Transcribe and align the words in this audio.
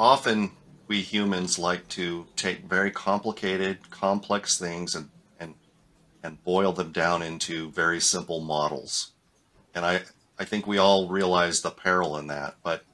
often 0.00 0.50
we 0.88 1.02
humans 1.02 1.58
like 1.58 1.86
to 1.88 2.26
take 2.34 2.64
very 2.64 2.90
complicated, 2.90 3.90
complex 3.90 4.58
things 4.58 4.94
and 4.96 5.10
and 5.38 5.54
and 6.24 6.42
boil 6.42 6.72
them 6.72 6.90
down 6.90 7.22
into 7.22 7.70
very 7.70 8.00
simple 8.00 8.40
models. 8.40 9.12
And 9.74 9.84
I 9.84 10.00
I 10.38 10.44
think 10.46 10.66
we 10.66 10.78
all 10.78 11.06
realize 11.06 11.60
the 11.60 11.70
peril 11.70 12.16
in 12.16 12.26
that. 12.28 12.56
But 12.64 12.84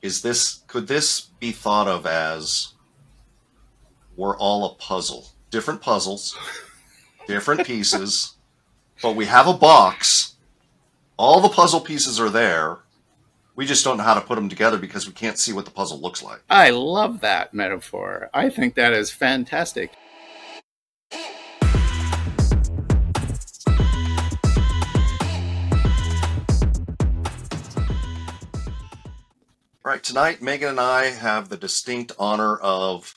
is 0.00 0.22
this 0.22 0.62
could 0.68 0.86
this 0.86 1.20
be 1.40 1.50
thought 1.50 1.88
of 1.88 2.06
as 2.06 2.74
we're 4.16 4.36
all 4.38 4.64
a 4.64 4.74
puzzle, 4.76 5.26
different 5.50 5.82
puzzles, 5.82 6.36
different 7.26 7.66
pieces, 7.66 8.36
but 9.02 9.16
we 9.16 9.26
have 9.26 9.48
a 9.48 9.52
box. 9.52 10.36
All 11.18 11.40
the 11.40 11.48
puzzle 11.48 11.80
pieces 11.80 12.20
are 12.20 12.30
there. 12.30 12.78
We 13.54 13.66
just 13.66 13.84
don't 13.84 13.98
know 13.98 14.02
how 14.02 14.14
to 14.14 14.22
put 14.22 14.36
them 14.36 14.48
together 14.48 14.78
because 14.78 15.06
we 15.06 15.12
can't 15.12 15.38
see 15.38 15.52
what 15.52 15.66
the 15.66 15.70
puzzle 15.70 16.00
looks 16.00 16.22
like. 16.22 16.40
I 16.48 16.70
love 16.70 17.20
that 17.20 17.52
metaphor. 17.52 18.30
I 18.32 18.48
think 18.48 18.74
that 18.76 18.94
is 18.94 19.10
fantastic. 19.10 19.92
All 29.84 29.90
right, 29.90 30.02
tonight 30.02 30.40
Megan 30.40 30.70
and 30.70 30.80
I 30.80 31.06
have 31.06 31.50
the 31.50 31.56
distinct 31.58 32.12
honor 32.18 32.56
of 32.56 33.14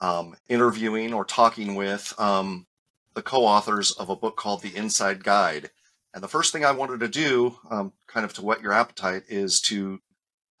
um, 0.00 0.34
interviewing 0.48 1.12
or 1.12 1.26
talking 1.26 1.74
with 1.74 2.14
um, 2.18 2.66
the 3.12 3.22
co-authors 3.22 3.90
of 3.92 4.08
a 4.08 4.16
book 4.16 4.36
called 4.36 4.62
The 4.62 4.74
Inside 4.74 5.22
Guide. 5.22 5.70
And 6.14 6.22
the 6.22 6.28
first 6.28 6.52
thing 6.52 6.64
I 6.64 6.70
wanted 6.70 7.00
to 7.00 7.08
do, 7.08 7.58
um, 7.70 7.92
kind 8.06 8.24
of 8.24 8.32
to 8.34 8.42
whet 8.42 8.62
your 8.62 8.72
appetite, 8.72 9.24
is 9.28 9.60
to 9.62 9.98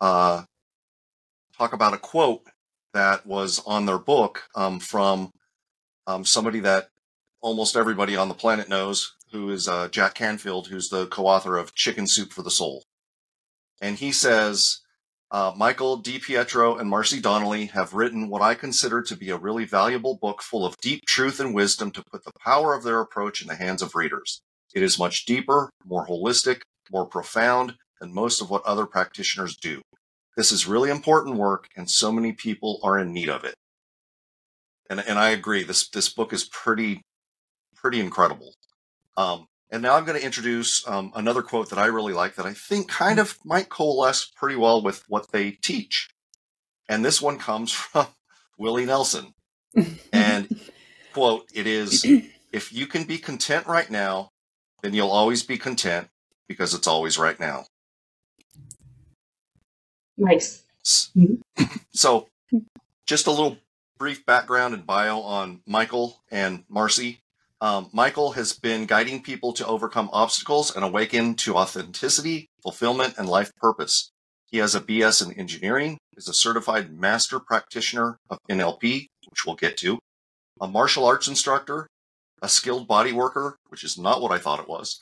uh, 0.00 0.42
talk 1.56 1.72
about 1.72 1.94
a 1.94 1.98
quote 1.98 2.42
that 2.92 3.24
was 3.24 3.62
on 3.64 3.86
their 3.86 3.98
book 3.98 4.42
um, 4.56 4.80
from 4.80 5.30
um, 6.08 6.24
somebody 6.24 6.58
that 6.60 6.88
almost 7.40 7.76
everybody 7.76 8.16
on 8.16 8.28
the 8.28 8.34
planet 8.34 8.68
knows, 8.68 9.14
who 9.30 9.50
is 9.50 9.68
uh, 9.68 9.88
Jack 9.88 10.14
Canfield, 10.14 10.66
who's 10.66 10.88
the 10.88 11.06
co-author 11.06 11.56
of 11.56 11.74
Chicken 11.74 12.08
Soup 12.08 12.32
for 12.32 12.42
the 12.42 12.50
Soul. 12.50 12.82
And 13.80 13.96
he 13.96 14.10
says, 14.10 14.80
uh, 15.30 15.52
Michael 15.56 16.02
DiPietro 16.02 16.80
and 16.80 16.90
Marcey 16.90 17.20
Donnelly 17.20 17.66
have 17.66 17.94
written 17.94 18.28
what 18.28 18.42
I 18.42 18.54
consider 18.54 19.02
to 19.02 19.16
be 19.16 19.30
a 19.30 19.38
really 19.38 19.64
valuable 19.64 20.16
book 20.20 20.42
full 20.42 20.66
of 20.66 20.76
deep 20.78 21.06
truth 21.06 21.38
and 21.38 21.54
wisdom 21.54 21.92
to 21.92 22.04
put 22.10 22.24
the 22.24 22.32
power 22.40 22.74
of 22.74 22.82
their 22.82 23.00
approach 23.00 23.40
in 23.40 23.46
the 23.46 23.56
hands 23.56 23.82
of 23.82 23.94
readers. 23.94 24.42
It 24.74 24.82
is 24.82 24.98
much 24.98 25.24
deeper, 25.24 25.70
more 25.84 26.06
holistic, 26.06 26.62
more 26.90 27.06
profound 27.06 27.74
than 28.00 28.12
most 28.12 28.42
of 28.42 28.50
what 28.50 28.64
other 28.64 28.86
practitioners 28.86 29.56
do. 29.56 29.80
This 30.36 30.50
is 30.50 30.66
really 30.66 30.90
important 30.90 31.36
work, 31.36 31.68
and 31.76 31.88
so 31.88 32.10
many 32.10 32.32
people 32.32 32.80
are 32.82 32.98
in 32.98 33.12
need 33.12 33.28
of 33.28 33.44
it. 33.44 33.54
And, 34.90 35.00
and 35.00 35.18
I 35.18 35.30
agree. 35.30 35.62
This 35.62 35.88
this 35.88 36.12
book 36.12 36.32
is 36.32 36.44
pretty 36.44 37.00
pretty 37.76 38.00
incredible. 38.00 38.54
Um, 39.16 39.46
and 39.70 39.82
now 39.82 39.94
I'm 39.94 40.04
going 40.04 40.18
to 40.18 40.24
introduce 40.24 40.86
um, 40.86 41.12
another 41.14 41.42
quote 41.42 41.70
that 41.70 41.78
I 41.78 41.86
really 41.86 42.12
like 42.12 42.34
that 42.36 42.46
I 42.46 42.52
think 42.52 42.88
kind 42.88 43.18
of 43.18 43.38
might 43.44 43.68
coalesce 43.68 44.30
pretty 44.36 44.56
well 44.56 44.82
with 44.82 45.02
what 45.08 45.32
they 45.32 45.52
teach. 45.52 46.08
And 46.88 47.04
this 47.04 47.22
one 47.22 47.38
comes 47.38 47.72
from 47.72 48.06
Willie 48.58 48.86
Nelson. 48.86 49.32
And 50.12 50.60
quote, 51.12 51.48
it 51.52 51.66
is 51.66 52.04
if 52.52 52.72
you 52.72 52.86
can 52.86 53.04
be 53.04 53.18
content 53.18 53.66
right 53.66 53.90
now, 53.90 54.30
then 54.84 54.92
you'll 54.92 55.10
always 55.10 55.42
be 55.42 55.56
content 55.56 56.08
because 56.46 56.74
it's 56.74 56.86
always 56.86 57.18
right 57.18 57.40
now. 57.40 57.64
Nice. 60.18 60.62
So, 61.96 62.26
just 63.06 63.28
a 63.28 63.30
little 63.30 63.56
brief 63.98 64.26
background 64.26 64.74
and 64.74 64.84
bio 64.84 65.20
on 65.20 65.60
Michael 65.64 66.20
and 66.28 66.64
Marcey. 66.68 67.20
Um, 67.60 67.88
Michael 67.92 68.32
has 68.32 68.52
been 68.52 68.84
guiding 68.84 69.22
people 69.22 69.52
to 69.54 69.66
overcome 69.66 70.10
obstacles 70.12 70.74
and 70.74 70.84
awaken 70.84 71.36
to 71.36 71.54
authenticity, 71.54 72.50
fulfillment, 72.62 73.14
and 73.16 73.28
life 73.28 73.52
purpose. 73.56 74.10
He 74.46 74.58
has 74.58 74.74
a 74.74 74.80
BS 74.80 75.24
in 75.24 75.32
engineering, 75.38 75.98
is 76.16 76.28
a 76.28 76.34
certified 76.34 76.92
master 76.92 77.38
practitioner 77.38 78.18
of 78.28 78.38
NLP, 78.50 79.06
which 79.30 79.46
we'll 79.46 79.54
get 79.54 79.76
to, 79.78 80.00
a 80.60 80.66
martial 80.66 81.06
arts 81.06 81.28
instructor, 81.28 81.86
a 82.42 82.48
skilled 82.48 82.86
body 82.86 83.12
worker, 83.12 83.58
which 83.68 83.84
is 83.84 83.98
not 83.98 84.20
what 84.20 84.32
I 84.32 84.38
thought 84.38 84.60
it 84.60 84.68
was, 84.68 85.00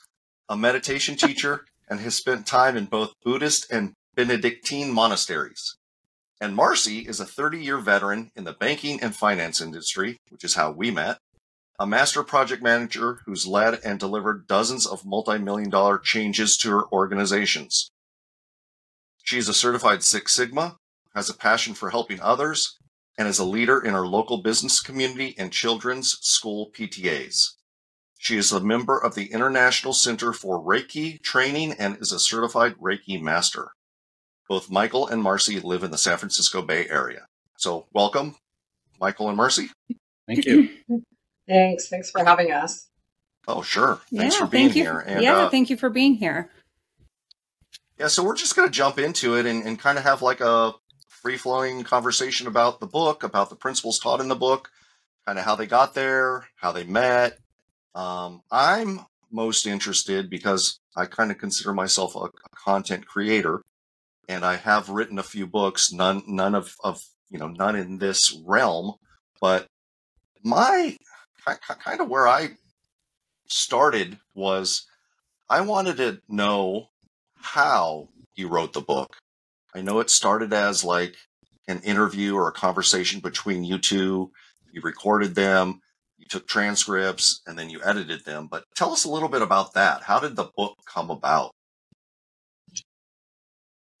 a 0.49 0.57
meditation 0.57 1.15
teacher, 1.15 1.65
and 1.89 1.99
has 1.99 2.15
spent 2.15 2.47
time 2.47 2.77
in 2.77 2.85
both 2.85 3.13
Buddhist 3.23 3.71
and 3.71 3.93
Benedictine 4.15 4.91
monasteries. 4.91 5.77
And 6.39 6.55
Marcey 6.55 6.99
is 6.99 7.19
a 7.19 7.25
30 7.25 7.63
year 7.63 7.77
veteran 7.77 8.31
in 8.35 8.43
the 8.43 8.53
banking 8.53 9.01
and 9.01 9.15
finance 9.15 9.61
industry, 9.61 10.19
which 10.29 10.43
is 10.43 10.55
how 10.55 10.71
we 10.71 10.91
met, 10.91 11.19
a 11.79 11.87
master 11.87 12.23
project 12.23 12.61
manager 12.61 13.19
who's 13.25 13.47
led 13.47 13.79
and 13.83 13.99
delivered 13.99 14.47
dozens 14.47 14.85
of 14.85 15.05
multi 15.05 15.37
million 15.37 15.69
dollar 15.69 15.97
changes 15.97 16.57
to 16.57 16.69
her 16.69 16.91
organizations. 16.91 17.91
She 19.23 19.37
is 19.37 19.47
a 19.47 19.53
certified 19.53 20.03
Six 20.03 20.33
Sigma, 20.33 20.77
has 21.15 21.29
a 21.29 21.33
passion 21.33 21.73
for 21.73 21.89
helping 21.89 22.19
others, 22.19 22.77
and 23.17 23.27
is 23.27 23.39
a 23.39 23.45
leader 23.45 23.79
in 23.79 23.93
her 23.93 24.07
local 24.07 24.41
business 24.41 24.79
community 24.81 25.35
and 25.37 25.51
children's 25.51 26.17
school 26.21 26.71
PTAs. 26.77 27.53
She 28.17 28.37
is 28.37 28.51
a 28.51 28.61
member 28.61 28.97
of 28.97 29.15
the 29.15 29.31
International 29.33 29.93
Center 29.93 30.31
for 30.31 30.63
Reiki 30.63 31.21
Training 31.21 31.73
and 31.77 31.97
is 31.99 32.11
a 32.11 32.19
certified 32.19 32.75
Reiki 32.75 33.21
Master. 33.21 33.71
Both 34.47 34.71
Michael 34.71 35.07
and 35.07 35.21
Marcey 35.21 35.59
live 35.59 35.83
in 35.83 35.91
the 35.91 35.97
San 35.97 36.17
Francisco 36.17 36.61
Bay 36.61 36.87
Area. 36.89 37.27
So, 37.57 37.87
welcome, 37.93 38.35
Michael 38.99 39.27
and 39.27 39.37
Marcey. 39.37 39.69
Thank 40.27 40.45
you. 40.45 40.69
Thanks. 41.47 41.89
Thanks 41.89 42.11
for 42.11 42.23
having 42.23 42.51
us. 42.51 42.87
Oh, 43.47 43.61
sure. 43.61 43.99
Thanks 44.13 44.35
yeah, 44.35 44.39
for 44.39 44.47
being 44.47 44.67
thank 44.67 44.77
you. 44.77 44.83
here. 44.83 44.99
And, 44.99 45.21
yeah, 45.21 45.37
uh, 45.37 45.49
thank 45.49 45.69
you 45.69 45.75
for 45.75 45.89
being 45.89 46.15
here. 46.15 46.49
yeah, 47.99 48.07
so 48.07 48.23
we're 48.23 48.35
just 48.35 48.55
going 48.55 48.67
to 48.67 48.71
jump 48.71 48.97
into 48.97 49.35
it 49.35 49.45
and, 49.45 49.63
and 49.63 49.77
kind 49.77 49.97
of 49.97 50.05
have 50.05 50.21
like 50.21 50.39
a 50.39 50.73
free 51.23 51.37
flowing 51.37 51.83
conversation 51.83 52.47
about 52.47 52.79
the 52.79 52.85
book, 52.85 53.23
about 53.23 53.49
the 53.49 53.55
principles 53.55 53.97
taught 53.97 54.19
in 54.19 54.27
the 54.27 54.35
book, 54.35 54.69
kind 55.25 55.39
of 55.39 55.45
how 55.45 55.55
they 55.55 55.65
got 55.65 55.93
there, 55.93 56.47
how 56.57 56.73
they 56.73 56.83
met. 56.83 57.39
Um, 57.95 58.41
I'm 58.51 59.05
most 59.31 59.65
interested 59.65 60.29
because 60.29 60.79
I 60.95 61.05
kind 61.05 61.31
of 61.31 61.37
consider 61.37 61.73
myself 61.73 62.15
a, 62.15 62.25
a 62.25 62.29
content 62.55 63.07
creator 63.07 63.61
and 64.27 64.43
I 64.45 64.57
have 64.57 64.89
written 64.89 65.17
a 65.17 65.23
few 65.23 65.47
books, 65.47 65.91
none, 65.91 66.23
none 66.27 66.55
of, 66.55 66.75
of, 66.83 67.01
you 67.29 67.39
know, 67.39 67.47
none 67.47 67.75
in 67.75 67.97
this 67.97 68.37
realm, 68.45 68.95
but 69.41 69.67
my 70.43 70.97
kind 71.45 72.01
of 72.01 72.09
where 72.09 72.27
I 72.27 72.57
started 73.47 74.19
was 74.35 74.85
I 75.49 75.61
wanted 75.61 75.97
to 75.97 76.21
know 76.27 76.87
how 77.35 78.09
you 78.35 78.47
wrote 78.47 78.73
the 78.73 78.81
book. 78.81 79.17
I 79.75 79.81
know 79.81 79.99
it 79.99 80.09
started 80.09 80.53
as 80.53 80.83
like 80.83 81.15
an 81.67 81.79
interview 81.81 82.35
or 82.35 82.47
a 82.47 82.51
conversation 82.53 83.19
between 83.19 83.63
you 83.63 83.77
two. 83.79 84.31
You 84.71 84.81
recorded 84.81 85.35
them, 85.35 85.81
you 86.17 86.25
took 86.29 86.47
transcripts, 86.47 87.41
and 87.47 87.57
then 87.57 87.69
you 87.69 87.79
edited 87.83 88.25
them. 88.25 88.47
But 88.49 88.65
tell 88.75 88.91
us 88.91 89.05
a 89.05 89.09
little 89.09 89.29
bit 89.29 89.41
about 89.41 89.73
that. 89.73 90.03
How 90.03 90.19
did 90.19 90.35
the 90.35 90.49
book 90.55 90.77
come 90.85 91.09
about? 91.09 91.51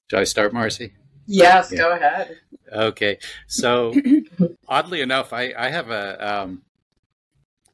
Should 0.09 0.19
I 0.19 0.23
start, 0.25 0.53
Marcey? 0.53 0.93
Yes, 1.25 1.71
Yeah. 1.71 1.77
go 1.79 1.91
ahead. 1.93 2.37
Okay. 2.71 3.17
So, 3.47 3.93
oddly 4.67 5.01
enough, 5.01 5.31
I, 5.33 5.53
I 5.57 5.69
have 5.69 5.89
a 5.89 6.41
um, 6.43 6.63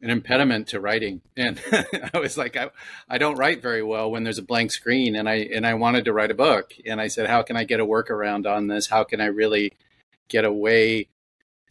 an 0.02 0.10
impediment 0.10 0.68
to 0.70 0.80
writing, 0.80 1.22
and 1.36 1.60
I 2.14 2.20
was 2.20 2.38
like, 2.38 2.56
I, 2.56 2.70
I 3.10 3.18
don't 3.18 3.38
write 3.38 3.62
very 3.62 3.84
well 3.84 4.10
when 4.10 4.24
there's 4.24 4.38
a 4.38 4.44
blank 4.44 4.72
screen, 4.72 5.16
and 5.16 5.28
I 5.28 5.36
and 5.54 5.66
I 5.66 5.74
wanted 5.74 6.06
to 6.06 6.14
write 6.14 6.32
a 6.32 6.36
book, 6.36 6.74
and 6.86 7.02
I 7.02 7.08
said, 7.08 7.30
how 7.30 7.42
can 7.42 7.58
I 7.58 7.64
get 7.64 7.80
a 7.80 7.86
workaround 7.86 8.50
on 8.50 8.68
this? 8.68 8.88
How 8.88 9.04
can 9.04 9.22
I 9.22 9.26
really 9.26 9.74
get 10.28 10.46
a 10.46 10.52
way 10.52 11.10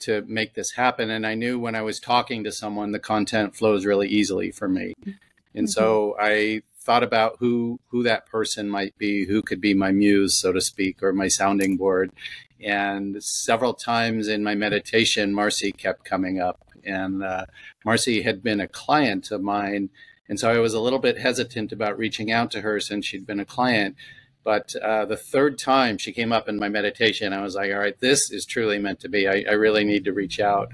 to 0.01 0.23
make 0.23 0.55
this 0.55 0.73
happen? 0.73 1.11
And 1.11 1.27
I 1.27 1.35
knew 1.35 1.59
when 1.59 1.75
I 1.75 1.83
was 1.83 2.01
talking 2.01 2.45
to 2.45 2.53
someone, 2.53 2.93
the 2.93 2.99
content 2.99 3.57
flows 3.57 3.87
really 3.87 4.09
easily 4.09 4.51
for 4.51 4.69
me, 4.69 4.95
and 5.55 5.71
so 5.71 6.15
mm-hmm. 6.19 6.25
I 6.25 6.63
thought 6.89 7.03
about 7.03 7.37
who 7.39 7.81
who 7.89 8.03
that 8.03 8.27
person 8.27 8.69
might 8.69 8.97
be, 8.99 9.27
who 9.27 9.43
could 9.43 9.61
be 9.61 9.75
my 9.75 9.93
muse, 9.93 10.35
so 10.35 10.53
to 10.53 10.61
speak, 10.61 11.03
or 11.03 11.13
my 11.13 11.29
sounding 11.29 11.77
board. 11.77 12.13
And 12.61 13.23
several 13.23 13.75
times 13.75 14.27
in 14.27 14.43
my 14.43 14.55
meditation, 14.55 15.33
Marcey 15.33 15.71
kept 15.71 16.05
coming 16.05 16.41
up, 16.41 16.65
and 16.85 17.23
uh, 17.23 17.47
Marcey 17.85 18.23
had 18.23 18.43
been 18.43 18.61
a 18.61 18.69
client 18.69 19.31
of 19.31 19.43
mine, 19.43 19.91
and 20.29 20.39
so 20.39 20.51
I 20.51 20.59
was 20.59 20.75
a 20.75 20.81
little 20.81 20.99
bit 20.99 21.19
hesitant 21.19 21.73
about 21.73 21.99
reaching 21.99 22.31
out 22.31 22.51
to 22.53 22.61
her 22.61 22.81
since 22.81 23.07
she'd 23.07 23.27
been 23.27 23.41
a 23.41 23.45
client. 23.45 23.97
But 24.45 24.75
uh, 24.77 25.05
the 25.05 25.17
third 25.17 25.59
time 25.59 25.99
she 25.99 26.13
came 26.13 26.33
up 26.33 26.49
in 26.49 26.59
my 26.59 26.69
meditation, 26.69 27.33
I 27.33 27.43
was 27.43 27.55
like, 27.55 27.73
"All 27.73 27.79
right, 27.79 27.99
this 27.99 28.31
is 28.31 28.47
truly 28.47 28.79
meant 28.79 29.01
to 29.01 29.09
be. 29.09 29.29
I, 29.29 29.45
I 29.49 29.53
really 29.53 29.85
need 29.85 30.05
to 30.05 30.13
reach 30.13 30.41
out." 30.41 30.71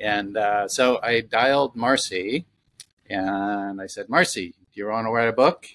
And 0.00 0.36
uh, 0.36 0.68
so 0.68 1.00
I 1.02 1.20
dialed 1.20 1.76
Marcey, 1.76 2.46
and 3.08 3.80
I 3.80 3.86
said, 3.86 4.08
"Marcey, 4.08 4.54
do 4.72 4.80
you 4.80 4.86
want 4.88 5.06
to 5.06 5.10
write 5.12 5.28
a 5.28 5.32
book?" 5.32 5.66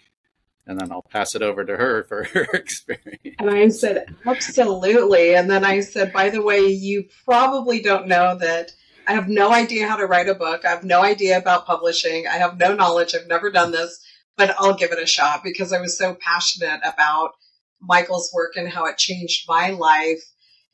and 0.67 0.79
then 0.79 0.91
I'll 0.91 1.01
pass 1.01 1.33
it 1.33 1.41
over 1.41 1.63
to 1.63 1.77
her 1.77 2.03
for 2.07 2.25
her 2.25 2.47
experience. 2.53 3.35
And 3.39 3.49
I 3.49 3.69
said, 3.69 4.13
absolutely. 4.25 5.35
And 5.35 5.49
then 5.49 5.63
I 5.65 5.79
said, 5.79 6.13
by 6.13 6.29
the 6.29 6.41
way, 6.41 6.59
you 6.59 7.05
probably 7.25 7.81
don't 7.81 8.07
know 8.07 8.37
that 8.37 8.71
I 9.07 9.13
have 9.13 9.29
no 9.29 9.53
idea 9.53 9.87
how 9.87 9.95
to 9.95 10.05
write 10.05 10.27
a 10.27 10.35
book. 10.35 10.65
I 10.65 10.69
have 10.69 10.83
no 10.83 11.01
idea 11.01 11.37
about 11.37 11.65
publishing. 11.65 12.27
I 12.27 12.33
have 12.33 12.59
no 12.59 12.75
knowledge. 12.75 13.15
I've 13.15 13.27
never 13.27 13.49
done 13.49 13.71
this, 13.71 13.99
but 14.35 14.53
I'll 14.59 14.75
give 14.75 14.91
it 14.91 15.01
a 15.01 15.07
shot 15.07 15.45
because 15.45 15.71
I 15.71 15.79
was 15.79 15.97
so 15.97 16.15
passionate 16.15 16.81
about 16.83 17.31
Michael's 17.79 18.29
work 18.33 18.57
and 18.57 18.67
how 18.67 18.85
it 18.85 18.97
changed 18.97 19.45
my 19.47 19.69
life. 19.69 20.21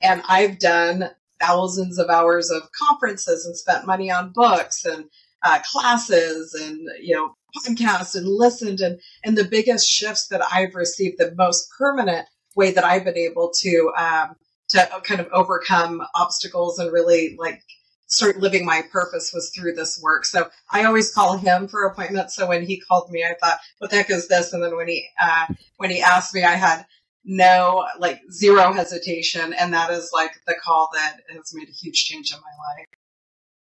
And 0.02 0.24
I've 0.28 0.58
done 0.58 1.12
thousands 1.40 2.00
of 2.00 2.10
hours 2.10 2.50
of 2.50 2.64
conferences 2.72 3.46
and 3.46 3.56
spent 3.56 3.86
money 3.86 4.10
on 4.10 4.34
books 4.34 4.84
and 4.84 5.06
uh, 5.44 5.60
classes 5.72 6.56
and, 6.56 6.80
you 7.02 7.16
know, 7.16 7.36
podcasts 7.56 8.16
and 8.16 8.26
listened. 8.28 8.80
And, 8.80 9.00
and 9.24 9.38
the 9.38 9.46
biggest 9.46 9.88
shifts 9.88 10.28
that 10.30 10.42
I've 10.52 10.74
received, 10.74 11.20
the 11.20 11.36
most 11.38 11.68
permanent 11.78 12.28
way 12.56 12.72
that 12.72 12.84
I've 12.84 13.04
been 13.04 13.18
able 13.18 13.52
to, 13.60 13.92
um, 13.96 14.36
to 14.70 14.90
kind 15.04 15.22
of 15.22 15.28
overcome 15.32 16.02
obstacles 16.16 16.80
and 16.80 16.92
really 16.92 17.36
like 17.38 17.62
start 18.08 18.38
living 18.40 18.66
my 18.66 18.84
purpose 18.92 19.32
was 19.34 19.52
through 19.56 19.74
this 19.74 20.00
work. 20.02 20.26
So 20.26 20.50
I 20.72 20.84
always 20.84 21.12
call 21.14 21.38
him 21.38 21.68
for 21.68 21.86
appointments. 21.86 22.36
So 22.36 22.48
when 22.48 22.66
he 22.66 22.80
called 22.80 23.10
me, 23.12 23.24
I 23.24 23.36
thought, 23.44 23.60
what 23.80 23.90
the 23.90 23.98
heck 23.98 24.10
is 24.10 24.28
this? 24.28 24.54
And 24.54 24.64
then 24.64 24.76
when 24.76 24.88
he, 24.88 25.08
uh, 25.22 25.48
when 25.78 25.90
he 25.90 26.02
asked 26.02 26.34
me, 26.36 26.44
I 26.44 26.54
had 26.54 26.86
no, 27.26 27.86
like 28.00 28.22
zero 28.32 28.74
hesitation. 28.74 29.54
And 29.54 29.74
that 29.74 29.90
is 29.92 30.12
like 30.14 30.32
the 30.46 30.56
call 30.64 30.90
that 30.94 31.18
has 31.30 31.52
made 31.54 31.70
a 31.70 31.72
huge 31.72 32.04
change 32.06 32.32
in 32.32 32.38
my 32.38 32.78
life. 32.78 32.88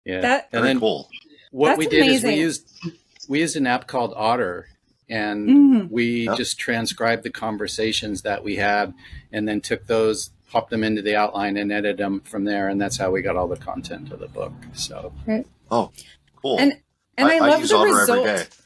Yeah. 0.05 0.21
That- 0.21 0.49
and 0.51 0.61
Very 0.61 0.67
then 0.73 0.79
cool. 0.79 1.09
what 1.51 1.69
That's 1.69 1.79
we 1.79 1.87
did 1.87 2.07
is 2.07 2.23
we 2.23 2.35
used 2.35 2.69
we 3.27 3.39
used 3.39 3.55
an 3.55 3.65
app 3.65 3.87
called 3.87 4.13
Otter, 4.15 4.67
and 5.09 5.49
Mm. 5.49 5.89
we 5.89 6.25
Yep. 6.25 6.37
just 6.37 6.59
transcribed 6.59 7.23
the 7.23 7.31
conversations 7.31 8.21
that 8.21 8.43
we 8.43 8.57
had, 8.57 8.93
and 9.31 9.47
then 9.47 9.61
took 9.61 9.87
those, 9.87 10.29
popped 10.55 10.69
them 10.69 10.85
into 10.85 11.01
the 11.01 11.17
outline, 11.17 11.57
and 11.57 11.69
edit 11.69 11.97
them 11.97 12.21
from 12.21 12.45
there, 12.45 12.69
and 12.69 12.79
that's 12.79 12.95
how 12.95 13.11
we 13.11 13.21
got 13.21 13.35
all 13.35 13.47
the 13.47 13.57
content 13.57 14.09
of 14.13 14.19
the 14.19 14.29
book. 14.29 14.53
So 14.73 15.11
oh 15.69 15.91
Cool. 16.45 16.59
And 16.59 16.73
and 17.17 17.27
I, 17.27 17.39
love 17.39 17.59
use 17.59 17.69
the 17.69 17.79
result. 17.79 18.57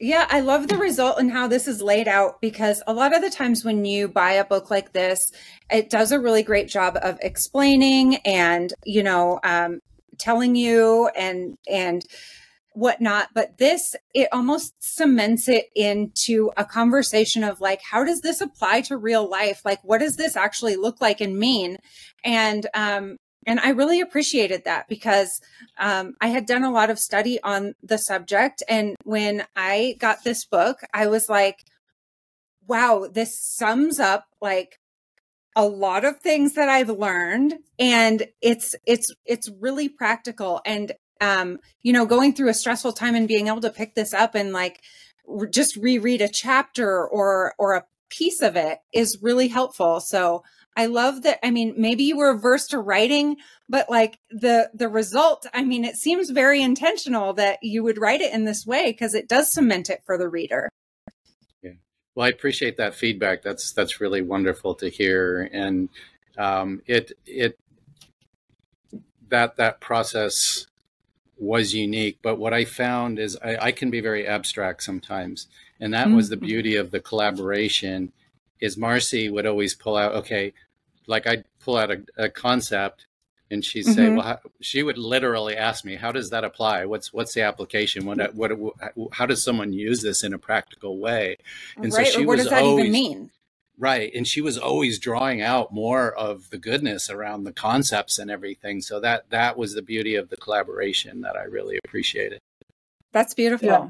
Yeah, 0.00 0.26
I 0.30 0.40
love 0.40 0.68
the 0.68 0.78
result 0.78 1.18
and 1.18 1.30
how 1.30 1.46
this 1.46 1.68
is 1.68 1.82
laid 1.82 2.08
out 2.08 2.40
because 2.40 2.82
a 2.86 2.94
lot 2.94 3.14
of 3.14 3.20
the 3.20 3.28
times 3.28 3.66
when 3.66 3.84
you 3.84 4.08
buy 4.08 4.32
a 4.32 4.46
book 4.46 4.70
like 4.70 4.94
this, 4.94 5.30
it 5.70 5.90
does 5.90 6.10
a 6.10 6.18
really 6.18 6.42
great 6.42 6.68
job 6.68 6.96
of 7.02 7.18
explaining 7.20 8.16
and 8.24 8.72
you 8.84 9.02
know 9.02 9.40
um, 9.44 9.80
telling 10.18 10.56
you 10.56 11.10
and 11.14 11.58
and 11.70 12.02
whatnot. 12.78 13.28
But 13.34 13.58
this 13.58 13.96
it 14.14 14.28
almost 14.32 14.74
cements 14.82 15.48
it 15.48 15.66
into 15.74 16.50
a 16.56 16.64
conversation 16.64 17.42
of 17.42 17.60
like, 17.60 17.80
how 17.82 18.04
does 18.04 18.20
this 18.20 18.40
apply 18.40 18.82
to 18.82 18.96
real 18.96 19.28
life? 19.28 19.62
Like, 19.64 19.80
what 19.82 19.98
does 19.98 20.16
this 20.16 20.36
actually 20.36 20.76
look 20.76 21.00
like 21.00 21.20
and 21.20 21.38
mean? 21.38 21.78
And 22.24 22.66
um, 22.74 23.16
and 23.46 23.58
I 23.60 23.70
really 23.70 24.00
appreciated 24.00 24.64
that 24.64 24.88
because 24.88 25.40
um, 25.78 26.14
I 26.20 26.28
had 26.28 26.46
done 26.46 26.64
a 26.64 26.70
lot 26.70 26.90
of 26.90 26.98
study 26.98 27.40
on 27.42 27.74
the 27.82 27.98
subject. 27.98 28.62
And 28.68 28.94
when 29.04 29.44
I 29.56 29.96
got 29.98 30.22
this 30.22 30.44
book, 30.44 30.80
I 30.92 31.06
was 31.06 31.28
like, 31.28 31.64
wow, 32.66 33.08
this 33.10 33.40
sums 33.40 33.98
up 33.98 34.26
like 34.42 34.78
a 35.56 35.64
lot 35.66 36.04
of 36.04 36.20
things 36.20 36.54
that 36.54 36.68
I've 36.68 36.90
learned. 36.90 37.54
And 37.78 38.26
it's, 38.42 38.74
it's, 38.84 39.10
it's 39.24 39.48
really 39.60 39.88
practical. 39.88 40.60
And, 40.66 40.92
um, 41.20 41.58
you 41.82 41.92
know, 41.92 42.06
going 42.06 42.34
through 42.34 42.48
a 42.48 42.54
stressful 42.54 42.92
time 42.92 43.14
and 43.14 43.28
being 43.28 43.48
able 43.48 43.60
to 43.60 43.70
pick 43.70 43.94
this 43.94 44.14
up 44.14 44.34
and 44.34 44.52
like 44.52 44.80
re- 45.26 45.48
just 45.50 45.76
reread 45.76 46.20
a 46.20 46.28
chapter 46.28 47.06
or, 47.06 47.54
or 47.58 47.74
a 47.74 47.84
piece 48.10 48.42
of 48.42 48.56
it 48.56 48.78
is 48.92 49.18
really 49.20 49.48
helpful. 49.48 50.00
So 50.00 50.42
I 50.76 50.86
love 50.86 51.22
that. 51.22 51.44
I 51.44 51.50
mean, 51.50 51.74
maybe 51.76 52.04
you 52.04 52.16
were 52.16 52.30
averse 52.30 52.68
to 52.68 52.78
writing, 52.78 53.36
but 53.68 53.90
like 53.90 54.18
the 54.30 54.70
the 54.74 54.88
result 54.88 55.46
i 55.52 55.62
mean 55.62 55.84
it 55.84 55.96
seems 55.96 56.30
very 56.30 56.62
intentional 56.62 57.32
that 57.34 57.58
you 57.62 57.82
would 57.82 57.98
write 57.98 58.20
it 58.20 58.32
in 58.32 58.44
this 58.44 58.66
way 58.66 58.90
because 58.90 59.14
it 59.14 59.28
does 59.28 59.52
cement 59.52 59.90
it 59.90 60.02
for 60.04 60.16
the 60.16 60.28
reader 60.28 60.68
Yeah. 61.62 61.72
Well, 62.14 62.26
I 62.26 62.30
appreciate 62.30 62.76
that 62.78 62.94
feedback. 62.94 63.42
That's 63.42 63.72
that's 63.72 64.00
really 64.00 64.22
wonderful 64.22 64.74
to 64.76 64.88
hear, 64.88 65.48
and 65.52 65.88
um, 66.36 66.82
it 66.86 67.12
it 67.26 67.58
that 69.28 69.56
that 69.56 69.80
process 69.80 70.66
was 71.38 71.74
unique. 71.74 72.18
But 72.22 72.38
what 72.38 72.52
I 72.52 72.64
found 72.64 73.18
is 73.18 73.36
I, 73.42 73.56
I 73.66 73.72
can 73.72 73.90
be 73.90 74.00
very 74.00 74.26
abstract 74.26 74.82
sometimes, 74.82 75.46
and 75.80 75.92
that 75.94 76.10
was 76.10 76.28
the 76.28 76.36
Mhm. 76.36 76.40
beauty 76.46 76.76
of 76.76 76.90
the 76.90 77.00
collaboration. 77.00 78.12
Is 78.60 78.76
Marcey 78.76 79.28
would 79.30 79.46
always 79.46 79.74
pull 79.74 79.96
out 79.96 80.14
okay, 80.14 80.52
like 81.06 81.26
I'd 81.26 81.44
pull 81.60 81.76
out 81.76 81.90
a, 81.92 82.02
a 82.16 82.28
concept, 82.28 83.06
and 83.50 83.64
she'd 83.64 83.84
say, 83.84 84.06
Mhm. 84.08 84.16
"Well," 84.16 84.26
how, 84.26 84.38
she 84.60 84.82
would 84.82 84.98
literally 84.98 85.56
ask 85.56 85.84
me, 85.84 85.94
"How 85.94 86.10
does 86.12 86.30
that 86.30 86.42
apply? 86.44 86.84
What's 86.86 87.12
what's 87.12 87.34
the 87.34 87.42
application? 87.42 88.04
What 88.04 88.34
what 88.34 88.52
how 89.12 89.26
does 89.26 89.42
someone 89.42 89.72
use 89.72 90.02
this 90.02 90.24
in 90.24 90.32
a 90.34 90.38
practical 90.38 90.98
way?" 90.98 91.36
And 91.76 91.92
so 91.92 91.98
right 91.98 92.06
she 92.08 92.24
or 92.24 92.26
what 92.26 92.36
was 92.38 92.44
does 92.46 92.50
that 92.50 92.62
always- 92.64 92.80
even 92.86 92.92
mean 92.92 93.30
Right. 93.78 94.12
And 94.12 94.26
she 94.26 94.40
was 94.40 94.58
always 94.58 94.98
drawing 94.98 95.40
out 95.40 95.72
more 95.72 96.12
of 96.12 96.50
the 96.50 96.58
goodness 96.58 97.08
around 97.08 97.44
the 97.44 97.52
concepts 97.52 98.18
and 98.18 98.30
everything. 98.30 98.80
So 98.80 98.98
that 99.00 99.30
that 99.30 99.56
was 99.56 99.74
the 99.74 99.82
beauty 99.82 100.16
of 100.16 100.30
the 100.30 100.36
collaboration 100.36 101.20
that 101.20 101.36
I 101.36 101.44
really 101.44 101.78
appreciated. 101.84 102.40
that's 103.12 103.34
beautiful 103.34 103.68
Yeah. 103.68 103.88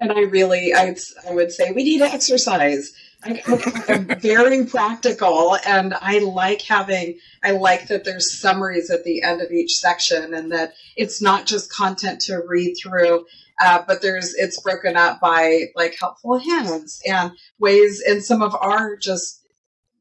And 0.00 0.12
I 0.12 0.22
really, 0.22 0.74
I, 0.74 0.94
I 1.28 1.34
would 1.34 1.52
say 1.52 1.72
we 1.72 1.84
need 1.84 1.98
to 1.98 2.06
exercise. 2.06 2.92
I, 3.24 3.84
I'm 3.88 4.20
very 4.20 4.64
practical, 4.66 5.56
and 5.66 5.94
I 5.94 6.18
like 6.18 6.62
having. 6.62 7.18
I 7.42 7.52
like 7.52 7.88
that 7.88 8.04
there's 8.04 8.38
summaries 8.38 8.90
at 8.90 9.04
the 9.04 9.22
end 9.22 9.40
of 9.40 9.50
each 9.50 9.76
section, 9.76 10.34
and 10.34 10.52
that 10.52 10.74
it's 10.96 11.22
not 11.22 11.46
just 11.46 11.72
content 11.72 12.20
to 12.22 12.42
read 12.46 12.74
through, 12.74 13.26
uh, 13.60 13.82
but 13.86 14.02
there's 14.02 14.34
it's 14.34 14.60
broken 14.60 14.96
up 14.96 15.20
by 15.20 15.64
like 15.74 15.96
helpful 15.98 16.38
hints 16.38 17.00
and 17.06 17.32
ways, 17.58 18.02
and 18.06 18.22
some 18.22 18.42
of 18.42 18.54
our 18.60 18.96
just 18.96 19.40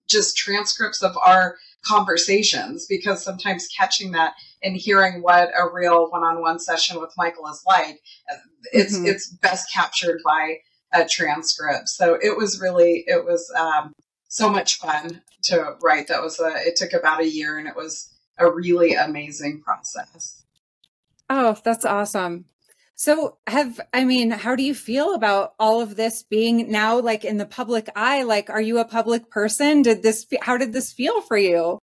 just 0.07 0.35
transcripts 0.37 1.01
of 1.01 1.17
our 1.25 1.55
conversations 1.85 2.85
because 2.87 3.23
sometimes 3.23 3.67
catching 3.77 4.11
that 4.11 4.33
and 4.61 4.75
hearing 4.75 5.21
what 5.21 5.49
a 5.57 5.69
real 5.73 6.09
one-on-one 6.11 6.59
session 6.59 6.99
with 6.99 7.11
Michael 7.17 7.47
is 7.47 7.61
like 7.67 7.99
it's 8.71 8.97
Mhm. 8.97 9.07
it's 9.07 9.27
best 9.27 9.71
captured 9.73 10.21
by 10.25 10.57
a 10.93 11.07
transcript. 11.07 11.89
So 11.89 12.17
it 12.21 12.37
was 12.37 12.61
really 12.61 13.03
it 13.07 13.25
was 13.25 13.51
um, 13.57 13.93
so 14.29 14.49
much 14.49 14.77
fun 14.77 15.21
to 15.45 15.75
write. 15.81 16.07
That 16.07 16.21
was 16.21 16.39
a 16.39 16.53
it 16.67 16.75
took 16.75 16.93
about 16.93 17.21
a 17.21 17.29
year 17.29 17.57
and 17.57 17.67
it 17.67 17.75
was 17.75 18.13
a 18.39 18.51
really 18.51 18.93
amazing 18.93 19.62
process. 19.62 20.43
oh 21.29 21.57
that's 21.63 21.85
awesome 21.85 22.45
so 22.95 23.38
have 23.47 23.79
i 23.93 24.03
mean 24.03 24.31
how 24.31 24.55
do 24.55 24.63
you 24.63 24.75
feel 24.75 25.13
about 25.13 25.53
all 25.59 25.81
of 25.81 25.95
this 25.95 26.23
being 26.23 26.71
now 26.71 27.00
like 27.00 27.25
in 27.25 27.38
the 27.38 27.45
public 27.45 27.89
eye 27.95 28.23
like 28.23 28.50
are 28.50 28.62
you 28.62 28.77
a 28.79 28.85
public 28.85 29.29
person 29.29 29.81
did 29.81 30.03
this 30.03 30.25
how 30.41 30.57
did 30.57 30.73
this 30.73 30.91
feel 30.91 31.21
for 31.21 31.38
you 31.38 31.79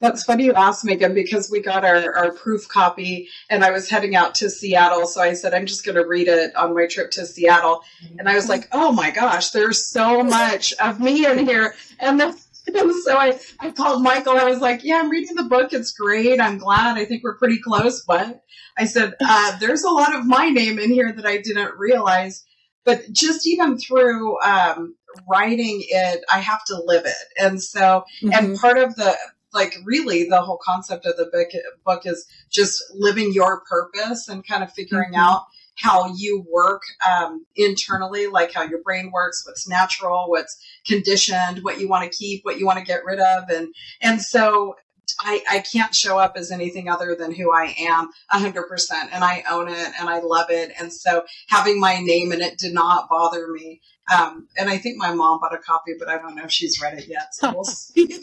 That's 0.00 0.24
funny 0.24 0.44
you 0.44 0.52
asked, 0.52 0.84
Megan, 0.84 1.14
because 1.14 1.50
we 1.50 1.62
got 1.62 1.84
our, 1.84 2.14
our 2.14 2.32
proof 2.32 2.68
copy 2.68 3.28
and 3.48 3.64
I 3.64 3.70
was 3.70 3.88
heading 3.88 4.14
out 4.14 4.34
to 4.36 4.50
Seattle. 4.50 5.06
So 5.06 5.22
I 5.22 5.32
said, 5.32 5.54
I'm 5.54 5.64
just 5.64 5.86
going 5.86 5.96
to 5.96 6.06
read 6.06 6.28
it 6.28 6.54
on 6.54 6.74
my 6.74 6.86
trip 6.86 7.10
to 7.12 7.24
Seattle. 7.24 7.82
And 8.18 8.28
I 8.28 8.34
was 8.34 8.48
like, 8.48 8.68
oh 8.72 8.92
my 8.92 9.10
gosh, 9.10 9.50
there's 9.50 9.86
so 9.86 10.22
much 10.22 10.74
of 10.74 11.00
me 11.00 11.24
in 11.24 11.46
here. 11.46 11.74
And 11.98 12.20
then 12.20 12.36
and 12.74 12.92
so 13.04 13.16
I, 13.16 13.38
I 13.60 13.70
called 13.70 14.02
Michael. 14.02 14.36
I 14.36 14.44
was 14.44 14.60
like, 14.60 14.82
yeah, 14.82 14.96
I'm 14.96 15.08
reading 15.08 15.36
the 15.36 15.44
book. 15.44 15.72
It's 15.72 15.92
great. 15.92 16.40
I'm 16.40 16.58
glad. 16.58 16.98
I 16.98 17.04
think 17.04 17.22
we're 17.22 17.38
pretty 17.38 17.58
close. 17.58 18.02
But 18.02 18.42
I 18.76 18.86
said, 18.86 19.14
uh, 19.20 19.56
there's 19.58 19.84
a 19.84 19.90
lot 19.90 20.14
of 20.14 20.26
my 20.26 20.48
name 20.48 20.78
in 20.78 20.90
here 20.90 21.12
that 21.12 21.26
I 21.26 21.38
didn't 21.38 21.78
realize. 21.78 22.44
But 22.84 23.10
just 23.12 23.46
even 23.46 23.78
through 23.78 24.40
um, 24.42 24.96
writing 25.28 25.84
it, 25.88 26.24
I 26.30 26.40
have 26.40 26.64
to 26.66 26.82
live 26.84 27.04
it. 27.06 27.40
And 27.40 27.62
so 27.62 28.04
and 28.32 28.56
part 28.58 28.78
of 28.78 28.94
the 28.96 29.16
like 29.60 29.74
really 29.84 30.28
the 30.28 30.40
whole 30.42 30.60
concept 30.70 31.06
of 31.06 31.16
the 31.16 31.26
book 31.32 31.48
book 31.84 32.02
is 32.06 32.26
just 32.50 32.82
living 32.94 33.32
your 33.32 33.62
purpose 33.68 34.28
and 34.28 34.46
kind 34.46 34.62
of 34.62 34.70
figuring 34.72 35.12
Mhm. 35.14 35.18
out 35.26 35.42
how 35.78 35.98
you 36.14 36.44
work 36.50 36.82
um, 37.10 37.44
internally 37.54 38.26
like 38.28 38.52
how 38.52 38.62
your 38.62 38.80
brain 38.82 39.10
works 39.12 39.44
what's 39.46 39.68
natural 39.68 40.20
what's 40.28 40.56
conditioned 40.86 41.62
what 41.64 41.80
you 41.80 41.88
want 41.88 42.02
to 42.10 42.16
keep 42.16 42.44
what 42.44 42.58
you 42.58 42.64
want 42.66 42.78
to 42.78 42.84
get 42.84 43.04
rid 43.04 43.18
of 43.18 43.48
and 43.50 43.68
and 44.00 44.22
so 44.22 44.74
I, 45.20 45.42
I 45.48 45.58
can't 45.60 45.94
show 45.94 46.18
up 46.18 46.32
as 46.36 46.50
anything 46.50 46.88
other 46.88 47.14
than 47.18 47.32
who 47.32 47.52
I 47.52 47.74
am 47.78 48.10
100% 48.34 48.64
and 49.12 49.22
I 49.22 49.44
own 49.48 49.68
it 49.68 49.88
and 50.00 50.08
I 50.10 50.18
love 50.18 50.46
it. 50.50 50.72
And 50.80 50.92
so 50.92 51.24
having 51.48 51.78
my 51.80 52.00
name 52.00 52.32
in 52.32 52.42
it 52.42 52.58
did 52.58 52.74
not 52.74 53.08
bother 53.08 53.46
me. 53.52 53.80
Um, 54.12 54.48
and 54.58 54.68
I 54.68 54.78
think 54.78 54.96
my 54.98 55.14
mom 55.14 55.38
bought 55.40 55.54
a 55.54 55.58
copy, 55.58 55.92
but 55.98 56.08
I 56.08 56.18
don't 56.18 56.34
know 56.34 56.42
if 56.44 56.50
she's 56.52 56.80
read 56.82 56.98
it 56.98 57.06
yet. 57.08 57.28
So 57.34 57.52
we'll 57.54 57.64
see. 57.84 58.18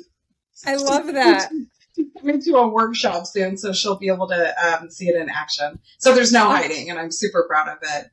I 0.66 0.76
love 0.76 1.08
that 1.08 1.50
She's 1.96 2.08
coming 2.18 2.42
to 2.42 2.56
a 2.56 2.68
workshop 2.68 3.28
soon, 3.28 3.56
so 3.56 3.72
she'll 3.72 4.00
be 4.00 4.08
able 4.08 4.28
to 4.30 4.66
um, 4.66 4.90
see 4.90 5.10
it 5.10 5.16
in 5.16 5.30
action. 5.30 5.78
So 6.00 6.16
there's 6.16 6.32
no 6.32 6.48
hiding, 6.48 6.90
and 6.90 6.98
I'm 6.98 7.12
super 7.12 7.46
proud 7.48 7.68
of 7.68 7.78
it. 7.84 8.08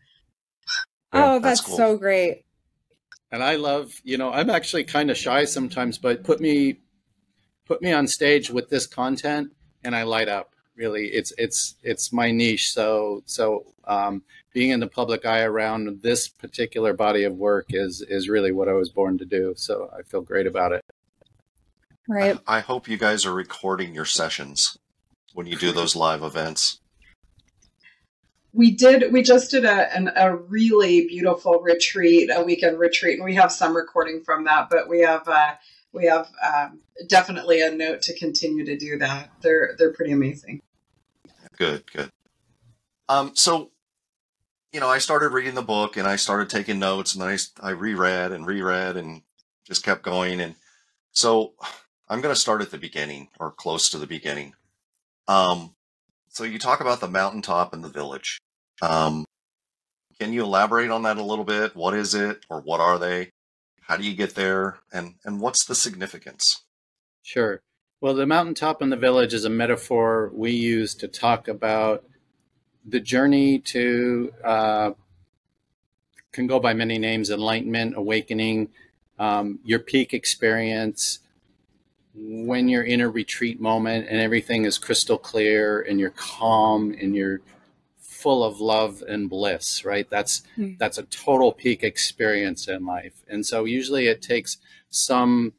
oh 1.15 1.39
that's 1.39 1.43
that's 1.43 1.61
cool. 1.63 1.77
so 1.79 1.97
great 1.97 2.45
and 3.33 3.43
I 3.43 3.57
love, 3.57 4.01
you 4.03 4.19
know, 4.19 4.33
I'm 4.33 4.51
actually 4.51 4.85
kind 4.85 5.11
of 5.11 5.17
shy 5.17 5.45
sometimes, 5.45 5.99
but 5.99 6.25
put 6.25 6.41
me 6.41 6.81
put 7.67 7.81
me 7.81 7.93
on 7.93 8.09
stage 8.09 8.51
with 8.51 8.69
this 8.69 8.87
content 8.87 9.53
and 9.85 9.95
I 9.95 10.03
light 10.03 10.29
up. 10.29 10.55
Really, 10.77 11.09
it's 11.09 11.33
it's 11.39 11.77
it's 11.83 12.13
my 12.13 12.31
niche. 12.31 12.73
So 12.73 13.23
so 13.27 13.67
um, 13.85 14.23
being 14.53 14.71
in 14.71 14.81
the 14.81 14.87
public 14.87 15.27
eye 15.27 15.43
around 15.43 16.03
this 16.03 16.29
particular 16.29 16.93
body 16.95 17.25
of 17.25 17.35
work 17.35 17.67
is 17.71 18.01
is 18.01 18.29
really 18.29 18.51
what 18.51 18.69
I 18.69 18.73
was 18.73 18.91
born 18.91 19.19
to 19.19 19.25
do. 19.25 19.55
So 19.57 19.91
I 19.97 20.03
feel 20.03 20.23
great 20.23 20.47
about 20.47 20.73
it. 20.73 20.85
Right. 22.11 22.37
I, 22.45 22.57
I 22.57 22.61
hope 22.61 22.89
you 22.89 22.97
guys 22.97 23.25
are 23.25 23.33
recording 23.33 23.95
your 23.95 24.05
sessions 24.05 24.77
when 25.33 25.47
you 25.47 25.55
do 25.55 25.71
those 25.71 25.95
live 25.95 26.25
events. 26.25 26.81
We 28.53 28.73
did. 28.73 29.13
We 29.13 29.23
just 29.23 29.53
did 29.53 29.65
a 29.65 29.97
an, 29.97 30.11
a 30.17 30.35
really 30.35 31.07
beautiful 31.07 31.61
retreat, 31.61 32.29
a 32.35 32.43
weekend 32.43 32.81
retreat, 32.81 33.19
and 33.19 33.25
we 33.25 33.37
have 33.37 33.53
some 33.53 33.77
recording 33.77 34.25
from 34.25 34.43
that. 34.47 34.69
But 34.69 34.89
we 34.89 35.03
have 35.03 35.29
uh, 35.29 35.53
we 35.93 36.07
have 36.07 36.29
um, 36.45 36.81
definitely 37.07 37.63
a 37.63 37.71
note 37.71 38.03
to 38.03 38.19
continue 38.19 38.65
to 38.65 38.77
do 38.77 38.99
that. 38.99 39.31
They're 39.41 39.77
they're 39.79 39.93
pretty 39.93 40.11
amazing. 40.11 40.63
Good, 41.57 41.85
good. 41.93 42.11
Um, 43.09 43.37
so, 43.37 43.71
you 44.73 44.81
know, 44.81 44.89
I 44.89 44.99
started 44.99 45.29
reading 45.29 45.55
the 45.55 45.63
book 45.63 45.97
and 45.97 46.09
I 46.09 46.17
started 46.17 46.51
taking 46.51 46.81
notes, 46.81 47.15
and 47.15 47.23
then 47.23 47.39
I 47.63 47.69
I 47.69 47.71
reread 47.71 48.33
and 48.33 48.45
reread 48.45 48.97
and 48.97 49.23
just 49.65 49.85
kept 49.85 50.03
going. 50.03 50.41
And 50.41 50.57
so, 51.13 51.53
I'm 52.11 52.21
going 52.21 52.35
to 52.35 52.41
start 52.41 52.61
at 52.61 52.73
the 52.73 52.79
beginning 52.79 53.29
or 53.39 53.53
close 53.53 53.89
to 53.91 53.99
the 53.99 54.07
beginning. 54.07 54.55
Um, 55.29 55.75
so 56.29 56.43
you 56.43 56.59
talk 56.59 56.81
about 56.81 57.01
the 57.01 57.07
mountaintop 57.07 57.73
and 57.73 57.85
the 57.85 57.89
village. 57.89 58.41
Um, 58.83 59.25
can 60.19 60.33
you 60.33 60.43
elaborate 60.43 60.91
on 60.91 61.05
that 61.05 61.19
a 61.19 61.23
little 61.23 61.45
bit? 61.45 61.77
What 61.77 61.95
is 61.95 62.13
it, 62.15 62.45
or 62.51 62.61
what 62.63 62.81
are 62.81 62.99
they? 62.99 63.31
How 63.83 63.97
do 63.97 64.03
you 64.03 64.15
get 64.15 64.35
there, 64.35 64.79
and 64.93 65.15
and 65.25 65.41
what's 65.41 65.65
the 65.65 65.75
significance? 65.75 66.65
Sure. 67.23 67.63
Well, 68.01 68.15
the 68.15 68.27
mountaintop 68.27 68.83
and 68.83 68.91
the 68.91 68.97
village 68.97 69.33
is 69.33 69.45
a 69.45 69.51
metaphor 69.51 70.33
we 70.35 70.51
use 70.51 70.95
to 70.97 71.09
talk 71.09 71.47
about 71.47 72.05
the 72.85 73.01
journey 73.01 73.59
to 73.59 74.33
uh, 74.45 74.91
can 76.33 76.49
go 76.49 76.59
by 76.59 76.75
many 76.75 76.99
names: 76.99 77.31
enlightenment, 77.31 77.95
awakening, 77.97 78.69
um, 79.19 79.61
your 79.65 79.79
peak 79.79 80.13
experience, 80.13 81.21
when 82.15 82.69
you're 82.69 82.83
in 82.83 83.01
a 83.01 83.09
retreat 83.09 83.61
moment 83.61 84.09
and 84.09 84.21
everything 84.21 84.65
is 84.65 84.79
crystal 84.79 85.19
clear 85.19 85.81
and 85.81 86.01
you're 86.01 86.11
calm 86.11 86.95
and 87.01 87.15
you're 87.15 87.41
full 87.99 88.45
of 88.45 88.61
love 88.61 89.03
and 89.09 89.31
bliss 89.31 89.85
right? 89.85 90.09
That's 90.11 90.43
mm. 90.59 90.79
that's 90.79 90.99
a 90.99 91.05
total 91.05 91.53
peak 91.53 91.83
experience 91.83 92.69
in 92.69 92.85
life. 92.85 93.25
And 93.29 93.47
so 93.47 93.65
usually 93.65 94.09
it 94.09 94.23
takes 94.23 94.59
some 94.91 95.55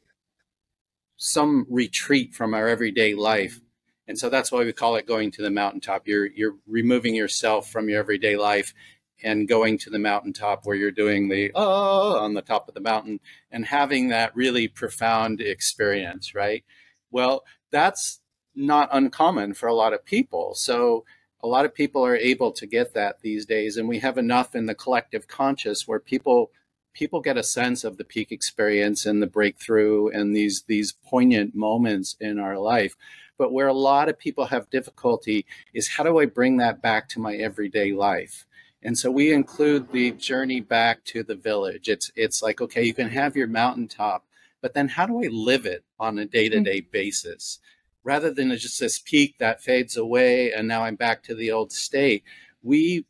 some 1.16 1.66
retreat 1.70 2.34
from 2.34 2.54
our 2.54 2.68
everyday 2.68 3.14
life. 3.14 3.60
And 4.08 4.18
so 4.18 4.28
that's 4.28 4.50
why 4.50 4.64
we 4.64 4.72
call 4.72 4.96
it 4.96 5.06
going 5.06 5.30
to 5.32 5.42
the 5.42 5.50
mountaintop. 5.50 6.06
You're 6.06 6.26
you're 6.26 6.56
removing 6.66 7.14
yourself 7.14 7.70
from 7.70 7.88
your 7.88 7.98
everyday 7.98 8.36
life 8.36 8.74
and 9.22 9.48
going 9.48 9.78
to 9.78 9.90
the 9.90 9.98
mountaintop 9.98 10.64
where 10.64 10.76
you're 10.76 10.90
doing 10.90 11.28
the 11.28 11.50
oh 11.54 12.18
on 12.18 12.34
the 12.34 12.42
top 12.42 12.68
of 12.68 12.74
the 12.74 12.80
mountain 12.80 13.20
and 13.50 13.64
having 13.66 14.08
that 14.08 14.34
really 14.34 14.68
profound 14.68 15.40
experience, 15.40 16.34
right? 16.34 16.64
Well, 17.10 17.44
that's 17.70 18.20
not 18.54 18.88
uncommon 18.92 19.54
for 19.54 19.66
a 19.66 19.74
lot 19.74 19.92
of 19.92 20.04
people. 20.04 20.54
So 20.54 21.04
a 21.42 21.48
lot 21.48 21.64
of 21.64 21.74
people 21.74 22.04
are 22.04 22.16
able 22.16 22.52
to 22.52 22.66
get 22.66 22.94
that 22.94 23.20
these 23.20 23.46
days 23.46 23.76
and 23.76 23.88
we 23.88 23.98
have 23.98 24.18
enough 24.18 24.54
in 24.54 24.66
the 24.66 24.74
collective 24.74 25.26
conscious 25.26 25.88
where 25.88 25.98
people 25.98 26.50
people 26.94 27.20
get 27.20 27.38
a 27.38 27.42
sense 27.42 27.84
of 27.84 27.96
the 27.96 28.04
peak 28.04 28.30
experience 28.30 29.06
and 29.06 29.22
the 29.22 29.26
breakthrough 29.26 30.08
and 30.08 30.36
these 30.36 30.62
these 30.68 30.92
poignant 31.04 31.54
moments 31.54 32.16
in 32.20 32.38
our 32.38 32.58
life 32.58 32.94
but 33.38 33.52
where 33.52 33.66
a 33.66 33.72
lot 33.72 34.08
of 34.08 34.18
people 34.18 34.46
have 34.46 34.70
difficulty 34.70 35.44
is 35.74 35.88
how 35.88 36.04
do 36.04 36.18
i 36.18 36.26
bring 36.26 36.58
that 36.58 36.80
back 36.80 37.08
to 37.08 37.20
my 37.20 37.34
everyday 37.34 37.92
life 37.92 38.46
and 38.82 38.98
so 38.98 39.10
we 39.10 39.32
include 39.32 39.92
the 39.92 40.10
journey 40.12 40.60
back 40.60 41.04
to 41.04 41.22
the 41.22 41.36
village. 41.36 41.88
It's 41.88 42.10
it's 42.16 42.42
like 42.42 42.60
okay, 42.60 42.82
you 42.84 42.94
can 42.94 43.08
have 43.08 43.36
your 43.36 43.46
mountaintop, 43.46 44.26
but 44.60 44.74
then 44.74 44.88
how 44.88 45.06
do 45.06 45.22
I 45.22 45.28
live 45.28 45.66
it 45.66 45.84
on 45.98 46.18
a 46.18 46.24
day-to-day 46.24 46.82
mm-hmm. 46.82 46.90
basis? 46.90 47.58
Rather 48.04 48.32
than 48.32 48.50
just 48.56 48.80
this 48.80 48.98
peak 48.98 49.36
that 49.38 49.62
fades 49.62 49.96
away 49.96 50.52
and 50.52 50.66
now 50.66 50.82
I'm 50.82 50.96
back 50.96 51.22
to 51.24 51.34
the 51.34 51.52
old 51.52 51.70
state, 51.70 52.24
we 52.62 53.06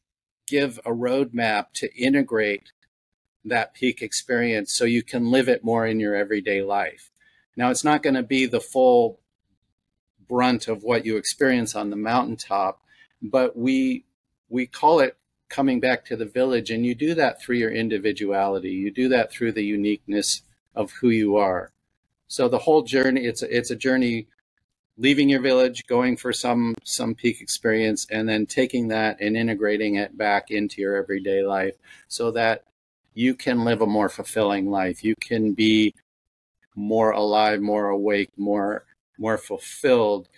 give 0.47 0.79
a 0.85 0.91
roadmap 0.91 1.73
to 1.73 1.95
integrate 1.97 2.73
that 3.45 3.75
peak 3.75 4.03
experience 4.03 4.75
so 4.75 4.85
you 4.85 5.03
can 5.03 5.31
live 5.31 5.49
it 5.49 5.65
more 5.65 5.87
in 5.87 5.99
your 5.99 6.15
everyday 6.15 6.63
life. 6.63 7.11
Now, 7.57 7.71
it's 7.71 7.85
not 7.85 8.03
going 8.03 8.15
to 8.15 8.23
be 8.23 8.47
the 8.47 8.61
full 8.61 9.21
brunt 10.29 10.69
of 10.69 10.83
what 10.83 11.05
you 11.05 11.17
experience 11.17 11.75
on 11.75 11.91
the 11.91 11.97
mountaintop, 11.97 12.83
but 13.21 13.57
we 13.57 14.05
we 14.49 14.67
call 14.67 15.01
it 15.01 15.17
coming 15.53 15.81
back 15.81 16.05
to 16.07 16.17
the 16.17 16.25
village 16.25 16.71
and 16.71 16.85
you 16.87 16.95
do 16.95 17.15
that 17.15 17.41
through 17.41 17.57
your 17.57 17.71
individuality. 17.71 18.71
You 18.71 18.91
do 18.91 19.09
that 19.11 19.31
through 19.31 19.53
the 19.53 19.65
uniqueness 19.65 20.43
of 20.75 20.91
who 20.93 21.11
you 21.11 21.37
are. 21.37 21.73
So 22.27 22.49
the 22.49 22.59
whole 22.59 22.83
journey 22.83 23.27
it's 23.27 23.43
a, 23.43 23.57
it's 23.57 23.71
a 23.71 23.77
journey 23.77 24.27
leaving 24.97 25.29
your 25.29 25.43
village 25.43 25.87
going 25.87 26.17
for 26.17 26.33
some 26.33 26.75
some 26.85 27.15
peak 27.15 27.43
experience 27.43 28.07
and 28.11 28.27
then 28.29 28.47
taking 28.47 28.89
that 28.89 29.21
and 29.21 29.37
integrating 29.37 29.97
it 29.97 30.17
back 30.17 30.51
into 30.51 30.81
your 30.81 30.97
everyday 30.97 31.43
life 31.45 31.75
so 32.09 32.31
that 32.31 32.65
you 33.15 33.35
can 33.35 33.65
live 33.65 33.83
a 33.83 33.87
more 33.87 34.09
fulfilling 34.09 34.71
life. 34.71 35.05
You 35.05 35.15
can 35.21 35.53
be 35.53 35.95
more 36.75 37.11
alive 37.11 37.61
more 37.61 37.89
awake 37.91 38.31
more 38.39 38.87
more 39.19 39.37
fulfilled 39.37 40.29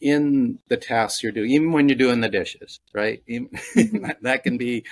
in 0.00 0.58
the 0.68 0.76
tasks 0.76 1.22
you're 1.22 1.32
doing, 1.32 1.50
even 1.50 1.72
when 1.72 1.88
you're 1.88 1.98
doing 1.98 2.20
the 2.20 2.28
dishes, 2.28 2.80
right? 2.92 3.22
that 4.22 4.40
can 4.42 4.56
be 4.56 4.84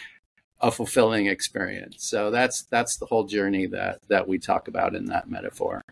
a 0.61 0.71
fulfilling 0.71 1.27
experience. 1.27 2.09
So 2.09 2.31
that's 2.31 2.62
that's 2.65 2.97
the 2.97 3.07
whole 3.07 3.25
journey 3.25 3.67
that 3.67 4.00
that 4.09 4.29
we 4.29 4.38
talk 4.38 4.69
about 4.69 4.95
in 4.95 5.07
that 5.07 5.31
metaphor. 5.31 5.83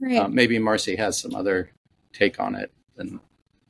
Right. 0.00 0.18
Uh, 0.18 0.28
maybe 0.28 0.58
Marcey 0.58 0.96
has 0.96 1.18
some 1.18 1.34
other 1.34 1.70
take 2.12 2.40
on 2.40 2.54
it. 2.54 2.72
And 2.96 3.20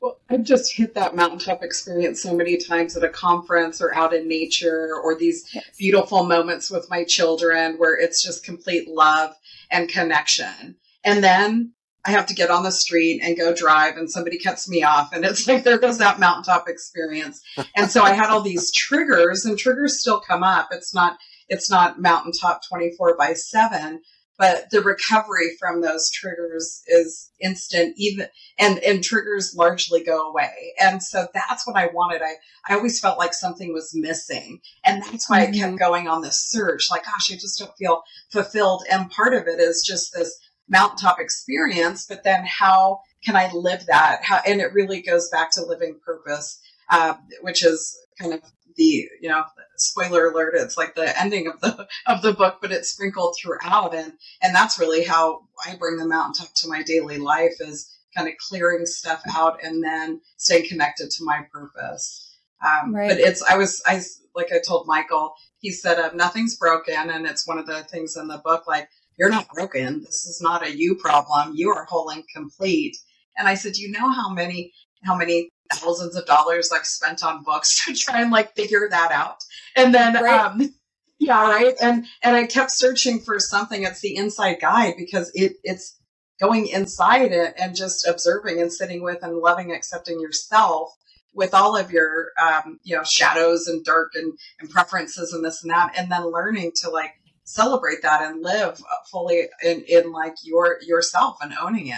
well, 0.01 0.19
I've 0.29 0.43
just 0.43 0.75
hit 0.75 0.95
that 0.95 1.15
mountaintop 1.15 1.63
experience 1.63 2.21
so 2.21 2.35
many 2.35 2.57
times 2.57 2.97
at 2.97 3.03
a 3.03 3.09
conference 3.09 3.81
or 3.81 3.95
out 3.95 4.13
in 4.13 4.27
nature 4.27 4.93
or 5.01 5.15
these 5.15 5.47
yes. 5.53 5.63
beautiful 5.77 6.23
moments 6.23 6.69
with 6.69 6.89
my 6.89 7.03
children 7.03 7.75
where 7.77 7.95
it's 7.95 8.21
just 8.21 8.43
complete 8.43 8.89
love 8.89 9.35
and 9.71 9.87
connection. 9.87 10.75
And 11.05 11.23
then 11.23 11.73
I 12.05 12.11
have 12.11 12.25
to 12.27 12.33
get 12.33 12.49
on 12.49 12.63
the 12.63 12.71
street 12.71 13.21
and 13.23 13.37
go 13.37 13.53
drive 13.55 13.95
and 13.97 14.11
somebody 14.11 14.37
cuts 14.37 14.67
me 14.67 14.83
off 14.83 15.13
and 15.13 15.23
it's 15.23 15.47
like 15.47 15.63
there 15.63 15.77
goes 15.77 15.99
that 15.99 16.19
mountaintop 16.19 16.67
experience. 16.67 17.41
And 17.75 17.89
so 17.89 18.03
I 18.03 18.13
had 18.13 18.29
all 18.29 18.41
these 18.41 18.71
triggers 18.71 19.45
and 19.45 19.57
triggers 19.57 19.99
still 19.99 20.19
come 20.19 20.43
up. 20.43 20.69
It's 20.71 20.93
not 20.93 21.17
it's 21.49 21.69
not 21.69 22.01
mountaintop 22.01 22.61
24 22.67 23.17
by 23.17 23.33
7, 23.33 24.01
but 24.37 24.69
the 24.71 24.81
recovery 24.81 25.55
from 25.59 25.81
those 25.81 26.09
triggers 26.09 26.81
is 26.87 27.29
instant 27.39 27.93
even 27.97 28.27
and 28.59 28.79
and 28.79 29.03
triggers 29.03 29.53
largely 29.55 30.03
go 30.03 30.29
away. 30.29 30.73
And 30.81 31.01
so 31.01 31.27
that's 31.33 31.65
what 31.65 31.77
I 31.77 31.87
wanted. 31.87 32.21
I 32.21 32.35
I 32.67 32.75
always 32.75 32.99
felt 32.99 33.17
like 33.17 33.33
something 33.33 33.71
was 33.71 33.91
missing. 33.93 34.59
And 34.83 35.03
that's 35.03 35.29
why 35.29 35.45
mm-hmm. 35.45 35.55
I 35.55 35.57
kept 35.57 35.67
mm-hmm. 35.67 35.77
going 35.77 36.07
on 36.09 36.21
this 36.21 36.49
search 36.49 36.89
like 36.91 37.05
gosh, 37.05 37.31
I 37.31 37.35
just 37.35 37.59
don't 37.59 37.77
feel 37.77 38.03
fulfilled. 38.31 38.83
And 38.91 39.09
part 39.09 39.33
of 39.33 39.47
it 39.47 39.59
is 39.59 39.85
just 39.87 40.13
this 40.13 40.37
mountaintop 40.69 41.19
experience, 41.19 42.05
but 42.05 42.23
then 42.23 42.45
how 42.45 43.01
can 43.25 43.35
I 43.35 43.51
live 43.53 43.85
that? 43.87 44.23
How, 44.23 44.41
and 44.45 44.61
it 44.61 44.73
really 44.73 45.01
goes 45.01 45.29
back 45.29 45.51
to 45.51 45.65
living 45.65 45.99
purpose, 46.05 46.59
uh, 46.89 47.15
which 47.41 47.63
is 47.65 47.97
kind 48.19 48.33
of 48.33 48.41
the, 48.75 49.07
you 49.21 49.29
know, 49.29 49.43
spoiler 49.77 50.27
alert, 50.27 50.55
it's 50.55 50.77
like 50.77 50.95
the 50.95 51.19
ending 51.21 51.47
of 51.47 51.59
the, 51.61 51.87
of 52.07 52.21
the 52.21 52.33
book, 52.33 52.57
but 52.61 52.71
it's 52.71 52.89
sprinkled 52.89 53.35
throughout. 53.39 53.93
And, 53.93 54.13
and 54.41 54.55
that's 54.55 54.79
really 54.79 55.03
how 55.03 55.41
I 55.65 55.75
bring 55.75 55.97
the 55.97 56.07
mountaintop 56.07 56.53
to 56.55 56.67
my 56.67 56.81
daily 56.83 57.17
life 57.17 57.53
is 57.59 57.89
kind 58.15 58.27
of 58.27 58.35
clearing 58.49 58.85
stuff 58.85 59.21
out 59.35 59.63
and 59.63 59.83
then 59.83 60.21
staying 60.37 60.67
connected 60.67 61.11
to 61.11 61.23
my 61.23 61.41
purpose. 61.51 62.37
Um, 62.65 62.95
right. 62.95 63.09
But 63.09 63.19
it's, 63.19 63.43
I 63.43 63.57
was, 63.57 63.81
I, 63.85 64.01
like 64.35 64.51
I 64.51 64.59
told 64.65 64.87
Michael, 64.87 65.33
he 65.59 65.71
said, 65.71 65.99
uh, 65.99 66.11
nothing's 66.13 66.55
broken. 66.55 67.09
And 67.09 67.25
it's 67.25 67.47
one 67.47 67.59
of 67.59 67.67
the 67.67 67.83
things 67.83 68.17
in 68.17 68.27
the 68.27 68.41
book, 68.43 68.67
like, 68.67 68.89
you're 69.17 69.29
not 69.29 69.47
broken. 69.49 70.01
This 70.01 70.25
is 70.25 70.41
not 70.41 70.65
a 70.65 70.75
you 70.75 70.95
problem. 70.95 71.53
You 71.55 71.69
are 71.69 71.85
whole 71.85 72.09
and 72.09 72.23
complete. 72.33 72.97
And 73.37 73.47
I 73.47 73.55
said, 73.55 73.77
you 73.77 73.91
know 73.91 74.09
how 74.09 74.29
many 74.29 74.73
how 75.03 75.15
many 75.15 75.49
thousands 75.73 76.15
of 76.15 76.25
dollars 76.25 76.71
I've 76.71 76.85
spent 76.85 77.23
on 77.23 77.43
books 77.43 77.85
to 77.85 77.93
try 77.93 78.21
and 78.21 78.31
like 78.31 78.55
figure 78.55 78.87
that 78.89 79.11
out. 79.11 79.37
And 79.75 79.93
then 79.93 80.13
right. 80.15 80.39
um 80.39 80.73
yeah, 81.19 81.49
right. 81.49 81.75
And 81.81 82.05
and 82.23 82.35
I 82.35 82.45
kept 82.45 82.71
searching 82.71 83.19
for 83.19 83.39
something. 83.39 83.83
It's 83.83 84.01
the 84.01 84.15
inside 84.15 84.59
guide 84.59 84.95
because 84.97 85.31
it 85.33 85.53
it's 85.63 85.97
going 86.39 86.67
inside 86.67 87.31
it 87.31 87.53
and 87.57 87.75
just 87.75 88.07
observing 88.07 88.59
and 88.59 88.71
sitting 88.71 89.03
with 89.03 89.23
and 89.23 89.37
loving, 89.37 89.71
accepting 89.71 90.19
yourself 90.19 90.93
with 91.33 91.53
all 91.53 91.75
of 91.75 91.91
your 91.91 92.31
um, 92.41 92.79
you 92.83 92.95
know 92.95 93.03
shadows 93.03 93.67
and 93.67 93.83
dark 93.83 94.11
and, 94.15 94.33
and 94.59 94.69
preferences 94.69 95.33
and 95.33 95.43
this 95.43 95.63
and 95.63 95.71
that, 95.71 95.93
and 95.97 96.11
then 96.11 96.31
learning 96.31 96.71
to 96.75 96.89
like 96.89 97.13
celebrate 97.43 98.01
that 98.01 98.21
and 98.21 98.41
live 98.41 98.81
fully 99.11 99.47
in, 99.63 99.83
in 99.87 100.11
like 100.11 100.35
your 100.43 100.79
yourself 100.81 101.37
and 101.41 101.53
owning 101.61 101.87
it. 101.87 101.97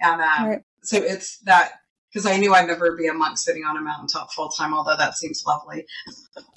And 0.00 0.20
um, 0.20 0.48
right. 0.48 0.62
so 0.82 0.98
it's 0.98 1.38
that 1.40 1.72
because 2.16 2.30
I 2.30 2.38
knew 2.38 2.54
I'd 2.54 2.66
never 2.66 2.96
be 2.96 3.08
a 3.08 3.12
monk 3.12 3.36
sitting 3.36 3.64
on 3.64 3.76
a 3.76 3.80
mountaintop 3.80 4.32
full 4.32 4.48
time, 4.48 4.72
although 4.72 4.96
that 4.96 5.18
seems 5.18 5.44
lovely. 5.46 5.84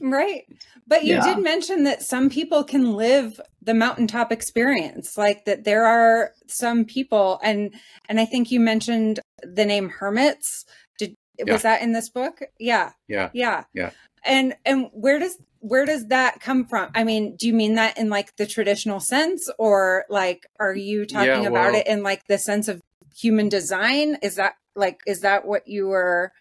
Right. 0.01 0.43
But 0.87 1.03
you 1.03 1.15
yeah. 1.15 1.35
did 1.35 1.43
mention 1.43 1.83
that 1.83 2.01
some 2.01 2.29
people 2.29 2.63
can 2.63 2.93
live 2.93 3.41
the 3.61 3.73
mountaintop 3.73 4.31
experience, 4.31 5.17
like 5.17 5.43
that 5.45 5.65
there 5.65 5.85
are 5.85 6.31
some 6.47 6.85
people 6.85 7.39
and 7.43 7.73
and 8.07 8.19
I 8.19 8.25
think 8.25 8.51
you 8.51 8.59
mentioned 8.61 9.19
the 9.43 9.65
name 9.65 9.89
hermits. 9.89 10.65
Did 10.97 11.15
yeah. 11.37 11.51
was 11.51 11.63
that 11.63 11.81
in 11.81 11.91
this 11.91 12.09
book? 12.09 12.39
Yeah. 12.57 12.91
Yeah. 13.09 13.29
Yeah. 13.33 13.65
Yeah. 13.73 13.91
And 14.23 14.55
and 14.65 14.87
where 14.93 15.19
does 15.19 15.37
where 15.59 15.85
does 15.85 16.07
that 16.07 16.39
come 16.39 16.65
from? 16.65 16.89
I 16.95 17.03
mean, 17.03 17.35
do 17.35 17.47
you 17.47 17.53
mean 17.53 17.75
that 17.75 17.97
in 17.97 18.09
like 18.09 18.35
the 18.37 18.47
traditional 18.47 18.99
sense 18.99 19.49
or 19.57 20.05
like 20.09 20.47
are 20.59 20.73
you 20.73 21.05
talking 21.05 21.43
yeah, 21.43 21.49
well, 21.49 21.69
about 21.69 21.75
it 21.75 21.87
in 21.87 22.03
like 22.03 22.25
the 22.27 22.37
sense 22.37 22.67
of 22.67 22.81
human 23.15 23.49
design? 23.49 24.17
Is 24.21 24.35
that 24.35 24.55
like 24.75 25.01
is 25.05 25.21
that 25.21 25.45
what 25.45 25.67
you 25.67 25.87
were 25.87 26.31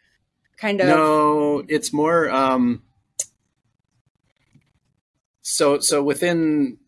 kind 0.57 0.81
of 0.81 0.89
No, 0.89 1.65
it's 1.69 1.93
more 1.93 2.31
um 2.31 2.83
so 5.43 5.79
so 5.81 6.03
within 6.03 6.79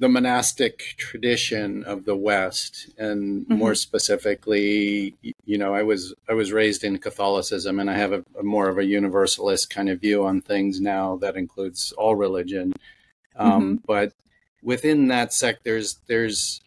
the 0.00 0.08
monastic 0.08 0.94
tradition 0.96 1.84
of 1.84 2.06
the 2.06 2.16
West, 2.16 2.88
and 2.96 3.42
mm-hmm. 3.42 3.54
more 3.54 3.74
specifically, 3.74 5.14
you 5.44 5.58
know, 5.58 5.74
I 5.74 5.82
was 5.82 6.14
I 6.26 6.32
was 6.32 6.52
raised 6.52 6.82
in 6.84 6.96
Catholicism, 6.98 7.78
and 7.78 7.90
I 7.90 7.98
have 7.98 8.12
a, 8.12 8.24
a, 8.38 8.42
more 8.42 8.70
of 8.70 8.78
a 8.78 8.84
universalist 8.84 9.68
kind 9.68 9.90
of 9.90 10.00
view 10.00 10.24
on 10.24 10.40
things 10.40 10.80
now 10.80 11.16
that 11.16 11.36
includes 11.36 11.92
all 11.92 12.16
religion. 12.16 12.72
Um, 13.36 13.50
mm-hmm. 13.50 13.74
But 13.86 14.14
within 14.62 15.08
that 15.08 15.34
sect, 15.34 15.64
there's 15.64 15.98
there's 16.06 16.62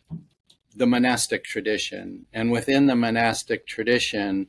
the 0.76 0.86
monastic 0.86 1.44
tradition, 1.44 2.28
and 2.34 2.52
within 2.52 2.86
the 2.86 2.96
monastic 2.96 3.66
tradition, 3.66 4.46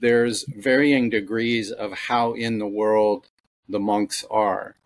there's 0.00 0.46
varying 0.48 1.10
degrees 1.10 1.70
of 1.70 1.92
how 1.92 2.32
in 2.32 2.58
the 2.58 2.66
world 2.66 3.28
the 3.68 3.80
monks 3.80 4.24
are. 4.30 4.76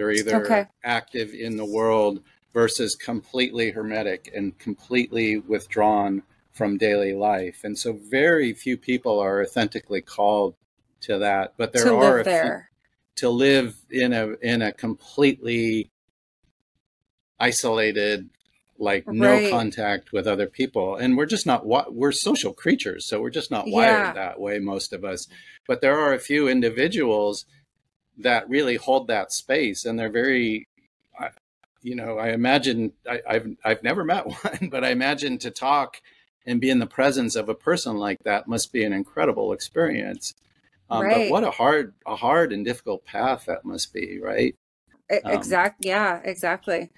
They're 0.00 0.12
either 0.12 0.42
okay. 0.44 0.66
active 0.82 1.34
in 1.34 1.58
the 1.58 1.64
world 1.66 2.22
versus 2.54 2.94
completely 2.94 3.70
hermetic 3.70 4.32
and 4.34 4.58
completely 4.58 5.36
withdrawn 5.36 6.22
from 6.52 6.78
daily 6.78 7.12
life. 7.12 7.60
And 7.64 7.78
so 7.78 7.92
very 8.10 8.54
few 8.54 8.78
people 8.78 9.18
are 9.20 9.42
authentically 9.42 10.00
called 10.00 10.54
to 11.02 11.18
that, 11.18 11.52
but 11.58 11.74
there 11.74 11.84
to 11.84 11.94
are 11.96 12.16
live 12.16 12.24
there. 12.24 12.70
Few, 13.14 13.28
to 13.28 13.28
live 13.28 13.76
in 13.90 14.14
a 14.14 14.30
in 14.40 14.62
a 14.62 14.72
completely 14.72 15.90
isolated 17.38 18.30
like 18.78 19.06
no 19.06 19.50
contact 19.50 20.10
with 20.12 20.26
other 20.26 20.46
people 20.46 20.96
and 20.96 21.14
we're 21.16 21.26
just 21.26 21.44
not 21.44 21.66
we're 21.66 22.12
social 22.12 22.54
creatures 22.54 23.06
so 23.06 23.20
we're 23.20 23.28
just 23.28 23.50
not 23.50 23.68
wired 23.68 24.06
yeah. 24.06 24.12
that 24.14 24.40
way 24.40 24.58
most 24.58 24.94
of 24.94 25.04
us 25.04 25.26
but 25.66 25.82
there 25.82 25.98
are 25.98 26.14
a 26.14 26.18
few 26.18 26.48
individuals 26.48 27.44
that 28.22 28.48
really 28.48 28.76
hold 28.76 29.08
that 29.08 29.32
space 29.32 29.84
and 29.84 29.98
they're 29.98 30.10
very 30.10 30.66
you 31.82 31.94
know 31.94 32.18
i 32.18 32.28
imagine 32.30 32.92
I, 33.08 33.20
have 33.26 33.46
i've 33.64 33.82
never 33.82 34.04
met 34.04 34.26
one 34.44 34.68
but 34.70 34.84
i 34.84 34.90
imagine 34.90 35.38
to 35.38 35.50
talk 35.50 36.00
and 36.46 36.60
be 36.60 36.70
in 36.70 36.78
the 36.78 36.86
presence 36.86 37.36
of 37.36 37.48
a 37.48 37.54
person 37.54 37.96
like 37.96 38.18
that 38.24 38.48
must 38.48 38.72
be 38.72 38.84
an 38.84 38.92
incredible 38.92 39.52
experience. 39.52 40.34
Um, 40.88 41.04
right. 41.04 41.28
but 41.28 41.30
what 41.30 41.44
a 41.44 41.50
hard 41.50 41.94
a 42.06 42.16
hard 42.16 42.52
and 42.52 42.64
difficult 42.64 43.04
path 43.04 43.44
that 43.46 43.64
must 43.64 43.92
be 43.92 44.18
right? 44.20 44.56
Um, 45.10 45.32
exact 45.32 45.84
yeah 45.84 46.20
exactly. 46.24 46.90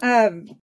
Um 0.00 0.58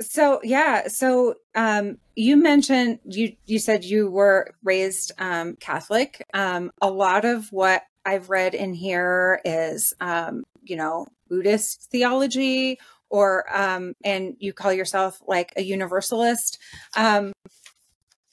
so 0.00 0.40
yeah 0.44 0.86
so 0.86 1.34
um 1.56 1.98
you 2.14 2.36
mentioned 2.36 3.00
you 3.04 3.32
you 3.46 3.58
said 3.58 3.84
you 3.84 4.08
were 4.08 4.54
raised 4.62 5.10
um 5.18 5.56
catholic. 5.56 6.24
Um 6.32 6.70
a 6.80 6.90
lot 6.90 7.24
of 7.24 7.50
what 7.50 7.82
I've 8.08 8.30
read 8.30 8.54
in 8.54 8.72
here 8.72 9.38
is, 9.44 9.92
um, 10.00 10.44
you 10.62 10.76
know, 10.76 11.08
Buddhist 11.28 11.88
theology, 11.92 12.78
or 13.10 13.44
um, 13.54 13.92
and 14.02 14.34
you 14.38 14.54
call 14.54 14.72
yourself 14.72 15.20
like 15.26 15.52
a 15.56 15.62
universalist. 15.62 16.56
Um, 16.96 17.32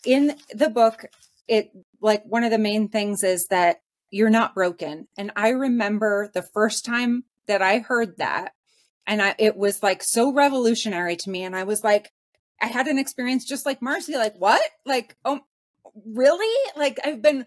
in 0.06 0.38
the 0.54 0.70
book, 0.70 1.08
it 1.50 1.72
like 2.00 2.24
one 2.24 2.46
of 2.46 2.52
the 2.52 2.58
main 2.58 2.88
things 2.88 3.22
is 3.22 3.48
that 3.48 3.82
you're 4.12 4.30
not 4.30 4.56
broken. 4.56 5.10
And 5.18 5.32
I 5.36 5.50
remember 5.50 6.30
the 6.34 6.48
first 6.54 6.86
time 6.86 7.26
that 7.48 7.62
I 7.62 7.80
heard 7.80 8.16
that, 8.18 8.54
and 9.06 9.22
I, 9.22 9.36
it 9.38 9.58
was 9.58 9.84
like 9.84 10.04
so 10.04 10.32
revolutionary 10.32 11.18
to 11.18 11.30
me. 11.30 11.44
And 11.44 11.54
I 11.54 11.66
was 11.66 11.84
like, 11.84 12.14
I 12.62 12.68
had 12.68 12.88
an 12.88 12.98
experience 12.98 13.44
just 13.44 13.66
like 13.66 13.82
Marcey, 13.82 14.16
like, 14.16 14.38
what? 14.38 14.62
Like, 14.86 15.18
oh, 15.26 15.42
really? 16.06 16.72
Like, 16.78 16.98
I've 17.04 17.22
been 17.22 17.46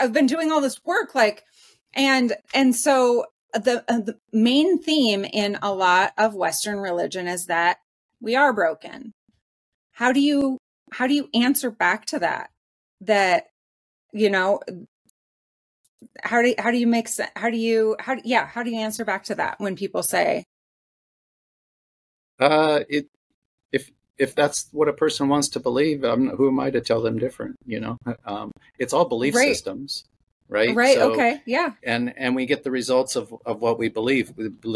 I've 0.00 0.12
been 0.12 0.26
doing 0.26 0.50
all 0.50 0.60
this 0.60 0.84
work 0.84 1.14
like 1.14 1.44
and 1.94 2.34
and 2.54 2.74
so 2.74 3.26
the 3.52 3.84
uh, 3.88 4.00
the 4.00 4.18
main 4.32 4.82
theme 4.82 5.24
in 5.24 5.58
a 5.62 5.72
lot 5.72 6.12
of 6.16 6.34
western 6.34 6.78
religion 6.78 7.26
is 7.26 7.46
that 7.46 7.78
we 8.20 8.36
are 8.36 8.52
broken. 8.52 9.12
How 9.92 10.12
do 10.12 10.20
you 10.20 10.58
how 10.92 11.06
do 11.06 11.14
you 11.14 11.28
answer 11.34 11.70
back 11.70 12.06
to 12.06 12.18
that? 12.20 12.50
That 13.00 13.46
you 14.12 14.30
know 14.30 14.60
how 16.22 16.42
do 16.42 16.48
you, 16.48 16.54
how 16.58 16.70
do 16.70 16.78
you 16.78 16.86
make 16.86 17.08
sense 17.08 17.30
how 17.36 17.50
do 17.50 17.56
you 17.56 17.96
how 17.98 18.14
do, 18.14 18.22
yeah 18.24 18.46
how 18.46 18.62
do 18.62 18.70
you 18.70 18.78
answer 18.78 19.04
back 19.04 19.24
to 19.24 19.34
that 19.34 19.58
when 19.60 19.76
people 19.76 20.02
say 20.02 20.44
uh 22.38 22.80
it 22.88 23.06
if 24.20 24.34
that's 24.34 24.68
what 24.70 24.86
a 24.86 24.92
person 24.92 25.28
wants 25.30 25.48
to 25.48 25.60
believe, 25.60 26.02
who 26.02 26.48
am 26.48 26.60
I 26.60 26.70
to 26.70 26.82
tell 26.82 27.00
them 27.00 27.18
different? 27.18 27.56
You 27.64 27.80
know, 27.80 27.98
um, 28.26 28.52
it's 28.78 28.92
all 28.92 29.06
belief 29.06 29.34
right. 29.34 29.48
systems, 29.48 30.04
right? 30.46 30.74
Right. 30.74 30.96
So, 30.96 31.12
okay. 31.12 31.40
Yeah. 31.46 31.72
And 31.82 32.12
and 32.18 32.36
we 32.36 32.44
get 32.44 32.62
the 32.62 32.70
results 32.70 33.16
of 33.16 33.34
of 33.46 33.62
what 33.62 33.78
we 33.78 33.88
believe. 33.88 34.32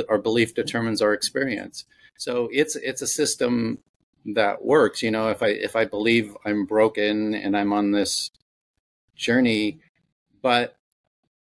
Our 0.09 0.17
belief 0.17 0.55
determines 0.55 1.03
our 1.03 1.13
experience. 1.13 1.85
So 2.17 2.49
it's 2.53 2.75
it's 2.77 3.03
a 3.03 3.07
system 3.07 3.79
that 4.35 4.65
works. 4.65 5.03
You 5.03 5.11
know, 5.11 5.29
if 5.29 5.43
I 5.43 5.49
if 5.49 5.77
I 5.77 5.85
believe 5.85 6.35
I'm 6.47 6.65
broken 6.65 7.35
and 7.35 7.55
I'm 7.55 7.75
on 7.75 7.93
this 7.93 8.31
journey, 9.15 9.81
but 10.41 10.79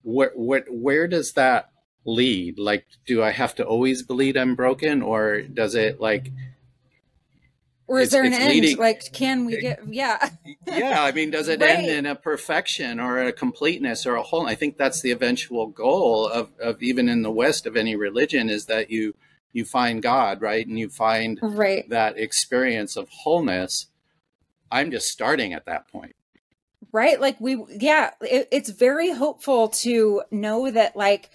where 0.02 0.34
where 0.36 0.66
where 0.70 1.08
does 1.08 1.32
that 1.34 1.72
lead? 2.06 2.60
Like, 2.60 2.86
do 3.06 3.24
I 3.24 3.32
have 3.32 3.56
to 3.56 3.64
always 3.64 4.04
believe 4.04 4.36
I'm 4.36 4.56
broken, 4.56 5.02
or 5.02 5.42
does 5.42 5.74
it 5.74 6.02
like 6.02 6.32
or 7.88 8.00
is 8.00 8.08
it's, 8.08 8.14
there 8.14 8.24
an 8.24 8.34
end? 8.34 8.50
Leading, 8.50 8.78
like, 8.78 9.12
can 9.12 9.46
we 9.46 9.60
get? 9.60 9.82
Yeah. 9.90 10.30
yeah. 10.68 11.04
I 11.04 11.12
mean, 11.12 11.32
does 11.32 11.48
it 11.48 11.62
right. 11.62 11.80
end 11.80 11.88
in 11.88 12.06
a 12.06 12.16
perfection 12.16 13.00
or 13.00 13.20
a 13.20 13.32
completeness 13.32 14.06
or 14.06 14.16
a 14.16 14.24
whole? 14.24 14.48
I 14.48 14.56
think 14.56 14.78
that's 14.78 15.02
the 15.02 15.12
eventual 15.12 15.68
goal 15.68 16.28
of, 16.28 16.50
of 16.60 16.82
even 16.82 17.10
in 17.10 17.22
the 17.22 17.32
West 17.32 17.66
of 17.66 17.76
any 17.76 17.96
religion 17.96 18.50
is 18.50 18.66
that 18.68 18.90
you 18.90 19.16
you 19.54 19.64
find 19.66 20.02
God, 20.02 20.42
right, 20.42 20.66
and 20.66 20.80
you 20.80 20.90
find 20.90 21.40
right. 21.42 21.88
that 21.90 22.18
experience 22.18 22.98
of 22.98 23.08
wholeness. 23.10 23.86
I'm 24.72 24.90
just 24.90 25.10
starting 25.10 25.54
at 25.54 25.66
that 25.66 25.88
point. 25.88 26.16
Right. 26.92 27.22
Like 27.22 27.40
we, 27.40 27.64
yeah, 27.70 28.12
it, 28.22 28.48
it's 28.52 28.70
very 28.70 29.12
hopeful 29.12 29.70
to 29.70 30.24
know 30.32 30.70
that, 30.72 30.96
like 30.96 31.30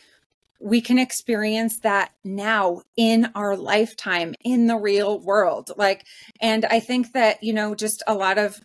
we 0.60 0.80
can 0.80 0.98
experience 0.98 1.80
that 1.80 2.12
now 2.24 2.82
in 2.96 3.30
our 3.34 3.56
lifetime 3.56 4.34
in 4.44 4.66
the 4.66 4.76
real 4.76 5.20
world. 5.20 5.70
Like 5.76 6.04
and 6.40 6.64
i 6.66 6.80
think 6.80 7.12
that 7.12 7.42
you 7.42 7.52
know 7.52 7.74
just 7.74 8.02
a 8.06 8.14
lot 8.14 8.38
of 8.38 8.60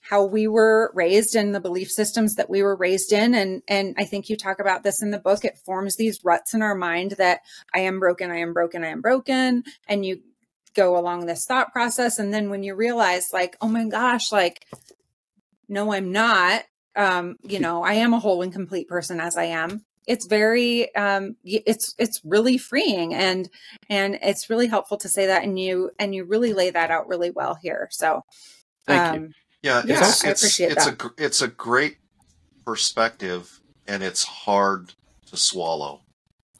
how 0.00 0.24
we 0.24 0.48
were 0.48 0.90
raised 0.94 1.36
and 1.36 1.54
the 1.54 1.60
belief 1.60 1.88
systems 1.88 2.34
that 2.34 2.50
we 2.50 2.62
were 2.62 2.76
raised 2.76 3.12
in 3.12 3.34
and 3.34 3.62
and 3.68 3.94
i 3.98 4.04
think 4.04 4.28
you 4.28 4.36
talk 4.36 4.58
about 4.60 4.82
this 4.82 5.02
in 5.02 5.10
the 5.10 5.18
book 5.18 5.44
it 5.44 5.58
forms 5.64 5.96
these 5.96 6.20
ruts 6.24 6.54
in 6.54 6.62
our 6.62 6.74
mind 6.74 7.12
that 7.12 7.40
i 7.74 7.80
am 7.80 8.00
broken 8.00 8.30
i 8.30 8.38
am 8.38 8.52
broken 8.52 8.84
i 8.84 8.88
am 8.88 9.00
broken 9.00 9.62
and 9.88 10.04
you 10.04 10.20
go 10.74 10.96
along 10.96 11.26
this 11.26 11.44
thought 11.46 11.72
process. 11.72 12.18
And 12.18 12.32
then 12.32 12.50
when 12.50 12.62
you 12.62 12.74
realize 12.74 13.28
like 13.32 13.56
oh 13.60 13.68
my 13.68 13.86
gosh 13.86 14.32
like 14.32 14.66
no 15.68 15.92
i'm 15.92 16.12
not 16.12 16.64
um 16.96 17.36
you 17.42 17.58
know 17.60 17.82
i 17.82 17.94
am 17.94 18.12
a 18.14 18.18
whole 18.18 18.42
and 18.42 18.52
complete 18.52 18.88
person 18.88 19.20
as 19.20 19.36
i 19.36 19.44
am 19.44 19.84
it's 20.06 20.26
very 20.26 20.94
um 20.96 21.36
it's 21.44 21.94
it's 21.98 22.20
really 22.24 22.58
freeing 22.58 23.14
and 23.14 23.48
and 23.88 24.18
it's 24.22 24.50
really 24.50 24.66
helpful 24.66 24.96
to 24.96 25.08
say 25.08 25.26
that 25.26 25.44
and 25.44 25.58
you 25.58 25.90
and 25.98 26.14
you 26.14 26.24
really 26.24 26.52
lay 26.52 26.70
that 26.70 26.90
out 26.90 27.08
really 27.08 27.30
well 27.30 27.54
here 27.54 27.88
so 27.90 28.22
thank 28.86 29.00
um, 29.00 29.22
you 29.22 29.32
yeah, 29.62 29.82
yeah 29.86 29.98
it's, 30.00 30.24
I 30.24 30.28
appreciate 30.28 30.72
it's 30.72 30.86
that. 30.86 31.02
a 31.02 31.10
it's 31.18 31.40
a 31.40 31.48
great 31.48 31.98
perspective 32.64 33.60
and 33.86 34.02
it's 34.02 34.24
hard 34.24 34.94
to 35.26 35.36
swallow. 35.36 36.00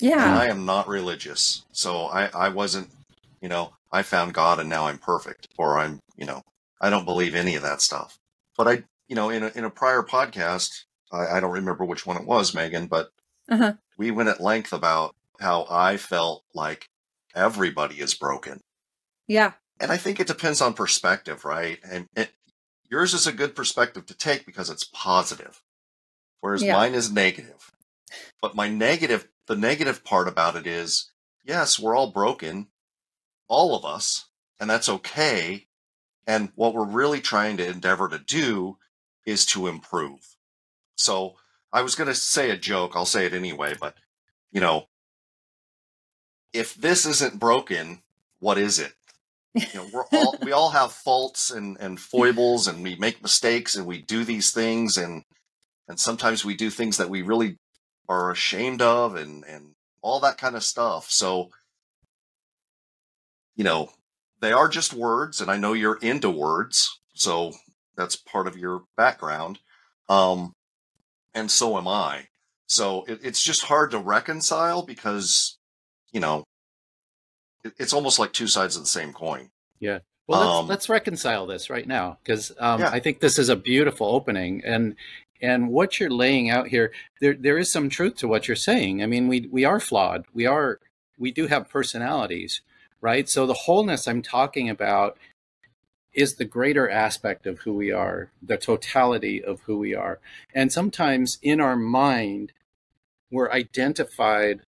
Yeah. 0.00 0.28
And 0.28 0.38
i 0.38 0.46
am 0.46 0.64
not 0.64 0.88
religious 0.88 1.64
so 1.72 2.06
i 2.06 2.26
i 2.34 2.48
wasn't 2.48 2.88
you 3.40 3.48
know 3.48 3.72
i 3.92 4.02
found 4.02 4.34
god 4.34 4.58
and 4.58 4.68
now 4.68 4.86
i'm 4.86 4.98
perfect 4.98 5.48
or 5.58 5.78
i'm 5.78 6.00
you 6.16 6.26
know 6.26 6.42
i 6.80 6.90
don't 6.90 7.04
believe 7.04 7.34
any 7.34 7.54
of 7.54 7.62
that 7.62 7.80
stuff. 7.82 8.18
But 8.56 8.68
i 8.68 8.82
you 9.08 9.14
know 9.14 9.30
in 9.30 9.44
a, 9.44 9.52
in 9.54 9.64
a 9.64 9.70
prior 9.70 10.02
podcast 10.02 10.84
I, 11.12 11.36
I 11.36 11.40
don't 11.40 11.52
remember 11.52 11.84
which 11.84 12.06
one 12.06 12.16
it 12.16 12.26
was 12.26 12.54
megan 12.54 12.86
but 12.86 13.10
uh-huh. 13.50 13.74
we 13.98 14.10
went 14.10 14.28
at 14.28 14.40
length 14.40 14.72
about 14.72 15.14
how 15.40 15.66
I 15.68 15.96
felt 15.96 16.44
like 16.54 16.88
everybody 17.34 18.00
is 18.00 18.14
broken. 18.14 18.60
Yeah. 19.26 19.52
And 19.80 19.90
I 19.90 19.96
think 19.96 20.20
it 20.20 20.26
depends 20.26 20.60
on 20.60 20.74
perspective, 20.74 21.44
right? 21.44 21.78
And 21.84 22.08
it, 22.14 22.30
yours 22.88 23.14
is 23.14 23.26
a 23.26 23.32
good 23.32 23.56
perspective 23.56 24.06
to 24.06 24.14
take 24.16 24.46
because 24.46 24.70
it's 24.70 24.84
positive, 24.84 25.62
whereas 26.40 26.62
Yeah. 26.62 26.74
mine 26.74 26.94
is 26.94 27.10
negative. 27.10 27.72
But 28.40 28.54
my 28.54 28.68
negative, 28.68 29.28
the 29.46 29.56
negative 29.56 30.04
part 30.04 30.28
about 30.28 30.56
it 30.56 30.66
is, 30.66 31.10
yes, 31.44 31.78
we're 31.78 31.96
all 31.96 32.10
broken, 32.10 32.68
all 33.48 33.74
of 33.74 33.84
us, 33.84 34.26
and 34.60 34.68
that's 34.70 34.88
okay. 34.88 35.66
And 36.26 36.52
what 36.54 36.74
we're 36.74 36.84
really 36.84 37.20
trying 37.20 37.56
to 37.56 37.66
endeavor 37.66 38.08
to 38.08 38.18
do 38.18 38.78
is 39.26 39.44
to 39.46 39.66
improve. 39.66 40.36
So 40.94 41.36
I 41.72 41.82
was 41.82 41.94
going 41.94 42.08
to 42.08 42.14
say 42.14 42.50
a 42.50 42.56
joke. 42.56 42.92
I'll 42.94 43.06
say 43.06 43.26
it 43.26 43.34
anyway, 43.34 43.74
but 43.80 43.96
you 44.50 44.60
know, 44.60 44.88
if 46.52 46.74
this 46.74 47.06
isn't 47.06 47.38
broken, 47.38 48.02
what 48.40 48.58
is 48.58 48.78
it? 48.78 48.92
You 49.54 49.66
know, 49.74 49.88
we're 49.92 50.04
all, 50.12 50.36
we 50.42 50.52
all 50.52 50.70
have 50.70 50.92
faults 50.92 51.50
and, 51.50 51.76
and 51.78 52.00
foibles 52.00 52.66
and 52.66 52.82
we 52.82 52.96
make 52.96 53.22
mistakes 53.22 53.76
and 53.76 53.86
we 53.86 54.00
do 54.02 54.24
these 54.24 54.50
things 54.50 54.96
and, 54.96 55.24
and 55.88 55.98
sometimes 55.98 56.44
we 56.44 56.54
do 56.54 56.70
things 56.70 56.96
that 56.96 57.10
we 57.10 57.22
really 57.22 57.58
are 58.08 58.30
ashamed 58.30 58.82
of 58.82 59.14
and, 59.14 59.44
and 59.44 59.74
all 60.00 60.20
that 60.20 60.38
kind 60.38 60.56
of 60.56 60.64
stuff. 60.64 61.10
So, 61.10 61.50
you 63.56 63.64
know, 63.64 63.90
they 64.40 64.52
are 64.52 64.68
just 64.68 64.94
words 64.94 65.40
and 65.40 65.50
I 65.50 65.56
know 65.56 65.72
you're 65.72 65.98
into 65.98 66.30
words. 66.30 67.00
So 67.14 67.52
that's 67.96 68.16
part 68.16 68.46
of 68.46 68.56
your 68.56 68.84
background. 68.96 69.58
Um, 70.08 70.54
and 71.34 71.50
so 71.50 71.78
am 71.78 71.88
I. 71.88 72.28
So 72.66 73.04
it, 73.06 73.20
it's 73.22 73.42
just 73.42 73.64
hard 73.64 73.90
to 73.90 73.98
reconcile 73.98 74.82
because, 74.82 75.58
you 76.12 76.20
know, 76.20 76.44
it, 77.64 77.74
it's 77.78 77.92
almost 77.92 78.18
like 78.18 78.32
two 78.32 78.46
sides 78.46 78.76
of 78.76 78.82
the 78.82 78.88
same 78.88 79.12
coin. 79.12 79.50
Yeah. 79.80 79.98
Well, 80.26 80.40
let's, 80.40 80.58
Um, 80.58 80.68
let's 80.68 80.88
reconcile 80.88 81.46
this 81.46 81.68
right 81.68 81.86
now 81.86 82.18
because 82.22 82.52
um, 82.58 82.80
Yeah. 82.80 82.90
I 82.90 83.00
think 83.00 83.20
this 83.20 83.38
is 83.38 83.48
a 83.48 83.56
beautiful 83.56 84.06
opening, 84.06 84.62
and 84.64 84.94
and 85.40 85.70
what 85.70 85.98
you're 85.98 86.10
laying 86.10 86.50
out 86.50 86.68
here, 86.68 86.92
there 87.20 87.34
there 87.34 87.58
is 87.58 87.70
some 87.70 87.88
truth 87.88 88.16
to 88.18 88.28
what 88.28 88.46
you're 88.46 88.56
saying. 88.56 89.02
I 89.02 89.06
mean, 89.06 89.26
we 89.28 89.48
we 89.50 89.64
are 89.64 89.80
flawed. 89.80 90.24
We 90.32 90.46
are 90.46 90.78
we 91.18 91.32
do 91.32 91.48
have 91.48 91.68
personalities, 91.68 92.62
right? 93.00 93.28
So 93.28 93.46
the 93.46 93.52
wholeness 93.54 94.06
I'm 94.06 94.22
talking 94.22 94.70
about 94.70 95.18
is 96.12 96.34
the 96.34 96.44
greater 96.44 96.88
aspect 96.88 97.46
of 97.46 97.60
who 97.60 97.74
we 97.74 97.90
are, 97.90 98.30
the 98.42 98.56
totality 98.56 99.42
of 99.42 99.60
who 99.62 99.78
we 99.78 99.94
are, 99.94 100.18
and 100.54 100.70
sometimes 100.72 101.38
in 101.42 101.60
our 101.60 101.76
mind, 101.76 102.52
we're 103.30 103.50
identified 103.50 104.60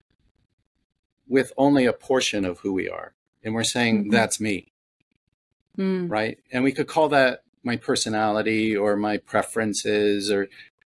with 1.27 1.53
only 1.57 1.87
a 1.87 1.93
portion 1.93 2.45
of 2.45 2.61
who 2.61 2.73
we 2.73 2.89
are, 2.89 3.13
and 3.43 3.55
we're 3.55 3.65
saying 3.65 4.05
Mhm. 4.07 4.11
that's 4.11 4.39
me 4.41 4.69
Mm. 5.79 6.11
right? 6.11 6.39
And 6.53 6.63
we 6.65 6.73
could 6.73 6.87
call 6.87 7.09
that 7.11 7.43
my 7.63 7.77
personality 7.77 8.77
or 8.77 8.97
my 8.97 9.17
preferences, 9.17 10.31
or 10.31 10.49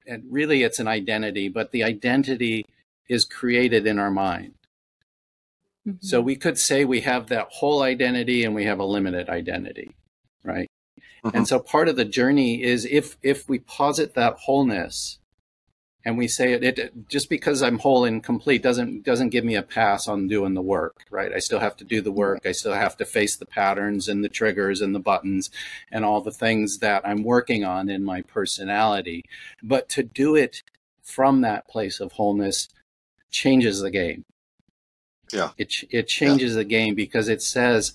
and 0.07 0.23
really 0.29 0.63
it's 0.63 0.79
an 0.79 0.87
identity, 0.87 1.47
but 1.47 1.71
the 1.71 1.83
identity 1.83 2.65
is 3.07 3.25
created 3.25 3.87
in 3.87 3.97
our 3.97 4.11
mind. 4.11 4.53
Mhm. 5.87 6.03
So 6.03 6.21
we 6.21 6.35
could 6.35 6.59
say 6.59 6.83
we 6.85 7.01
have 7.01 7.27
that 7.29 7.47
whole 7.49 7.81
identity 7.81 8.43
and 8.43 8.53
we 8.53 8.65
have 8.65 8.79
a 8.79 8.85
limited 8.85 9.29
identity, 9.29 9.95
right? 10.45 10.69
Mm-hmm. 11.23 11.37
And 11.37 11.47
so 11.47 11.59
part 11.59 11.89
of 11.89 11.95
the 11.95 12.05
journey 12.05 12.63
is 12.63 12.85
if 12.85 13.17
if 13.23 13.49
we 13.49 13.59
posit 13.59 14.13
that 14.13 14.35
wholeness 14.45 15.19
and 16.05 16.19
we 16.19 16.27
say 16.27 16.53
it, 16.53 16.63
it 16.63 17.09
just 17.09 17.29
because 17.29 17.63
I'm 17.63 17.79
whole 17.79 18.05
and 18.05 18.23
complete 18.23 18.61
doesn't 18.61 19.03
doesn't 19.03 19.29
give 19.29 19.43
me 19.43 19.55
a 19.55 19.63
pass 19.63 20.07
on 20.07 20.27
doing 20.27 20.53
the 20.53 20.61
work, 20.61 20.97
right? 21.09 21.33
I 21.33 21.39
still 21.39 21.59
have 21.59 21.75
to 21.77 21.83
do 21.83 21.99
the 21.99 22.11
mm-hmm. 22.11 22.19
work. 22.19 22.45
I 22.45 22.51
still 22.51 22.73
have 22.73 22.95
to 22.97 23.05
face 23.05 23.35
the 23.35 23.47
patterns 23.47 24.07
and 24.07 24.23
the 24.23 24.29
triggers 24.29 24.81
and 24.81 24.93
the 24.93 24.99
buttons 24.99 25.49
and 25.91 26.05
all 26.05 26.21
the 26.21 26.31
things 26.31 26.77
that 26.77 27.05
I'm 27.07 27.23
working 27.23 27.65
on 27.65 27.89
in 27.89 28.03
my 28.03 28.21
personality. 28.21 29.23
But 29.63 29.89
to 29.89 30.03
do 30.03 30.35
it 30.35 30.61
from 31.01 31.41
that 31.41 31.67
place 31.67 31.99
of 31.99 32.13
wholeness 32.13 32.69
changes 33.31 33.79
the 33.79 33.91
game. 33.91 34.25
Yeah. 35.33 35.51
It 35.57 35.73
it 35.89 36.07
changes 36.07 36.55
the 36.55 36.63
game 36.63 36.93
because 36.93 37.29
it 37.29 37.41
says 37.41 37.93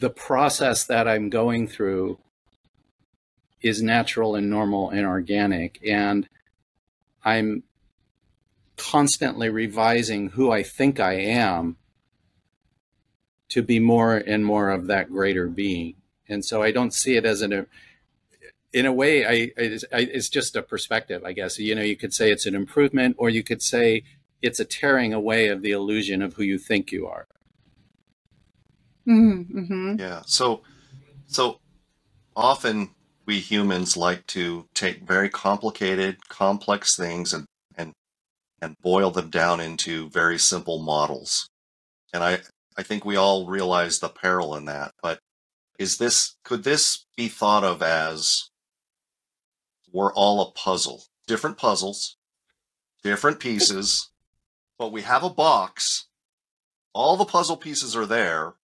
the 0.00 0.10
process 0.10 0.84
that 0.84 1.06
I'm 1.06 1.28
going 1.28 1.68
through 1.68 2.18
is 3.60 3.82
natural 3.82 4.34
and 4.34 4.48
normal 4.48 4.88
and 4.88 5.06
organic 5.06 5.78
and 5.86 6.26
I'm 7.22 7.62
constantly 8.78 9.50
revising 9.50 10.30
who 10.30 10.50
I 10.50 10.62
think 10.62 10.98
I 10.98 11.12
am 11.12 11.76
to 13.50 13.62
be 13.62 13.78
more 13.78 14.16
and 14.16 14.44
more 14.44 14.70
of 14.70 14.86
that 14.86 15.10
greater 15.10 15.48
being. 15.48 15.96
And 16.26 16.42
so 16.42 16.62
I 16.62 16.72
don't 16.72 16.94
see 16.94 17.16
it 17.16 17.26
as 17.26 17.42
an 17.42 17.66
in 18.72 18.86
a 18.86 18.92
way 18.92 19.26
I, 19.26 19.52
I 19.92 20.00
it's 20.00 20.28
just 20.30 20.56
a 20.56 20.62
perspective 20.62 21.24
I 21.24 21.32
guess 21.32 21.58
you 21.58 21.74
know 21.74 21.82
you 21.82 21.96
could 21.96 22.14
say 22.14 22.30
it's 22.30 22.46
an 22.46 22.54
improvement 22.54 23.16
or 23.18 23.28
you 23.28 23.42
could 23.42 23.60
say 23.60 24.04
it's 24.40 24.60
a 24.60 24.64
tearing 24.64 25.12
away 25.12 25.48
of 25.48 25.60
the 25.60 25.72
illusion 25.72 26.22
of 26.22 26.34
who 26.34 26.42
you 26.42 26.56
think 26.56 26.90
you 26.90 27.06
are. 27.06 27.26
Mhm, 29.06 29.50
mhm. 29.52 30.00
Yeah. 30.00 30.22
So, 30.26 30.62
so 31.26 31.60
often 32.36 32.90
we 33.26 33.40
humans 33.40 33.96
like 33.96 34.26
to 34.28 34.66
take 34.74 35.06
very 35.06 35.28
complicated, 35.30 36.28
complex 36.28 36.96
things 36.96 37.32
and 37.32 37.46
and 37.76 37.92
and 38.62 38.76
boil 38.82 39.10
them 39.10 39.30
down 39.30 39.60
into 39.60 40.10
very 40.10 40.38
simple 40.38 40.82
models. 40.82 41.48
And 42.14 42.22
I 42.24 42.40
I 42.76 42.82
think 42.82 43.04
we 43.04 43.16
all 43.16 43.46
realize 43.46 43.98
the 44.00 44.08
peril 44.08 44.56
in 44.56 44.66
that. 44.66 44.92
But 45.02 45.20
is 45.78 45.98
this 45.98 46.36
could 46.44 46.64
this 46.64 47.06
be 47.16 47.28
thought 47.28 47.64
of 47.64 47.82
as 47.82 48.50
we're 49.92 50.12
all 50.14 50.40
a 50.42 50.52
puzzle, 50.52 51.04
different 51.26 51.56
puzzles, 51.58 52.16
different 53.02 53.40
pieces, 53.40 54.10
but 54.78 54.92
we 54.92 55.02
have 55.02 55.24
a 55.24 55.30
box. 55.30 56.06
All 56.94 57.16
the 57.16 57.24
puzzle 57.24 57.56
pieces 57.56 57.96
are 57.96 58.06
there. 58.06 58.54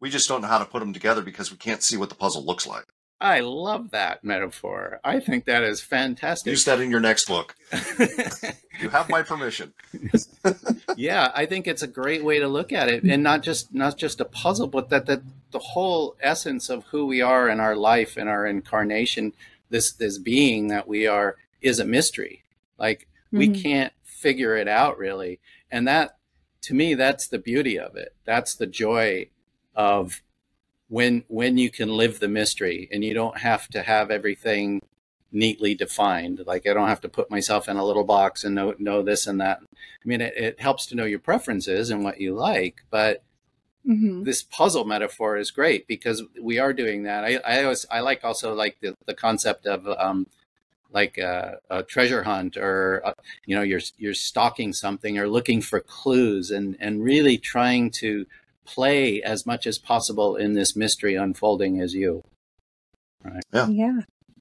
We 0.00 0.10
just 0.10 0.28
don't 0.28 0.42
know 0.42 0.48
how 0.48 0.58
to 0.58 0.64
put 0.64 0.80
them 0.80 0.92
together 0.92 1.22
because 1.22 1.50
we 1.50 1.56
can't 1.56 1.82
see 1.82 1.96
what 1.96 2.08
the 2.08 2.14
puzzle 2.14 2.44
looks 2.44 2.66
like. 2.66 2.84
I 3.20 3.40
love 3.40 3.90
that 3.90 4.22
metaphor. 4.22 5.00
I 5.02 5.18
think 5.18 5.44
that 5.46 5.64
is 5.64 5.80
fantastic. 5.80 6.52
Use 6.52 6.64
that 6.66 6.80
in 6.80 6.90
your 6.90 7.00
next 7.00 7.26
book. 7.26 7.54
You 8.80 8.90
have 8.90 9.08
my 9.08 9.22
permission. 9.22 9.72
yeah, 10.96 11.32
I 11.34 11.46
think 11.46 11.66
it's 11.66 11.82
a 11.82 11.88
great 11.88 12.22
way 12.22 12.38
to 12.38 12.46
look 12.46 12.72
at 12.72 12.88
it, 12.88 13.02
and 13.02 13.24
not 13.24 13.42
just 13.42 13.74
not 13.74 13.96
just 13.98 14.20
a 14.20 14.24
puzzle, 14.24 14.68
but 14.68 14.88
that 14.90 15.06
that 15.06 15.22
the 15.50 15.58
whole 15.58 16.16
essence 16.20 16.70
of 16.70 16.84
who 16.84 17.06
we 17.06 17.20
are 17.20 17.48
in 17.48 17.58
our 17.58 17.74
life 17.74 18.16
and 18.16 18.28
our 18.28 18.46
incarnation, 18.46 19.32
this 19.68 19.90
this 19.90 20.18
being 20.18 20.68
that 20.68 20.86
we 20.86 21.08
are, 21.08 21.34
is 21.60 21.80
a 21.80 21.84
mystery. 21.84 22.44
Like 22.78 23.08
we 23.32 23.48
Mhm. 23.48 23.60
can't 23.62 23.92
figure 24.04 24.56
it 24.56 24.68
out 24.68 24.96
really, 24.96 25.40
and 25.72 25.88
that 25.88 26.16
to 26.62 26.74
me, 26.74 26.94
that's 26.94 27.26
the 27.26 27.38
beauty 27.38 27.76
of 27.78 27.96
it. 27.96 28.14
That's 28.24 28.54
the 28.54 28.66
joy 28.68 29.28
of 29.78 30.22
when 30.88 31.24
when 31.28 31.58
you 31.58 31.70
can 31.70 31.90
live 31.90 32.20
the 32.20 32.28
mystery, 32.28 32.88
and 32.92 33.04
you 33.04 33.14
don't 33.14 33.38
have 33.38 33.68
to 33.68 33.82
have 33.82 34.10
everything 34.10 34.82
neatly 35.32 35.74
defined. 35.74 36.42
Like 36.46 36.66
I 36.66 36.74
don't 36.74 36.88
have 36.88 37.02
to 37.02 37.08
put 37.08 37.30
myself 37.30 37.68
in 37.68 37.76
a 37.78 37.84
little 37.86 38.04
box 38.04 38.44
and 38.44 38.54
know 38.54 38.74
know 38.78 39.02
this 39.02 39.26
and 39.26 39.40
that. 39.40 39.60
I 39.62 40.08
mean, 40.08 40.20
it, 40.20 40.34
it 40.36 40.60
helps 40.60 40.86
to 40.86 40.96
know 40.96 41.04
your 41.06 41.20
preferences 41.20 41.90
and 41.90 42.04
what 42.04 42.20
you 42.20 42.34
like, 42.34 42.82
but 42.90 43.22
Mhm. 43.86 44.24
this 44.24 44.42
puzzle 44.42 44.84
metaphor 44.84 45.36
is 45.38 45.50
great 45.50 45.86
because 45.86 46.22
we 46.40 46.58
are 46.58 46.72
doing 46.72 47.04
that. 47.04 47.24
I, 47.24 47.36
I 47.36 47.62
always 47.64 47.86
I 47.90 48.00
like 48.00 48.24
also 48.24 48.54
like 48.54 48.78
the, 48.80 48.94
the 49.06 49.14
concept 49.14 49.66
of 49.66 49.86
um, 49.88 50.26
like 50.92 51.18
a, 51.18 51.58
a 51.70 51.82
treasure 51.82 52.22
hunt 52.24 52.56
or 52.56 53.02
uh, 53.04 53.12
you 53.46 53.54
know 53.56 53.62
you're 53.62 53.80
you're 53.98 54.14
stalking 54.14 54.72
something 54.72 55.18
or 55.18 55.28
looking 55.28 55.60
for 55.62 55.80
clues 55.80 56.50
and 56.50 56.76
and 56.80 57.04
really 57.04 57.38
trying 57.38 57.90
to 57.92 58.26
play 58.74 59.22
as 59.22 59.46
much 59.46 59.66
as 59.66 59.78
possible 59.78 60.36
in 60.36 60.52
this 60.52 60.76
mystery 60.76 61.14
unfolding 61.14 61.80
as 61.80 61.94
you. 61.94 62.22
Yeah. 63.52 63.66
Yeah. 63.68 64.00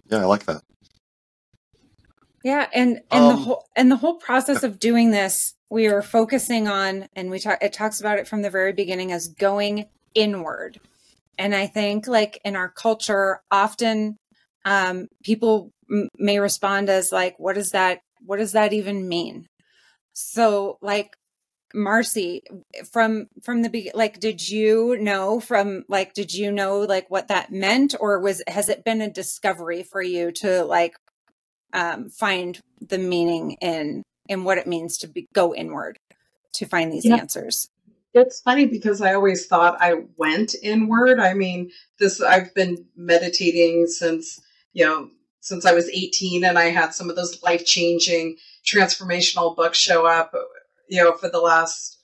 Yeah, 0.10 0.18
I 0.20 0.26
like 0.26 0.46
that. 0.46 0.62
Yeah, 2.44 2.68
and 2.74 3.02
and 3.12 3.30
the 3.30 3.36
Um, 3.36 3.44
whole 3.44 3.66
and 3.76 3.92
the 3.92 3.98
whole 3.98 4.16
process 4.16 4.64
of 4.64 4.80
doing 4.80 5.12
this, 5.12 5.54
we 5.70 5.88
are 5.88 6.02
focusing 6.02 6.68
on, 6.68 7.08
and 7.16 7.30
we 7.30 7.40
talk. 7.40 7.58
It 7.62 7.74
talks 7.74 8.00
about 8.00 8.20
it 8.20 8.28
from 8.28 8.42
the 8.42 8.50
very 8.50 8.74
beginning 8.74 9.12
as 9.12 9.28
going 9.28 9.86
inward, 10.14 10.80
and 11.38 11.54
I 11.54 11.68
think 11.68 12.08
like 12.08 12.40
in 12.46 12.56
our 12.56 12.70
culture, 12.70 13.42
often 13.52 14.18
um, 14.66 15.08
people 15.24 15.72
m- 15.92 16.10
may 16.18 16.40
respond 16.40 16.90
as 16.90 17.12
like, 17.12 17.36
"What 17.38 17.56
does 17.56 17.72
that? 17.72 18.00
What 18.22 18.38
does 18.38 18.54
that 18.54 18.72
even 18.72 19.10
mean?" 19.10 19.48
So, 20.14 20.78
like 20.82 21.10
Marcey, 21.74 22.44
from 22.92 23.28
from 23.44 23.62
the 23.62 23.70
be 23.70 23.92
like, 23.94 24.20
did 24.20 24.48
you 24.48 24.98
know 25.00 25.40
from 25.40 25.84
like, 25.90 26.14
did 26.14 26.34
you 26.34 26.52
know 26.52 26.80
like 26.80 27.10
what 27.10 27.28
that 27.28 27.52
meant, 27.52 27.96
or 28.00 28.20
was 28.20 28.42
has 28.48 28.70
it 28.70 28.84
been 28.84 29.02
a 29.02 29.10
discovery 29.10 29.84
for 29.84 30.02
you 30.02 30.32
to 30.34 30.64
like 30.64 30.96
um, 31.74 32.10
find 32.10 32.60
the 32.82 32.98
meaning 32.98 33.58
in 33.62 34.04
in 34.30 34.44
what 34.44 34.58
it 34.58 34.68
means 34.68 34.98
to 35.00 35.08
be, 35.08 35.28
go 35.34 35.54
inward 35.56 35.98
to 36.54 36.66
find 36.66 36.92
these 36.92 37.06
Yeah. 37.06 37.16
answers. 37.18 37.70
it's 38.14 38.42
funny 38.42 38.66
because 38.66 39.00
I 39.00 39.14
always 39.14 39.46
thought 39.46 39.78
I 39.80 40.06
went 40.18 40.56
inward. 40.64 41.20
I 41.20 41.34
mean, 41.36 41.70
this 42.00 42.20
I've 42.20 42.54
been 42.56 42.86
meditating 42.96 43.88
since, 43.88 44.42
you 44.74 44.86
know, 44.86 45.12
since 45.40 45.66
I 45.66 45.74
was 45.74 45.88
18 45.90 46.44
and 46.44 46.58
I 46.58 46.66
had 46.70 46.94
some 46.96 47.10
of 47.12 47.16
those 47.16 47.44
life-changing 47.44 48.38
transformational 48.66 49.56
books 49.56 49.78
show 49.78 50.06
up, 50.08 50.34
you 50.88 51.04
know, 51.04 51.14
for 51.14 51.30
the 51.30 51.40
last 51.40 51.98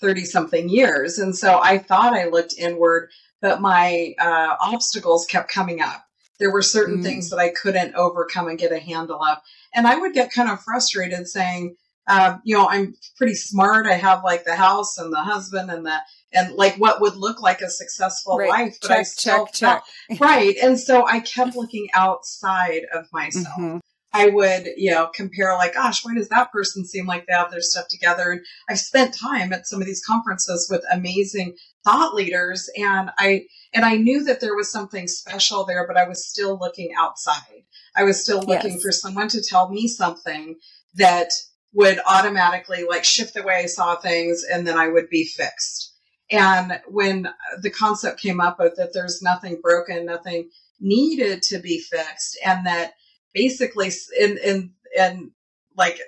30 0.00 0.24
something 0.24 0.68
years. 0.68 1.18
And 1.18 1.36
so 1.36 1.60
I 1.62 1.78
thought 1.78 2.14
I 2.14 2.26
looked 2.26 2.54
inward, 2.58 3.10
but 3.40 3.60
my 3.60 4.14
uh, 4.18 4.56
obstacles 4.60 5.26
kept 5.26 5.50
coming 5.50 5.80
up. 5.80 6.04
There 6.40 6.50
were 6.50 6.62
certain 6.62 6.98
mm. 6.98 7.02
things 7.02 7.30
that 7.30 7.38
I 7.38 7.50
couldn't 7.50 7.94
overcome 7.94 8.48
and 8.48 8.58
get 8.58 8.72
a 8.72 8.78
handle 8.78 9.22
of. 9.22 9.38
And 9.74 9.86
I 9.86 9.96
would 9.96 10.12
get 10.12 10.32
kind 10.32 10.50
of 10.50 10.60
frustrated 10.60 11.28
saying, 11.28 11.76
um, 12.06 12.42
you 12.44 12.54
know, 12.54 12.68
I'm 12.68 12.94
pretty 13.16 13.34
smart. 13.34 13.86
I 13.86 13.94
have 13.94 14.24
like 14.24 14.44
the 14.44 14.56
house 14.56 14.98
and 14.98 15.12
the 15.12 15.22
husband 15.22 15.70
and 15.70 15.86
the 15.86 15.98
and 16.32 16.54
like 16.54 16.74
what 16.76 17.00
would 17.00 17.16
look 17.16 17.40
like 17.40 17.60
a 17.60 17.70
successful 17.70 18.36
right. 18.36 18.48
life, 18.48 18.78
but 18.82 18.88
check, 18.88 18.98
I 18.98 19.02
still 19.04 19.46
check, 19.46 19.82
check. 20.10 20.20
right. 20.20 20.56
And 20.62 20.78
so 20.78 21.06
I 21.06 21.20
kept 21.20 21.56
looking 21.56 21.88
outside 21.94 22.82
of 22.92 23.06
myself. 23.12 23.46
Mm-hmm. 23.58 23.78
I 24.14 24.28
would, 24.28 24.68
you 24.76 24.92
know, 24.92 25.10
compare 25.12 25.52
like, 25.54 25.74
gosh, 25.74 26.04
why 26.04 26.14
does 26.14 26.28
that 26.28 26.52
person 26.52 26.86
seem 26.86 27.04
like 27.04 27.26
they 27.26 27.32
have 27.32 27.50
their 27.50 27.60
stuff 27.60 27.88
together? 27.88 28.30
And 28.30 28.40
I've 28.68 28.78
spent 28.78 29.12
time 29.12 29.52
at 29.52 29.66
some 29.66 29.80
of 29.80 29.86
these 29.86 30.04
conferences 30.06 30.68
with 30.70 30.84
amazing 30.92 31.56
thought 31.82 32.14
leaders 32.14 32.70
and 32.76 33.10
I 33.18 33.46
and 33.74 33.84
I 33.84 33.96
knew 33.96 34.22
that 34.24 34.40
there 34.40 34.54
was 34.54 34.70
something 34.70 35.08
special 35.08 35.64
there, 35.64 35.84
but 35.86 35.96
I 35.96 36.06
was 36.06 36.28
still 36.28 36.56
looking 36.60 36.94
outside. 36.96 37.64
I 37.96 38.04
was 38.04 38.22
still 38.22 38.38
looking 38.38 38.74
yes. 38.74 38.82
for 38.82 38.92
someone 38.92 39.26
to 39.28 39.42
tell 39.42 39.68
me 39.68 39.88
something 39.88 40.56
that 40.94 41.30
would 41.72 41.98
automatically 42.06 42.86
like 42.88 43.02
shift 43.02 43.34
the 43.34 43.42
way 43.42 43.56
I 43.56 43.66
saw 43.66 43.96
things 43.96 44.44
and 44.48 44.64
then 44.64 44.78
I 44.78 44.86
would 44.86 45.10
be 45.10 45.24
fixed. 45.24 45.92
And 46.30 46.80
when 46.86 47.28
the 47.60 47.70
concept 47.70 48.20
came 48.20 48.40
up 48.40 48.60
of 48.60 48.76
that 48.76 48.92
there's 48.92 49.22
nothing 49.22 49.60
broken, 49.60 50.06
nothing 50.06 50.50
needed 50.80 51.42
to 51.42 51.58
be 51.58 51.80
fixed, 51.80 52.38
and 52.46 52.64
that 52.66 52.92
basically 53.34 53.90
in 54.18 54.38
in 54.38 54.70
and 54.98 55.30
like 55.76 55.98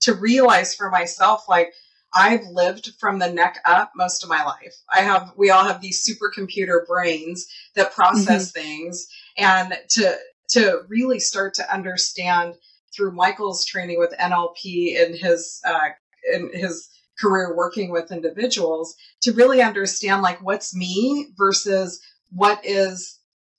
to 0.00 0.14
realize 0.14 0.74
for 0.74 0.90
myself 0.90 1.48
like 1.48 1.72
I've 2.14 2.46
lived 2.46 2.92
from 2.98 3.18
the 3.18 3.30
neck 3.30 3.58
up 3.66 3.92
most 3.94 4.22
of 4.22 4.30
my 4.30 4.42
life. 4.42 4.74
I 4.92 5.00
have 5.00 5.32
we 5.36 5.50
all 5.50 5.64
have 5.64 5.80
these 5.80 6.08
supercomputer 6.08 6.86
brains 6.86 7.46
that 7.74 7.92
process 7.92 8.50
mm-hmm. 8.50 8.60
things 8.60 9.08
and 9.36 9.74
to 9.90 10.16
to 10.50 10.82
really 10.88 11.20
start 11.20 11.54
to 11.54 11.74
understand 11.74 12.54
through 12.94 13.12
Michael's 13.12 13.64
training 13.66 13.98
with 13.98 14.14
NLP 14.18 15.00
and 15.02 15.14
his 15.14 15.60
uh, 15.66 15.88
in 16.32 16.50
his 16.52 16.88
career 17.20 17.54
working 17.54 17.90
with 17.90 18.12
individuals 18.12 18.94
to 19.22 19.32
really 19.32 19.60
understand 19.60 20.22
like 20.22 20.40
what's 20.40 20.74
me 20.74 21.28
versus 21.36 22.00
what 22.30 22.64
is 22.64 23.18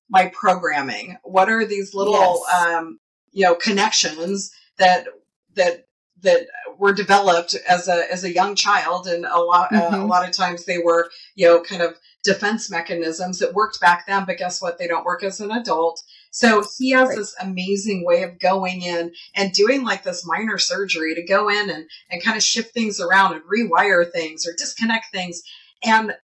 my 0.09 0.31
programming. 0.33 1.17
What 1.23 1.49
are 1.49 1.65
these 1.65 1.93
little 1.93 2.13
yes. 2.13 2.65
um, 2.65 2.99
you 3.31 3.43
know 3.43 3.55
connections 3.55 4.51
that 4.77 5.07
that 5.55 5.85
that 6.21 6.47
were 6.77 6.93
developed 6.93 7.55
as 7.67 7.87
a 7.87 8.11
as 8.11 8.23
a 8.23 8.33
young 8.33 8.55
child 8.55 9.07
and 9.07 9.25
a 9.25 9.39
lot 9.39 9.71
mm-hmm. 9.71 9.93
uh, 9.93 10.03
a 10.03 10.05
lot 10.05 10.27
of 10.27 10.35
times 10.35 10.65
they 10.65 10.77
were 10.77 11.09
you 11.35 11.45
know 11.45 11.61
kind 11.61 11.81
of 11.81 11.95
defense 12.23 12.69
mechanisms 12.69 13.39
that 13.39 13.53
worked 13.53 13.79
back 13.79 14.05
then 14.07 14.25
but 14.25 14.37
guess 14.37 14.61
what 14.61 14.77
they 14.77 14.87
don't 14.87 15.05
work 15.05 15.23
as 15.23 15.39
an 15.39 15.51
adult 15.51 16.03
so 16.31 16.63
he 16.77 16.91
has 16.91 17.09
right. 17.09 17.17
this 17.17 17.35
amazing 17.39 18.05
way 18.05 18.23
of 18.23 18.39
going 18.39 18.81
in 18.81 19.13
and 19.35 19.51
doing 19.51 19.83
like 19.83 20.03
this 20.03 20.25
minor 20.25 20.57
surgery 20.57 21.15
to 21.15 21.23
go 21.23 21.49
in 21.49 21.69
and, 21.69 21.85
and 22.09 22.23
kind 22.23 22.37
of 22.37 22.43
shift 22.43 22.73
things 22.73 22.99
around 22.99 23.33
and 23.33 23.41
rewire 23.43 24.09
things 24.09 24.47
or 24.47 24.53
disconnect 24.53 25.07
things. 25.11 25.41
And 25.83 26.15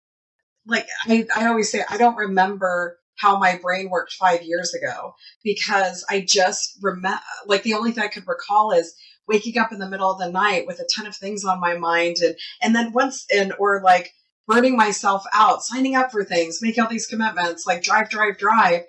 like 0.67 0.87
I, 1.07 1.27
I 1.35 1.47
always 1.47 1.71
say, 1.71 1.85
I 1.89 1.97
don't 1.97 2.17
remember 2.17 2.99
how 3.17 3.39
my 3.39 3.59
brain 3.63 3.91
worked 3.91 4.13
five 4.13 4.43
years 4.43 4.75
ago 4.75 5.15
because 5.43 6.05
I 6.09 6.21
just 6.21 6.79
remember, 6.83 7.21
like 7.47 7.63
the 7.63 7.75
only 7.75 7.93
thing 7.93 8.05
I 8.05 8.09
could 8.09 8.27
recall 8.27 8.73
is 8.73 8.95
waking 9.29 9.59
up 9.59 9.73
in 9.73 9.79
the 9.79 9.89
middle 9.89 10.11
of 10.11 10.19
the 10.19 10.31
night 10.31 10.67
with 10.67 10.81
a 10.81 10.89
ton 10.95 11.07
of 11.07 11.17
things 11.17 11.45
on 11.45 11.61
my 11.61 11.77
mind 11.77 12.17
and, 12.23 12.37
and 12.63 12.75
then 12.75 12.93
once, 12.93 13.25
and, 13.35 13.53
or 13.59 13.81
like, 13.83 14.13
burning 14.47 14.77
myself 14.77 15.25
out, 15.33 15.63
signing 15.63 15.95
up 15.95 16.11
for 16.13 16.25
things, 16.25 16.61
making 16.61 16.83
all 16.83 16.91
these 16.91 17.07
commitments, 17.07 17.67
like 17.67 17.83
drive, 17.83 18.11
drive, 18.11 18.39
drive. 18.39 18.83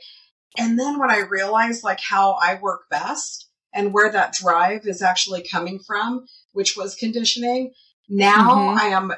And 0.57 0.77
then 0.79 0.99
when 0.99 1.09
I 1.09 1.19
realized 1.19 1.83
like 1.83 1.99
how 1.99 2.33
I 2.41 2.59
work 2.61 2.83
best 2.89 3.49
and 3.73 3.93
where 3.93 4.11
that 4.11 4.33
drive 4.33 4.85
is 4.85 5.01
actually 5.01 5.47
coming 5.49 5.79
from, 5.79 6.25
which 6.53 6.75
was 6.75 6.95
conditioning, 6.95 7.73
now 8.09 8.49
mm-hmm. 8.49 8.79
I 8.79 8.85
am 8.87 9.13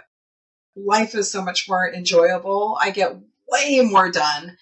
life 0.76 1.16
is 1.16 1.32
so 1.32 1.44
much 1.44 1.68
more 1.68 1.92
enjoyable. 1.92 2.78
I 2.80 2.92
get 2.92 3.18
way 3.50 3.82
more 3.82 4.12
done 4.12 4.58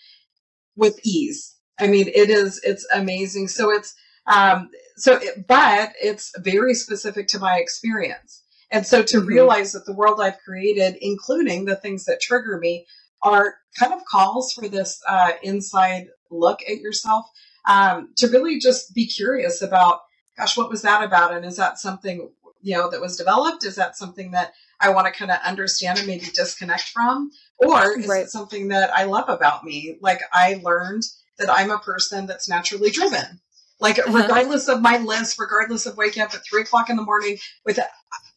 with 0.75 0.99
ease. 1.03 1.55
I 1.79 1.87
mean, 1.87 2.07
it 2.07 2.29
is 2.29 2.59
it's 2.63 2.87
amazing. 2.93 3.47
So 3.47 3.71
it's 3.71 3.93
um 4.27 4.69
so 4.97 5.15
it, 5.15 5.47
but 5.47 5.93
it's 6.01 6.31
very 6.39 6.73
specific 6.73 7.27
to 7.29 7.39
my 7.39 7.57
experience. 7.57 8.43
And 8.71 8.85
so 8.85 9.03
to 9.03 9.17
mm-hmm. 9.17 9.27
realize 9.27 9.73
that 9.73 9.85
the 9.85 9.93
world 9.93 10.19
I've 10.19 10.39
created, 10.39 10.97
including 11.01 11.65
the 11.65 11.75
things 11.75 12.05
that 12.05 12.21
trigger 12.21 12.57
me, 12.57 12.85
are 13.21 13.55
kind 13.79 13.93
of 13.93 14.05
calls 14.05 14.53
for 14.53 14.67
this 14.67 14.99
uh, 15.07 15.31
inside 15.43 16.07
look 16.31 16.61
at 16.67 16.79
yourself 16.79 17.25
um, 17.67 18.09
to 18.17 18.27
really 18.27 18.59
just 18.59 18.93
be 18.93 19.07
curious 19.07 19.61
about, 19.61 20.01
gosh, 20.37 20.57
what 20.57 20.69
was 20.69 20.81
that 20.83 21.03
about? 21.03 21.33
And 21.33 21.45
is 21.45 21.57
that 21.57 21.79
something, 21.79 22.29
you 22.61 22.75
know, 22.75 22.89
that 22.89 23.01
was 23.01 23.17
developed? 23.17 23.65
Is 23.65 23.75
that 23.75 23.97
something 23.97 24.31
that 24.31 24.53
I 24.79 24.89
want 24.89 25.07
to 25.07 25.13
kind 25.13 25.31
of 25.31 25.39
understand 25.45 25.99
and 25.99 26.07
maybe 26.07 26.27
disconnect 26.33 26.89
from? 26.89 27.31
Or 27.57 27.97
is 27.97 28.07
right. 28.07 28.23
it 28.23 28.29
something 28.29 28.69
that 28.69 28.91
I 28.95 29.05
love 29.05 29.29
about 29.29 29.63
me? 29.63 29.97
Like 30.01 30.19
I 30.33 30.59
learned 30.63 31.03
that 31.37 31.49
I'm 31.49 31.71
a 31.71 31.79
person 31.79 32.25
that's 32.25 32.49
naturally 32.49 32.91
driven. 32.91 33.41
Like 33.79 33.99
uh-huh. 33.99 34.11
regardless 34.11 34.67
of 34.67 34.81
my 34.81 34.97
list, 34.97 35.39
regardless 35.39 35.85
of 35.85 35.97
waking 35.97 36.23
up 36.23 36.33
at 36.33 36.45
three 36.45 36.61
o'clock 36.61 36.89
in 36.89 36.95
the 36.95 37.03
morning 37.03 37.37
with, 37.65 37.79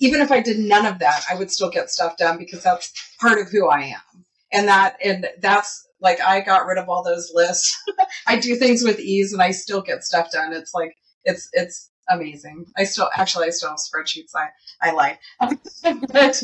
even 0.00 0.20
if 0.20 0.30
I 0.30 0.40
did 0.40 0.58
none 0.58 0.86
of 0.86 0.98
that, 1.00 1.22
I 1.30 1.34
would 1.34 1.50
still 1.50 1.70
get 1.70 1.90
stuff 1.90 2.16
done 2.16 2.38
because 2.38 2.62
that's 2.62 2.92
part 3.20 3.38
of 3.38 3.48
who 3.50 3.68
I 3.68 3.82
am. 3.82 4.24
And 4.52 4.68
that, 4.68 4.96
and 5.04 5.28
that's 5.40 5.86
like 6.00 6.20
I 6.20 6.40
got 6.40 6.66
rid 6.66 6.78
of 6.78 6.88
all 6.88 7.02
those 7.02 7.30
lists. 7.34 7.76
I 8.26 8.38
do 8.38 8.56
things 8.56 8.82
with 8.82 8.98
ease 9.00 9.32
and 9.32 9.42
I 9.42 9.50
still 9.50 9.80
get 9.80 10.04
stuff 10.04 10.30
done. 10.32 10.52
It's 10.52 10.74
like 10.74 10.96
it's 11.24 11.48
it's 11.52 11.90
amazing. 12.08 12.66
I 12.76 12.84
still 12.84 13.10
actually 13.16 13.46
I 13.46 13.50
still 13.50 13.70
have 13.70 13.78
spreadsheets. 13.78 14.34
I 14.34 14.48
I 14.80 14.92
like, 14.92 15.20
but 16.12 16.42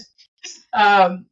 um, 0.72 1.26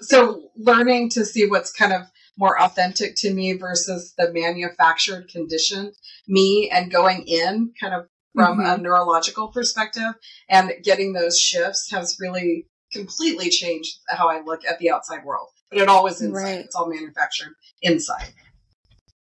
so 0.00 0.50
learning 0.56 1.10
to 1.10 1.24
see 1.24 1.46
what's 1.46 1.72
kind 1.72 1.92
of 1.92 2.02
more 2.38 2.60
authentic 2.60 3.14
to 3.16 3.32
me 3.32 3.52
versus 3.52 4.14
the 4.16 4.32
manufactured 4.32 5.28
conditioned 5.28 5.92
me 6.26 6.70
and 6.72 6.90
going 6.90 7.24
in 7.26 7.72
kind 7.80 7.94
of 7.94 8.06
from 8.34 8.58
mm-hmm. 8.58 8.80
a 8.80 8.82
neurological 8.82 9.48
perspective 9.48 10.14
and 10.48 10.72
getting 10.82 11.12
those 11.12 11.38
shifts 11.38 11.90
has 11.90 12.16
really 12.20 12.66
completely 12.92 13.50
changed 13.50 13.98
how 14.08 14.28
I 14.28 14.40
look 14.42 14.64
at 14.64 14.78
the 14.78 14.90
outside 14.90 15.24
world 15.24 15.48
but 15.70 15.80
it 15.80 15.88
always 15.88 16.20
inside. 16.20 16.42
Right. 16.42 16.58
It's 16.58 16.74
all 16.74 16.88
manufactured 16.88 17.54
inside. 17.82 18.32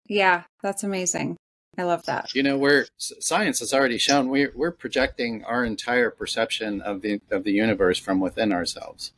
Yeah, 0.08 0.44
that's 0.62 0.84
amazing. 0.84 1.36
I 1.78 1.82
love 1.82 2.04
that. 2.06 2.34
You 2.34 2.42
know, 2.42 2.56
we're 2.56 2.86
science 2.96 3.58
has 3.60 3.74
already 3.74 3.98
shown 3.98 4.28
we're 4.28 4.52
we're 4.54 4.72
projecting 4.72 5.44
our 5.44 5.64
entire 5.64 6.10
perception 6.10 6.80
of 6.80 7.02
the 7.02 7.20
of 7.30 7.44
the 7.44 7.52
universe 7.52 7.98
from 7.98 8.20
within 8.20 8.52
ourselves. 8.52 9.12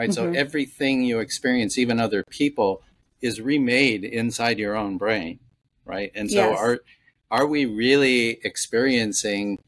Right? 0.00 0.08
Mm-hmm. 0.08 0.32
So 0.32 0.38
everything 0.38 1.02
you 1.02 1.18
experience, 1.18 1.76
even 1.76 2.00
other 2.00 2.24
people, 2.30 2.82
is 3.20 3.38
remade 3.38 4.02
inside 4.02 4.58
your 4.58 4.74
own 4.74 4.96
brain. 4.96 5.40
Right? 5.84 6.10
And 6.14 6.30
so 6.30 6.50
yes. 6.50 6.58
are 6.58 6.80
are 7.30 7.46
we 7.46 7.66
really 7.66 8.40
experiencing 8.42 9.58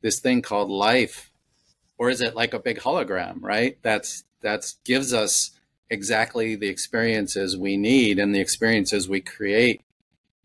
this 0.00 0.18
thing 0.18 0.42
called 0.42 0.68
life? 0.68 1.30
Or 1.96 2.10
is 2.10 2.20
it 2.20 2.34
like 2.34 2.54
a 2.54 2.58
big 2.58 2.80
hologram, 2.80 3.40
right? 3.40 3.78
That's 3.82 4.24
that's 4.42 4.78
gives 4.84 5.14
us 5.14 5.52
exactly 5.88 6.56
the 6.56 6.68
experiences 6.68 7.56
we 7.56 7.76
need 7.76 8.18
and 8.18 8.34
the 8.34 8.40
experiences 8.40 9.08
we 9.08 9.20
create 9.20 9.80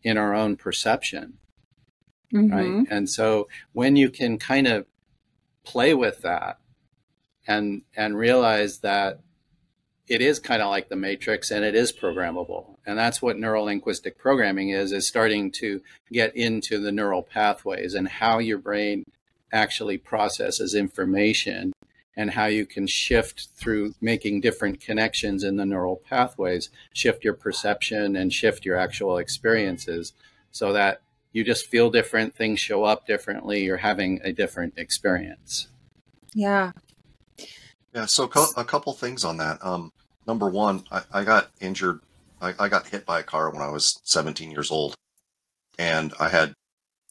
in 0.04 0.16
our 0.16 0.32
own 0.32 0.54
perception. 0.54 1.38
Mm-hmm. 2.32 2.54
Right. 2.54 2.86
And 2.88 3.10
so 3.10 3.48
when 3.72 3.96
you 3.96 4.10
can 4.10 4.38
kind 4.38 4.68
of 4.68 4.86
play 5.64 5.92
with 5.92 6.22
that 6.22 6.59
and 7.50 7.82
and 7.96 8.16
realize 8.16 8.78
that 8.78 9.20
it 10.08 10.20
is 10.20 10.38
kind 10.38 10.62
of 10.62 10.70
like 10.70 10.88
the 10.88 10.96
matrix 10.96 11.50
and 11.50 11.64
it 11.64 11.74
is 11.74 11.92
programmable 11.92 12.76
and 12.86 12.98
that's 12.98 13.20
what 13.20 13.36
neurolinguistic 13.36 14.16
programming 14.16 14.70
is 14.70 14.92
is 14.92 15.06
starting 15.06 15.50
to 15.50 15.80
get 16.12 16.34
into 16.36 16.78
the 16.78 16.92
neural 16.92 17.22
pathways 17.22 17.94
and 17.94 18.08
how 18.08 18.38
your 18.38 18.58
brain 18.58 19.04
actually 19.52 19.98
processes 19.98 20.74
information 20.74 21.72
and 22.16 22.32
how 22.32 22.46
you 22.46 22.66
can 22.66 22.86
shift 22.86 23.48
through 23.54 23.94
making 24.00 24.40
different 24.40 24.80
connections 24.80 25.42
in 25.42 25.56
the 25.56 25.64
neural 25.64 25.96
pathways, 25.96 26.68
shift 26.92 27.24
your 27.24 27.34
perception 27.34 28.16
and 28.16 28.32
shift 28.32 28.64
your 28.64 28.76
actual 28.76 29.16
experiences 29.16 30.12
so 30.50 30.72
that 30.72 31.00
you 31.32 31.44
just 31.44 31.66
feel 31.66 31.90
different, 31.90 32.34
things 32.34 32.58
show 32.58 32.84
up 32.84 33.06
differently, 33.06 33.62
you're 33.62 33.78
having 33.78 34.20
a 34.22 34.32
different 34.32 34.74
experience. 34.76 35.68
Yeah. 36.34 36.72
Yeah, 37.94 38.06
so 38.06 38.28
co- 38.28 38.46
a 38.56 38.64
couple 38.64 38.92
things 38.92 39.24
on 39.24 39.36
that. 39.38 39.58
Um, 39.64 39.90
number 40.26 40.48
one, 40.48 40.84
I, 40.90 41.02
I 41.12 41.24
got 41.24 41.50
injured. 41.60 42.00
I, 42.40 42.54
I 42.58 42.68
got 42.68 42.88
hit 42.88 43.04
by 43.04 43.20
a 43.20 43.24
car 43.24 43.50
when 43.50 43.62
I 43.62 43.70
was 43.70 44.00
17 44.04 44.50
years 44.50 44.70
old, 44.70 44.94
and 45.78 46.12
I 46.20 46.28
had 46.28 46.54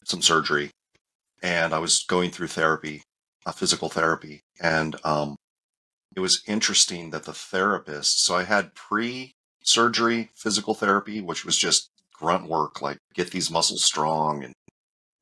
some 0.04 0.22
surgery, 0.22 0.70
and 1.42 1.74
I 1.74 1.78
was 1.78 2.04
going 2.08 2.30
through 2.30 2.48
therapy, 2.48 3.02
uh, 3.44 3.52
physical 3.52 3.90
therapy, 3.90 4.40
and 4.60 4.96
um, 5.04 5.36
it 6.16 6.20
was 6.20 6.42
interesting 6.46 7.10
that 7.10 7.24
the 7.24 7.32
therapist. 7.34 8.24
So 8.24 8.34
I 8.34 8.44
had 8.44 8.74
pre-surgery 8.74 10.30
physical 10.34 10.74
therapy, 10.74 11.20
which 11.20 11.44
was 11.44 11.56
just 11.58 11.90
grunt 12.12 12.48
work, 12.48 12.80
like 12.80 12.98
get 13.14 13.30
these 13.30 13.50
muscles 13.50 13.84
strong, 13.84 14.42
and 14.44 14.54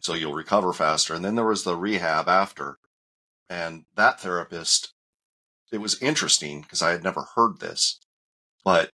so 0.01 0.15
you'll 0.15 0.35
recover 0.35 0.73
faster. 0.73 1.15
And 1.15 1.25
then 1.25 1.35
there 1.35 1.45
was 1.45 1.65
the 1.65 1.77
rehab 1.77 2.29
after, 2.29 2.77
and 3.51 3.85
that 3.97 4.21
therapist 4.21 4.93
it 5.73 5.79
was 5.79 6.01
interesting 6.03 6.63
because 6.63 6.83
I 6.83 6.91
had 6.91 7.03
never 7.05 7.27
heard 7.35 7.61
this, 7.61 7.99
but 8.65 8.91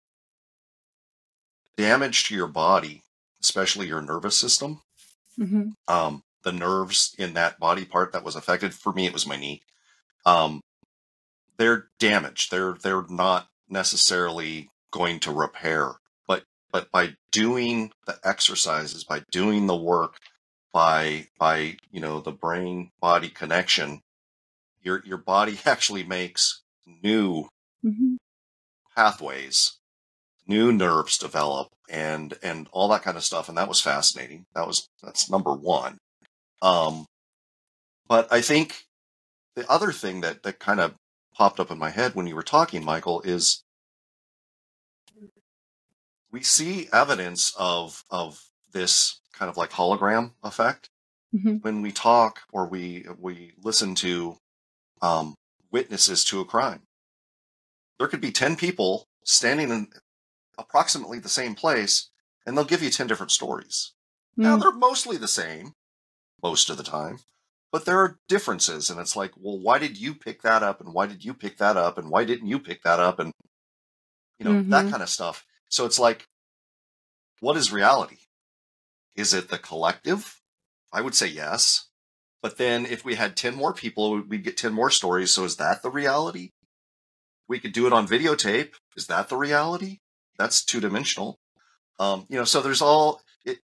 damage 1.78 2.26
to 2.26 2.36
your 2.36 2.48
body, 2.48 3.04
especially 3.42 3.88
your 3.88 4.02
nervous 4.02 4.38
system, 4.38 4.82
Mm-hmm. 5.40 5.70
um, 5.88 6.24
the 6.44 6.52
nerves 6.52 7.16
in 7.18 7.34
that 7.34 7.58
body 7.58 7.86
part 7.86 8.12
that 8.12 8.24
was 8.24 8.36
affected. 8.36 8.74
For 8.74 8.92
me, 8.92 9.06
it 9.06 9.14
was 9.14 9.26
my 9.26 9.38
knee. 9.38 9.62
Um, 10.26 10.60
they're 11.58 11.88
damaged. 12.00 12.52
They're 12.52 12.74
they're 12.74 13.06
not 13.10 13.48
necessarily 13.70 14.70
going 14.92 15.20
to 15.22 15.32
repair, 15.32 15.94
but 16.28 16.44
but 16.72 16.92
by 16.92 17.16
doing 17.32 17.92
the 18.06 18.20
exercises, 18.26 19.04
by 19.06 19.24
doing 19.32 19.68
the 19.68 19.76
work, 19.76 20.18
by 20.74 21.28
by 21.40 21.78
you 21.92 22.02
know 22.02 22.20
the 22.20 22.32
brain 22.34 22.92
body 23.00 23.30
connection, 23.30 24.02
your 24.82 25.02
your 25.06 25.18
body 25.18 25.60
actually 25.66 26.04
makes 26.04 26.61
new 26.86 27.48
Mm-hmm. 27.84 28.14
pathways 28.96 29.80
new 30.48 30.72
nerves 30.72 31.18
develop 31.18 31.68
and 31.90 32.36
and 32.44 32.68
all 32.72 32.88
that 32.90 33.02
kind 33.02 33.18
of 33.18 33.24
stuff 33.24 33.50
and 33.50 33.58
that 33.58 33.68
was 33.68 33.82
fascinating 33.82 34.44
that 34.54 34.68
was 34.68 34.88
that's 35.02 35.30
number 35.32 35.52
one 35.54 35.98
um 36.62 37.06
but 38.08 38.32
i 38.32 38.40
think 38.40 38.84
the 39.56 39.68
other 39.68 39.92
thing 39.92 40.22
that 40.22 40.44
that 40.44 40.60
kind 40.60 40.80
of 40.80 40.94
popped 41.36 41.60
up 41.60 41.72
in 41.72 41.80
my 41.80 41.90
head 41.90 42.14
when 42.14 42.28
you 42.28 42.36
were 42.36 42.44
talking 42.44 42.86
michael 42.86 43.22
is 43.22 43.64
we 46.32 46.42
see 46.42 46.88
evidence 46.94 47.54
of 47.58 48.04
of 48.10 48.40
this 48.74 49.20
kind 49.34 49.50
of 49.50 49.58
like 49.58 49.72
hologram 49.72 50.32
effect 50.44 50.88
Mm-hmm. 51.34 51.56
when 51.62 51.82
we 51.82 51.94
talk 51.94 52.42
or 52.52 52.68
we 52.68 53.06
we 53.18 53.54
listen 53.64 53.96
to 53.96 54.36
um, 55.02 55.34
witnesses 55.72 56.24
to 56.26 56.40
a 56.42 56.46
crime. 56.46 56.88
There 57.98 58.08
could 58.08 58.22
be 58.22 58.32
ten 58.32 58.56
people 58.56 59.08
standing 59.24 59.70
in 59.70 59.88
approximately 60.58 61.20
the 61.20 61.30
same 61.30 61.56
place, 61.56 62.10
and 62.46 62.58
they'll 62.58 62.66
give 62.66 62.84
you 62.84 62.90
ten 62.90 63.08
different 63.08 63.32
stories. 63.32 63.94
Now 64.36 64.58
Mm. 64.58 64.62
they're 64.62 64.72
mostly 64.72 65.18
the 65.18 65.28
same 65.28 65.74
most 66.42 66.70
of 66.70 66.78
the 66.78 66.84
time, 66.84 67.20
but 67.72 67.86
there 67.86 68.00
are 68.00 68.20
differences, 68.28 68.90
and 68.90 69.00
it's 69.00 69.16
like, 69.16 69.32
well, 69.38 69.60
why 69.60 69.78
did 69.78 69.98
you 69.98 70.14
pick 70.16 70.42
that 70.42 70.64
up, 70.64 70.82
and 70.82 70.94
why 70.94 71.06
did 71.06 71.24
you 71.24 71.34
pick 71.34 71.58
that 71.58 71.78
up, 71.78 71.98
and 71.98 72.10
why 72.10 72.26
didn't 72.26 72.48
you 72.48 72.60
pick 72.60 72.82
that 72.84 73.00
up, 73.00 73.20
and 73.20 73.32
you 74.40 74.46
know 74.46 74.64
that 74.70 74.86
Mhm. 74.86 74.92
kind 74.92 75.04
of 75.04 75.10
stuff. 75.10 75.46
So 75.70 75.86
it's 75.86 76.00
like, 76.00 76.28
what 77.40 77.58
is 77.58 77.72
reality? 77.72 78.18
Is 79.16 79.34
it 79.34 79.50
the 79.50 79.60
collective? 79.60 80.42
I 80.92 81.02
would 81.02 81.16
say 81.16 81.28
yes. 81.28 81.88
But 82.42 82.58
then 82.58 82.86
if 82.86 83.06
we 83.06 83.16
had 83.16 83.36
10 83.36 83.56
more 83.56 83.74
people, 83.74 84.22
we'd 84.22 84.44
get 84.44 84.58
10 84.58 84.74
more 84.74 84.90
stories. 84.90 85.32
So 85.32 85.44
is 85.44 85.58
that 85.58 85.84
the 85.84 85.92
reality? 85.92 86.50
We 87.48 87.60
could 87.60 87.74
do 87.74 87.86
it 87.86 87.94
on 87.94 88.08
videotape. 88.08 88.74
Is 88.96 89.08
that 89.08 89.30
the 89.30 89.38
reality? 89.38 89.98
That's 90.38 90.64
two 90.64 90.80
dimensional. 90.80 91.38
Um, 92.00 92.26
you 92.30 92.38
know, 92.38 92.46
so 92.46 92.62
there's 92.62 92.82
all 92.82 93.22
it 93.46 93.60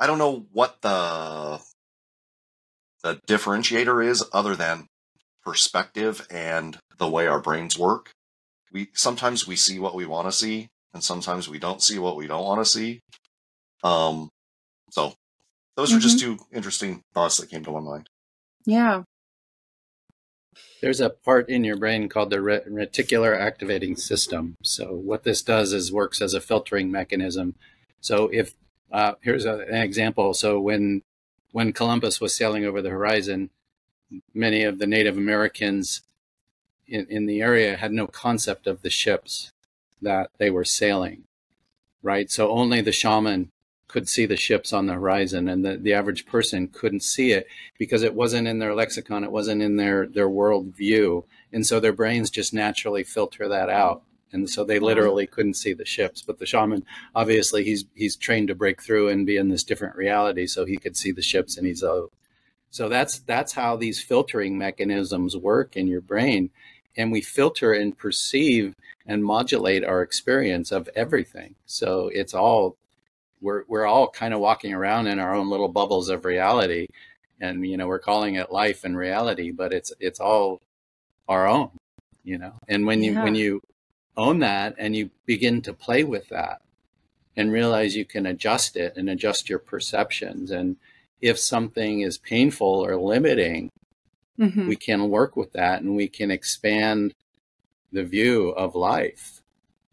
I 0.00 0.06
don't 0.06 0.18
know 0.18 0.46
what 0.52 0.78
the 0.82 1.60
the 3.02 3.20
differentiator 3.28 4.04
is 4.04 4.24
other 4.32 4.56
than 4.56 4.88
perspective 5.44 6.26
and 6.28 6.78
the 6.98 7.08
way 7.08 7.28
our 7.28 7.40
brains 7.40 7.78
work. 7.78 8.10
We 8.72 8.88
sometimes 8.94 9.46
we 9.46 9.54
see 9.54 9.78
what 9.78 9.94
we 9.94 10.06
want 10.06 10.26
to 10.26 10.32
see 10.32 10.68
and 10.92 11.04
sometimes 11.04 11.48
we 11.48 11.58
don't 11.60 11.82
see 11.82 11.98
what 11.98 12.16
we 12.16 12.26
don't 12.26 12.44
want 12.44 12.60
to 12.64 12.70
see. 12.70 13.00
Um 13.84 14.30
so 14.90 15.14
those 15.76 15.92
are 15.92 15.98
just 15.98 16.18
two 16.18 16.38
interesting 16.52 17.02
thoughts 17.14 17.36
that 17.36 17.50
came 17.50 17.64
to 17.64 17.70
my 17.70 17.80
mind. 17.80 18.08
Yeah. 18.64 19.02
There's 20.80 21.00
a 21.00 21.10
part 21.10 21.48
in 21.48 21.64
your 21.64 21.76
brain 21.76 22.08
called 22.08 22.30
the 22.30 22.38
reticular 22.38 23.38
activating 23.38 23.96
system. 23.96 24.56
So 24.62 24.94
what 24.94 25.24
this 25.24 25.42
does 25.42 25.72
is 25.72 25.92
works 25.92 26.20
as 26.20 26.34
a 26.34 26.40
filtering 26.40 26.90
mechanism. 26.90 27.54
So 28.00 28.28
if 28.32 28.54
uh, 28.90 29.14
here's 29.20 29.44
a, 29.44 29.60
an 29.60 29.82
example. 29.82 30.34
So 30.34 30.60
when 30.60 31.02
when 31.52 31.72
Columbus 31.72 32.20
was 32.20 32.34
sailing 32.34 32.64
over 32.64 32.82
the 32.82 32.90
horizon, 32.90 33.50
many 34.34 34.62
of 34.62 34.78
the 34.78 34.86
Native 34.86 35.16
Americans 35.16 36.02
in, 36.86 37.06
in 37.08 37.26
the 37.26 37.40
area 37.40 37.76
had 37.76 37.92
no 37.92 38.06
concept 38.06 38.66
of 38.66 38.82
the 38.82 38.90
ships 38.90 39.52
that 40.00 40.30
they 40.38 40.50
were 40.50 40.64
sailing, 40.64 41.24
right? 42.02 42.30
So 42.30 42.50
only 42.50 42.80
the 42.80 42.92
shaman 42.92 43.50
could 43.96 44.10
see 44.10 44.26
the 44.26 44.36
ships 44.36 44.74
on 44.74 44.84
the 44.84 44.92
horizon, 44.92 45.48
and 45.48 45.64
the, 45.64 45.78
the 45.78 45.94
average 45.94 46.26
person 46.26 46.68
couldn't 46.68 47.02
see 47.02 47.32
it 47.32 47.46
because 47.78 48.02
it 48.02 48.14
wasn't 48.14 48.46
in 48.46 48.58
their 48.58 48.74
lexicon, 48.74 49.24
it 49.24 49.32
wasn't 49.32 49.62
in 49.62 49.76
their 49.76 50.06
their 50.06 50.28
world 50.28 50.66
view, 50.66 51.24
and 51.50 51.66
so 51.66 51.80
their 51.80 51.94
brains 51.94 52.28
just 52.28 52.52
naturally 52.52 53.02
filter 53.02 53.48
that 53.48 53.70
out, 53.70 54.02
and 54.32 54.50
so 54.50 54.64
they 54.64 54.78
literally 54.78 55.26
couldn't 55.26 55.54
see 55.54 55.72
the 55.72 55.86
ships. 55.86 56.20
But 56.20 56.38
the 56.38 56.44
shaman, 56.44 56.84
obviously, 57.14 57.64
he's 57.64 57.86
he's 57.94 58.16
trained 58.16 58.48
to 58.48 58.54
break 58.54 58.82
through 58.82 59.08
and 59.08 59.24
be 59.24 59.38
in 59.38 59.48
this 59.48 59.64
different 59.64 59.96
reality, 59.96 60.46
so 60.46 60.66
he 60.66 60.76
could 60.76 60.94
see 60.94 61.10
the 61.10 61.22
ships, 61.22 61.56
and 61.56 61.66
he's 61.66 61.82
a 61.82 62.08
so 62.68 62.90
that's 62.90 63.20
that's 63.20 63.54
how 63.54 63.76
these 63.76 64.02
filtering 64.02 64.58
mechanisms 64.58 65.38
work 65.38 65.74
in 65.74 65.86
your 65.88 66.02
brain, 66.02 66.50
and 66.98 67.10
we 67.10 67.22
filter 67.22 67.72
and 67.72 67.96
perceive 67.96 68.74
and 69.06 69.24
modulate 69.24 69.86
our 69.86 70.02
experience 70.02 70.70
of 70.70 70.90
everything. 70.94 71.54
So 71.64 72.10
it's 72.12 72.34
all 72.34 72.76
we're 73.46 73.62
we're 73.68 73.86
all 73.86 74.08
kind 74.10 74.34
of 74.34 74.40
walking 74.40 74.74
around 74.74 75.06
in 75.06 75.20
our 75.20 75.32
own 75.32 75.48
little 75.48 75.68
bubbles 75.68 76.08
of 76.08 76.24
reality 76.24 76.86
and 77.40 77.64
you 77.64 77.76
know 77.76 77.86
we're 77.86 78.06
calling 78.10 78.34
it 78.34 78.50
life 78.50 78.82
and 78.84 78.96
reality 78.96 79.52
but 79.52 79.72
it's 79.72 79.92
it's 80.00 80.18
all 80.20 80.60
our 81.28 81.46
own 81.46 81.70
you 82.24 82.36
know 82.36 82.54
and 82.68 82.84
when 82.86 83.02
you 83.04 83.12
Yeah. 83.12 83.22
when 83.24 83.36
you 83.36 83.60
own 84.16 84.40
that 84.40 84.74
and 84.78 84.96
you 84.96 85.10
begin 85.26 85.62
to 85.62 85.72
play 85.72 86.02
with 86.02 86.28
that 86.30 86.60
and 87.36 87.52
realize 87.52 87.94
you 87.94 88.04
can 88.04 88.26
adjust 88.26 88.76
it 88.76 88.96
and 88.96 89.08
adjust 89.08 89.48
your 89.48 89.60
perceptions 89.60 90.50
and 90.50 90.76
if 91.20 91.38
something 91.38 92.00
is 92.00 92.18
painful 92.18 92.84
or 92.86 92.96
limiting 92.96 93.70
Mhm. 94.38 94.66
we 94.66 94.76
can 94.76 95.08
work 95.08 95.36
with 95.36 95.52
that 95.52 95.82
and 95.82 95.94
we 95.94 96.08
can 96.08 96.30
expand 96.30 97.14
the 97.92 98.04
view 98.04 98.48
of 98.50 98.74
life 98.74 99.40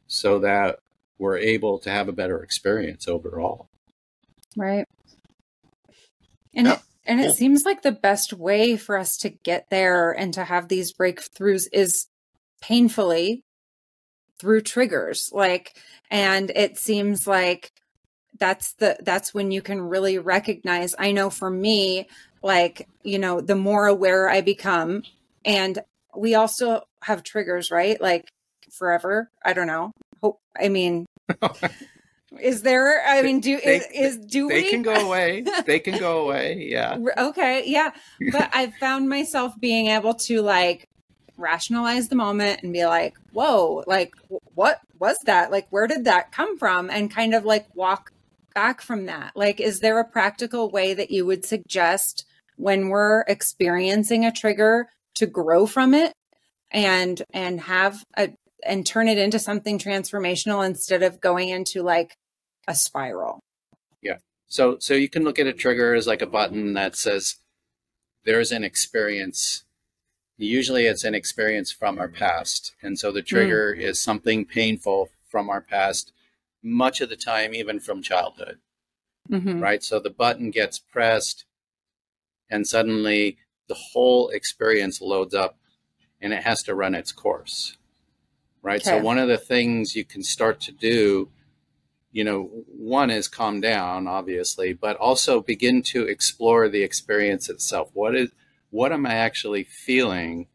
so 0.07 0.39
that 0.39 0.79
we're 1.17 1.37
able 1.37 1.79
to 1.79 1.89
have 1.89 2.07
a 2.07 2.13
better 2.13 2.41
experience 2.41 3.07
overall 3.07 3.69
Right. 4.55 4.85
And 6.55 6.67
Yeah, 6.67 6.73
it 6.73 6.79
and 7.05 7.19
it 7.19 7.25
cool. 7.25 7.33
seems 7.33 7.65
like 7.65 7.81
the 7.81 7.91
best 7.91 8.33
way 8.33 8.77
for 8.77 8.97
us 8.97 9.17
to 9.17 9.29
get 9.29 9.69
there 9.69 10.11
and 10.11 10.33
to 10.35 10.43
have 10.45 10.67
these 10.67 10.93
breakthroughs 10.93 11.67
is 11.73 12.07
painfully 12.61 13.43
through 14.39 14.61
triggers. 14.61 15.29
Like 15.33 15.75
and 16.09 16.51
it 16.55 16.77
seems 16.77 17.27
like 17.27 17.71
that's 18.39 18.73
the 18.75 18.97
that's 19.01 19.33
when 19.33 19.51
you 19.51 19.61
can 19.61 19.81
really 19.81 20.17
recognize 20.17 20.95
I 20.97 21.11
know 21.11 21.29
for 21.29 21.49
me 21.49 22.07
like, 22.41 22.87
you 23.03 23.19
know, 23.19 23.41
the 23.41 23.55
more 23.55 23.87
aware 23.87 24.29
I 24.29 24.41
become 24.41 25.03
and 25.45 25.79
we 26.15 26.35
also 26.35 26.83
have 27.01 27.23
triggers, 27.23 27.71
right? 27.71 27.99
Like 27.99 28.29
forever. 28.71 29.29
I 29.43 29.53
don't 29.53 29.67
know. 29.67 29.91
I 30.59 30.69
mean 30.69 31.05
is 32.41 32.61
there 32.63 33.03
I 33.05 33.21
mean 33.21 33.39
do 33.39 33.59
They- 33.63 33.77
is, 33.77 34.17
is 34.17 34.17
do 34.25 34.47
they 34.47 34.63
we 34.63 34.69
can 34.71 34.81
go 34.81 34.93
away 34.93 35.45
they 35.65 35.79
can 35.79 35.99
go 35.99 36.25
away 36.25 36.67
yeah 36.69 36.97
Okay, 37.17 37.63
yeah. 37.65 37.91
But 38.31 38.49
I've 38.53 38.73
found 38.75 39.09
myself 39.09 39.53
being 39.59 39.87
able 39.87 40.13
to 40.15 40.41
like 40.41 40.87
rationalize 41.37 42.07
the 42.07 42.15
moment 42.15 42.63
and 42.63 42.73
be 42.73 42.85
like, 42.85 43.15
whoa, 43.31 43.83
like, 43.87 44.13
what 44.55 44.79
was 44.99 45.17
that? 45.25 45.51
Like, 45.51 45.67
where 45.69 45.87
did 45.87 46.05
that 46.05 46.31
come 46.31 46.57
from? 46.57 46.89
And 46.89 47.11
kind 47.11 47.33
of 47.33 47.45
like 47.45 47.67
walk 47.75 48.11
back 48.53 48.81
from 48.81 49.07
that. 49.07 49.31
Like, 49.35 49.59
is 49.59 49.79
there 49.79 49.99
a 49.99 50.07
practical 50.07 50.69
way 50.69 50.93
that 50.93 51.11
you 51.11 51.25
would 51.25 51.45
suggest 51.45 52.25
when 52.55 52.89
we're 52.89 53.21
experiencing 53.21 54.25
a 54.25 54.31
trigger 54.31 54.87
to 55.15 55.25
grow 55.25 55.65
from 55.65 55.93
it 55.93 56.13
and 56.71 57.21
and 57.33 57.61
have 57.61 58.03
a 58.17 58.29
and 58.65 58.85
turn 58.85 59.07
it 59.07 59.17
into 59.17 59.39
something 59.39 59.77
transformational 59.77 60.65
instead 60.65 61.03
of 61.03 61.21
going 61.21 61.49
into 61.49 61.81
like 61.81 62.17
a 62.67 62.75
spiral? 62.75 63.39
Yeah. 64.01 64.17
So 64.47 64.77
so 64.79 64.93
you 64.93 65.09
can 65.09 65.23
look 65.23 65.39
at 65.39 65.47
a 65.47 65.53
trigger 65.53 65.93
as 65.93 66.07
like 66.07 66.21
a 66.21 66.27
button 66.27 66.73
that 66.73 66.95
says 66.95 67.37
there's 68.25 68.51
an 68.51 68.63
experience 68.63 69.63
usually 70.37 70.85
it's 70.85 71.03
an 71.03 71.15
experience 71.15 71.71
from 71.71 71.99
our 71.99 72.07
past. 72.07 72.73
And 72.81 72.97
so 72.97 73.11
the 73.11 73.21
trigger 73.21 73.75
mm. 73.75 73.81
is 73.81 73.99
something 73.99 74.45
painful 74.45 75.09
from 75.27 75.49
our 75.49 75.61
past, 75.61 76.11
much 76.61 77.01
of 77.01 77.09
the 77.09 77.15
time, 77.15 77.53
even 77.53 77.79
from 77.79 78.01
childhood. 78.01 78.59
Mm-hmm. 79.29 79.61
Right. 79.61 79.83
So 79.83 79.99
the 79.99 80.09
button 80.09 80.51
gets 80.51 80.79
pressed, 80.79 81.45
and 82.49 82.67
suddenly 82.67 83.37
the 83.67 83.75
whole 83.75 84.29
experience 84.29 85.01
loads 85.01 85.33
up 85.33 85.57
and 86.21 86.33
it 86.33 86.43
has 86.43 86.63
to 86.63 86.75
run 86.75 86.93
its 86.95 87.11
course. 87.11 87.77
Right. 88.63 88.81
Okay. 88.81 88.97
So 88.97 89.03
one 89.03 89.19
of 89.19 89.27
the 89.27 89.37
things 89.37 89.95
you 89.95 90.05
can 90.05 90.23
start 90.23 90.59
to 90.61 90.71
do 90.71 91.29
you 92.13 92.23
know, 92.23 92.43
one 92.67 93.09
is 93.09 93.27
calm 93.27 93.59
down, 93.59 94.07
obviously, 94.07 94.71
but 94.71 94.95
also 94.97 95.41
begin 95.41 95.81
to 95.81 96.05
explore 96.05 96.69
the 96.69 96.83
experience 96.83 97.49
itself. 97.49 97.89
What 97.93 98.15
is 98.15 98.29
what 98.69 98.91
am 98.91 99.05
I 99.05 99.15
actually 99.15 99.63
feeling? 99.63 100.47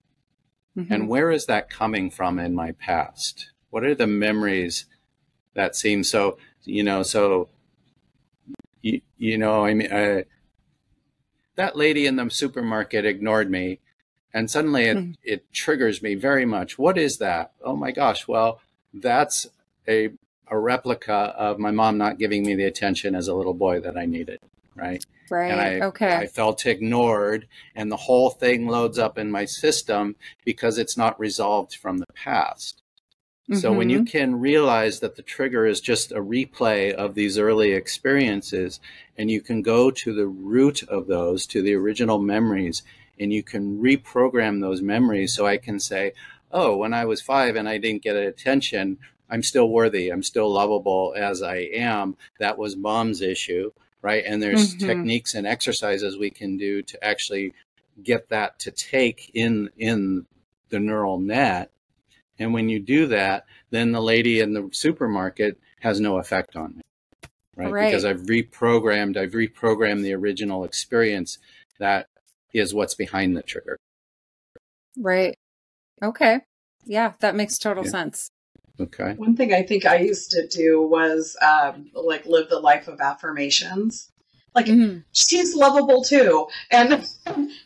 Mm-hmm. 0.76 0.92
And 0.92 1.08
where 1.08 1.30
is 1.30 1.46
that 1.46 1.68
coming 1.68 2.10
from 2.10 2.38
in 2.38 2.54
my 2.54 2.72
past? 2.72 3.50
What 3.70 3.84
are 3.84 3.94
the 3.94 4.06
memories 4.06 4.86
that 5.54 5.74
seem 5.74 6.04
so, 6.04 6.38
you 6.62 6.84
know, 6.84 7.02
so, 7.02 7.48
you, 8.80 9.00
you 9.16 9.36
know, 9.36 9.64
I 9.64 9.74
mean, 9.74 9.92
uh, 9.92 10.22
that 11.56 11.76
lady 11.76 12.06
in 12.06 12.14
the 12.16 12.30
supermarket 12.30 13.04
ignored 13.04 13.50
me 13.50 13.80
and 14.32 14.50
suddenly 14.50 14.84
it, 14.84 14.96
mm-hmm. 14.96 15.12
it 15.22 15.52
triggers 15.52 16.02
me 16.02 16.14
very 16.14 16.44
much. 16.44 16.78
What 16.78 16.98
is 16.98 17.18
that? 17.18 17.52
Oh 17.62 17.76
my 17.76 17.90
gosh. 17.90 18.28
Well, 18.28 18.60
that's 18.92 19.46
a, 19.86 20.10
a 20.48 20.58
replica 20.58 21.14
of 21.14 21.58
my 21.58 21.70
mom 21.70 21.98
not 21.98 22.18
giving 22.18 22.44
me 22.44 22.54
the 22.54 22.64
attention 22.64 23.14
as 23.14 23.28
a 23.28 23.34
little 23.34 23.54
boy 23.54 23.80
that 23.80 23.96
I 23.96 24.06
needed. 24.06 24.40
Right. 24.74 25.04
Right. 25.30 25.50
And 25.50 25.60
I, 25.60 25.86
okay. 25.88 26.16
I 26.16 26.26
felt 26.26 26.64
ignored, 26.64 27.48
and 27.74 27.90
the 27.90 27.96
whole 27.96 28.30
thing 28.30 28.66
loads 28.66 28.98
up 28.98 29.18
in 29.18 29.30
my 29.30 29.44
system 29.44 30.16
because 30.44 30.78
it's 30.78 30.96
not 30.96 31.20
resolved 31.20 31.74
from 31.74 31.98
the 31.98 32.06
past. 32.14 32.82
Mm-hmm. 33.50 33.60
So 33.60 33.72
when 33.72 33.90
you 33.90 33.98
mm-hmm. 33.98 34.06
can 34.06 34.40
realize 34.40 35.00
that 35.00 35.16
the 35.16 35.22
trigger 35.22 35.66
is 35.66 35.80
just 35.80 36.12
a 36.12 36.22
replay 36.22 36.92
of 36.92 37.14
these 37.14 37.38
early 37.38 37.72
experiences, 37.72 38.78
and 39.16 39.30
you 39.30 39.40
can 39.40 39.62
go 39.62 39.90
to 39.90 40.14
the 40.14 40.26
root 40.26 40.82
of 40.84 41.06
those, 41.06 41.46
to 41.46 41.62
the 41.62 41.74
original 41.74 42.18
memories, 42.18 42.82
and 43.20 43.32
you 43.32 43.42
can 43.42 43.80
reprogram 43.80 44.60
those 44.60 44.82
memories. 44.82 45.34
So 45.34 45.46
I 45.46 45.58
can 45.58 45.80
say, 45.80 46.12
oh, 46.50 46.76
when 46.76 46.94
I 46.94 47.04
was 47.04 47.20
five 47.20 47.56
and 47.56 47.68
I 47.68 47.78
didn't 47.78 48.02
get 48.02 48.16
attention, 48.16 48.98
I'm 49.30 49.42
still 49.42 49.68
worthy. 49.68 50.08
I'm 50.08 50.22
still 50.22 50.50
lovable 50.52 51.14
as 51.16 51.42
I 51.42 51.56
am. 51.74 52.16
That 52.38 52.58
was 52.58 52.76
mom's 52.76 53.20
issue 53.20 53.72
right? 54.02 54.24
And 54.26 54.42
there's 54.42 54.74
mm-hmm. 54.74 54.86
techniques 54.86 55.34
and 55.34 55.46
exercises 55.46 56.16
we 56.16 56.30
can 56.30 56.56
do 56.56 56.82
to 56.82 57.04
actually 57.04 57.54
get 58.02 58.28
that 58.28 58.58
to 58.60 58.70
take 58.70 59.30
in 59.34 59.70
in 59.76 60.26
the 60.70 60.78
neural 60.78 61.18
net. 61.18 61.70
And 62.38 62.54
when 62.54 62.68
you 62.68 62.78
do 62.78 63.06
that, 63.08 63.46
then 63.70 63.92
the 63.92 64.00
lady 64.00 64.40
in 64.40 64.52
the 64.52 64.68
supermarket 64.72 65.58
has 65.80 66.00
no 66.00 66.18
effect 66.18 66.56
on 66.56 66.76
me. 66.76 66.82
Right? 67.56 67.72
right? 67.72 67.86
Because 67.86 68.04
I've 68.04 68.22
reprogrammed, 68.22 69.16
I've 69.16 69.32
reprogrammed 69.32 70.02
the 70.02 70.14
original 70.14 70.62
experience 70.62 71.38
that 71.80 72.06
is 72.52 72.74
what's 72.74 72.94
behind 72.94 73.36
the 73.36 73.42
trigger. 73.42 73.76
Right. 74.96 75.36
Okay. 76.02 76.40
Yeah, 76.84 77.12
that 77.20 77.34
makes 77.34 77.58
total 77.58 77.84
yeah. 77.84 77.90
sense. 77.90 78.30
Okay. 78.80 79.14
One 79.14 79.36
thing 79.36 79.52
I 79.52 79.62
think 79.62 79.84
I 79.84 79.96
used 79.98 80.30
to 80.30 80.46
do 80.46 80.82
was 80.82 81.36
um, 81.42 81.90
like 81.94 82.26
live 82.26 82.48
the 82.48 82.60
life 82.60 82.88
of 82.88 83.00
affirmations. 83.00 84.10
Like 84.54 84.66
mm-hmm. 84.66 85.00
she's 85.12 85.54
lovable 85.54 86.02
too, 86.02 86.46
and 86.70 87.06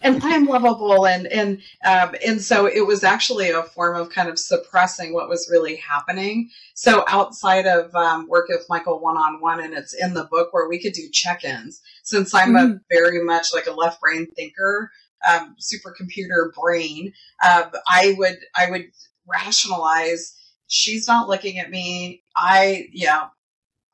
and 0.02 0.22
I'm 0.22 0.46
lovable, 0.46 1.06
and 1.06 1.26
and 1.26 1.62
um, 1.84 2.14
and 2.26 2.40
so 2.40 2.66
it 2.66 2.86
was 2.86 3.04
actually 3.04 3.50
a 3.50 3.62
form 3.62 3.96
of 3.96 4.10
kind 4.10 4.28
of 4.28 4.38
suppressing 4.38 5.14
what 5.14 5.28
was 5.28 5.48
really 5.50 5.76
happening. 5.76 6.50
So 6.74 7.04
outside 7.08 7.66
of 7.66 7.94
um, 7.94 8.28
work 8.28 8.48
with 8.48 8.66
Michael 8.68 9.00
one 9.00 9.16
on 9.16 9.40
one, 9.40 9.60
and 9.60 9.74
it's 9.74 9.94
in 9.94 10.14
the 10.14 10.24
book 10.24 10.52
where 10.52 10.68
we 10.68 10.80
could 10.80 10.92
do 10.92 11.08
check 11.10 11.44
ins. 11.44 11.80
Since 12.02 12.34
I'm 12.34 12.52
mm-hmm. 12.52 12.72
a 12.72 12.80
very 12.90 13.22
much 13.22 13.54
like 13.54 13.66
a 13.66 13.72
left 13.72 14.00
brain 14.00 14.26
thinker, 14.36 14.90
um, 15.28 15.56
supercomputer 15.60 16.52
brain, 16.52 17.12
uh, 17.42 17.64
I 17.88 18.14
would 18.18 18.38
I 18.56 18.70
would 18.70 18.90
rationalize 19.26 20.36
she's 20.72 21.06
not 21.06 21.28
looking 21.28 21.58
at 21.58 21.70
me. 21.70 22.22
I, 22.34 22.88
yeah, 22.92 23.28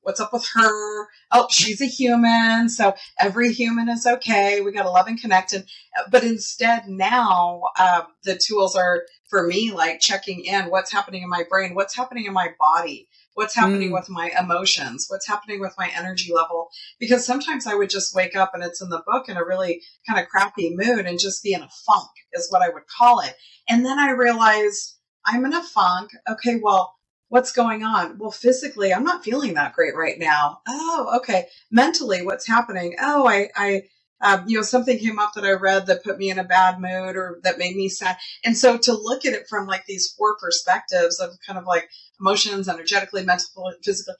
what's 0.03 0.21
up 0.21 0.33
with 0.33 0.49
her? 0.55 1.07
Oh, 1.31 1.47
she's 1.51 1.81
a 1.81 1.87
human. 1.87 2.69
So 2.69 2.95
every 3.19 3.53
human 3.53 3.89
is 3.89 4.07
okay. 4.07 4.61
We 4.61 4.73
got 4.73 4.85
to 4.85 4.91
love 4.91 5.07
and 5.07 5.21
connect. 5.21 5.53
And, 5.53 5.65
but 6.11 6.25
instead 6.25 6.89
now, 6.89 7.63
um, 7.79 8.07
the 8.25 8.37
tools 8.39 8.77
are 8.77 9.03
for 9.29 9.47
me, 9.47 9.73
like 9.73 10.01
checking 10.01 10.45
in 10.45 10.71
what's 10.71 10.93
happening 10.93 11.23
in 11.23 11.29
my 11.29 11.45
brain, 11.49 11.75
what's 11.75 11.95
happening 11.95 12.25
in 12.25 12.33
my 12.33 12.51
body, 12.59 13.09
what's 13.35 13.55
happening 13.55 13.91
mm. 13.91 13.95
with 13.95 14.09
my 14.09 14.33
emotions, 14.41 15.07
what's 15.09 15.29
happening 15.29 15.61
with 15.61 15.75
my 15.79 15.91
energy 15.95 16.33
level. 16.33 16.71
Because 16.99 17.27
sometimes 17.27 17.67
I 17.67 17.75
would 17.75 17.91
just 17.91 18.15
wake 18.15 18.35
up 18.35 18.53
and 18.55 18.65
it's 18.65 18.81
in 18.81 18.89
the 18.89 19.03
book 19.07 19.29
in 19.29 19.37
a 19.37 19.45
really 19.45 19.83
kind 20.09 20.19
of 20.19 20.29
crappy 20.29 20.75
mood 20.75 21.07
and 21.07 21.19
just 21.19 21.43
be 21.43 21.53
in 21.53 21.63
a 21.63 21.69
funk 21.87 22.09
is 22.33 22.51
what 22.51 22.63
I 22.63 22.71
would 22.71 22.87
call 22.87 23.21
it. 23.21 23.35
And 23.69 23.85
then 23.85 23.99
I 23.99 24.13
realized, 24.13 24.97
I'm 25.27 25.45
in 25.45 25.53
a 25.53 25.63
funk. 25.63 26.11
Okay, 26.29 26.59
well, 26.63 26.95
what's 27.29 27.53
going 27.53 27.83
on? 27.83 28.19
Well, 28.19 28.31
physically, 28.31 28.93
I'm 28.93 29.05
not 29.05 29.25
feeling 29.25 29.55
that 29.55 29.75
great 29.75 29.97
right 29.97 30.19
now. 30.19 30.61
Oh, 30.67 31.19
okay. 31.19 31.47
Mentally, 31.71 32.23
what's 32.23 32.47
happening? 32.47 32.97
Oh, 33.01 33.27
I, 33.27 33.49
I, 33.55 33.83
um, 34.21 34.45
you 34.49 34.57
know, 34.57 34.63
something 34.63 34.99
came 34.99 35.19
up 35.19 35.33
that 35.35 35.45
I 35.45 35.53
read 35.53 35.87
that 35.87 36.03
put 36.03 36.19
me 36.19 36.31
in 36.31 36.39
a 36.39 36.45
bad 36.45 36.81
mood 36.81 37.17
or 37.17 37.39
that 37.45 37.59
made 37.59 37.77
me 37.77 37.89
sad. 37.89 38.17
And 38.45 38.57
so 38.57 38.77
to 38.79 38.93
look 38.93 39.25
at 39.25 39.33
it 39.33 39.47
from 39.49 39.67
like 39.67 39.87
these 39.87 40.13
four 40.17 40.37
perspectives 40.39 41.21
of 41.21 41.31
kind 41.47 41.59
of 41.59 41.67
like 41.67 41.89
emotions, 42.21 42.69
energetically, 42.69 43.25
mentally, 43.25 43.75
physically, 43.85 44.15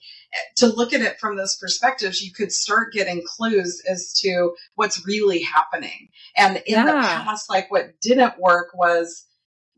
to 0.57 0.67
look 0.67 0.93
at 0.93 1.01
it 1.01 1.19
from 1.19 1.35
those 1.35 1.57
perspectives, 1.57 2.21
you 2.21 2.31
could 2.31 2.51
start 2.51 2.93
getting 2.93 3.23
clues 3.25 3.83
as 3.89 4.13
to 4.21 4.53
what's 4.75 5.05
really 5.05 5.41
happening. 5.41 6.07
And 6.37 6.57
in 6.65 6.75
yeah. 6.75 6.85
the 6.85 6.91
past, 6.93 7.49
like 7.49 7.69
what 7.69 7.99
didn't 8.01 8.39
work 8.39 8.69
was, 8.73 9.25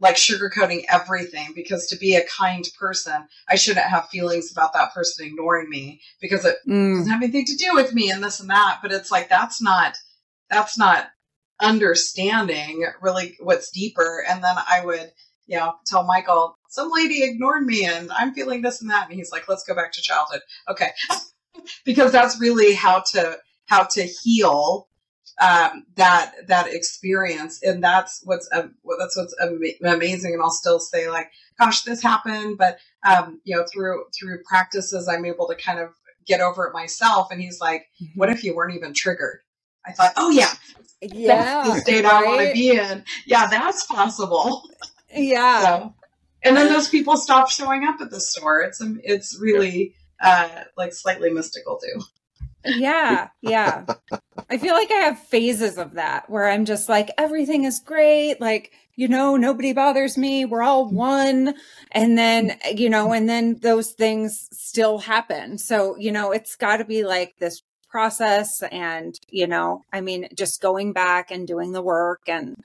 like 0.02 0.16
sugarcoating 0.16 0.84
everything 0.90 1.54
because 1.56 1.88
to 1.88 1.96
be 1.96 2.16
a 2.16 2.26
kind 2.26 2.68
person, 2.78 3.28
I 3.48 3.56
shouldn't 3.56 3.86
have 3.86 4.10
feelings 4.10 4.52
about 4.52 4.74
that 4.74 4.94
person 4.94 5.28
ignoring 5.28 5.70
me 5.70 6.02
because 6.20 6.44
it 6.44 6.58
mm. 6.68 6.98
doesn't 6.98 7.12
have 7.12 7.22
anything 7.22 7.46
to 7.46 7.56
do 7.56 7.70
with 7.74 7.94
me 7.94 8.10
and 8.10 8.24
this 8.24 8.40
and 8.40 8.50
that. 8.50 8.80
But 8.82 8.92
it's 8.92 9.12
like 9.12 9.30
that's 9.30 9.62
not 9.62 9.96
that's 10.50 10.78
not 10.78 11.08
understanding 11.62 12.86
really 13.00 13.38
what's 13.40 13.70
deeper. 13.70 14.26
And 14.28 14.44
then 14.44 14.56
I 14.58 14.84
would, 14.84 15.12
you 15.46 15.58
know, 15.58 15.76
tell 15.86 16.04
Michael, 16.04 16.58
some 16.70 16.90
lady 16.92 17.24
ignored 17.24 17.66
me 17.66 17.86
and 17.86 18.12
I'm 18.12 18.34
feeling 18.34 18.64
this 18.64 18.82
and 18.82 18.90
that. 18.90 19.08
And 19.08 19.16
he's 19.16 19.32
like, 19.32 19.48
let's 19.48 19.64
go 19.64 19.76
back 19.76 19.92
to 19.94 20.02
childhood. 20.02 20.42
Okay. 20.68 20.90
because 21.86 22.12
that's 22.12 22.42
really 22.42 22.74
how 22.74 23.04
to 23.12 23.38
how 23.68 23.84
to 23.84 24.04
heal 24.04 24.88
um, 25.40 25.86
that 25.96 26.34
that 26.48 26.74
experience, 26.74 27.62
and 27.64 27.84
that's 27.84 28.22
what's 28.24 28.50
um, 28.52 28.76
that's 29.00 29.18
what's 29.18 29.36
amazing. 29.84 30.34
And 30.34 30.42
I'll 30.42 30.52
still 30.52 30.80
say 30.80 31.10
like, 31.10 31.32
gosh, 31.60 31.84
this 31.84 32.02
happened, 32.02 32.58
but 32.58 32.78
um, 33.08 33.40
you 33.44 33.56
know, 33.56 33.66
through 33.72 34.06
through 34.18 34.44
practices, 34.44 35.08
I'm 35.08 35.26
able 35.26 35.48
to 35.48 35.56
kind 35.56 35.80
of 35.80 35.90
get 36.28 36.42
over 36.42 36.68
it 36.68 36.74
myself. 36.74 37.30
And 37.32 37.42
he's 37.42 37.60
like, 37.60 37.88
mm-hmm. 38.02 38.20
what 38.20 38.30
if 38.30 38.44
you 38.44 38.56
weren't 38.56 38.76
even 38.76 38.94
triggered? 38.94 39.40
I 39.86 39.92
thought, 39.94 40.14
oh 40.18 40.30
yeah, 40.30 40.52
yeah, 41.02 41.64
that's 41.64 41.70
the 41.70 41.80
state 41.82 42.04
right? 42.04 42.14
I 42.14 42.26
want 42.26 42.48
to 42.48 42.54
be 42.54 42.72
in. 42.72 43.04
Yeah, 43.26 43.48
that's 43.48 43.86
possible. 43.86 44.64
Yeah. 45.14 45.62
So, 45.62 45.94
and 46.42 46.56
then 46.56 46.70
those 46.70 46.88
people 46.88 47.18
stop 47.18 47.52
showing 47.52 47.84
up 47.84 48.00
at 48.00 48.12
the 48.12 48.22
store. 48.22 48.62
It's 48.62 48.82
it's 49.04 49.38
really 49.38 49.94
uh, 50.22 50.48
like 50.78 50.94
slightly 50.94 51.30
mystical 51.30 51.80
too. 51.80 52.02
Yeah, 52.66 53.30
yeah. 53.42 53.86
I 54.50 54.58
feel 54.58 54.74
like 54.74 54.92
I 54.92 54.96
have 55.06 55.20
phases 55.20 55.78
of 55.78 55.94
that 55.94 56.30
where 56.30 56.48
I'm 56.50 56.66
just 56.66 56.90
like, 56.90 57.10
everything 57.18 57.64
is 57.64 57.80
great. 57.80 58.40
Like, 58.40 58.72
you 58.96 59.08
know, 59.08 59.36
nobody 59.36 59.74
bothers 59.74 60.18
me. 60.18 60.46
We're 60.46 60.62
all 60.62 60.88
one. 60.90 61.56
And 61.92 62.18
then, 62.18 62.58
you 62.76 62.90
know, 62.90 63.14
and 63.14 63.28
then 63.28 63.56
those 63.62 63.92
things 63.94 64.48
still 64.52 65.00
happen. 65.00 65.58
So, 65.58 65.96
you 65.98 66.12
know, 66.12 66.32
it's 66.32 66.56
got 66.56 66.78
to 66.78 66.86
be 66.86 67.04
like 67.04 67.36
this 67.40 67.62
process 67.90 68.62
and, 68.72 69.16
you 69.30 69.48
know, 69.48 69.82
I 69.92 70.02
mean, 70.02 70.28
just 70.36 70.62
going 70.62 70.94
back 70.94 71.32
and 71.32 71.48
doing 71.48 71.72
the 71.72 71.82
work 71.82 72.22
and, 72.28 72.56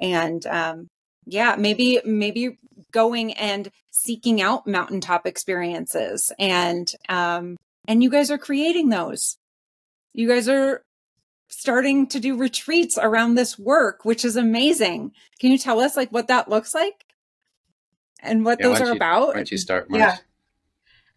and, 0.00 0.46
um, 0.46 0.88
yeah, 1.26 1.56
maybe, 1.58 2.00
maybe 2.04 2.58
going 2.92 3.32
and 3.34 3.70
seeking 3.90 4.40
out 4.40 4.66
mountaintop 4.66 5.26
experiences 5.26 6.32
and, 6.38 6.90
um, 7.08 7.56
and 7.86 8.02
you 8.02 8.10
guys 8.10 8.30
are 8.30 8.38
creating 8.38 8.88
those 8.88 9.36
you 10.12 10.28
guys 10.28 10.48
are 10.48 10.84
starting 11.48 12.06
to 12.08 12.20
do 12.20 12.36
retreats 12.36 12.98
around 13.00 13.34
this 13.34 13.58
work, 13.58 14.04
which 14.04 14.24
is 14.24 14.36
amazing. 14.36 15.12
Can 15.38 15.50
you 15.50 15.58
tell 15.58 15.80
us 15.80 15.96
like 15.96 16.10
what 16.10 16.28
that 16.28 16.48
looks 16.48 16.74
like 16.74 17.04
and 18.22 18.44
what 18.44 18.60
yeah, 18.60 18.68
those 18.68 18.80
are 18.80 18.86
you, 18.86 18.92
about? 18.92 19.28
Why 19.28 19.34
don't 19.34 19.50
you 19.50 19.58
start, 19.58 19.88
Yeah. 19.90 20.16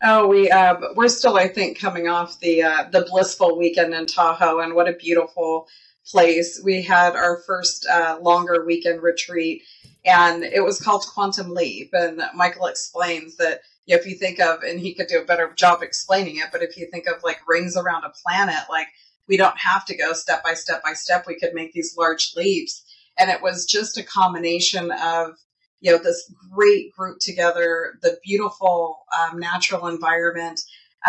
Oh, 0.05 0.27
we 0.27 0.51
uh, 0.51 0.75
we're 0.95 1.07
still, 1.07 1.37
I 1.37 1.47
think, 1.47 1.79
coming 1.79 2.09
off 2.09 2.39
the 2.41 2.63
uh, 2.63 2.89
the 2.91 3.05
blissful 3.09 3.57
weekend 3.57 3.93
in 3.93 4.05
Tahoe, 4.05 4.59
and 4.59 4.75
what 4.75 4.89
a 4.89 4.93
beautiful 4.93 5.67
place, 6.05 6.59
we 6.63 6.81
had 6.81 7.15
our 7.15 7.37
first 7.47 7.87
uh, 7.89 8.19
longer 8.21 8.65
weekend 8.65 9.01
retreat, 9.01 9.63
and 10.05 10.43
it 10.43 10.63
was 10.63 10.81
called 10.81 11.05
Quantum 11.13 11.53
Leap. 11.53 11.91
And 11.93 12.21
Michael 12.35 12.65
explains 12.65 13.37
that 13.37 13.61
if 13.85 14.05
you 14.05 14.15
think 14.15 14.39
of, 14.39 14.63
and 14.63 14.79
he 14.79 14.93
could 14.93 15.07
do 15.07 15.21
a 15.21 15.25
better 15.25 15.51
job 15.55 15.81
explaining 15.81 16.37
it, 16.37 16.49
but 16.51 16.63
if 16.63 16.77
you 16.77 16.87
think 16.91 17.07
of 17.07 17.23
like 17.23 17.47
rings 17.47 17.75
around 17.75 18.03
a 18.03 18.13
planet, 18.25 18.63
like 18.69 18.87
we 19.27 19.37
don't 19.37 19.57
have 19.57 19.85
to 19.85 19.97
go 19.97 20.13
step 20.13 20.43
by 20.43 20.53
step 20.53 20.83
by 20.83 20.93
step. 20.93 21.25
We 21.27 21.39
could 21.39 21.53
make 21.53 21.73
these 21.73 21.95
large 21.97 22.33
leaps. 22.35 22.83
And 23.17 23.29
it 23.29 23.41
was 23.41 23.65
just 23.65 23.97
a 23.97 24.03
combination 24.03 24.91
of, 24.91 25.33
you 25.81 25.91
know, 25.91 25.97
this 25.97 26.31
great 26.53 26.93
group 26.93 27.19
together, 27.19 27.99
the 28.01 28.17
beautiful 28.23 28.99
um, 29.19 29.37
natural 29.39 29.87
environment, 29.87 30.59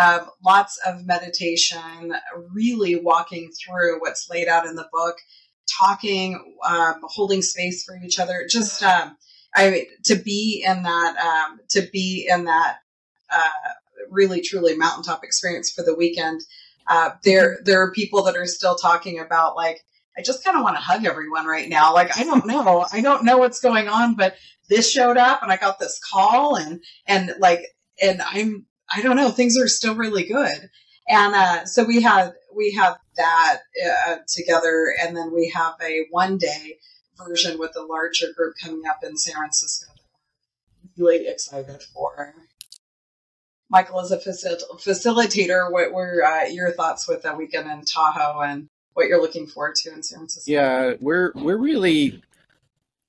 um, 0.01 0.29
lots 0.45 0.77
of 0.85 1.05
meditation, 1.05 2.13
really 2.53 2.97
walking 2.97 3.51
through 3.51 4.01
what's 4.01 4.29
laid 4.29 4.47
out 4.47 4.67
in 4.67 4.75
the 4.75 4.87
book, 4.91 5.15
talking, 5.79 6.57
um, 6.67 7.01
holding 7.03 7.41
space 7.41 7.83
for 7.83 7.97
each 8.03 8.19
other. 8.19 8.45
Just, 8.49 8.83
um, 8.83 9.15
I 9.55 9.87
to 10.05 10.15
be 10.15 10.63
in 10.67 10.83
that, 10.83 11.17
um, 11.17 11.59
to 11.69 11.87
be 11.91 12.27
in 12.29 12.45
that, 12.45 12.77
uh, 13.31 13.71
really 14.09 14.41
truly 14.41 14.75
mountaintop 14.75 15.23
experience 15.23 15.71
for 15.71 15.83
the 15.83 15.95
weekend. 15.95 16.41
Uh, 16.87 17.11
there, 17.23 17.59
there 17.63 17.81
are 17.81 17.91
people 17.91 18.23
that 18.23 18.35
are 18.35 18.45
still 18.45 18.75
talking 18.75 19.19
about 19.19 19.55
like, 19.55 19.81
I 20.17 20.21
just 20.21 20.43
kind 20.43 20.55
of 20.55 20.63
want 20.63 20.75
to 20.75 20.81
hug 20.81 21.05
everyone 21.05 21.45
right 21.45 21.67
now. 21.67 21.93
Like, 21.93 22.17
I 22.17 22.23
don't 22.23 22.45
know, 22.45 22.85
I 22.91 23.01
don't 23.01 23.25
know 23.25 23.37
what's 23.37 23.59
going 23.59 23.87
on, 23.87 24.15
but 24.15 24.35
this 24.69 24.91
showed 24.91 25.17
up 25.17 25.41
and 25.41 25.51
I 25.51 25.57
got 25.57 25.79
this 25.79 25.99
call 26.11 26.55
and, 26.55 26.81
and 27.07 27.33
like, 27.39 27.61
and 28.01 28.21
I'm 28.21 28.65
I 28.93 29.01
don't 29.01 29.15
know, 29.15 29.29
things 29.29 29.57
are 29.57 29.67
still 29.67 29.95
really 29.95 30.23
good. 30.25 30.69
And 31.07 31.35
uh, 31.35 31.65
so 31.65 31.83
we 31.83 32.01
had 32.01 32.33
we 32.55 32.71
have 32.73 32.97
that 33.17 33.59
uh, 34.07 34.15
together, 34.27 34.93
and 35.01 35.15
then 35.15 35.33
we 35.33 35.51
have 35.53 35.73
a 35.81 36.05
one 36.09 36.37
day 36.37 36.77
version 37.17 37.57
with 37.57 37.75
a 37.75 37.81
larger 37.81 38.27
group 38.35 38.55
coming 38.61 38.83
up 38.89 38.99
in 39.03 39.17
San 39.17 39.35
Francisco. 39.35 39.91
Really 40.97 41.27
excited 41.27 41.81
for. 41.81 42.33
Michael, 43.69 43.99
as 43.99 44.11
a 44.11 44.17
facil- 44.17 44.79
facilitator, 44.79 45.71
what 45.71 45.91
were 45.91 46.23
uh, 46.23 46.45
your 46.45 46.71
thoughts 46.71 47.07
with 47.07 47.23
that 47.23 47.37
weekend 47.37 47.69
in 47.69 47.83
Tahoe 47.83 48.39
and 48.41 48.69
what 48.93 49.07
you're 49.07 49.21
looking 49.21 49.47
forward 49.47 49.75
to 49.75 49.91
in 49.91 50.03
San 50.03 50.19
Francisco? 50.19 50.51
Yeah, 50.51 50.93
we're 50.99 51.31
we're 51.35 51.57
really, 51.57 52.21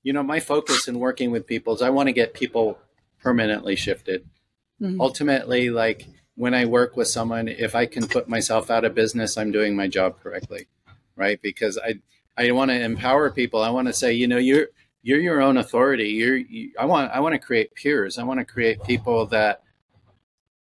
you 0.03 0.13
know, 0.13 0.23
my 0.23 0.39
focus 0.39 0.87
in 0.87 0.99
working 0.99 1.31
with 1.31 1.45
people 1.45 1.75
is 1.75 1.81
I 1.81 1.91
want 1.91 2.07
to 2.07 2.13
get 2.13 2.33
people 2.33 2.79
permanently 3.21 3.75
shifted 3.75 4.27
Mm-hmm. 4.81 5.01
Ultimately, 5.01 5.69
like 5.69 6.07
when 6.35 6.53
I 6.53 6.65
work 6.65 6.95
with 6.95 7.07
someone, 7.07 7.47
if 7.47 7.73
I 7.75 7.85
can 7.85 8.07
put 8.07 8.29
myself 8.29 8.69
out 8.69 8.85
of 8.85 8.93
business, 8.93 9.37
I'm 9.37 9.51
doing 9.51 9.75
my 9.75 9.87
job 9.87 10.19
correctly, 10.21 10.67
right? 11.15 11.41
Because 11.41 11.79
I 11.83 11.95
I 12.37 12.51
want 12.51 12.69
to 12.71 12.81
empower 12.81 13.31
people. 13.31 13.61
I 13.61 13.69
want 13.69 13.87
to 13.87 13.93
say, 13.93 14.13
you 14.13 14.27
know, 14.27 14.37
you're 14.37 14.67
you're 15.01 15.19
your 15.19 15.41
own 15.41 15.57
authority. 15.57 16.09
You're 16.09 16.37
you, 16.37 16.71
I 16.79 16.85
want 16.85 17.11
I 17.11 17.19
want 17.19 17.33
to 17.33 17.39
create 17.39 17.73
peers. 17.75 18.17
I 18.17 18.23
want 18.23 18.39
to 18.39 18.45
create 18.45 18.83
people 18.83 19.25
that 19.27 19.63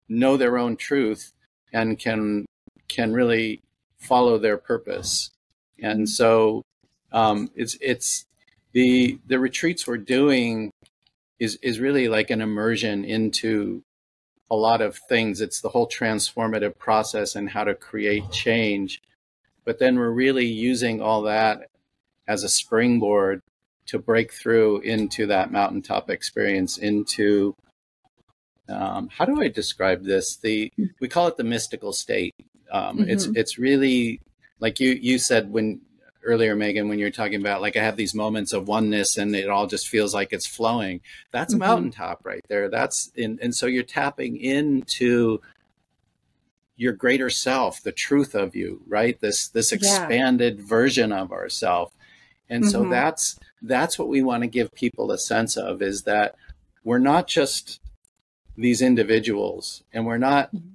know 0.08 0.36
their 0.36 0.58
own 0.58 0.76
truth 0.76 1.32
and 1.72 1.98
can 1.98 2.46
can 2.88 3.12
really 3.12 3.62
follow 3.98 4.38
their 4.38 4.56
purpose. 4.56 5.30
And 5.80 6.08
so 6.08 6.62
um, 7.12 7.50
it's 7.54 7.76
it's 7.80 8.24
the 8.72 9.18
the 9.26 9.38
retreats 9.38 9.86
we're 9.86 9.98
doing 9.98 10.70
is 11.38 11.58
is 11.62 11.80
really 11.80 12.08
like 12.08 12.30
an 12.30 12.40
immersion 12.40 13.04
into 13.04 13.82
a 14.50 14.56
lot 14.56 14.80
of 14.80 14.96
things. 15.08 15.40
It's 15.40 15.60
the 15.60 15.68
whole 15.68 15.88
transformative 15.88 16.78
process 16.78 17.34
and 17.34 17.50
how 17.50 17.64
to 17.64 17.74
create 17.74 18.30
change. 18.30 19.02
But 19.66 19.78
then 19.78 19.98
we're 19.98 20.10
really 20.10 20.46
using 20.46 21.02
all 21.02 21.22
that 21.22 21.68
as 22.26 22.42
a 22.42 22.48
springboard 22.48 23.42
to 23.86 23.98
break 23.98 24.32
through 24.32 24.80
into 24.80 25.26
that 25.26 25.52
mountaintop 25.52 26.08
experience, 26.08 26.78
into 26.78 27.54
um, 28.68 29.08
how 29.08 29.24
do 29.24 29.40
I 29.40 29.48
describe 29.48 30.04
this? 30.04 30.36
The 30.36 30.72
we 31.00 31.08
call 31.08 31.28
it 31.28 31.36
the 31.36 31.44
mystical 31.44 31.92
state. 31.92 32.34
Um, 32.72 32.98
mm-hmm. 32.98 33.10
It's 33.10 33.26
it's 33.26 33.58
really 33.58 34.20
like 34.58 34.80
you 34.80 34.90
you 34.90 35.18
said 35.18 35.52
when 35.52 35.80
earlier, 36.24 36.56
Megan, 36.56 36.88
when 36.88 36.98
you're 36.98 37.10
talking 37.10 37.40
about 37.40 37.62
like 37.62 37.76
I 37.76 37.82
have 37.82 37.96
these 37.96 38.14
moments 38.14 38.52
of 38.52 38.68
oneness 38.68 39.16
and 39.16 39.34
it 39.34 39.48
all 39.48 39.66
just 39.66 39.88
feels 39.88 40.12
like 40.12 40.32
it's 40.32 40.46
flowing. 40.46 41.00
That's 41.30 41.54
mm-hmm. 41.54 41.60
mountaintop 41.60 42.24
right 42.24 42.44
there. 42.48 42.68
That's 42.68 43.12
in, 43.14 43.38
and 43.40 43.54
so 43.54 43.66
you're 43.66 43.84
tapping 43.84 44.36
into 44.36 45.40
your 46.76 46.92
greater 46.92 47.30
self, 47.30 47.82
the 47.82 47.92
truth 47.92 48.34
of 48.34 48.54
you, 48.54 48.82
right? 48.86 49.20
This 49.20 49.48
this 49.48 49.72
expanded 49.72 50.58
yeah. 50.58 50.66
version 50.66 51.12
of 51.12 51.32
ourself. 51.32 51.92
And 52.48 52.64
mm-hmm. 52.64 52.70
so 52.70 52.88
that's 52.88 53.38
that's 53.62 53.98
what 53.98 54.08
we 54.08 54.22
want 54.22 54.42
to 54.42 54.48
give 54.48 54.74
people 54.74 55.10
a 55.10 55.18
sense 55.18 55.56
of 55.56 55.82
is 55.82 56.02
that 56.02 56.36
we're 56.84 56.98
not 56.98 57.26
just 57.26 57.80
these 58.56 58.80
individuals 58.82 59.82
and 59.92 60.06
we're 60.06 60.18
not 60.18 60.54
mm-hmm. 60.54 60.68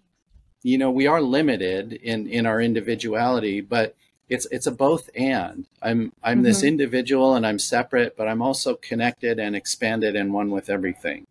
you 0.63 0.77
know 0.77 0.91
we 0.91 1.07
are 1.07 1.21
limited 1.21 1.93
in 1.93 2.27
in 2.27 2.45
our 2.45 2.61
individuality 2.61 3.61
but 3.61 3.95
it's 4.29 4.45
it's 4.51 4.67
a 4.67 4.71
both 4.71 5.09
and 5.15 5.65
i'm 5.81 6.11
i'm 6.23 6.37
mm-hmm. 6.37 6.43
this 6.43 6.63
individual 6.63 7.35
and 7.35 7.45
i'm 7.45 7.57
separate 7.57 8.15
but 8.15 8.27
i'm 8.27 8.41
also 8.41 8.75
connected 8.75 9.39
and 9.39 9.55
expanded 9.55 10.15
and 10.15 10.33
one 10.33 10.51
with 10.51 10.69
everything 10.69 11.25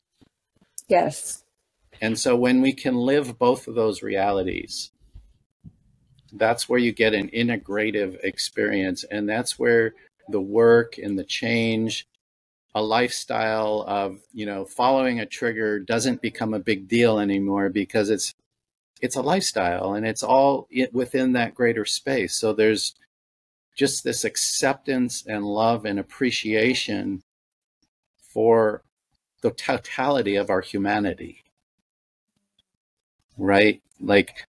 yes 0.88 1.44
and 2.01 2.18
so 2.18 2.36
when 2.36 2.61
we 2.61 2.72
can 2.72 2.94
live 2.94 3.38
both 3.38 3.68
of 3.68 3.74
those 3.74 4.03
realities 4.03 4.90
that's 6.34 6.68
where 6.68 6.78
you 6.78 6.92
get 6.92 7.14
an 7.14 7.28
integrative 7.30 8.18
experience 8.22 9.05
and 9.11 9.28
that's 9.28 9.59
where 9.59 9.94
the 10.28 10.40
work 10.40 10.96
and 10.98 11.18
the 11.18 11.24
change 11.24 12.07
a 12.74 12.82
lifestyle 12.82 13.84
of 13.88 14.20
you 14.32 14.46
know 14.46 14.64
following 14.64 15.20
a 15.20 15.26
trigger 15.26 15.80
doesn't 15.80 16.22
become 16.22 16.55
a 16.55 16.61
big 16.61 16.86
deal 16.86 17.18
anymore 17.18 17.68
because 17.68 18.11
it's 18.11 18.34
it's 19.01 19.16
a 19.16 19.22
lifestyle 19.22 19.94
and 19.94 20.07
it's 20.07 20.22
all 20.22 20.68
within 20.92 21.32
that 21.32 21.55
greater 21.55 21.84
space. 21.84 22.34
So 22.34 22.53
there's 22.53 22.94
just 23.76 24.05
this 24.05 24.24
acceptance 24.24 25.24
and 25.26 25.44
love 25.44 25.84
and 25.84 25.98
appreciation 25.98 27.22
for 28.18 28.82
the 29.42 29.51
totality 29.51 30.36
of 30.36 30.51
our 30.51 30.61
humanity. 30.61 31.42
Right? 33.39 33.83
Like 34.01 34.47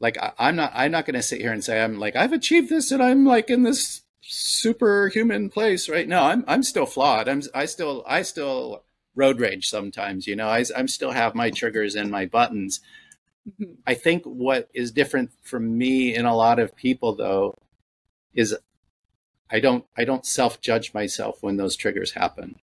like 0.00 0.16
I, 0.18 0.32
am 0.38 0.56
not 0.56 0.72
I'm 0.74 0.92
not 0.92 1.06
going 1.06 1.14
to 1.14 1.22
sit 1.22 1.40
here 1.40 1.52
and 1.52 1.62
say 1.64 1.82
I'm 1.82 1.98
like 1.98 2.16
I've 2.16 2.32
achieved 2.32 2.70
this 2.70 2.90
and 2.90 3.02
I'm 3.02 3.24
like 3.24 3.50
in 3.50 3.62
this 3.62 4.02
superhuman 4.22 5.48
place 5.50 5.88
right 5.88 6.08
now. 6.08 6.24
I'm 6.24 6.44
I'm 6.46 6.62
still 6.62 6.86
flawed. 6.86 7.28
I'm 7.28 7.42
I 7.54 7.66
still 7.66 8.04
I 8.06 8.22
still 8.22 8.84
road 9.14 9.40
rage 9.40 9.66
sometimes, 9.66 10.26
you 10.26 10.36
know. 10.36 10.48
I 10.48 10.64
I'm 10.76 10.88
still 10.88 11.10
have 11.12 11.34
my 11.34 11.50
triggers 11.50 11.94
and 11.94 12.10
my 12.10 12.26
buttons 12.26 12.80
I 13.86 13.94
think 13.94 14.24
what 14.24 14.68
is 14.74 14.90
different 14.90 15.30
from 15.42 15.78
me 15.78 16.14
and 16.14 16.26
a 16.26 16.34
lot 16.34 16.58
of 16.58 16.76
people 16.76 17.14
though 17.14 17.54
is 18.34 18.56
I 19.50 19.60
don't 19.60 19.84
I 19.96 20.04
don't 20.04 20.26
self 20.26 20.60
judge 20.60 20.92
myself 20.92 21.42
when 21.42 21.56
those 21.56 21.76
triggers 21.76 22.12
happen. 22.12 22.56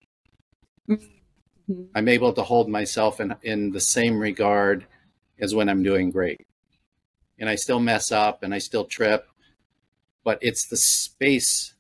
Mm-hmm. 0.90 1.84
I'm 1.96 2.08
able 2.08 2.34
to 2.34 2.44
hold 2.44 2.70
myself 2.70 3.20
in 3.20 3.36
in 3.42 3.72
the 3.72 3.80
same 3.80 4.20
regard 4.20 4.86
as 5.40 5.56
when 5.56 5.70
I'm 5.70 5.84
doing 5.84 6.12
great. 6.12 6.46
And 7.40 7.50
I 7.50 7.56
still 7.56 7.80
mess 7.80 8.12
up 8.12 8.44
and 8.44 8.54
I 8.54 8.60
still 8.60 8.86
trip, 8.86 9.28
but 10.24 10.40
it's 10.42 10.68
the 10.68 10.78
space 10.78 11.74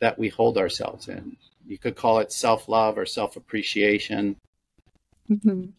that 0.00 0.18
we 0.18 0.28
hold 0.28 0.58
ourselves 0.58 1.08
in. 1.08 1.36
You 1.66 1.78
could 1.78 1.96
call 1.96 2.18
it 2.18 2.32
self 2.32 2.68
love 2.68 2.98
or 2.98 3.06
self 3.06 3.36
appreciation. 3.36 4.36
Mm-hmm. 5.28 5.70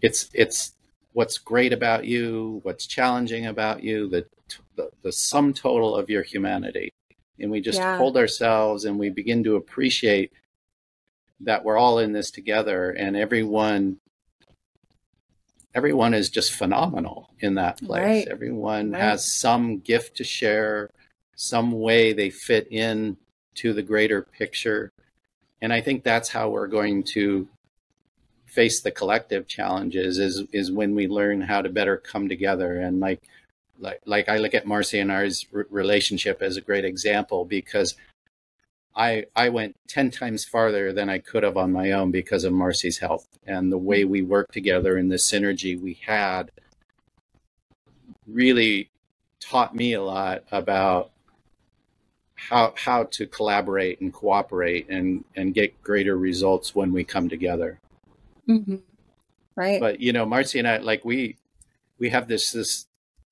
It's 0.00 0.28
it's 0.32 0.72
what's 1.12 1.38
great 1.38 1.72
about 1.72 2.04
you, 2.04 2.60
what's 2.62 2.86
challenging 2.86 3.46
about 3.46 3.82
you, 3.82 4.06
the, 4.08 4.26
the, 4.76 4.90
the 5.02 5.12
sum 5.12 5.54
total 5.54 5.96
of 5.96 6.10
your 6.10 6.22
humanity. 6.22 6.92
And 7.38 7.50
we 7.50 7.62
just 7.62 7.78
yeah. 7.78 7.96
hold 7.96 8.18
ourselves 8.18 8.84
and 8.84 8.98
we 8.98 9.08
begin 9.08 9.42
to 9.44 9.56
appreciate 9.56 10.30
that 11.40 11.64
we're 11.64 11.78
all 11.78 11.98
in 12.00 12.12
this 12.12 12.30
together 12.30 12.90
and 12.90 13.16
everyone 13.16 13.98
everyone 15.76 16.14
is 16.14 16.30
just 16.30 16.54
phenomenal 16.54 17.28
in 17.40 17.54
that 17.54 17.78
place. 17.78 18.02
Right. 18.02 18.28
Everyone 18.28 18.92
right. 18.92 19.02
has 19.02 19.30
some 19.30 19.78
gift 19.80 20.16
to 20.16 20.24
share, 20.24 20.90
some 21.36 21.70
way 21.70 22.14
they 22.14 22.30
fit 22.30 22.66
in 22.72 23.18
to 23.56 23.74
the 23.74 23.82
greater 23.82 24.22
picture. 24.22 24.90
And 25.60 25.72
I 25.72 25.82
think 25.82 26.02
that's 26.02 26.30
how 26.30 26.48
we're 26.48 26.66
going 26.66 27.04
to 27.04 27.46
face 28.46 28.80
the 28.80 28.90
collective 28.90 29.46
challenges 29.46 30.18
is 30.18 30.42
is 30.52 30.72
when 30.72 30.94
we 30.94 31.06
learn 31.06 31.42
how 31.42 31.60
to 31.60 31.68
better 31.68 31.98
come 31.98 32.26
together 32.26 32.80
and 32.80 33.00
like 33.00 33.20
like 33.78 34.00
like 34.06 34.30
I 34.30 34.38
look 34.38 34.54
at 34.54 34.66
Marcey 34.66 35.00
and 35.00 35.12
ours 35.12 35.44
relationship 35.52 36.40
as 36.40 36.56
a 36.56 36.62
great 36.62 36.84
example 36.84 37.44
because 37.44 37.96
I 38.96 39.26
I 39.36 39.50
went 39.50 39.76
10 39.88 40.10
times 40.10 40.44
farther 40.44 40.92
than 40.92 41.10
I 41.10 41.18
could 41.18 41.42
have 41.42 41.56
on 41.56 41.72
my 41.72 41.92
own 41.92 42.10
because 42.10 42.44
of 42.44 42.52
Marcey's 42.52 42.98
help 42.98 43.22
and 43.46 43.70
the 43.70 43.78
way 43.78 44.04
we 44.04 44.22
worked 44.22 44.52
together 44.52 44.96
and 44.96 45.10
the 45.10 45.16
synergy 45.16 45.80
we 45.80 45.98
had 46.06 46.50
really 48.26 48.90
taught 49.38 49.74
me 49.74 49.92
a 49.92 50.02
lot 50.02 50.42
about 50.50 51.10
how 52.34 52.72
how 52.76 53.04
to 53.04 53.26
collaborate 53.26 54.00
and 54.00 54.12
cooperate 54.12 54.88
and 54.88 55.24
and 55.36 55.54
get 55.54 55.82
greater 55.82 56.16
results 56.16 56.74
when 56.74 56.92
we 56.92 57.04
come 57.04 57.28
together. 57.28 57.78
Mm-hmm. 58.48 58.76
Right. 59.54 59.80
But 59.80 60.00
you 60.00 60.12
know, 60.12 60.26
Marcey 60.26 60.58
and 60.58 60.68
I, 60.68 60.78
like 60.78 61.04
we 61.04 61.36
we 61.98 62.10
have 62.10 62.28
this 62.28 62.52
this 62.52 62.85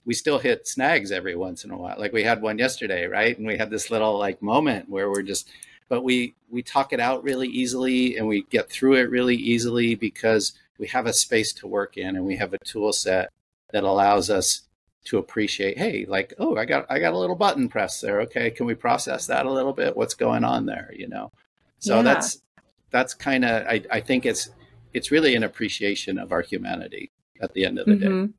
we 0.07 0.15
still 0.15 0.39
hit 0.39 0.67
snags 0.69 1.11
every 1.13 1.35
once 1.37 1.65
in 1.65 1.71
a 1.71 1.77
while. 1.77 1.97
Like 1.99 2.13
we 2.13 2.23
had 2.23 2.43
one 2.43 2.59
yesterday, 2.59 3.07
right? 3.07 3.37
And 3.37 3.47
we 3.47 3.57
had 3.57 3.71
this 3.71 3.91
little 3.91 4.19
like 4.19 4.43
moment 4.43 4.89
where 4.89 5.11
we're 5.11 5.23
just 5.23 5.49
but 5.89 6.03
we 6.03 6.35
we 6.51 6.63
talk 6.63 6.93
it 6.93 7.01
out 7.01 7.23
really 7.23 7.49
easily 7.49 8.17
and 8.17 8.27
we 8.27 8.43
get 8.51 8.71
through 8.71 8.95
it 8.95 9.11
really 9.11 9.37
easily 9.37 9.95
because 9.95 10.53
we 10.79 10.87
have 10.89 11.07
a 11.07 11.13
space 11.13 11.53
to 11.53 11.67
work 11.67 11.97
in 11.97 12.17
and 12.17 12.25
we 12.25 12.37
have 12.37 12.53
a 12.55 12.59
tool 12.65 12.93
set 12.93 13.31
that 13.73 13.85
allows 13.85 14.31
us 14.31 14.63
to 15.05 15.19
appreciate 15.19 15.77
hey 15.77 16.07
like 16.09 16.33
oh 16.39 16.57
i 16.57 16.65
got 16.65 16.87
i 16.89 16.99
got 16.99 17.13
a 17.13 17.19
little 17.19 17.37
button 17.37 17.69
press 17.69 18.01
there 18.01 18.23
okay 18.23 18.51
can 18.51 18.65
we 18.65 18.75
process 18.75 19.27
that 19.27 19.45
a 19.45 19.53
little 19.53 19.75
bit 19.75 19.95
what's 19.95 20.15
going 20.15 20.43
on 20.45 20.65
there 20.65 20.91
you 20.97 21.07
know 21.07 21.31
so 21.79 21.97
Yeah. 21.97 22.03
that's 22.03 22.43
that's 22.91 23.13
kind 23.13 23.45
of 23.45 23.67
I, 23.67 23.83
I 23.91 24.01
think 24.01 24.25
it's 24.25 24.49
it's 24.95 25.11
really 25.11 25.35
an 25.37 25.43
appreciation 25.45 26.19
of 26.19 26.33
our 26.33 26.41
humanity 26.41 27.11
at 27.43 27.53
the 27.53 27.67
end 27.67 27.79
of 27.79 27.87
the 27.87 27.97
day 27.97 28.07
Mhm. 28.07 28.33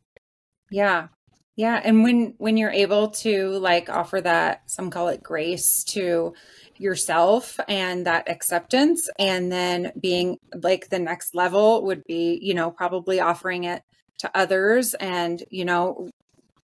Yeah. 0.71 1.07
Yeah. 1.55 1.79
And 1.81 2.03
when 2.03 2.33
when 2.37 2.57
you're 2.57 2.71
able 2.71 3.09
to 3.11 3.49
like 3.51 3.89
offer 3.89 4.19
that, 4.21 4.69
some 4.69 4.89
call 4.89 5.07
it 5.07 5.23
grace 5.23 5.83
to 5.85 6.33
yourself 6.77 7.59
and 7.69 8.05
that 8.05 8.29
acceptance, 8.29 9.09
and 9.17 9.51
then 9.51 9.93
being 9.99 10.37
like 10.53 10.89
the 10.89 10.99
next 10.99 11.33
level 11.33 11.83
would 11.85 12.03
be, 12.03 12.39
you 12.41 12.53
know, 12.53 12.71
probably 12.71 13.21
offering 13.21 13.63
it 13.63 13.83
to 14.19 14.31
others 14.35 14.93
and, 14.95 15.43
you 15.49 15.63
know, 15.65 16.09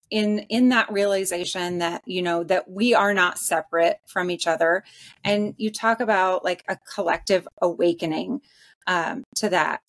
in 0.09 0.39
in 0.49 0.69
that 0.69 0.91
realization 0.91 1.77
that 1.77 2.01
you 2.05 2.21
know 2.21 2.43
that 2.43 2.69
we 2.69 2.93
are 2.93 3.13
not 3.13 3.39
separate 3.39 3.97
from 4.05 4.29
each 4.29 4.45
other 4.45 4.83
and 5.23 5.55
you 5.57 5.71
talk 5.71 6.01
about 6.01 6.43
like 6.43 6.63
a 6.67 6.77
collective 6.93 7.47
awakening 7.61 8.41
um, 8.87 9.23
to 9.37 9.47
that 9.49 9.79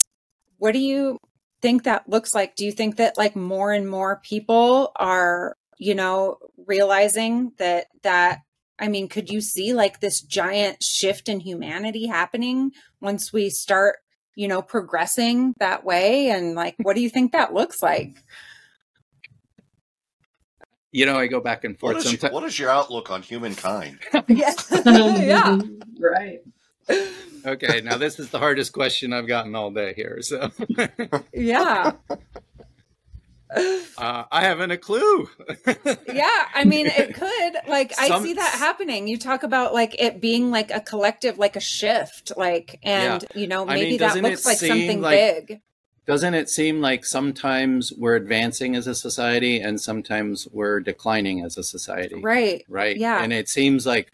what 0.58 0.72
do 0.72 0.78
you 0.78 1.18
think 1.62 1.84
that 1.84 2.08
looks 2.08 2.34
like? 2.34 2.56
Do 2.56 2.64
you 2.64 2.72
think 2.72 2.96
that 2.96 3.16
like 3.16 3.36
more 3.36 3.72
and 3.72 3.88
more 3.88 4.20
people 4.22 4.92
are, 4.96 5.56
you 5.78 5.94
know, 5.94 6.38
realizing 6.66 7.52
that 7.58 7.86
that 8.02 8.40
I 8.78 8.88
mean, 8.88 9.08
could 9.08 9.30
you 9.30 9.40
see 9.40 9.72
like 9.72 10.00
this 10.00 10.20
giant 10.20 10.82
shift 10.82 11.28
in 11.28 11.40
humanity 11.40 12.06
happening 12.06 12.72
once 13.00 13.32
we 13.32 13.48
start, 13.48 13.98
you 14.34 14.48
know, 14.48 14.60
progressing 14.60 15.54
that 15.60 15.84
way 15.84 16.30
and 16.30 16.54
like 16.54 16.74
what 16.78 16.96
do 16.96 17.02
you 17.02 17.10
think 17.10 17.32
that 17.32 17.54
looks 17.54 17.82
like? 17.82 18.16
you 20.92 21.06
know 21.06 21.16
i 21.16 21.26
go 21.26 21.40
back 21.40 21.64
and 21.64 21.78
forth 21.78 21.96
is, 21.96 22.04
sometimes 22.04 22.32
what 22.32 22.44
is 22.44 22.58
your 22.58 22.70
outlook 22.70 23.10
on 23.10 23.22
humankind? 23.22 23.98
yeah. 24.28 24.52
yeah. 24.86 25.58
right. 25.98 26.40
Okay 27.46 27.80
now 27.82 27.96
this 27.96 28.18
is 28.18 28.30
the 28.30 28.38
hardest 28.38 28.72
question 28.72 29.12
i've 29.12 29.26
gotten 29.26 29.54
all 29.54 29.70
day 29.70 29.92
here 29.94 30.18
so 30.22 30.50
Yeah. 31.32 31.92
uh, 33.98 34.24
i 34.30 34.40
haven't 34.42 34.70
a 34.70 34.78
clue 34.78 35.28
Yeah, 36.06 36.28
I 36.54 36.64
mean, 36.64 36.86
it 36.86 37.14
could. 37.14 37.56
Like, 37.68 37.92
I 37.98 38.08
Some- 38.08 38.22
see 38.22 38.34
that 38.34 38.54
happening. 38.58 39.08
You 39.08 39.18
talk 39.18 39.42
about 39.42 39.72
like 39.74 40.00
it 40.00 40.20
being 40.20 40.50
like 40.50 40.70
a 40.70 40.80
collective, 40.80 41.38
like 41.38 41.56
a 41.56 41.60
shift, 41.60 42.32
like, 42.36 42.78
and 42.82 43.24
you 43.34 43.46
know, 43.46 43.62
I 43.66 43.74
mean, 43.74 43.84
maybe 43.84 43.96
that 43.98 44.16
looks 44.22 44.44
like 44.46 44.58
something 44.58 45.00
like- 45.00 45.46
big. 45.48 45.60
doesn't 46.06 46.34
it 46.34 46.48
seem 46.50 46.80
like 46.80 47.04
sometimes 47.06 47.92
we're 47.96 48.16
advancing 48.16 48.76
as 48.76 48.86
a 48.86 48.94
society 48.94 49.60
and 49.60 49.80
sometimes 49.80 50.46
we're 50.52 50.80
declining 50.80 51.44
as 51.44 51.56
a 51.56 51.62
society 51.62 52.20
Right. 52.20 52.64
right 52.68 52.96
Yeah. 52.96 53.22
and 53.22 53.32
it 53.32 53.48
seems 53.48 53.86
like 53.86 54.12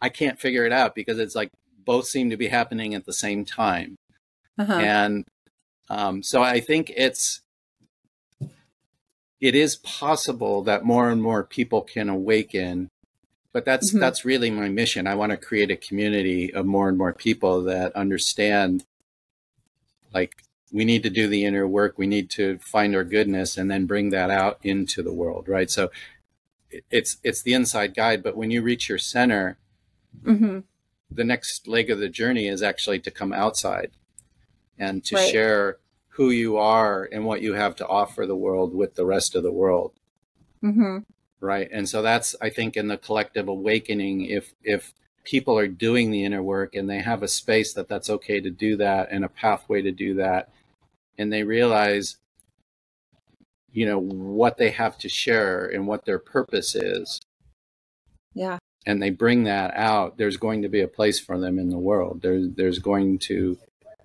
i 0.00 0.08
can't 0.08 0.38
figure 0.40 0.64
it 0.66 0.72
out 0.72 0.94
because 0.94 1.18
it's 1.18 1.34
like 1.34 1.50
both 1.92 2.06
seem 2.06 2.28
to 2.30 2.36
be 2.36 2.48
happening 2.58 2.90
at 2.94 3.04
the 3.06 3.12
same 3.24 3.40
time 3.44 3.90
Uh-huh. 4.62 4.80
and 4.92 5.24
um, 5.96 6.22
so 6.22 6.42
i 6.42 6.60
think 6.60 6.84
it's 7.06 7.40
it 9.40 9.54
is 9.54 9.76
possible 9.76 10.62
that 10.68 10.84
more 10.84 11.08
and 11.10 11.22
more 11.22 11.42
people 11.58 11.80
can 11.94 12.08
awaken 12.08 12.88
but 13.54 13.64
that's 13.64 13.88
Mhm. 13.92 14.00
that's 14.00 14.24
really 14.24 14.50
my 14.50 14.68
mission 14.68 15.06
i 15.06 15.14
want 15.20 15.30
to 15.32 15.46
create 15.48 15.70
a 15.70 15.76
community 15.88 16.52
of 16.58 16.66
more 16.66 16.88
and 16.90 16.98
more 16.98 17.14
people 17.28 17.54
that 17.72 17.90
understand 18.04 18.84
like 20.12 20.32
we 20.78 20.84
need 20.84 21.02
to 21.02 21.10
do 21.20 21.26
the 21.26 21.44
inner 21.48 21.66
work 21.66 21.92
we 21.96 22.06
need 22.06 22.28
to 22.30 22.58
find 22.74 22.94
our 22.94 23.04
goodness 23.04 23.56
and 23.58 23.70
then 23.70 23.86
bring 23.92 24.10
that 24.10 24.30
out 24.42 24.58
into 24.62 25.02
the 25.02 25.12
world 25.22 25.44
right 25.48 25.70
so 25.70 25.90
it's 26.90 27.16
it's 27.28 27.42
the 27.42 27.54
inside 27.54 27.94
guide 27.94 28.22
but 28.22 28.36
when 28.36 28.50
you 28.50 28.60
reach 28.70 28.88
your 28.90 28.98
center 28.98 29.56
hmm 30.24 30.58
the 31.10 31.24
next 31.24 31.66
leg 31.68 31.90
of 31.90 31.98
the 31.98 32.08
journey 32.08 32.46
is 32.48 32.62
actually 32.62 33.00
to 33.00 33.10
come 33.10 33.32
outside 33.32 33.90
and 34.78 35.04
to 35.04 35.16
Right. 35.16 35.30
share 35.30 35.78
who 36.10 36.30
you 36.30 36.56
are 36.56 37.08
and 37.12 37.24
what 37.24 37.42
you 37.42 37.54
have 37.54 37.76
to 37.76 37.86
offer 37.86 38.26
the 38.26 38.36
world 38.36 38.74
with 38.74 38.94
the 38.94 39.06
rest 39.06 39.34
of 39.34 39.42
the 39.42 39.52
world 39.52 39.92
hmm 40.60 40.98
right 41.40 41.68
and 41.72 41.88
so 41.88 42.02
that's 42.02 42.34
i 42.40 42.50
think 42.50 42.76
in 42.76 42.88
the 42.88 42.96
collective 42.98 43.48
awakening 43.48 44.24
if 44.24 44.54
if 44.62 44.92
people 45.24 45.58
are 45.58 45.68
doing 45.68 46.10
the 46.10 46.24
inner 46.24 46.42
work 46.42 46.74
and 46.74 46.88
they 46.90 46.98
have 47.00 47.22
a 47.22 47.28
space 47.28 47.72
that 47.74 47.88
that's 47.88 48.10
okay 48.10 48.40
to 48.40 48.50
do 48.50 48.76
that 48.76 49.08
and 49.10 49.24
a 49.24 49.28
pathway 49.28 49.80
to 49.82 49.92
do 49.92 50.14
that 50.14 50.50
and 51.16 51.32
they 51.32 51.42
realize 51.44 52.16
you 53.72 53.86
know 53.86 53.98
what 53.98 54.56
they 54.56 54.70
have 54.70 54.98
to 54.98 55.08
share 55.08 55.66
and 55.66 55.86
what 55.86 56.04
their 56.04 56.18
purpose 56.18 56.74
is 56.74 57.20
Yeah. 58.34 58.58
And 58.86 59.02
they 59.02 59.10
bring 59.10 59.44
that 59.44 59.72
out 59.74 60.16
there's 60.18 60.36
going 60.36 60.62
to 60.62 60.68
be 60.68 60.80
a 60.80 60.88
place 60.88 61.18
for 61.20 61.38
them 61.38 61.58
in 61.58 61.70
the 61.70 61.78
world. 61.78 62.22
There's 62.22 62.48
there's 62.54 62.78
going 62.78 63.18
to 63.20 63.58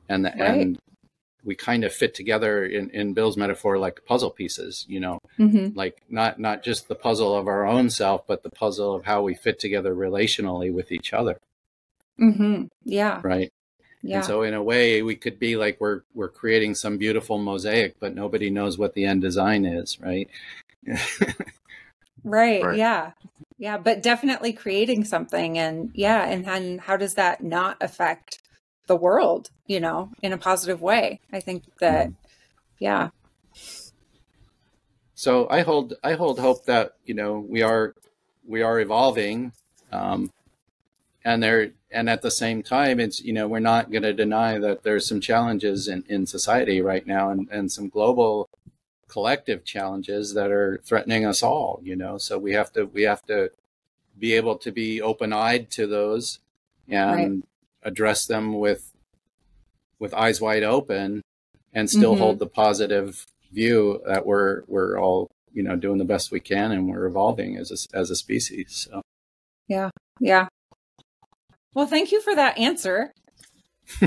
and 0.09 0.25
Right. 0.25 0.35
and 0.39 0.79
we 1.45 1.55
kind 1.55 1.83
of 1.83 1.93
fit 1.93 2.13
together 2.15 2.65
in 2.65 2.89
in 2.91 3.13
bill's 3.13 3.35
metaphor 3.37 3.77
like 3.77 4.05
puzzle 4.05 4.29
pieces 4.31 4.85
you 4.87 4.99
know? 4.99 5.19
Hmm 5.37 5.69
like 5.75 6.01
not 6.09 6.39
not 6.39 6.63
just 6.63 6.87
the 6.87 6.95
puzzle 6.95 7.35
of 7.35 7.47
our 7.47 7.65
own 7.65 7.89
self 7.89 8.25
but 8.27 8.43
the 8.43 8.49
puzzle 8.49 8.93
of 8.95 9.05
how 9.05 9.21
we 9.23 9.33
fit 9.35 9.59
together 9.59 9.93
relationally 9.95 10.73
with 10.73 10.91
each 10.91 11.13
other. 11.13 11.37
Hmm 12.17 12.65
Yeah. 12.85 13.19
right? 13.23 13.51
Yeah. 14.05 14.17
and 14.17 14.25
so 14.25 14.43
in 14.43 14.53
a 14.53 14.61
way 14.63 15.01
we 15.01 15.15
could 15.15 15.39
be 15.39 15.55
like 15.55 15.79
we're 15.79 16.01
we're 16.13 16.27
creating 16.29 16.75
some 16.75 16.97
beautiful 16.97 17.37
mosaic 17.37 17.95
but 18.01 18.13
nobody 18.13 18.49
knows 18.49 18.77
what 18.77 18.93
the 18.95 19.05
end 19.05 19.21
design 19.21 19.65
is 19.65 19.97
right 20.01 20.29
right. 22.23 22.63
Right. 22.63 22.77
Yeah. 22.77 23.11
Yeah. 23.57 23.77
But 23.77 24.01
definitely 24.03 24.53
creating 24.53 25.05
something. 25.05 25.57
And 25.57 25.91
yeah. 25.93 26.25
And 26.25 26.45
then 26.45 26.79
how 26.79 26.97
does 26.97 27.15
that 27.15 27.43
not 27.43 27.77
affect 27.81 28.39
the 28.87 28.95
world, 28.95 29.49
you 29.67 29.79
know, 29.79 30.11
in 30.21 30.33
a 30.33 30.37
positive 30.37 30.81
way? 30.81 31.21
I 31.31 31.39
think 31.39 31.63
that, 31.79 32.11
yeah. 32.79 33.09
so 35.13 35.47
i 35.49 35.61
hold 35.61 35.93
i 36.03 36.13
hold 36.13 36.39
hope 36.39 36.65
that 36.65 36.95
you 37.05 37.13
know 37.13 37.39
we 37.39 37.61
are 37.61 37.93
we 38.45 38.61
are 38.61 38.79
evolving 38.79 39.53
um 39.91 40.31
and 41.23 41.41
there 41.41 41.71
and 41.91 42.09
at 42.09 42.21
the 42.21 42.31
same 42.31 42.61
time 42.61 42.99
it's 42.99 43.21
you 43.21 43.31
know 43.33 43.47
we're 43.47 43.59
not 43.59 43.91
going 43.91 44.03
to 44.03 44.13
deny 44.13 44.59
that 44.59 44.83
there's 44.83 45.07
some 45.07 45.21
challenges 45.21 45.87
in 45.87 46.03
in 46.09 46.25
society 46.25 46.81
right 46.81 47.07
now 47.07 47.29
and 47.29 47.47
and 47.51 47.71
some 47.71 47.87
global 47.87 48.49
collective 49.13 49.63
challenges 49.63 50.33
that 50.33 50.49
are 50.51 50.71
threatening 50.83 51.23
us 51.31 51.43
all 51.43 51.79
you 51.83 51.95
know 51.95 52.17
so 52.17 52.33
we 52.45 52.53
have 52.53 52.71
to 52.73 52.85
we 52.85 53.03
have 53.03 53.21
to 53.33 53.49
be 54.17 54.33
able 54.33 54.57
to 54.57 54.71
be 54.71 55.01
open-eyed 55.01 55.69
to 55.69 55.85
those 55.87 56.39
and 56.89 57.43
address 57.83 58.25
them 58.25 58.45
with 58.65 58.91
with 59.99 60.13
eyes 60.13 60.41
wide 60.41 60.63
open 60.63 61.21
and 61.73 61.89
still 61.89 62.15
Mhm. 62.15 62.19
hold 62.19 62.39
the 62.39 62.47
positive 62.47 63.25
view 63.51 64.01
that 64.07 64.25
we're 64.25 64.63
we're 64.67 64.99
all 64.99 65.29
you 65.53 65.61
know 65.63 65.75
doing 65.75 65.99
the 65.99 66.05
best 66.13 66.31
we 66.31 66.39
can 66.39 66.71
and 66.71 66.89
we're 66.89 67.05
evolving 67.05 67.55
as 67.57 67.69
a, 67.71 67.77
as 67.97 68.09
a 68.09 68.15
species 68.15 68.87
so 68.89 69.01
yeah. 69.67 69.89
Yeah. 70.19 70.47
Well, 71.73 71.87
thank 71.87 72.11
you 72.11 72.21
for 72.21 72.35
that 72.35 72.57
answer. 72.57 73.13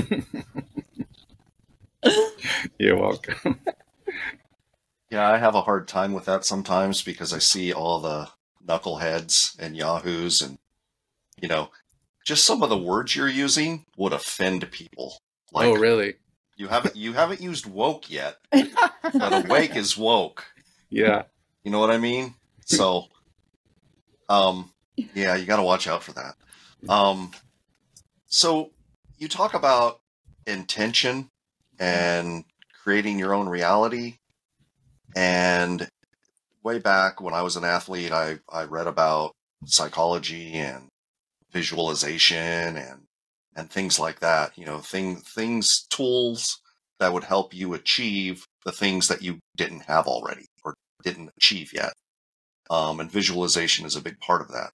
you're 2.79 2.95
welcome 2.97 3.59
Yeah, 5.09 5.29
I 5.29 5.37
have 5.37 5.55
a 5.55 5.61
hard 5.61 5.87
time 5.87 6.13
with 6.13 6.25
that 6.25 6.43
sometimes 6.45 7.01
because 7.01 7.33
I 7.33 7.39
see 7.39 7.71
all 7.71 7.99
the 7.99 8.29
knuckleheads 8.65 9.57
and 9.57 9.75
yahoos 9.75 10.41
and 10.41 10.57
you 11.41 11.47
know, 11.47 11.69
just 12.25 12.43
some 12.45 12.63
of 12.63 12.69
the 12.69 12.77
words 12.77 13.15
you're 13.15 13.27
using 13.29 13.85
would 13.95 14.11
offend 14.13 14.69
people. 14.71 15.17
Like 15.53 15.67
oh 15.67 15.75
really 15.75 16.15
you 16.57 16.67
haven't 16.67 16.95
you 16.95 17.13
haven't 17.13 17.41
used 17.41 17.65
woke 17.65 18.09
yet, 18.09 18.37
but 18.51 19.45
awake 19.45 19.75
is 19.75 19.97
woke. 19.97 20.45
yeah 20.89 21.23
You 21.63 21.71
know 21.71 21.79
what 21.79 21.91
I 21.91 21.97
mean? 21.97 22.35
So 22.65 23.05
um 24.27 24.71
yeah, 24.95 25.35
you 25.35 25.45
got 25.45 25.57
to 25.57 25.63
watch 25.63 25.87
out 25.87 26.03
for 26.03 26.11
that. 26.13 26.35
Um 26.89 27.31
so 28.25 28.71
you 29.17 29.27
talk 29.29 29.53
about 29.53 30.01
intention 30.45 31.29
and 31.79 32.43
creating 32.83 33.19
your 33.19 33.33
own 33.33 33.47
reality 33.47 34.17
and 35.17 35.89
way 36.63 36.77
back 36.77 37.19
when 37.19 37.33
I 37.33 37.41
was 37.41 37.55
an 37.55 37.63
athlete 37.63 38.11
I 38.11 38.37
I 38.49 38.65
read 38.65 38.87
about 38.87 39.31
psychology 39.65 40.53
and 40.53 40.87
visualization 41.51 42.77
and 42.77 43.01
and 43.55 43.69
things 43.69 43.99
like 43.99 44.19
that. 44.19 44.55
You 44.57 44.65
know, 44.65 44.77
thing 44.77 45.15
things 45.17 45.87
tools 45.89 46.61
that 46.99 47.11
would 47.13 47.23
help 47.23 47.53
you 47.53 47.73
achieve 47.73 48.45
the 48.63 48.71
things 48.71 49.07
that 49.07 49.23
you 49.23 49.39
didn't 49.55 49.81
have 49.81 50.05
already 50.07 50.45
or 50.63 50.75
didn't 51.03 51.31
achieve 51.37 51.71
yet. 51.73 51.93
Um, 52.69 52.99
and 52.99 53.11
visualization 53.11 53.85
is 53.85 53.95
a 53.95 54.01
big 54.01 54.19
part 54.19 54.41
of 54.41 54.49
that. 54.49 54.69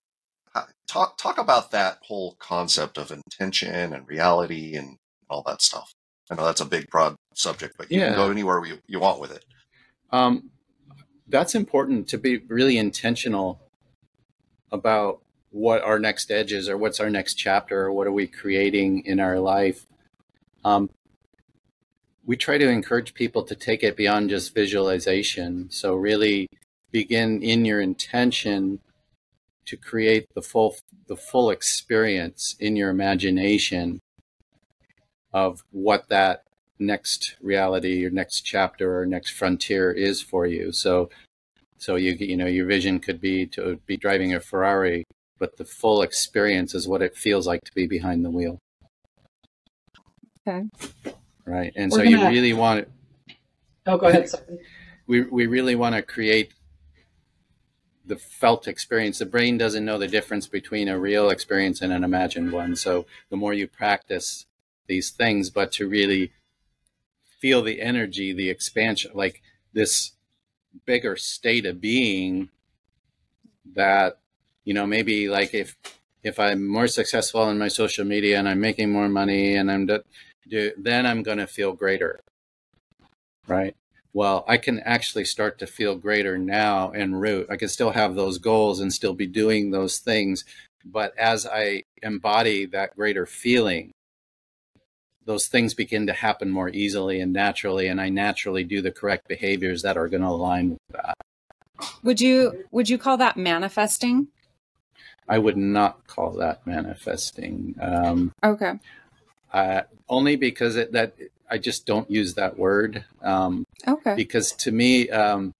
Talk 0.88 1.18
talk 1.18 1.38
about 1.38 1.72
that 1.72 2.00
whole 2.04 2.36
concept 2.40 2.98
of 2.98 3.12
intention 3.12 3.94
and 3.94 4.08
reality 4.08 4.76
and 4.76 4.98
all 5.30 5.44
that 5.48 5.62
stuff. 5.62 5.94
I 6.30 6.36
know 6.36 6.46
that's 6.46 6.62
a 6.62 6.66
big, 6.66 6.90
broad 6.90 7.16
subject, 7.36 7.76
but 7.78 7.90
you 7.90 8.00
yeah. 8.00 8.08
can 8.08 8.16
go 8.16 8.30
anywhere 8.30 8.64
you, 8.66 8.80
you 8.88 9.00
want 9.00 9.20
with 9.20 9.32
it. 9.32 9.44
Um, 10.14 10.52
that's 11.28 11.56
important 11.56 12.08
to 12.10 12.20
be 12.20 12.38
really 12.38 12.78
intentional 12.78 13.60
about 14.72 15.22
what 15.50 15.82
our 15.82 15.98
next 15.98 16.30
edge 16.30 16.54
is 16.54 16.70
or 16.70 16.78
what's 16.78 17.00
our 17.00 17.10
next 17.10 17.34
chapter 17.34 17.82
or 17.82 17.92
what 17.92 18.06
are 18.06 18.12
we 18.12 18.28
creating 18.28 19.04
in 19.06 19.20
our 19.20 19.40
life. 19.40 19.88
Um, 20.64 20.92
we 22.26 22.38
try 22.38 22.60
to 22.60 22.70
encourage 22.70 23.16
people 23.16 23.44
to 23.44 23.56
take 23.56 23.82
it 23.82 23.98
beyond 23.98 24.30
just 24.30 24.54
visualization. 24.54 25.70
So 25.72 25.96
really 25.96 26.48
begin 26.92 27.42
in 27.42 27.66
your 27.66 27.82
intention 27.82 28.80
to 29.66 29.76
create 29.76 30.28
the 30.36 30.42
full 30.44 30.76
the 31.08 31.16
full 31.16 31.50
experience 31.50 32.56
in 32.60 32.76
your 32.76 32.90
imagination 32.90 34.00
of 35.34 35.64
what 35.72 36.10
that 36.10 36.43
next 36.80 37.36
reality 37.42 38.06
or 38.06 38.10
next 38.10 38.42
chapter 38.42 39.00
or 39.00 39.06
next 39.06 39.32
frontier 39.32 39.92
is 39.92 40.22
for 40.22 40.46
you. 40.46 40.72
So 40.72 41.10
so 41.78 41.96
you 41.96 42.14
you 42.20 42.38
know 42.38 42.46
your 42.46 42.66
vision 42.66 43.00
could 43.00 43.20
be 43.20 43.46
to 43.48 43.80
be 43.86 43.98
driving 43.98 44.34
a 44.34 44.40
Ferrari, 44.40 45.04
but 45.38 45.58
the 45.58 45.66
full 45.66 46.02
experience 46.02 46.74
is 46.74 46.88
what 46.88 47.02
it 47.02 47.16
feels 47.16 47.48
like 47.48 47.62
to 47.66 47.74
be 47.74 47.88
behind 47.88 48.24
the 48.24 48.32
wheel. 48.32 48.60
Okay. 50.48 50.68
Right. 51.46 51.74
And 51.76 51.92
We're 51.92 52.00
so 52.00 52.04
gonna... 52.04 52.18
you 52.18 52.28
really 52.28 52.54
want 52.54 52.86
to 52.86 52.92
Oh, 53.86 53.98
go 53.98 54.08
ahead. 54.08 54.30
Sorry. 54.30 54.60
We 55.08 55.22
we 55.22 55.48
really 55.48 55.76
want 55.76 55.96
to 55.96 56.02
create 56.02 56.54
the 58.06 58.16
felt 58.16 58.68
experience. 58.68 59.20
The 59.20 59.26
brain 59.26 59.58
doesn't 59.58 59.86
know 59.86 59.98
the 59.98 60.08
difference 60.08 60.48
between 60.48 60.88
a 60.88 61.00
real 61.00 61.30
experience 61.30 61.82
and 61.82 61.94
an 61.94 62.04
imagined 62.04 62.52
one. 62.52 62.76
So 62.76 63.06
the 63.30 63.38
more 63.38 63.54
you 63.54 63.68
practice 63.68 64.46
these 64.88 65.10
things, 65.10 65.50
but 65.50 65.72
to 65.74 65.88
really 65.88 66.32
feel 67.44 67.62
the 67.62 67.82
energy, 67.82 68.32
the 68.32 68.50
expansion, 68.50 69.12
like 69.14 69.42
this 69.74 70.14
bigger 70.86 71.18
state 71.18 71.66
of 71.66 71.82
being 71.82 72.48
that, 73.76 74.18
you 74.64 74.74
know, 74.74 74.86
maybe 74.86 75.28
like 75.28 75.54
if, 75.54 75.76
if 76.24 76.40
I'm 76.40 76.66
more 76.66 76.88
successful 76.88 77.50
in 77.50 77.60
my 77.60 77.68
social 77.68 78.06
media 78.06 78.40
and 78.40 78.48
I'm 78.48 78.62
making 78.62 78.94
more 78.94 79.10
money 79.10 79.58
and 79.58 79.70
I'm, 79.70 79.86
do, 80.48 80.72
then 80.78 81.06
I'm 81.06 81.22
going 81.22 81.40
to 81.40 81.46
feel 81.46 81.74
greater. 81.74 82.22
Right. 83.46 83.76
Well, 84.14 84.46
I 84.48 84.56
can 84.56 84.80
actually 84.80 85.26
start 85.26 85.60
to 85.60 85.68
feel 85.68 85.98
greater 85.98 86.38
now 86.38 86.92
en 86.92 87.14
route. 87.14 87.48
I 87.50 87.58
can 87.58 87.68
still 87.68 87.92
have 87.92 88.16
those 88.16 88.38
goals 88.38 88.80
and 88.80 88.94
still 88.94 89.14
be 89.14 89.28
doing 89.28 89.70
those 89.70 89.98
things. 89.98 90.46
But 90.86 91.14
as 91.18 91.46
I 91.46 91.84
embody 92.02 92.68
that 92.68 92.96
greater 92.96 93.26
feeling, 93.26 93.92
those 95.26 95.48
things 95.48 95.74
begin 95.74 96.08
to 96.08 96.14
happen 96.14 96.50
more 96.50 96.70
easily 96.70 97.20
and 97.20 97.34
naturally 97.34 97.88
and 97.88 98.02
i 98.02 98.10
naturally 98.10 98.64
do 98.64 98.82
the 98.82 98.92
correct 98.92 99.28
behaviors 99.28 99.82
that 99.82 99.98
are 99.98 100.08
going 100.08 100.22
to 100.22 100.28
align 100.28 100.72
with 100.72 100.80
that. 100.92 101.16
Would 102.04 102.22
you 102.22 102.66
would 102.72 102.90
you 102.90 102.98
call 102.98 103.18
that 103.18 103.38
manifesting? 103.38 104.28
I 105.28 105.40
would 105.40 105.58
not 105.58 106.06
call 106.08 106.34
that 106.34 106.66
manifesting 106.68 107.76
um, 107.82 108.34
okay. 108.44 108.74
uh, 109.52 109.82
only 110.10 110.36
because 110.36 110.76
it, 110.76 110.92
that 110.92 111.16
i 111.50 111.58
just 111.58 111.86
don't 111.86 112.10
use 112.10 112.34
that 112.36 112.58
word 112.58 113.04
um, 113.22 113.66
okay. 113.88 114.16
because 114.16 114.52
to 114.52 114.72
me 114.72 115.10
um, 115.10 115.54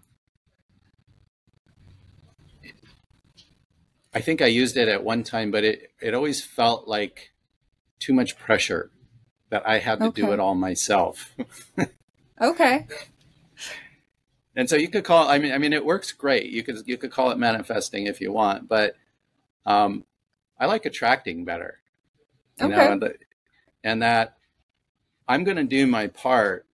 i 4.14 4.22
think 4.22 4.42
i 4.42 4.48
used 4.48 4.78
it 4.78 4.88
at 4.88 5.04
one 5.04 5.24
time 5.24 5.52
but 5.52 5.64
it, 5.64 5.92
it 6.02 6.14
always 6.14 6.44
felt 6.44 6.88
like 6.88 7.32
too 8.00 8.14
much 8.14 8.38
pressure 8.38 8.90
that 9.54 9.68
I 9.68 9.78
had 9.78 10.00
to 10.00 10.06
okay. 10.06 10.24
do 10.24 10.32
it 10.32 10.40
all 10.40 10.56
myself. 10.56 11.32
okay. 12.42 12.88
And 14.56 14.68
so 14.68 14.76
you 14.76 14.88
could 14.88 15.04
call 15.04 15.30
I 15.30 15.38
mean 15.38 15.54
I 15.54 15.60
mean 15.60 15.74
it 15.74 15.86
works 15.86 16.12
great. 16.12 16.50
You 16.50 16.64
could 16.64 16.78
you 16.88 16.98
could 16.98 17.12
call 17.12 17.30
it 17.30 17.38
manifesting 17.38 18.08
if 18.08 18.20
you 18.20 18.32
want, 18.32 18.68
but 18.68 18.96
um 19.68 20.06
I 20.60 20.66
like 20.66 20.88
attracting 20.88 21.46
better. 21.46 21.82
You 22.60 22.66
okay. 22.66 22.76
know, 22.76 22.92
and, 22.94 23.02
the, 23.04 23.16
and 23.84 24.02
that 24.02 24.38
I'm 25.28 25.44
going 25.44 25.58
to 25.58 25.64
do 25.64 25.86
my 25.86 26.08
part. 26.08 26.66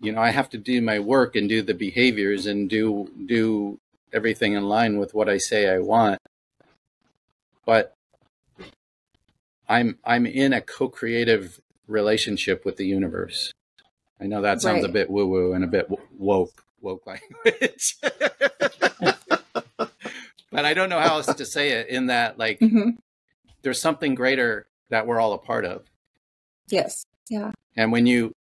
You 0.00 0.10
know, 0.10 0.20
I 0.20 0.30
have 0.30 0.50
to 0.50 0.58
do 0.58 0.82
my 0.82 0.98
work 0.98 1.36
and 1.36 1.48
do 1.48 1.62
the 1.62 1.74
behaviors 1.74 2.46
and 2.46 2.68
do 2.68 3.08
do 3.26 3.78
everything 4.12 4.54
in 4.54 4.64
line 4.64 4.98
with 4.98 5.14
what 5.14 5.28
I 5.28 5.38
say 5.38 5.68
I 5.68 5.78
want. 5.78 6.20
But 7.64 7.94
I'm 9.70 9.98
I'm 10.04 10.26
in 10.26 10.52
a 10.52 10.60
co-creative 10.60 11.60
relationship 11.86 12.64
with 12.64 12.76
the 12.76 12.86
universe. 12.86 13.52
I 14.20 14.26
know 14.26 14.42
that 14.42 14.60
sounds 14.60 14.82
right. 14.82 14.90
a 14.90 14.92
bit 14.92 15.08
woo-woo 15.08 15.52
and 15.52 15.62
a 15.62 15.68
bit 15.68 15.88
woke 16.18 16.64
woke 16.80 17.06
language. 17.06 17.96
but 20.50 20.64
I 20.64 20.74
don't 20.74 20.90
know 20.90 20.98
how 20.98 21.14
else 21.16 21.32
to 21.32 21.46
say 21.46 21.70
it 21.70 21.88
in 21.88 22.06
that 22.06 22.36
like 22.36 22.58
mm-hmm. 22.58 22.90
there's 23.62 23.80
something 23.80 24.16
greater 24.16 24.66
that 24.88 25.06
we're 25.06 25.20
all 25.20 25.34
a 25.34 25.38
part 25.38 25.64
of. 25.64 25.84
Yes. 26.68 27.06
Yeah. 27.28 27.52
And 27.76 27.92
when 27.92 28.06
you 28.06 28.34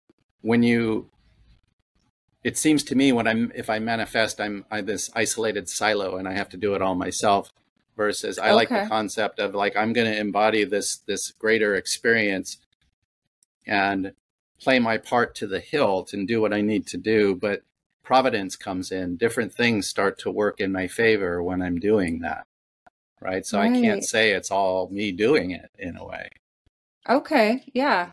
when 0.43 0.63
you 0.63 1.11
it 2.45 2.57
seems 2.57 2.85
to 2.85 2.95
me 2.95 3.11
when 3.11 3.27
I'm 3.27 3.51
if 3.57 3.69
I 3.69 3.81
manifest 3.81 4.41
I'm 4.41 4.65
I'm 4.71 4.87
this 4.87 5.11
isolated 5.17 5.69
silo 5.69 6.19
and 6.19 6.29
I 6.29 6.35
have 6.35 6.49
to 6.51 6.57
do 6.57 6.77
it 6.77 6.83
all 6.83 6.95
myself 6.95 7.53
versus 7.97 8.39
I 8.39 8.47
okay. 8.47 8.55
like 8.55 8.69
the 8.69 8.87
concept 8.89 9.39
of 9.39 9.55
like 9.55 9.77
I'm 9.77 9.93
going 9.93 10.11
to 10.11 10.19
embody 10.19 10.65
this 10.65 10.97
this 10.99 11.31
greater 11.33 11.75
experience 11.75 12.59
and 13.67 14.13
play 14.61 14.79
my 14.79 14.99
part 14.99 15.35
to 15.37 15.47
the 15.47 15.61
hilt 15.61 16.13
and 16.13 16.29
do 16.29 16.41
what 16.41 16.53
I 16.53 16.61
need 16.61 16.87
to 16.89 16.97
do 16.97 17.35
but 17.35 17.63
providence 18.03 18.55
comes 18.55 18.93
in 18.93 19.17
different 19.17 19.53
things 19.53 19.87
start 19.87 20.19
to 20.21 20.31
work 20.31 20.61
in 20.61 20.71
my 20.71 20.87
favor 20.87 21.43
when 21.43 21.63
I'm 21.63 21.81
doing 21.81 22.21
that 22.21 22.47
right 23.21 23.45
so 23.45 23.59
right. 23.59 23.73
I 23.73 23.81
can't 23.81 24.05
say 24.05 24.33
it's 24.33 24.51
all 24.51 24.89
me 24.91 25.11
doing 25.13 25.51
it 25.51 25.71
in 25.79 25.97
a 25.97 26.05
way 26.05 26.29
okay 27.09 27.65
yeah 27.73 28.11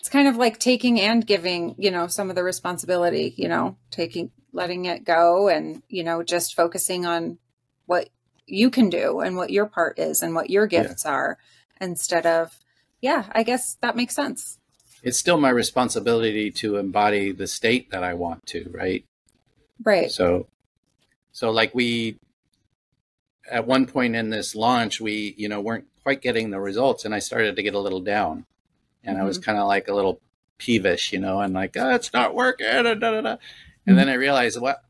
it's 0.00 0.08
kind 0.08 0.28
of 0.28 0.36
like 0.36 0.58
taking 0.58 1.00
and 1.00 1.26
giving 1.26 1.74
you 1.78 1.90
know 1.90 2.06
some 2.06 2.30
of 2.30 2.36
the 2.36 2.44
responsibility 2.44 3.34
you 3.36 3.48
know 3.48 3.76
taking 3.90 4.30
letting 4.52 4.84
it 4.86 5.04
go 5.04 5.48
and 5.48 5.82
you 5.88 6.04
know 6.04 6.22
just 6.22 6.54
focusing 6.54 7.04
on 7.04 7.38
what 7.86 8.08
you 8.46 8.70
can 8.70 8.90
do 8.90 9.20
and 9.20 9.36
what 9.36 9.50
your 9.50 9.66
part 9.66 9.98
is 9.98 10.22
and 10.22 10.34
what 10.34 10.50
your 10.50 10.66
gifts 10.66 11.04
yeah. 11.04 11.10
are 11.10 11.38
instead 11.80 12.26
of 12.26 12.58
yeah 13.00 13.26
i 13.32 13.42
guess 13.42 13.76
that 13.80 13.96
makes 13.96 14.14
sense 14.14 14.58
it's 15.02 15.18
still 15.18 15.38
my 15.38 15.50
responsibility 15.50 16.50
to 16.50 16.76
embody 16.76 17.32
the 17.32 17.46
state 17.46 17.90
that 17.90 18.04
i 18.04 18.14
want 18.14 18.44
to 18.46 18.68
right 18.72 19.04
right 19.82 20.10
so 20.10 20.46
so 21.32 21.50
like 21.50 21.74
we 21.74 22.18
at 23.50 23.66
one 23.66 23.86
point 23.86 24.16
in 24.16 24.30
this 24.30 24.54
launch 24.54 25.00
we 25.00 25.34
you 25.36 25.48
know 25.48 25.60
weren't 25.60 25.86
quite 26.02 26.22
getting 26.22 26.50
the 26.50 26.60
results 26.60 27.04
and 27.04 27.14
i 27.14 27.18
started 27.18 27.56
to 27.56 27.62
get 27.62 27.74
a 27.74 27.78
little 27.78 28.00
down 28.00 28.44
and 29.02 29.16
mm-hmm. 29.16 29.22
i 29.22 29.26
was 29.26 29.38
mm-hmm. 29.38 29.46
kind 29.46 29.58
of 29.58 29.66
like 29.66 29.88
a 29.88 29.94
little 29.94 30.20
peevish 30.58 31.12
you 31.12 31.18
know 31.18 31.40
and 31.40 31.54
like 31.54 31.76
oh, 31.76 31.90
it's 31.90 32.12
not 32.12 32.34
working 32.34 32.66
da, 32.66 32.82
da, 32.82 32.94
da, 32.94 33.16
and 33.18 33.24
mm-hmm. 33.24 33.96
then 33.96 34.08
i 34.08 34.14
realized 34.14 34.60
what 34.60 34.82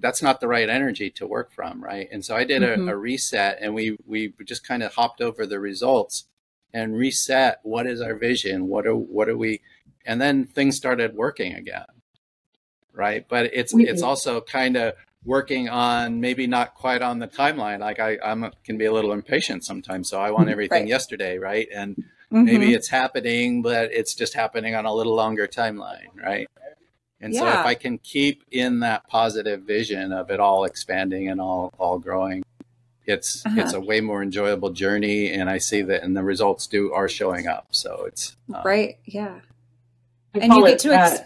that's 0.00 0.22
not 0.22 0.40
the 0.40 0.48
right 0.48 0.68
energy 0.68 1.10
to 1.10 1.26
work 1.26 1.52
from 1.52 1.82
right 1.82 2.08
and 2.10 2.24
so 2.24 2.34
i 2.34 2.44
did 2.44 2.62
mm-hmm. 2.62 2.88
a, 2.88 2.92
a, 2.92 2.96
reset 2.96 3.58
and 3.60 3.74
we 3.74 3.96
we 4.06 4.32
just 4.44 4.66
kind 4.66 4.82
of 4.82 4.94
hopped 4.94 5.20
over 5.20 5.46
the 5.46 5.60
results 5.60 6.24
and 6.72 6.96
reset 6.96 7.60
what 7.62 7.86
is 7.86 8.00
our 8.00 8.14
vision 8.14 8.66
what 8.66 8.86
are 8.86 8.96
what 8.96 9.28
are 9.28 9.36
we 9.36 9.60
and 10.04 10.20
then 10.20 10.44
things 10.44 10.76
started 10.76 11.14
working 11.14 11.54
again 11.54 11.84
right 12.92 13.26
but 13.28 13.46
it's 13.52 13.72
mm-hmm. 13.72 13.86
it's 13.86 14.02
also 14.02 14.40
kind 14.40 14.76
of 14.76 14.94
working 15.24 15.68
on 15.68 16.20
maybe 16.20 16.46
not 16.46 16.74
quite 16.74 17.00
on 17.00 17.18
the 17.18 17.28
timeline 17.28 17.80
like 17.80 18.00
i 18.00 18.18
i'm 18.24 18.50
can 18.64 18.76
be 18.76 18.84
a 18.84 18.92
little 18.92 19.12
impatient 19.12 19.64
sometimes 19.64 20.08
so 20.08 20.20
i 20.20 20.30
want 20.30 20.42
mm-hmm. 20.42 20.52
everything 20.52 20.82
right. 20.82 20.88
yesterday 20.88 21.38
right 21.38 21.68
and 21.74 22.02
maybe 22.30 22.66
mm-hmm. 22.66 22.74
it's 22.74 22.88
happening 22.88 23.62
but 23.62 23.92
it's 23.92 24.14
just 24.14 24.34
happening 24.34 24.74
on 24.74 24.84
a 24.84 24.92
little 24.92 25.14
longer 25.14 25.46
timeline 25.46 26.08
right 26.22 26.48
and 27.24 27.32
yeah. 27.32 27.40
so 27.40 27.60
if 27.60 27.66
I 27.66 27.74
can 27.74 27.96
keep 27.98 28.44
in 28.50 28.80
that 28.80 29.08
positive 29.08 29.62
vision 29.62 30.12
of 30.12 30.30
it 30.30 30.40
all 30.40 30.64
expanding 30.64 31.28
and 31.28 31.40
all 31.40 31.72
all 31.78 31.98
growing, 31.98 32.44
it's 33.06 33.44
uh-huh. 33.46 33.60
it's 33.60 33.72
a 33.72 33.80
way 33.80 34.00
more 34.00 34.22
enjoyable 34.22 34.70
journey 34.70 35.32
and 35.32 35.48
I 35.48 35.58
see 35.58 35.80
that 35.82 36.02
and 36.02 36.14
the 36.14 36.22
results 36.22 36.66
do 36.66 36.92
are 36.92 37.08
showing 37.08 37.46
up. 37.46 37.68
So 37.70 38.04
it's 38.06 38.36
um, 38.54 38.60
right, 38.64 38.98
yeah. 39.06 39.40
and 40.34 40.52
you 40.52 40.66
get 40.66 40.78
to 40.80 40.92
ex- 40.92 41.20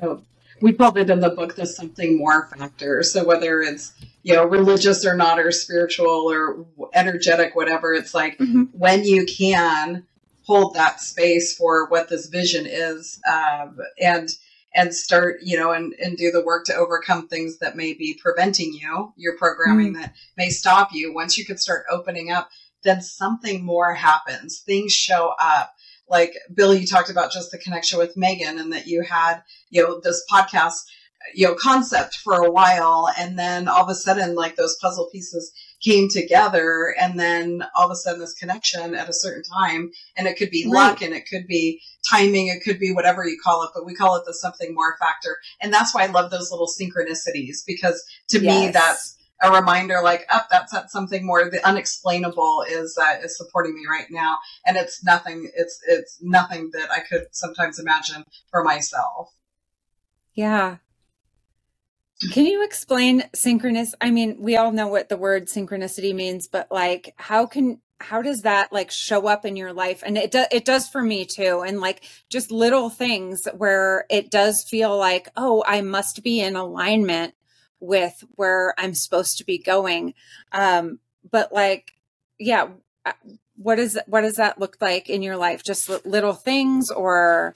oh, 0.00 0.22
we 0.60 0.72
called 0.72 0.96
it 0.96 1.10
in 1.10 1.18
the 1.18 1.30
book 1.30 1.56
the 1.56 1.66
something 1.66 2.16
more 2.16 2.46
factor. 2.46 3.02
So 3.02 3.24
whether 3.24 3.62
it's 3.62 3.92
you 4.24 4.34
know, 4.34 4.46
religious 4.46 5.04
or 5.04 5.14
not, 5.14 5.38
or 5.38 5.52
spiritual 5.52 6.32
or 6.32 6.64
energetic, 6.94 7.54
whatever. 7.54 7.92
It's 7.92 8.14
like 8.14 8.38
Mhm. 8.38 8.70
when 8.72 9.04
you 9.04 9.26
can 9.26 10.06
hold 10.44 10.74
that 10.74 11.00
space 11.00 11.54
for 11.54 11.86
what 11.88 12.08
this 12.08 12.26
vision 12.26 12.66
is, 12.66 13.20
um, 13.30 13.78
and 14.00 14.30
and 14.74 14.94
start, 14.94 15.36
you 15.42 15.56
know, 15.56 15.72
and 15.72 15.94
and 16.02 16.16
do 16.16 16.30
the 16.30 16.44
work 16.44 16.64
to 16.66 16.74
overcome 16.74 17.28
things 17.28 17.58
that 17.58 17.76
may 17.76 17.94
be 17.94 18.18
preventing 18.20 18.72
you, 18.72 19.12
your 19.16 19.36
programming 19.36 19.94
mm. 19.94 20.00
that 20.00 20.14
may 20.36 20.50
stop 20.50 20.90
you. 20.92 21.14
Once 21.14 21.38
you 21.38 21.44
can 21.44 21.56
start 21.56 21.84
opening 21.90 22.30
up, 22.30 22.48
then 22.82 23.00
something 23.00 23.64
more 23.64 23.94
happens. 23.94 24.60
Things 24.60 24.92
show 24.92 25.34
up. 25.40 25.74
Like 26.08 26.34
Bill, 26.52 26.74
you 26.74 26.86
talked 26.86 27.10
about 27.10 27.32
just 27.32 27.50
the 27.50 27.58
connection 27.58 27.98
with 27.98 28.16
Megan, 28.16 28.58
and 28.58 28.72
that 28.72 28.86
you 28.86 29.02
had, 29.02 29.42
you 29.70 29.82
know, 29.82 30.00
this 30.00 30.24
podcast 30.30 30.82
you 31.32 31.46
know 31.46 31.54
concept 31.54 32.16
for 32.16 32.44
a 32.44 32.50
while 32.50 33.08
and 33.18 33.38
then 33.38 33.66
all 33.66 33.82
of 33.82 33.88
a 33.88 33.94
sudden 33.94 34.34
like 34.34 34.56
those 34.56 34.76
puzzle 34.76 35.08
pieces 35.10 35.52
came 35.84 36.08
together 36.08 36.94
and 36.98 37.18
then 37.20 37.62
all 37.74 37.84
of 37.84 37.90
a 37.90 37.96
sudden 37.96 38.20
this 38.20 38.34
connection 38.34 38.94
at 38.94 39.08
a 39.08 39.12
certain 39.12 39.42
time 39.42 39.90
and 40.16 40.26
it 40.26 40.36
could 40.36 40.50
be 40.50 40.64
Right. 40.66 40.88
luck 40.88 41.02
and 41.02 41.12
it 41.14 41.28
could 41.28 41.46
be 41.46 41.80
timing 42.08 42.48
it 42.48 42.62
could 42.64 42.78
be 42.78 42.92
whatever 42.92 43.26
you 43.26 43.38
call 43.42 43.62
it 43.64 43.70
but 43.74 43.84
we 43.84 43.94
call 43.94 44.16
it 44.16 44.24
the 44.26 44.34
something 44.34 44.74
more 44.74 44.96
factor 44.98 45.38
and 45.60 45.72
that's 45.72 45.94
why 45.94 46.04
i 46.04 46.06
love 46.06 46.30
those 46.30 46.50
little 46.50 46.68
synchronicities 46.68 47.58
because 47.66 48.02
to 48.28 48.40
me 48.40 48.68
that's 48.68 49.16
a 49.42 49.50
reminder 49.52 50.00
like 50.02 50.24
up 50.32 50.46
that's 50.50 50.72
that 50.72 50.90
something 50.90 51.26
more 51.26 51.50
the 51.50 51.66
unexplainable 51.66 52.64
is 52.68 52.96
uh, 52.98 53.16
is 53.22 53.36
supporting 53.36 53.74
me 53.74 53.82
right 53.90 54.06
now 54.10 54.38
and 54.64 54.76
it's 54.76 55.04
nothing 55.04 55.50
it's 55.56 55.80
it's 55.86 56.18
nothing 56.22 56.70
that 56.72 56.90
i 56.90 57.00
could 57.00 57.26
sometimes 57.32 57.78
imagine 57.78 58.24
for 58.50 58.62
myself 58.62 59.30
Yeah. 60.34 60.76
Can 62.32 62.46
you 62.46 62.64
explain 62.64 63.24
synchronous? 63.34 63.94
I 64.00 64.10
mean, 64.10 64.36
we 64.40 64.56
all 64.56 64.72
know 64.72 64.88
what 64.88 65.08
the 65.08 65.16
word 65.16 65.46
synchronicity 65.46 66.14
means, 66.14 66.46
but 66.48 66.70
like 66.70 67.14
how 67.16 67.46
can 67.46 67.80
how 68.00 68.22
does 68.22 68.42
that 68.42 68.72
like 68.72 68.90
show 68.90 69.26
up 69.26 69.44
in 69.44 69.56
your 69.56 69.72
life? 69.72 70.02
And 70.04 70.16
it 70.16 70.30
does 70.30 70.46
it 70.50 70.64
does 70.64 70.88
for 70.88 71.02
me 71.02 71.24
too. 71.24 71.62
And 71.66 71.80
like 71.80 72.02
just 72.30 72.50
little 72.50 72.90
things 72.90 73.46
where 73.56 74.06
it 74.10 74.30
does 74.30 74.64
feel 74.64 74.96
like, 74.96 75.28
"Oh, 75.36 75.64
I 75.66 75.80
must 75.80 76.22
be 76.22 76.40
in 76.40 76.56
alignment 76.56 77.34
with 77.80 78.24
where 78.36 78.74
I'm 78.78 78.94
supposed 78.94 79.38
to 79.38 79.44
be 79.44 79.58
going." 79.58 80.14
Um 80.52 80.98
but 81.30 81.52
like 81.52 81.92
yeah, 82.38 82.68
uh, 83.06 83.12
what 83.56 83.78
is 83.78 83.98
what 84.06 84.22
does 84.22 84.36
that 84.36 84.58
look 84.60 84.76
like 84.80 85.08
in 85.10 85.22
your 85.22 85.36
life? 85.36 85.62
Just 85.62 85.88
little 86.06 86.34
things 86.34 86.90
or 86.90 87.54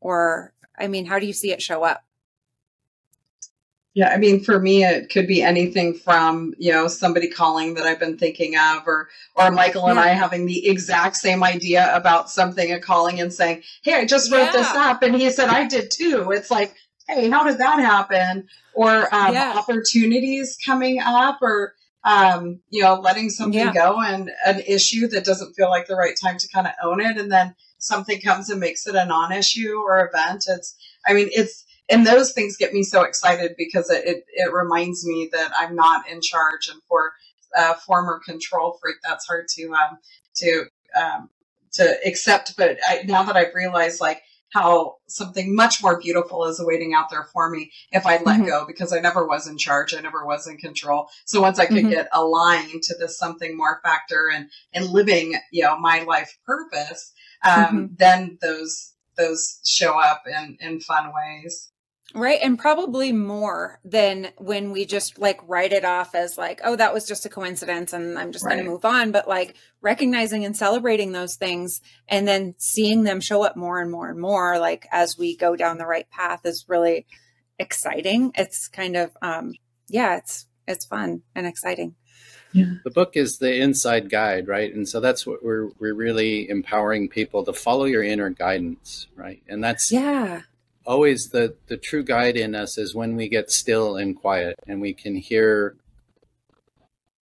or 0.00 0.52
I 0.78 0.88
mean, 0.88 1.06
how 1.06 1.18
do 1.18 1.26
you 1.26 1.32
see 1.32 1.52
it 1.52 1.62
show 1.62 1.82
up? 1.84 2.04
Yeah, 3.98 4.10
I 4.14 4.16
mean, 4.16 4.44
for 4.44 4.60
me, 4.60 4.84
it 4.84 5.10
could 5.10 5.26
be 5.26 5.42
anything 5.42 5.92
from 5.92 6.54
you 6.56 6.70
know 6.70 6.86
somebody 6.86 7.26
calling 7.26 7.74
that 7.74 7.82
I've 7.82 7.98
been 7.98 8.16
thinking 8.16 8.56
of, 8.56 8.86
or 8.86 9.08
or 9.34 9.50
Michael 9.50 9.88
and 9.88 9.98
I 9.98 10.10
having 10.10 10.46
the 10.46 10.68
exact 10.68 11.16
same 11.16 11.42
idea 11.42 11.92
about 11.96 12.30
something 12.30 12.70
and 12.70 12.80
calling 12.80 13.20
and 13.20 13.34
saying, 13.34 13.64
"Hey, 13.82 13.94
I 13.94 14.04
just 14.04 14.30
wrote 14.30 14.52
this 14.52 14.68
up," 14.68 15.02
and 15.02 15.16
he 15.16 15.28
said, 15.30 15.48
"I 15.48 15.66
did 15.66 15.90
too." 15.90 16.30
It's 16.30 16.48
like, 16.48 16.76
"Hey, 17.08 17.28
how 17.28 17.42
did 17.42 17.58
that 17.58 17.80
happen?" 17.80 18.46
Or 18.72 19.12
um, 19.12 19.34
Yeah. 19.34 19.54
opportunities 19.56 20.56
coming 20.64 21.00
up, 21.00 21.38
or 21.42 21.74
um, 22.04 22.60
you 22.70 22.84
know, 22.84 22.94
letting 23.00 23.30
something 23.30 23.58
Yeah. 23.58 23.72
go 23.72 24.00
and 24.00 24.30
an 24.46 24.60
issue 24.60 25.08
that 25.08 25.24
doesn't 25.24 25.54
feel 25.54 25.70
like 25.70 25.88
the 25.88 25.96
right 25.96 26.14
time 26.22 26.38
to 26.38 26.46
kind 26.54 26.68
of 26.68 26.74
own 26.84 27.00
it, 27.00 27.16
and 27.18 27.32
then 27.32 27.56
something 27.78 28.20
comes 28.20 28.48
and 28.48 28.60
makes 28.60 28.86
it 28.86 28.94
a 28.94 29.04
non-issue 29.04 29.82
or 29.84 30.06
event. 30.06 30.44
It's, 30.46 30.76
I 31.04 31.14
mean, 31.14 31.30
it's 31.32 31.64
and 31.88 32.06
those 32.06 32.32
things 32.32 32.56
get 32.56 32.72
me 32.72 32.82
so 32.82 33.02
excited 33.02 33.54
because 33.56 33.90
it, 33.90 34.04
it, 34.06 34.24
it 34.34 34.52
reminds 34.52 35.06
me 35.06 35.28
that 35.32 35.52
I'm 35.56 35.74
not 35.74 36.08
in 36.08 36.20
charge. 36.20 36.68
And 36.68 36.82
for 36.88 37.12
a 37.56 37.74
former 37.76 38.20
control 38.24 38.78
freak, 38.80 38.96
that's 39.02 39.26
hard 39.26 39.48
to 39.56 39.68
um, 39.72 39.98
to 40.36 40.64
um, 41.00 41.30
to 41.72 41.96
accept. 42.06 42.56
But 42.56 42.78
I, 42.86 43.02
now 43.06 43.22
that 43.24 43.36
I've 43.36 43.54
realized 43.54 44.00
like 44.00 44.22
how 44.52 44.96
something 45.08 45.54
much 45.54 45.82
more 45.82 46.00
beautiful 46.00 46.44
is 46.46 46.58
awaiting 46.58 46.94
out 46.94 47.10
there 47.10 47.24
for 47.32 47.50
me 47.50 47.70
if 47.92 48.06
I 48.06 48.16
let 48.22 48.40
Mhm. 48.40 48.46
go 48.46 48.64
because 48.66 48.92
I 48.94 49.00
never 49.00 49.26
was 49.26 49.46
in 49.46 49.58
charge. 49.58 49.94
I 49.94 50.00
never 50.00 50.24
was 50.24 50.46
in 50.46 50.56
control. 50.56 51.08
So 51.26 51.40
once 51.42 51.58
I 51.58 51.66
could 51.66 51.84
Mhm. 51.84 51.90
get 51.90 52.08
aligned 52.12 52.82
to 52.84 52.94
this 52.98 53.18
something 53.18 53.56
more 53.56 53.80
factor 53.82 54.30
and 54.32 54.50
and 54.72 54.86
living 54.86 55.34
you 55.52 55.64
know 55.64 55.78
my 55.78 56.00
life 56.02 56.38
purpose, 56.46 57.12
um, 57.44 57.90
then 57.98 58.38
those 58.40 58.94
those 59.16 59.60
show 59.64 59.98
up 59.98 60.22
in 60.26 60.56
in 60.60 60.80
fun 60.80 61.12
ways. 61.14 61.70
Right. 62.14 62.38
And 62.42 62.58
probably 62.58 63.12
more 63.12 63.80
than 63.84 64.28
when 64.38 64.70
we 64.70 64.86
just 64.86 65.18
like 65.18 65.40
write 65.46 65.74
it 65.74 65.84
off 65.84 66.14
as 66.14 66.38
like, 66.38 66.60
oh, 66.64 66.74
that 66.74 66.94
was 66.94 67.06
just 67.06 67.26
a 67.26 67.28
coincidence 67.28 67.92
and 67.92 68.18
I'm 68.18 68.32
just 68.32 68.46
going 68.46 68.56
to 68.58 68.64
move 68.64 68.86
on. 68.86 69.12
But 69.12 69.28
like 69.28 69.56
recognizing 69.82 70.44
and 70.44 70.56
celebrating 70.56 71.12
those 71.12 71.36
things 71.36 71.82
and 72.08 72.26
then 72.26 72.54
seeing 72.56 73.02
them 73.02 73.20
show 73.20 73.42
up 73.42 73.56
more 73.56 73.78
and 73.78 73.90
more 73.90 74.08
and 74.08 74.18
more, 74.18 74.58
like 74.58 74.86
as 74.90 75.18
we 75.18 75.36
go 75.36 75.54
down 75.54 75.76
the 75.76 75.86
right 75.86 76.08
path 76.08 76.46
is 76.46 76.64
really 76.66 77.06
exciting. 77.58 78.32
It's 78.36 78.68
kind 78.68 78.96
of, 78.96 79.14
um, 79.20 79.52
yeah, 79.88 80.16
it's, 80.16 80.46
it's 80.66 80.86
fun 80.86 81.22
and 81.34 81.46
exciting. 81.46 81.94
Yeah. 82.52 82.74
The 82.84 82.90
book 82.90 83.16
is 83.16 83.36
the 83.36 83.54
inside 83.60 84.08
guide 84.08 84.48
right 84.48 84.74
and 84.74 84.88
so 84.88 85.00
that's 85.00 85.26
what 85.26 85.44
we're 85.44 85.68
we're 85.78 85.94
really 85.94 86.48
empowering 86.48 87.10
people 87.10 87.44
to 87.44 87.52
follow 87.52 87.84
your 87.84 88.02
inner 88.02 88.30
guidance 88.30 89.06
right 89.16 89.42
and 89.48 89.62
that's 89.62 89.92
Yeah. 89.92 90.40
Always 90.88 91.28
the 91.28 91.54
the 91.66 91.76
true 91.76 92.02
guide 92.02 92.36
in 92.36 92.54
us 92.54 92.78
is 92.78 92.94
when 92.94 93.14
we 93.14 93.28
get 93.28 93.50
still 93.50 93.96
and 93.96 94.16
quiet 94.16 94.58
and 94.66 94.80
we 94.80 94.94
can 94.94 95.14
hear 95.16 95.76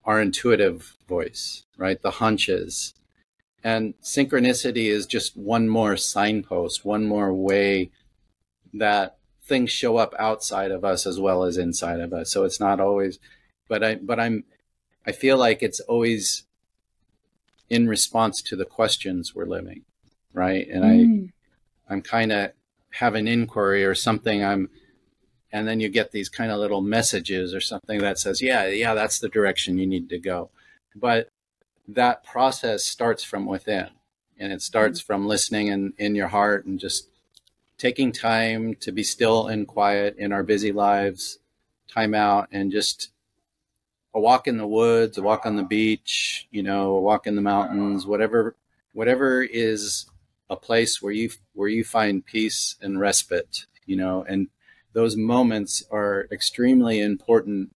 our 0.03 0.21
intuitive 0.21 0.97
voice 1.07 1.63
right? 1.77 2.01
The 2.01 2.11
hunches. 2.11 2.93
And 3.63 3.93
synchronicity 4.03 4.87
is 4.87 5.05
just 5.05 5.37
one 5.37 5.69
more 5.69 5.95
signpost 5.95 6.83
one 6.83 7.05
more 7.05 7.33
way 7.33 7.89
that 8.73 9.17
things 9.41 9.71
show 9.71 9.95
up 9.97 10.13
outside 10.19 10.71
of 10.71 10.83
us 10.83 11.07
as 11.07 11.19
well 11.19 11.43
as 11.43 11.57
inside 11.57 12.01
of 12.01 12.11
us. 12.13 12.31
So 12.31 12.43
it's 12.43 12.59
not 12.59 12.81
always 12.81 13.17
but 13.69 13.81
i 13.81 13.95
but 13.95 14.19
i'm 14.19 14.43
i 15.07 15.11
feel 15.13 15.37
like 15.37 15.63
it's 15.63 15.79
always 15.79 16.43
in 17.69 17.87
response 17.87 18.41
to 18.41 18.57
the 18.57 18.65
questions 18.65 19.33
we're 19.33 19.45
living 19.45 19.83
right? 20.33 20.67
And 20.67 20.83
i 20.85 20.95
Mm. 20.97 21.29
I'm 21.89 22.01
kind 22.01 22.31
of 22.31 22.51
have 22.93 23.15
an 23.15 23.27
inquiry 23.27 23.83
or 23.83 23.95
something. 23.95 24.43
I'm, 24.43 24.69
and 25.51 25.67
then 25.67 25.79
you 25.79 25.89
get 25.89 26.11
these 26.11 26.29
kind 26.29 26.51
of 26.51 26.59
little 26.59 26.81
messages 26.81 27.53
or 27.53 27.61
something 27.61 27.99
that 27.99 28.19
says, 28.19 28.41
yeah, 28.41 28.67
yeah, 28.67 28.93
that's 28.93 29.19
the 29.19 29.29
direction 29.29 29.77
you 29.77 29.87
need 29.87 30.09
to 30.09 30.19
go. 30.19 30.49
But 30.95 31.29
that 31.87 32.23
process 32.23 32.85
starts 32.85 33.23
from 33.23 33.45
within 33.45 33.89
and 34.37 34.53
it 34.53 34.61
starts 34.61 34.99
mm-hmm. 34.99 35.05
from 35.07 35.27
listening 35.27 35.67
in, 35.67 35.93
in 35.97 36.15
your 36.15 36.27
heart 36.27 36.65
and 36.65 36.79
just 36.79 37.09
taking 37.77 38.11
time 38.11 38.75
to 38.75 38.91
be 38.91 39.03
still 39.03 39.47
and 39.47 39.67
quiet 39.67 40.15
in 40.17 40.31
our 40.31 40.43
busy 40.43 40.71
lives, 40.71 41.39
time 41.87 42.13
out 42.13 42.47
and 42.51 42.71
just 42.71 43.09
a 44.13 44.19
walk 44.19 44.47
in 44.47 44.57
the 44.57 44.67
woods, 44.67 45.17
a 45.17 45.21
walk 45.23 45.45
on 45.45 45.55
the 45.55 45.63
beach, 45.63 46.47
you 46.51 46.61
know, 46.61 46.95
a 46.95 47.01
walk 47.01 47.25
in 47.25 47.35
the 47.35 47.41
mountains, 47.41 48.05
whatever, 48.05 48.55
whatever 48.93 49.41
is 49.41 50.05
a 50.53 50.57
place 50.57 51.01
where 51.01 51.11
you 51.13 51.29
where 51.53 51.69
you 51.69 51.83
find 51.83 52.25
peace 52.25 52.75
and 52.81 52.99
respite 52.99 53.65
you 53.85 53.95
know 53.95 54.25
and 54.27 54.47
those 54.93 55.17
moments 55.17 55.83
are 55.91 56.27
extremely 56.31 57.01
important 57.01 57.75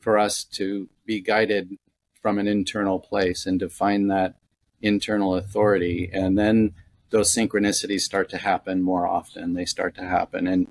for 0.00 0.18
us 0.18 0.44
to 0.44 0.88
be 1.04 1.20
guided 1.20 1.76
from 2.20 2.38
an 2.38 2.46
internal 2.46 3.00
place 3.00 3.46
and 3.46 3.60
to 3.60 3.68
find 3.68 4.10
that 4.10 4.36
internal 4.80 5.34
authority. 5.34 6.10
And 6.12 6.38
then 6.38 6.74
those 7.10 7.32
synchronicities 7.34 8.00
start 8.00 8.28
to 8.30 8.38
happen 8.38 8.82
more 8.82 9.06
often. 9.06 9.54
They 9.54 9.64
start 9.64 9.94
to 9.96 10.02
happen. 10.02 10.46
And 10.46 10.68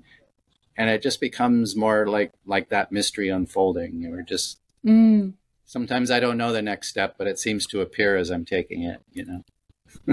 and 0.76 0.88
it 0.88 1.02
just 1.02 1.20
becomes 1.20 1.76
more 1.76 2.06
like 2.06 2.32
like 2.46 2.70
that 2.70 2.90
mystery 2.90 3.28
unfolding 3.28 4.06
or 4.06 4.22
just 4.22 4.58
Mm. 4.84 5.34
sometimes 5.64 6.10
i 6.10 6.18
don't 6.18 6.36
know 6.36 6.52
the 6.52 6.60
next 6.60 6.88
step 6.88 7.14
but 7.16 7.28
it 7.28 7.38
seems 7.38 7.66
to 7.66 7.80
appear 7.80 8.16
as 8.16 8.30
i'm 8.30 8.44
taking 8.44 8.82
it 8.82 9.00
you 9.12 9.24
know 9.24 9.44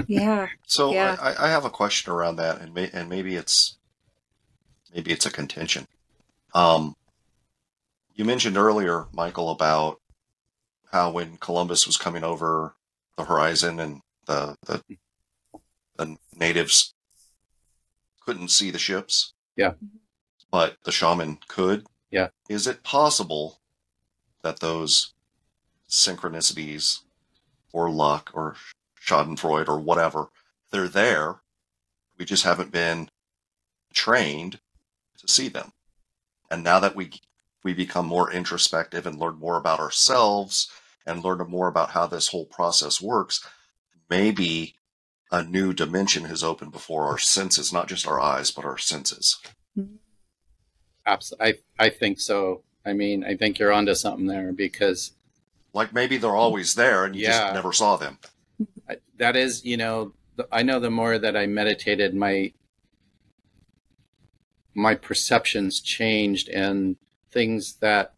Yeah. 0.06 0.48
So 0.66 0.92
Yeah. 0.92 1.16
I, 1.20 1.46
I 1.46 1.50
have 1.50 1.64
a 1.64 1.70
question 1.70 2.12
around 2.12 2.36
that, 2.36 2.60
and 2.60 2.72
may, 2.72 2.90
and 2.92 3.08
maybe 3.08 3.34
it's 3.36 3.76
maybe 4.94 5.10
it's 5.10 5.26
a 5.26 5.30
contention. 5.30 5.86
Um, 6.54 6.94
you 8.14 8.24
mentioned 8.24 8.56
earlier, 8.56 9.06
Michael, 9.12 9.50
about 9.50 10.00
how 10.92 11.10
when 11.10 11.36
Columbus 11.38 11.86
was 11.86 11.96
coming 11.96 12.24
over 12.24 12.74
the 13.16 13.24
horizon 13.24 13.80
and 13.80 14.00
the 14.26 14.56
the, 14.66 14.82
the 15.96 16.16
natives 16.36 16.94
couldn't 18.24 18.50
see 18.50 18.70
the 18.70 18.78
ships. 18.78 19.32
Yeah. 19.56 19.72
But 20.50 20.76
the 20.84 20.92
shaman 20.92 21.38
could. 21.48 21.86
Yeah. 22.10 22.28
Is 22.48 22.66
it 22.66 22.82
possible 22.82 23.60
that 24.42 24.60
those 24.60 25.14
synchronicities 25.88 27.00
or 27.72 27.90
luck 27.90 28.30
or 28.34 28.56
Schadenfreude 29.04 29.68
or 29.68 29.78
whatever, 29.78 30.28
they're 30.70 30.88
there. 30.88 31.40
We 32.18 32.24
just 32.24 32.44
haven't 32.44 32.72
been 32.72 33.10
trained 33.92 34.60
to 35.18 35.28
see 35.28 35.48
them. 35.48 35.72
And 36.50 36.62
now 36.62 36.80
that 36.80 36.96
we 36.96 37.10
we 37.62 37.74
become 37.74 38.06
more 38.06 38.32
introspective 38.32 39.06
and 39.06 39.18
learn 39.18 39.38
more 39.38 39.58
about 39.58 39.80
ourselves 39.80 40.70
and 41.06 41.24
learn 41.24 41.38
more 41.48 41.68
about 41.68 41.90
how 41.90 42.06
this 42.06 42.28
whole 42.28 42.46
process 42.46 43.00
works, 43.00 43.46
maybe 44.08 44.76
a 45.30 45.42
new 45.42 45.72
dimension 45.72 46.24
has 46.24 46.42
opened 46.42 46.72
before 46.72 47.04
our 47.04 47.18
senses, 47.18 47.72
not 47.72 47.88
just 47.88 48.06
our 48.06 48.20
eyes, 48.20 48.50
but 48.50 48.64
our 48.64 48.78
senses. 48.78 49.38
Absolutely. 51.06 51.60
I, 51.78 51.86
I 51.86 51.90
think 51.90 52.18
so. 52.20 52.62
I 52.84 52.92
mean, 52.92 53.24
I 53.24 53.36
think 53.36 53.58
you're 53.58 53.72
onto 53.72 53.94
something 53.94 54.26
there 54.26 54.52
because. 54.52 55.12
Like 55.72 55.92
maybe 55.92 56.16
they're 56.16 56.34
always 56.34 56.74
there 56.74 57.04
and 57.04 57.14
you 57.14 57.22
yeah, 57.22 57.42
just 57.42 57.54
never 57.54 57.72
saw 57.72 57.96
them. 57.96 58.18
That 59.18 59.36
is, 59.36 59.64
you 59.64 59.76
know, 59.76 60.12
I 60.50 60.62
know 60.62 60.80
the 60.80 60.90
more 60.90 61.18
that 61.18 61.36
I 61.36 61.46
meditated, 61.46 62.14
my 62.14 62.52
my 64.74 64.94
perceptions 64.94 65.80
changed 65.80 66.48
and 66.48 66.96
things 67.30 67.74
that 67.80 68.14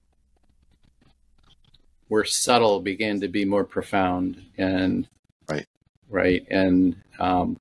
were 2.09 2.25
subtle 2.25 2.81
began 2.81 3.21
to 3.21 3.29
be 3.29 3.45
more 3.45 3.65
profound 3.65 4.43
and 4.59 5.09
right. 5.49 5.67
Right 6.11 6.47
and 6.51 6.97
um, 7.19 7.59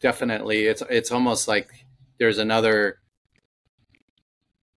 definitely 0.00 0.66
it's 0.66 0.82
it's 0.90 1.12
almost 1.12 1.46
like 1.46 1.86
there's 2.18 2.38
another 2.38 2.98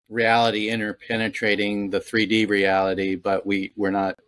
reality 0.09 0.69
interpenetrating 0.69 1.91
the 1.91 1.99
3D 1.99 2.47
reality, 2.49 3.15
but 3.15 3.45
we 3.45 3.73
we're 3.75 3.91
not 3.91 4.19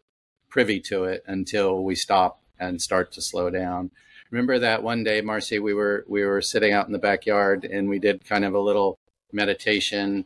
privy 0.49 0.79
to 0.79 1.05
it 1.05 1.23
until 1.27 1.83
we 1.83 1.95
stop 1.95 2.41
and 2.59 2.81
start 2.81 3.11
to 3.13 3.21
slow 3.21 3.49
down. 3.49 3.91
Remember 4.31 4.59
that 4.59 4.83
one 4.83 5.03
day, 5.03 5.21
Marcey, 5.21 5.59
we 5.59 5.73
were 5.73 6.05
we 6.07 6.23
were 6.23 6.41
sitting 6.41 6.73
out 6.73 6.85
in 6.85 6.93
the 6.93 6.99
backyard 6.99 7.65
and 7.65 7.89
we 7.89 7.99
did 7.99 8.25
kind 8.25 8.45
of 8.45 8.53
a 8.53 8.59
little 8.59 8.99
meditation, 9.31 10.25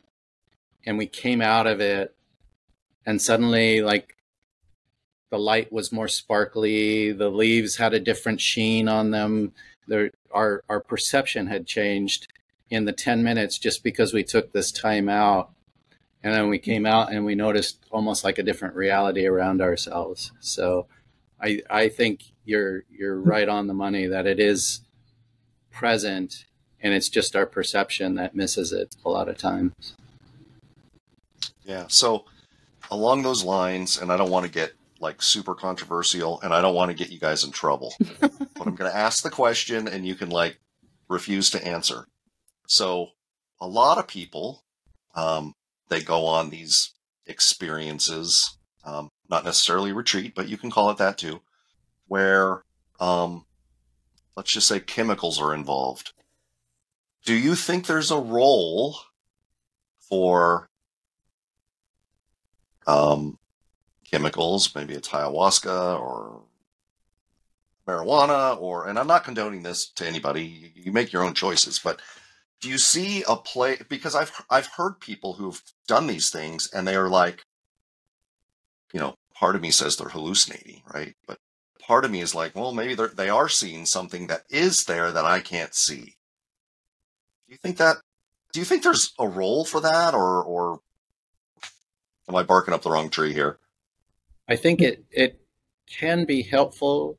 and 0.85 0.97
we 0.97 1.07
came 1.07 1.41
out 1.41 1.67
of 1.67 1.79
it, 1.79 2.15
and 3.05 3.21
suddenly 3.21 3.81
like 3.81 4.17
the 5.29 5.39
light 5.39 5.71
was 5.71 5.91
more 5.91 6.07
sparkly, 6.07 7.11
the 7.11 7.29
leaves 7.29 7.77
had 7.77 7.93
a 7.93 7.99
different 7.99 8.39
sheen 8.39 8.87
on 8.87 9.11
them. 9.11 9.53
There, 9.87 10.11
our 10.31 10.63
our 10.69 10.79
perception 10.79 11.47
had 11.47 11.65
changed, 11.65 12.27
in 12.73 12.85
the 12.85 12.91
10 12.91 13.23
minutes 13.23 13.59
just 13.59 13.83
because 13.83 14.13
we 14.13 14.23
took 14.23 14.51
this 14.51 14.71
time 14.71 15.07
out. 15.07 15.51
And 16.23 16.33
then 16.33 16.49
we 16.49 16.57
came 16.57 16.85
out 16.87 17.11
and 17.11 17.23
we 17.23 17.35
noticed 17.35 17.85
almost 17.91 18.23
like 18.23 18.39
a 18.39 18.43
different 18.43 18.75
reality 18.75 19.27
around 19.27 19.61
ourselves. 19.61 20.31
So 20.39 20.87
I, 21.43 21.61
I 21.69 21.89
think 21.89 22.23
you're, 22.45 22.83
you're 22.89 23.19
right 23.19 23.49
on 23.49 23.67
the 23.67 23.73
money 23.73 24.07
that 24.07 24.25
it 24.25 24.39
is 24.39 24.81
present 25.71 26.45
and 26.81 26.93
it's 26.93 27.09
just 27.09 27.35
our 27.35 27.45
perception 27.45 28.15
that 28.15 28.35
misses 28.35 28.71
it 28.71 28.95
a 29.05 29.09
lot 29.09 29.27
of 29.27 29.37
times. 29.37 29.95
Yeah. 31.63 31.85
So 31.87 32.25
along 32.91 33.23
those 33.23 33.43
lines, 33.43 33.97
and 33.97 34.11
I 34.11 34.17
don't 34.17 34.31
want 34.31 34.45
to 34.45 34.51
get 34.51 34.73
like 34.99 35.21
super 35.21 35.55
controversial 35.55 36.39
and 36.41 36.53
I 36.53 36.61
don't 36.61 36.75
want 36.75 36.91
to 36.91 36.97
get 36.97 37.11
you 37.11 37.19
guys 37.19 37.43
in 37.43 37.51
trouble, 37.51 37.93
but 38.19 38.31
I'm 38.65 38.75
going 38.75 38.91
to 38.91 38.97
ask 38.97 39.23
the 39.23 39.29
question 39.29 39.87
and 39.87 40.05
you 40.05 40.15
can 40.15 40.29
like 40.29 40.59
refuse 41.09 41.49
to 41.51 41.65
answer. 41.65 42.07
So 42.67 43.09
a 43.59 43.67
lot 43.67 43.97
of 43.97 44.07
people, 44.07 44.63
um, 45.15 45.53
they 45.89 46.01
go 46.01 46.25
on 46.25 46.49
these 46.49 46.93
experiences, 47.25 48.57
um, 48.85 49.09
not 49.29 49.45
necessarily 49.45 49.91
retreat, 49.91 50.33
but 50.35 50.49
you 50.49 50.57
can 50.57 50.71
call 50.71 50.89
it 50.89 50.97
that 50.97 51.17
too, 51.17 51.41
where, 52.07 52.63
um, 52.99 53.45
let's 54.35 54.51
just 54.51 54.67
say 54.67 54.79
chemicals 54.79 55.41
are 55.41 55.53
involved. 55.53 56.13
Do 57.25 57.33
you 57.33 57.55
think 57.55 57.85
there's 57.85 58.11
a 58.11 58.19
role 58.19 58.97
for 59.99 60.69
um, 62.85 63.37
chemicals? 64.09 64.73
Maybe 64.75 64.93
it's 64.93 65.09
ayahuasca 65.09 65.99
or 65.99 66.43
marijuana, 67.87 68.59
or, 68.59 68.87
and 68.87 68.99
I'm 68.99 69.07
not 69.07 69.23
condoning 69.23 69.63
this 69.63 69.87
to 69.91 70.07
anybody. 70.07 70.73
You 70.75 70.91
make 70.91 71.13
your 71.13 71.23
own 71.23 71.33
choices, 71.33 71.79
but 71.79 72.01
do 72.63 72.69
you 72.69 72.77
see 72.77 73.23
a 73.27 73.35
play 73.35 73.77
because 73.89 74.15
I've 74.15 74.31
I've 74.49 74.67
heard 74.67 75.01
people 75.01 75.33
who've 75.33 75.61
done 75.85 76.07
these 76.07 76.29
things 76.29 76.69
and 76.73 76.87
they 76.87 76.95
are 76.95 77.09
like 77.09 77.43
you 78.93 78.99
know 78.99 79.15
part 79.33 79.55
of 79.55 79.61
me 79.61 79.71
says 79.71 79.97
they're 79.97 80.09
hallucinating 80.09 80.81
right 80.93 81.15
but 81.27 81.37
part 81.79 82.05
of 82.05 82.11
me 82.11 82.21
is 82.21 82.33
like 82.33 82.55
well 82.55 82.71
maybe 82.71 82.95
they're 82.95 83.09
they 83.09 83.29
are 83.29 83.49
seeing 83.49 83.85
something 83.85 84.27
that 84.27 84.43
is 84.49 84.85
there 84.85 85.11
that 85.11 85.25
I 85.25 85.39
can't 85.39 85.75
see 85.75 86.15
do 87.47 87.49
you 87.49 87.57
think 87.57 87.77
that 87.77 87.97
do 88.53 88.59
you 88.59 88.65
think 88.65 88.83
there's 88.83 89.13
a 89.19 89.27
role 89.27 89.65
for 89.65 89.81
that 89.81 90.13
or 90.13 90.43
or 90.43 90.79
am 92.29 92.35
I 92.35 92.43
barking 92.43 92.73
up 92.73 92.83
the 92.83 92.91
wrong 92.91 93.09
tree 93.09 93.33
here 93.33 93.59
I 94.47 94.55
think 94.55 94.81
it 94.81 95.03
it 95.11 95.41
can 95.87 96.25
be 96.25 96.43
helpful 96.43 97.17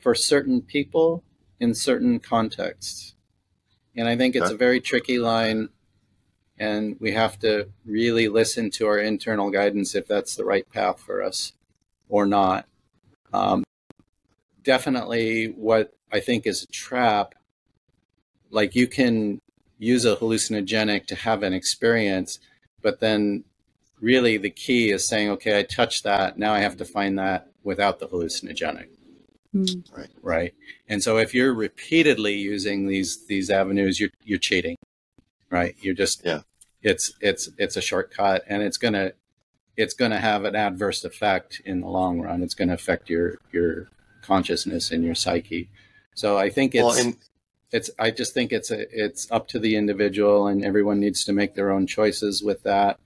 for 0.00 0.14
certain 0.14 0.60
people 0.60 1.22
in 1.60 1.74
certain 1.74 2.18
contexts 2.18 3.14
and 3.96 4.08
I 4.08 4.16
think 4.16 4.34
it's 4.34 4.46
okay. 4.46 4.54
a 4.54 4.58
very 4.58 4.80
tricky 4.80 5.18
line. 5.18 5.68
And 6.64 6.96
we 6.98 7.12
have 7.12 7.38
to 7.40 7.68
really 7.84 8.28
listen 8.28 8.70
to 8.72 8.86
our 8.86 8.98
internal 8.98 9.50
guidance 9.50 9.94
if 9.94 10.06
that's 10.08 10.34
the 10.34 10.46
right 10.46 10.66
path 10.72 10.98
for 10.98 11.22
us 11.22 11.52
or 12.08 12.24
not. 12.24 12.66
Um, 13.34 13.64
definitely, 14.62 15.46
what 15.48 15.92
I 16.10 16.20
think 16.20 16.46
is 16.46 16.62
a 16.62 16.66
trap, 16.68 17.34
like 18.50 18.74
you 18.74 18.86
can 18.86 19.40
use 19.78 20.06
a 20.06 20.16
hallucinogenic 20.16 21.06
to 21.08 21.14
have 21.14 21.42
an 21.42 21.52
experience, 21.52 22.38
but 22.80 23.00
then 23.00 23.44
really 24.00 24.38
the 24.38 24.48
key 24.48 24.90
is 24.90 25.06
saying, 25.06 25.28
okay, 25.32 25.58
I 25.58 25.64
touched 25.64 26.04
that. 26.04 26.38
Now 26.38 26.54
I 26.54 26.60
have 26.60 26.78
to 26.78 26.86
find 26.86 27.18
that 27.18 27.48
without 27.62 27.98
the 27.98 28.08
hallucinogenic. 28.08 28.88
Mm. 29.54 29.84
Right. 29.94 30.10
Right. 30.22 30.54
And 30.88 31.02
so 31.02 31.18
if 31.18 31.34
you're 31.34 31.52
repeatedly 31.52 32.34
using 32.34 32.86
these 32.86 33.26
these 33.26 33.50
avenues, 33.50 34.00
you're 34.00 34.10
you're 34.24 34.38
cheating. 34.38 34.76
Right. 35.50 35.76
You're 35.80 35.94
just 35.94 36.24
yeah. 36.24 36.40
It's 36.84 37.14
it's 37.20 37.48
it's 37.58 37.76
a 37.76 37.80
shortcut, 37.80 38.44
and 38.46 38.62
it's 38.62 38.76
gonna 38.76 39.12
it's 39.76 39.94
gonna 39.94 40.20
have 40.20 40.44
an 40.44 40.54
adverse 40.54 41.02
effect 41.04 41.60
in 41.64 41.80
the 41.80 41.88
long 41.88 42.20
run. 42.20 42.42
It's 42.42 42.54
gonna 42.54 42.74
affect 42.74 43.08
your 43.08 43.38
your 43.52 43.88
consciousness 44.22 44.90
and 44.90 45.02
your 45.02 45.14
psyche. 45.14 45.68
So 46.14 46.38
I 46.38 46.50
think 46.50 46.74
it's 46.74 46.84
well, 46.84 46.92
and- 46.92 47.16
it's 47.72 47.90
I 47.98 48.12
just 48.12 48.34
think 48.34 48.52
it's 48.52 48.70
a, 48.70 48.86
it's 48.92 49.28
up 49.32 49.48
to 49.48 49.58
the 49.58 49.74
individual, 49.74 50.46
and 50.46 50.64
everyone 50.64 51.00
needs 51.00 51.24
to 51.24 51.32
make 51.32 51.54
their 51.54 51.72
own 51.72 51.86
choices 51.88 52.42
with 52.42 52.62
that. 52.62 53.00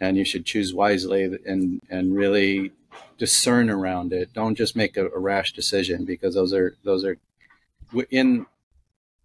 And 0.00 0.16
you 0.16 0.24
should 0.24 0.46
choose 0.46 0.72
wisely 0.72 1.24
and 1.44 1.82
and 1.90 2.16
really 2.16 2.72
discern 3.18 3.68
around 3.70 4.12
it. 4.12 4.32
Don't 4.32 4.54
just 4.54 4.76
make 4.76 4.96
a, 4.96 5.06
a 5.06 5.18
rash 5.18 5.52
decision 5.52 6.04
because 6.04 6.34
those 6.34 6.52
are 6.52 6.76
those 6.84 7.04
are 7.04 7.18
in 8.10 8.46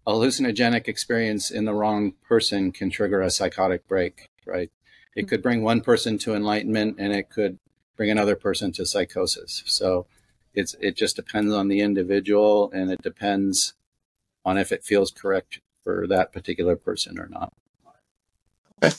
a 0.06 0.12
hallucinogenic 0.12 0.88
experience 0.88 1.50
in 1.50 1.64
the 1.64 1.74
wrong 1.74 2.12
person 2.26 2.72
can 2.72 2.90
trigger 2.90 3.20
a 3.20 3.30
psychotic 3.30 3.86
break, 3.86 4.28
right? 4.46 4.70
It 5.14 5.28
could 5.28 5.42
bring 5.42 5.62
one 5.62 5.80
person 5.80 6.18
to 6.18 6.34
enlightenment 6.34 6.96
and 6.98 7.12
it 7.12 7.30
could 7.30 7.58
bring 7.96 8.10
another 8.10 8.34
person 8.34 8.72
to 8.72 8.86
psychosis. 8.86 9.62
So 9.66 10.06
it's 10.54 10.74
it 10.80 10.96
just 10.96 11.16
depends 11.16 11.52
on 11.52 11.68
the 11.68 11.80
individual 11.80 12.70
and 12.72 12.90
it 12.90 13.02
depends 13.02 13.74
on 14.44 14.58
if 14.58 14.72
it 14.72 14.84
feels 14.84 15.10
correct 15.10 15.60
for 15.84 16.06
that 16.08 16.32
particular 16.32 16.76
person 16.76 17.18
or 17.18 17.28
not. 17.28 17.52
Okay. 18.82 18.94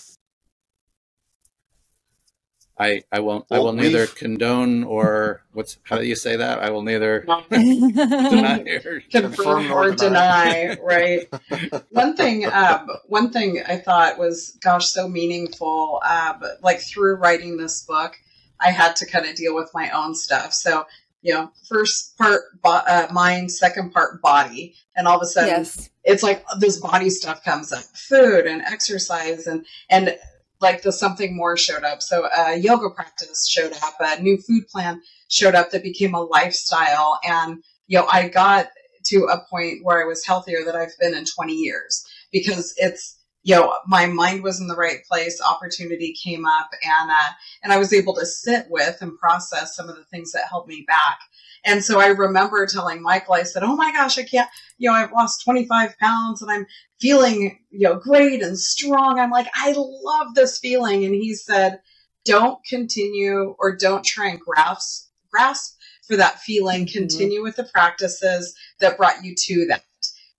I, 2.77 3.03
I 3.11 3.19
won't 3.19 3.45
well, 3.49 3.61
I 3.61 3.63
will 3.63 3.73
neither 3.73 4.07
condone 4.21 4.83
or 4.83 5.43
what's 5.53 5.77
how 5.83 5.97
do 5.97 6.05
you 6.05 6.15
say 6.15 6.35
that? 6.37 6.59
I 6.59 6.71
will 6.71 6.81
neither 6.81 7.21
deny 7.51 8.63
or 8.83 9.03
confirm 9.11 9.71
or 9.71 9.91
deny. 9.91 10.75
right. 10.81 11.27
one 11.91 12.15
thing 12.15 12.45
um, 12.45 12.89
one 13.07 13.31
thing 13.31 13.61
I 13.67 13.77
thought 13.77 14.17
was 14.17 14.57
gosh 14.61 14.87
so 14.87 15.07
meaningful. 15.07 16.01
Um, 16.03 16.43
like 16.61 16.81
through 16.81 17.15
writing 17.15 17.57
this 17.57 17.83
book, 17.83 18.15
I 18.59 18.71
had 18.71 18.95
to 18.97 19.05
kind 19.05 19.27
of 19.27 19.35
deal 19.35 19.53
with 19.53 19.69
my 19.73 19.91
own 19.91 20.15
stuff. 20.15 20.53
So 20.53 20.85
you 21.21 21.33
know, 21.33 21.51
first 21.69 22.17
part 22.17 22.41
bo- 22.61 22.81
uh, 22.87 23.07
mind, 23.11 23.51
second 23.51 23.91
part 23.91 24.21
body, 24.21 24.75
and 24.95 25.07
all 25.07 25.17
of 25.17 25.21
a 25.21 25.25
sudden 25.25 25.49
yes. 25.49 25.89
it's 26.03 26.23
like 26.23 26.43
this 26.59 26.79
body 26.79 27.09
stuff 27.11 27.43
comes 27.43 27.71
up, 27.71 27.83
food 27.93 28.45
and 28.47 28.61
exercise 28.63 29.45
and 29.45 29.65
and 29.89 30.17
like 30.63 30.81
the 30.81 30.91
something 30.91 31.35
more 31.35 31.57
showed 31.57 31.83
up. 31.83 32.01
So 32.01 32.27
a 32.35 32.55
yoga 32.57 32.89
practice 32.89 33.47
showed 33.47 33.73
up, 33.83 33.95
a 33.99 34.21
new 34.21 34.37
food 34.37 34.67
plan 34.69 35.01
showed 35.29 35.53
up 35.53 35.69
that 35.71 35.83
became 35.83 36.15
a 36.15 36.23
lifestyle. 36.23 37.19
And, 37.23 37.63
you 37.87 37.99
know, 37.99 38.07
I 38.11 38.29
got 38.29 38.69
to 39.07 39.25
a 39.25 39.45
point 39.49 39.83
where 39.83 40.01
I 40.01 40.07
was 40.07 40.25
healthier 40.25 40.65
that 40.65 40.75
I've 40.75 40.97
been 40.99 41.13
in 41.13 41.25
20 41.25 41.53
years 41.53 42.03
because 42.31 42.73
it's, 42.77 43.19
you 43.45 43.53
know 43.53 43.75
my 43.85 44.05
mind 44.05 44.41
was 44.41 44.61
in 44.61 44.67
the 44.67 44.75
right 44.75 45.03
place 45.03 45.41
opportunity 45.41 46.13
came 46.13 46.45
up 46.45 46.69
and 46.81 47.11
uh, 47.11 47.31
and 47.61 47.73
i 47.73 47.77
was 47.77 47.91
able 47.91 48.15
to 48.15 48.25
sit 48.25 48.65
with 48.69 48.97
and 49.01 49.17
process 49.17 49.75
some 49.75 49.89
of 49.89 49.97
the 49.97 50.05
things 50.05 50.31
that 50.31 50.47
held 50.49 50.65
me 50.65 50.85
back 50.87 51.19
and 51.65 51.83
so 51.83 51.99
i 51.99 52.07
remember 52.07 52.65
telling 52.65 53.01
michael 53.01 53.33
i 53.33 53.43
said 53.43 53.63
oh 53.63 53.75
my 53.75 53.91
gosh 53.91 54.17
i 54.17 54.23
can't 54.23 54.49
you 54.77 54.89
know 54.89 54.95
i've 54.95 55.11
lost 55.11 55.43
25 55.43 55.97
pounds 55.99 56.41
and 56.41 56.51
i'm 56.51 56.65
feeling 57.03 57.59
you 57.69 57.87
know 57.87 57.99
great 57.99 58.41
and 58.41 58.57
strong. 58.57 59.19
I'm 59.19 59.29
like 59.29 59.47
i 59.53 59.73
love 59.75 60.35
this 60.35 60.57
feeling. 60.57 61.03
And 61.03 61.13
he 61.13 61.35
said 61.35 61.81
don't 62.25 62.63
continue 62.63 63.55
or 63.59 63.75
don't 63.75 64.05
try 64.05 64.29
and 64.29 64.39
grasp 64.39 65.09
grasp 65.29 65.77
for 66.07 66.15
that 66.15 66.39
feeling. 66.39 66.85
Mm-hmm. 66.85 66.97
continue 66.97 67.43
with 67.43 67.57
the 67.57 67.65
practices 67.65 68.55
that 68.79 68.97
brought 68.97 69.23
you 69.23 69.35
to 69.35 69.65
that. 69.67 69.83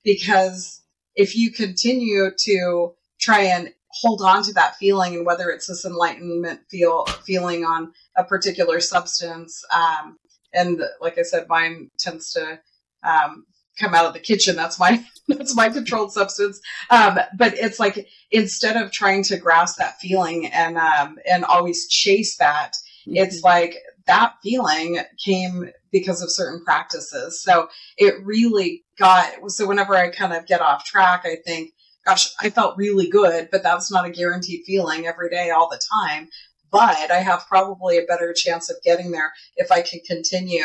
Because 0.02 0.80
if 1.14 1.36
you 1.36 1.50
continue 1.50 2.30
to 2.44 2.94
try 3.20 3.42
and 3.42 3.70
hold 3.88 4.22
on 4.22 4.42
to 4.44 4.52
that 4.54 4.76
feeling 4.76 5.14
and 5.14 5.26
whether 5.26 5.50
it's 5.50 5.66
this 5.66 5.84
enlightenment 5.84 6.60
feel 6.70 7.04
feeling 7.26 7.64
on 7.64 7.92
a 8.16 8.24
particular 8.24 8.80
substance 8.80 9.64
um, 9.72 10.18
and 10.54 10.82
like 11.00 11.18
i 11.18 11.22
said 11.22 11.46
mine 11.48 11.90
tends 11.98 12.32
to 12.32 12.58
um, 13.02 13.44
come 13.78 13.94
out 13.94 14.06
of 14.06 14.14
the 14.14 14.20
kitchen 14.20 14.56
that's 14.56 14.78
my 14.78 15.04
that's 15.28 15.54
my 15.54 15.68
controlled 15.68 16.12
substance 16.12 16.60
um, 16.90 17.18
but 17.36 17.54
it's 17.54 17.80
like 17.80 18.06
instead 18.30 18.76
of 18.76 18.92
trying 18.92 19.22
to 19.22 19.36
grasp 19.36 19.78
that 19.78 19.98
feeling 20.00 20.46
and 20.46 20.78
um, 20.78 21.18
and 21.30 21.44
always 21.44 21.88
chase 21.88 22.36
that 22.36 22.72
mm-hmm. 23.06 23.16
it's 23.16 23.42
like 23.42 23.76
that 24.06 24.34
feeling 24.42 25.00
came 25.24 25.70
because 25.92 26.22
of 26.22 26.30
certain 26.30 26.62
practices. 26.64 27.40
So 27.40 27.68
it 27.96 28.14
really 28.24 28.84
got, 28.98 29.50
so 29.50 29.66
whenever 29.66 29.94
I 29.94 30.10
kind 30.10 30.32
of 30.32 30.46
get 30.46 30.60
off 30.60 30.84
track, 30.84 31.22
I 31.24 31.36
think, 31.46 31.70
gosh, 32.04 32.28
I 32.40 32.50
felt 32.50 32.76
really 32.76 33.08
good, 33.08 33.48
but 33.50 33.62
that's 33.62 33.90
not 33.90 34.04
a 34.04 34.10
guaranteed 34.10 34.64
feeling 34.66 35.06
every 35.06 35.30
day, 35.30 35.50
all 35.50 35.68
the 35.70 35.80
time. 36.02 36.28
But 36.74 37.12
I 37.12 37.20
have 37.20 37.46
probably 37.46 37.98
a 37.98 38.02
better 38.02 38.32
chance 38.32 38.68
of 38.68 38.76
getting 38.82 39.12
there 39.12 39.32
if 39.56 39.70
I 39.70 39.80
can 39.80 40.00
continue, 40.00 40.64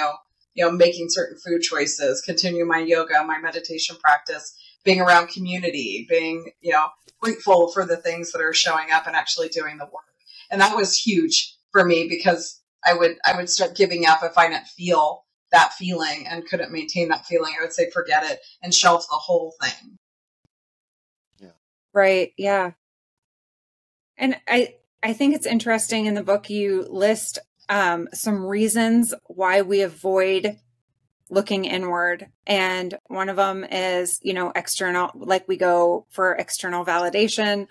you 0.56 0.66
know, 0.66 0.72
making 0.72 1.08
certain 1.10 1.38
food 1.38 1.62
choices, 1.62 2.22
continue 2.22 2.66
my 2.66 2.80
yoga, 2.80 3.24
my 3.24 3.38
meditation 3.38 3.96
practice, 4.02 4.58
being 4.84 5.02
around 5.02 5.30
community, 5.30 6.08
being, 6.10 6.52
you 6.62 6.72
know, 6.72 6.88
grateful 7.22 7.72
for 7.72 7.86
the 7.86 7.96
things 7.96 8.32
that 8.32 8.42
are 8.42 8.56
showing 8.56 8.88
up 8.92 9.06
and 9.06 9.16
actually 9.16 9.50
doing 9.50 9.78
the 9.78 9.86
work. 9.86 10.04
And 10.50 10.60
that 10.62 10.76
was 10.76 10.98
huge 10.98 11.56
for 11.72 11.86
me 11.86 12.08
because 12.10 12.60
I 12.84 12.96
would 12.96 13.18
I 13.24 13.36
would 13.38 13.52
start 13.52 13.76
giving 13.76 14.08
up 14.08 14.24
if 14.24 14.36
I 14.36 14.50
didn't 14.50 14.66
feel 14.66 15.26
that 15.52 15.74
feeling 15.74 16.26
and 16.28 16.48
couldn't 16.48 16.72
maintain 16.72 17.10
that 17.10 17.28
feeling. 17.28 17.54
I 17.56 17.64
would 17.64 17.74
say 17.74 17.92
forget 17.92 18.24
it 18.24 18.40
and 18.64 18.74
shelf 18.74 19.06
the 19.10 19.16
whole 19.16 19.54
thing. 19.62 20.00
Yeah. 21.40 21.52
Right. 21.94 22.34
Yeah. 22.36 22.72
And 24.18 24.38
I 24.48 24.74
I 25.02 25.14
think 25.14 25.36
it's 25.36 25.46
interesting 25.46 26.06
in 26.06 26.14
the 26.14 26.24
book 26.24 26.50
you 26.50 26.86
list 26.90 27.40
um, 27.70 28.08
some 28.14 28.46
reasons 28.46 29.14
why 29.28 29.62
we 29.62 29.82
avoid 29.82 30.58
looking 31.30 31.66
inward 31.66 32.28
and 32.48 32.98
one 33.06 33.30
of 33.30 33.36
them 33.36 33.64
is 33.64 34.20
you 34.24 34.34
know 34.34 34.52
external 34.56 35.12
like 35.14 35.48
we 35.48 35.58
go 35.58 36.08
for 36.10 36.34
external 36.34 36.84
validation 36.84 37.68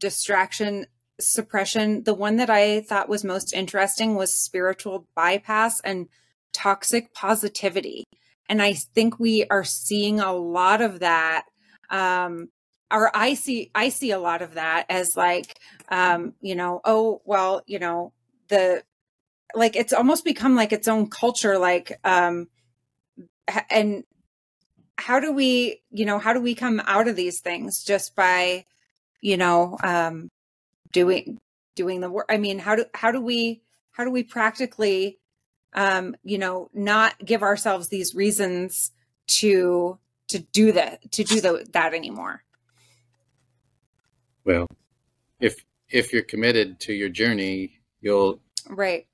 distraction 0.00 0.86
suppression, 1.20 2.02
the 2.02 2.14
one 2.14 2.36
that 2.36 2.50
I 2.50 2.80
thought 2.80 3.08
was 3.08 3.24
most 3.24 3.52
interesting 3.52 4.14
was 4.14 4.36
spiritual 4.36 5.06
bypass 5.14 5.80
and 5.80 6.08
toxic 6.52 7.14
positivity. 7.14 8.04
And 8.48 8.60
I 8.60 8.74
think 8.74 9.18
we 9.18 9.46
are 9.50 9.64
seeing 9.64 10.20
a 10.20 10.32
lot 10.32 10.80
of 10.80 11.00
that. 11.00 11.44
Um, 11.90 12.48
or 12.92 13.10
I 13.16 13.34
see, 13.34 13.70
I 13.74 13.88
see 13.88 14.10
a 14.10 14.18
lot 14.18 14.42
of 14.42 14.54
that 14.54 14.86
as 14.88 15.16
like, 15.16 15.58
um, 15.88 16.34
you 16.40 16.54
know, 16.54 16.80
oh, 16.84 17.22
well, 17.24 17.62
you 17.66 17.78
know, 17.78 18.12
the, 18.48 18.82
like 19.54 19.76
it's 19.76 19.92
almost 19.92 20.24
become 20.24 20.54
like 20.54 20.72
its 20.72 20.88
own 20.88 21.08
culture, 21.08 21.58
like, 21.58 21.98
um, 22.04 22.48
and 23.70 24.04
how 24.96 25.20
do 25.20 25.32
we, 25.32 25.82
you 25.90 26.04
know, 26.04 26.18
how 26.18 26.32
do 26.32 26.40
we 26.40 26.54
come 26.54 26.80
out 26.86 27.08
of 27.08 27.16
these 27.16 27.40
things 27.40 27.82
just 27.82 28.14
by, 28.14 28.64
you 29.20 29.36
know, 29.36 29.76
um, 29.82 30.30
doing 30.92 31.38
doing 31.74 32.00
the 32.00 32.10
work 32.10 32.26
i 32.28 32.36
mean 32.36 32.58
how 32.58 32.76
do 32.76 32.84
how 32.94 33.10
do 33.10 33.20
we 33.20 33.62
how 33.92 34.04
do 34.04 34.10
we 34.10 34.22
practically 34.22 35.18
um 35.74 36.14
you 36.22 36.38
know 36.38 36.68
not 36.72 37.18
give 37.24 37.42
ourselves 37.42 37.88
these 37.88 38.14
reasons 38.14 38.92
to 39.26 39.98
to 40.28 40.38
do 40.38 40.72
that 40.72 41.10
to 41.10 41.24
do 41.24 41.40
the, 41.40 41.66
that 41.72 41.94
anymore 41.94 42.44
well 44.44 44.66
if 45.40 45.64
if 45.88 46.12
you're 46.12 46.22
committed 46.22 46.80
to 46.80 46.92
your 46.92 47.08
journey 47.08 47.78
you'll 48.00 48.40
right. 48.68 49.06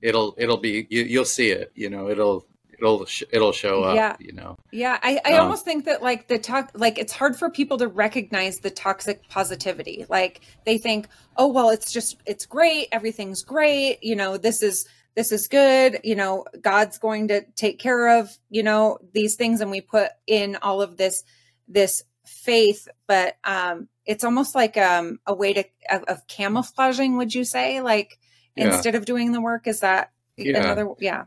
it'll 0.00 0.34
it'll 0.38 0.58
be 0.58 0.86
you, 0.90 1.02
you'll 1.02 1.24
see 1.24 1.50
it 1.50 1.72
you 1.74 1.90
know 1.90 2.08
it'll 2.08 2.46
it'll 2.82 3.06
it'll 3.30 3.52
show 3.52 3.82
up 3.84 3.96
yeah. 3.96 4.16
you 4.18 4.32
know. 4.32 4.56
Yeah 4.72 4.98
i, 5.02 5.20
I 5.24 5.34
um, 5.34 5.44
almost 5.44 5.64
think 5.64 5.84
that 5.84 6.02
like 6.02 6.28
the 6.28 6.38
talk 6.38 6.70
like 6.74 6.98
it's 6.98 7.12
hard 7.12 7.36
for 7.36 7.50
people 7.50 7.78
to 7.78 7.88
recognize 7.88 8.58
the 8.58 8.70
toxic 8.70 9.28
positivity. 9.28 10.04
Like 10.08 10.40
they 10.66 10.78
think 10.78 11.08
oh 11.36 11.48
well 11.48 11.70
it's 11.70 11.92
just 11.92 12.16
it's 12.26 12.46
great 12.46 12.88
everything's 12.92 13.42
great 13.42 13.98
you 14.02 14.16
know 14.16 14.36
this 14.36 14.62
is 14.62 14.86
this 15.14 15.32
is 15.32 15.46
good 15.48 16.00
you 16.04 16.14
know 16.14 16.44
god's 16.60 16.98
going 16.98 17.28
to 17.28 17.42
take 17.54 17.78
care 17.78 18.18
of 18.18 18.30
you 18.50 18.62
know 18.62 18.98
these 19.12 19.36
things 19.36 19.60
and 19.60 19.70
we 19.70 19.80
put 19.80 20.10
in 20.26 20.56
all 20.56 20.82
of 20.82 20.96
this 20.96 21.22
this 21.68 22.02
faith 22.32 22.88
but 23.06 23.36
um 23.44 23.88
it's 24.06 24.24
almost 24.24 24.54
like 24.54 24.76
um 24.76 25.20
a 25.26 25.34
way 25.34 25.52
to 25.52 25.64
of, 25.90 26.02
of 26.04 26.26
camouflaging 26.26 27.16
would 27.16 27.34
you 27.34 27.44
say 27.44 27.80
like 27.80 28.18
yeah. 28.56 28.66
instead 28.66 28.94
of 28.94 29.04
doing 29.04 29.32
the 29.32 29.40
work 29.40 29.66
is 29.66 29.80
that 29.80 30.10
yeah. 30.36 30.58
another 30.58 30.88
yeah 30.98 31.24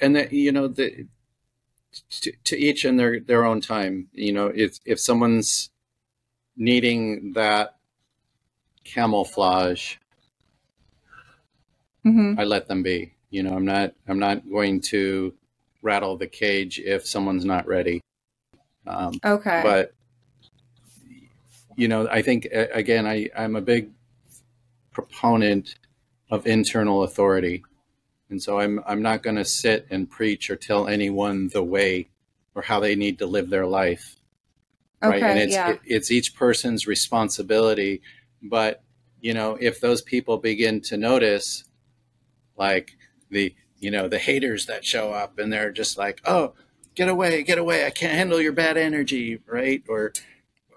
and 0.00 0.14
that 0.14 0.32
you 0.32 0.52
know 0.52 0.68
the 0.68 1.06
to, 2.10 2.32
to, 2.44 2.56
each 2.58 2.84
in 2.84 2.96
their 2.96 3.20
their 3.20 3.44
own 3.44 3.60
time 3.60 4.08
you 4.12 4.32
know 4.32 4.52
if 4.54 4.78
if 4.84 5.00
someone's 5.00 5.70
needing 6.56 7.32
that 7.32 7.76
camouflage 8.84 9.96
mm-hmm. 12.04 12.38
i 12.38 12.44
let 12.44 12.68
them 12.68 12.82
be 12.82 13.14
you 13.30 13.42
know 13.42 13.54
i'm 13.54 13.64
not 13.64 13.94
i'm 14.06 14.18
not 14.18 14.48
going 14.48 14.80
to 14.80 15.34
rattle 15.82 16.16
the 16.16 16.26
cage 16.26 16.78
if 16.78 17.06
someone's 17.06 17.44
not 17.44 17.66
ready 17.66 18.00
um, 18.86 19.14
okay 19.24 19.60
but 19.64 19.95
you 21.76 21.86
know 21.86 22.08
i 22.08 22.22
think 22.22 22.48
again 22.52 23.06
i 23.06 23.28
i'm 23.36 23.54
a 23.54 23.60
big 23.60 23.90
proponent 24.92 25.76
of 26.30 26.46
internal 26.46 27.02
authority 27.04 27.62
and 28.28 28.42
so 28.42 28.58
I'm 28.58 28.80
I'm 28.86 29.02
not 29.02 29.22
going 29.22 29.36
to 29.36 29.44
sit 29.44 29.86
and 29.90 30.10
preach 30.10 30.50
or 30.50 30.56
tell 30.56 30.88
anyone 30.88 31.48
the 31.48 31.62
way 31.62 32.08
or 32.54 32.62
how 32.62 32.80
they 32.80 32.96
need 32.96 33.18
to 33.18 33.26
live 33.26 33.50
their 33.50 33.66
life. 33.66 34.16
Okay, 35.02 35.22
right? 35.22 35.22
And 35.22 35.38
it's 35.38 35.54
yeah. 35.54 35.70
it, 35.70 35.80
it's 35.84 36.10
each 36.10 36.34
person's 36.34 36.86
responsibility, 36.86 38.02
but 38.42 38.82
you 39.20 39.34
know, 39.34 39.56
if 39.60 39.80
those 39.80 40.02
people 40.02 40.38
begin 40.38 40.80
to 40.82 40.96
notice 40.96 41.64
like 42.56 42.96
the 43.30 43.54
you 43.78 43.90
know, 43.90 44.08
the 44.08 44.18
haters 44.18 44.66
that 44.66 44.84
show 44.84 45.12
up 45.12 45.38
and 45.38 45.52
they're 45.52 45.70
just 45.70 45.98
like, 45.98 46.20
"Oh, 46.24 46.54
get 46.94 47.08
away, 47.08 47.42
get 47.42 47.58
away. 47.58 47.86
I 47.86 47.90
can't 47.90 48.14
handle 48.14 48.40
your 48.40 48.52
bad 48.52 48.76
energy," 48.76 49.40
right? 49.46 49.82
Or 49.88 50.12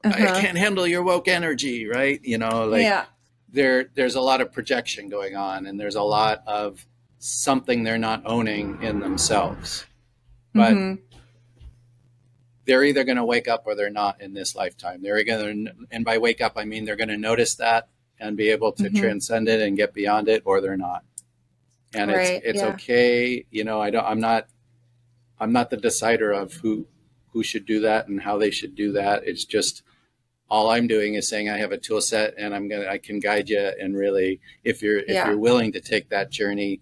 uh-huh. 0.04 0.16
I 0.16 0.42
can't 0.42 0.58
handle 0.58 0.88
your 0.88 1.04
woke 1.04 1.28
energy, 1.28 1.88
right? 1.88 2.20
You 2.24 2.38
know, 2.38 2.66
like 2.66 2.84
yeah. 2.84 3.06
there 3.50 3.90
there's 3.96 4.16
a 4.16 4.22
lot 4.22 4.42
of 4.42 4.52
projection 4.52 5.10
going 5.10 5.36
on 5.36 5.66
and 5.66 5.80
there's 5.80 5.96
a 5.96 6.04
lot 6.04 6.44
of 6.48 6.86
something 7.20 7.84
they're 7.84 7.98
not 7.98 8.24
owning 8.26 8.82
in 8.82 9.00
themselves. 9.00 9.86
But 10.54 10.74
mm-hmm. 10.74 11.04
they're 12.66 12.84
either 12.84 13.04
going 13.04 13.18
to 13.18 13.26
wake 13.26 13.48
up 13.48 13.64
or 13.66 13.76
they're 13.76 13.90
not 13.90 14.22
in 14.22 14.34
this 14.34 14.56
lifetime. 14.56 15.04
They're 15.04 15.24
going 15.24 15.66
to, 15.66 15.74
and 15.92 16.04
by 16.04 16.18
wake 16.18 16.42
up, 16.42 16.54
I 16.56 16.66
mean 16.66 16.86
they're 16.86 16.96
going 16.96 17.10
to 17.10 17.18
notice 17.18 17.56
that 17.56 17.90
and 18.20 18.36
be 18.36 18.50
able 18.50 18.72
to 18.74 18.84
mm-hmm. 18.84 18.98
transcend 18.98 19.48
it 19.48 19.62
and 19.62 19.78
get 19.78 19.94
beyond 19.94 20.28
it, 20.28 20.44
or 20.46 20.60
they're 20.60 20.78
not. 20.78 21.04
And 21.94 22.12
right, 22.12 22.28
it's 22.28 22.46
it's 22.46 22.60
yeah. 22.60 22.74
okay. 22.74 23.46
You 23.50 23.64
know, 23.64 23.82
I 23.82 23.90
don't. 23.90 24.06
I'm 24.06 24.20
not. 24.20 24.48
I'm 25.40 25.54
not 25.54 25.70
the 25.70 25.78
decider 25.78 26.32
of 26.32 26.54
who 26.54 26.88
who 27.32 27.44
should 27.44 27.66
do 27.66 27.82
that 27.82 28.08
and 28.08 28.22
how 28.22 28.38
they 28.38 28.52
should 28.52 28.76
do 28.76 28.92
that. 28.94 29.24
It's 29.26 29.46
just 29.46 29.84
all 30.50 30.70
I'm 30.70 30.88
doing 30.88 31.14
is 31.14 31.30
saying 31.30 31.50
I 31.50 31.58
have 31.58 31.72
a 31.72 31.78
tool 31.78 32.02
set 32.02 32.34
and 32.38 32.54
I'm 32.56 32.68
gonna 32.68 32.88
I 32.88 32.98
can 32.98 33.20
guide 33.20 33.50
you 33.50 33.72
and 33.80 33.96
really 33.96 34.40
if 34.64 34.82
you're 34.82 35.00
if 35.00 35.10
yeah. 35.10 35.28
you're 35.28 35.38
willing 35.38 35.72
to 35.74 35.82
take 35.82 36.10
that 36.10 36.32
journey 36.32 36.82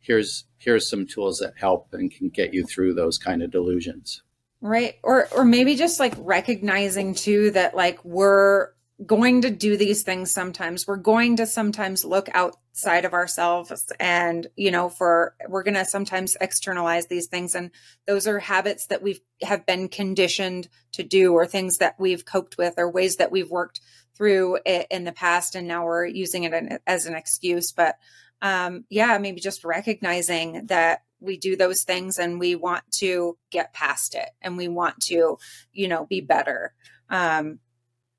here's 0.00 0.44
here's 0.58 0.88
some 0.88 1.06
tools 1.06 1.38
that 1.38 1.54
help 1.56 1.88
and 1.92 2.10
can 2.10 2.28
get 2.28 2.54
you 2.54 2.64
through 2.64 2.94
those 2.94 3.18
kind 3.18 3.42
of 3.42 3.50
delusions 3.50 4.22
right 4.60 4.96
or 5.02 5.28
or 5.32 5.44
maybe 5.44 5.74
just 5.74 5.98
like 5.98 6.14
recognizing 6.18 7.14
too 7.14 7.50
that 7.50 7.74
like 7.74 8.02
we're 8.04 8.70
going 9.04 9.42
to 9.42 9.50
do 9.50 9.76
these 9.76 10.02
things 10.02 10.30
sometimes. 10.30 10.86
We're 10.86 10.96
going 10.96 11.36
to 11.36 11.46
sometimes 11.46 12.04
look 12.04 12.28
outside 12.32 13.04
of 13.04 13.12
ourselves 13.12 13.92
and, 13.98 14.46
you 14.56 14.70
know, 14.70 14.88
for 14.88 15.34
we're 15.48 15.64
going 15.64 15.74
to 15.74 15.84
sometimes 15.84 16.36
externalize 16.40 17.08
these 17.08 17.26
things 17.26 17.56
and 17.56 17.70
those 18.06 18.28
are 18.28 18.38
habits 18.38 18.86
that 18.86 19.02
we've 19.02 19.20
have 19.42 19.66
been 19.66 19.88
conditioned 19.88 20.68
to 20.92 21.02
do 21.02 21.32
or 21.32 21.44
things 21.44 21.78
that 21.78 21.96
we've 21.98 22.24
coped 22.24 22.56
with 22.56 22.74
or 22.78 22.88
ways 22.88 23.16
that 23.16 23.32
we've 23.32 23.50
worked 23.50 23.80
through 24.16 24.58
it 24.64 24.86
in 24.90 25.02
the 25.02 25.12
past 25.12 25.56
and 25.56 25.66
now 25.66 25.84
we're 25.84 26.06
using 26.06 26.44
it 26.44 26.80
as 26.86 27.06
an 27.06 27.16
excuse, 27.16 27.72
but 27.72 27.96
um 28.42 28.84
yeah, 28.90 29.18
maybe 29.18 29.40
just 29.40 29.64
recognizing 29.64 30.66
that 30.66 31.02
we 31.18 31.36
do 31.36 31.56
those 31.56 31.82
things 31.82 32.18
and 32.18 32.38
we 32.38 32.54
want 32.54 32.84
to 32.92 33.36
get 33.50 33.72
past 33.72 34.14
it 34.14 34.28
and 34.40 34.56
we 34.56 34.68
want 34.68 35.00
to, 35.00 35.36
you 35.72 35.88
know, 35.88 36.06
be 36.06 36.20
better. 36.20 36.74
Um 37.10 37.58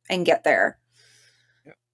and 0.10 0.26
get 0.26 0.44
there. 0.44 0.78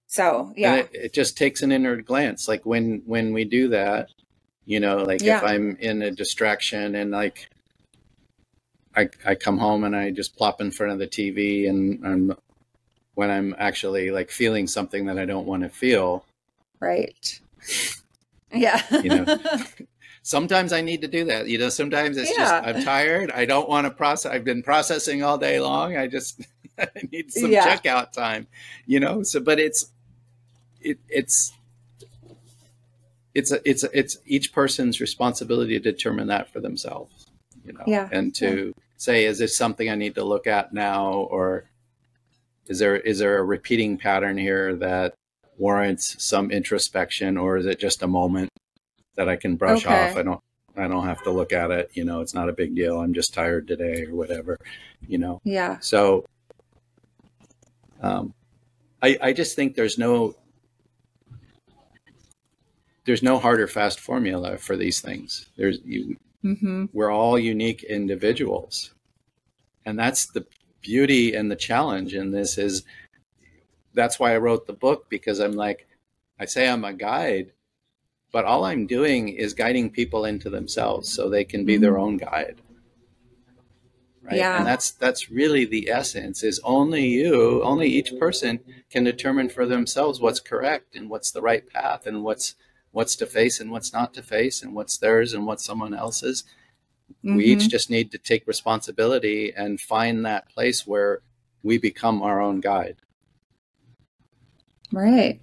So 0.06 0.52
yeah, 0.56 0.76
it, 0.76 0.90
it, 0.92 1.12
just 1.14 1.38
takes 1.38 1.62
an 1.62 1.72
inward 1.72 2.04
glance. 2.04 2.46
Like 2.46 2.66
when 2.66 3.02
when 3.06 3.32
we 3.32 3.44
do 3.44 3.68
that, 3.68 4.10
you 4.66 4.78
know, 4.78 4.98
like 4.98 5.22
yeah. 5.22 5.38
if 5.38 5.44
I'm 5.44 5.76
in 5.76 6.02
a 6.02 6.10
distraction 6.10 6.94
and 6.94 7.10
like 7.10 7.48
I 8.94 9.08
I 9.24 9.34
come 9.34 9.56
home 9.56 9.84
and 9.84 9.96
I 9.96 10.10
just 10.10 10.36
plop 10.36 10.60
in 10.60 10.70
front 10.70 10.92
of 10.92 10.98
the 10.98 11.06
TV 11.06 11.68
and 11.68 12.06
I'm 12.06 12.36
when 13.14 13.30
I'm 13.30 13.54
actually 13.58 14.10
like 14.10 14.30
feeling 14.30 14.66
something 14.66 15.06
that 15.06 15.18
I 15.18 15.24
don't 15.24 15.46
want 15.46 15.62
to 15.62 15.70
feel. 15.70 16.26
Right. 16.78 17.40
Yeah. 18.52 18.82
you 19.02 19.08
know. 19.08 19.38
sometimes 20.22 20.72
I 20.72 20.80
need 20.80 21.00
to 21.02 21.08
do 21.08 21.24
that. 21.24 21.48
You 21.48 21.58
know, 21.58 21.68
sometimes 21.68 22.16
it's 22.16 22.30
yeah. 22.30 22.36
just 22.36 22.54
I'm 22.64 22.84
tired. 22.84 23.30
I 23.30 23.44
don't 23.44 23.68
want 23.68 23.86
to 23.86 23.90
process. 23.90 24.32
I've 24.32 24.44
been 24.44 24.62
processing 24.62 25.22
all 25.22 25.38
day 25.38 25.60
long. 25.60 25.96
I 25.96 26.06
just 26.06 26.46
I 26.78 26.88
need 27.10 27.32
some 27.32 27.50
yeah. 27.50 27.76
checkout 27.76 28.12
time, 28.12 28.46
you 28.86 29.00
know. 29.00 29.22
So, 29.22 29.40
but 29.40 29.58
it's 29.58 29.90
it, 30.80 30.98
it's 31.08 31.52
it's 33.34 33.50
a, 33.50 33.68
it's 33.68 33.84
a, 33.84 33.98
it's 33.98 34.18
each 34.26 34.52
person's 34.52 35.00
responsibility 35.00 35.78
to 35.78 35.92
determine 35.92 36.28
that 36.28 36.52
for 36.52 36.60
themselves, 36.60 37.26
you 37.64 37.72
know, 37.72 37.84
yeah. 37.86 38.08
and 38.12 38.34
to 38.36 38.66
yeah. 38.66 38.82
say, 38.96 39.24
is 39.24 39.38
this 39.38 39.56
something 39.56 39.88
I 39.88 39.94
need 39.94 40.14
to 40.16 40.24
look 40.24 40.46
at 40.46 40.72
now, 40.72 41.12
or 41.12 41.64
is 42.66 42.78
there 42.78 42.96
is 42.96 43.18
there 43.18 43.38
a 43.38 43.44
repeating 43.44 43.96
pattern 43.98 44.36
here 44.36 44.76
that 44.76 45.14
warrants 45.58 46.22
some 46.22 46.50
introspection, 46.50 47.36
or 47.36 47.56
is 47.56 47.66
it 47.66 47.78
just 47.78 48.02
a 48.02 48.08
moment 48.08 48.50
that 49.16 49.28
I 49.28 49.36
can 49.36 49.56
brush 49.56 49.86
okay. 49.86 50.10
off? 50.10 50.16
I 50.16 50.22
don't 50.22 50.40
I 50.76 50.88
don't 50.88 51.06
have 51.06 51.22
to 51.24 51.30
look 51.30 51.52
at 51.52 51.70
it. 51.70 51.90
You 51.94 52.04
know, 52.04 52.20
it's 52.20 52.34
not 52.34 52.48
a 52.48 52.52
big 52.52 52.74
deal. 52.74 53.00
I'm 53.00 53.14
just 53.14 53.34
tired 53.34 53.68
today 53.68 54.06
or 54.06 54.14
whatever, 54.14 54.58
you 55.06 55.18
know? 55.18 55.40
Yeah. 55.44 55.78
So 55.80 56.24
um, 58.02 58.34
I, 59.00 59.18
I 59.22 59.32
just 59.32 59.56
think 59.56 59.74
there's 59.74 59.98
no 59.98 60.36
there's 63.04 63.22
no 63.22 63.38
hard 63.38 63.60
or 63.60 63.66
fast 63.66 63.98
formula 63.98 64.58
for 64.58 64.76
these 64.76 65.00
things. 65.00 65.46
There's 65.56 65.78
you, 65.84 66.16
mm-hmm. 66.44 66.86
we're 66.92 67.10
all 67.10 67.38
unique 67.38 67.82
individuals, 67.84 68.92
and 69.86 69.98
that's 69.98 70.26
the 70.26 70.46
beauty 70.82 71.34
and 71.34 71.50
the 71.50 71.56
challenge 71.56 72.14
in 72.14 72.32
this 72.32 72.58
is 72.58 72.82
that's 73.94 74.18
why 74.18 74.34
I 74.34 74.38
wrote 74.38 74.66
the 74.66 74.72
book 74.72 75.08
because 75.08 75.38
I'm 75.38 75.52
like 75.52 75.86
I 76.38 76.44
say 76.44 76.68
I'm 76.68 76.84
a 76.84 76.92
guide, 76.92 77.52
but 78.32 78.44
all 78.44 78.64
I'm 78.64 78.86
doing 78.86 79.28
is 79.28 79.54
guiding 79.54 79.90
people 79.90 80.24
into 80.24 80.50
themselves 80.50 81.12
so 81.12 81.28
they 81.28 81.44
can 81.44 81.64
be 81.64 81.74
mm-hmm. 81.74 81.82
their 81.82 81.98
own 81.98 82.16
guide 82.16 82.60
right 84.22 84.36
yeah. 84.36 84.58
and 84.58 84.66
that's 84.66 84.92
that's 84.92 85.30
really 85.30 85.64
the 85.64 85.90
essence 85.90 86.42
is 86.42 86.60
only 86.64 87.06
you 87.06 87.62
only 87.62 87.88
each 87.88 88.12
person 88.18 88.60
can 88.90 89.04
determine 89.04 89.48
for 89.48 89.66
themselves 89.66 90.20
what's 90.20 90.40
correct 90.40 90.94
and 90.94 91.10
what's 91.10 91.30
the 91.30 91.42
right 91.42 91.68
path 91.68 92.06
and 92.06 92.22
what's 92.22 92.54
what's 92.92 93.16
to 93.16 93.26
face 93.26 93.60
and 93.60 93.70
what's 93.70 93.92
not 93.92 94.14
to 94.14 94.22
face 94.22 94.62
and 94.62 94.74
what's 94.74 94.98
theirs 94.98 95.32
and 95.32 95.46
what's 95.46 95.64
someone 95.64 95.94
else's 95.94 96.44
mm-hmm. 97.24 97.36
we 97.36 97.44
each 97.44 97.68
just 97.68 97.90
need 97.90 98.10
to 98.12 98.18
take 98.18 98.46
responsibility 98.46 99.52
and 99.56 99.80
find 99.80 100.24
that 100.24 100.48
place 100.48 100.86
where 100.86 101.20
we 101.62 101.78
become 101.78 102.22
our 102.22 102.40
own 102.40 102.60
guide 102.60 102.96
right 104.92 105.40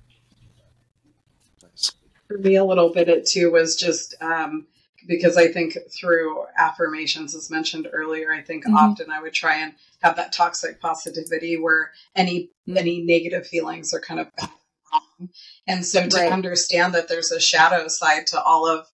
for 2.28 2.38
me 2.38 2.56
a 2.56 2.64
little 2.64 2.94
bit 2.94 3.10
it 3.10 3.26
too 3.26 3.52
was 3.52 3.76
just 3.76 4.16
um 4.22 4.66
because 5.10 5.36
I 5.38 5.48
think 5.48 5.76
through 5.90 6.46
affirmations, 6.56 7.36
as 7.36 7.50
mentioned 7.50 7.90
earlier, 7.92 8.32
I 8.32 8.42
think 8.42 8.64
mm-hmm. 8.64 8.76
often 8.76 9.12
I 9.12 9.20
would 9.20 9.34
try 9.34 9.58
and 9.58 9.74
have 10.04 10.16
that 10.16 10.32
toxic 10.32 10.80
positivity 10.80 11.58
where 11.58 11.92
any 12.16 12.52
mm-hmm. 12.68 12.78
any 12.78 13.02
negative 13.02 13.48
feelings 13.48 13.94
are 13.94 14.00
kind 14.00 14.22
of 14.22 14.28
wrong. 14.40 15.30
And 15.68 15.84
so 15.84 16.08
to 16.08 16.18
right. 16.18 16.32
understand 16.32 16.94
that 16.94 17.10
there's 17.10 17.32
a 17.32 17.42
shadow 17.42 17.88
side 17.88 18.28
to 18.28 18.42
all 18.42 18.68
of 18.68 18.86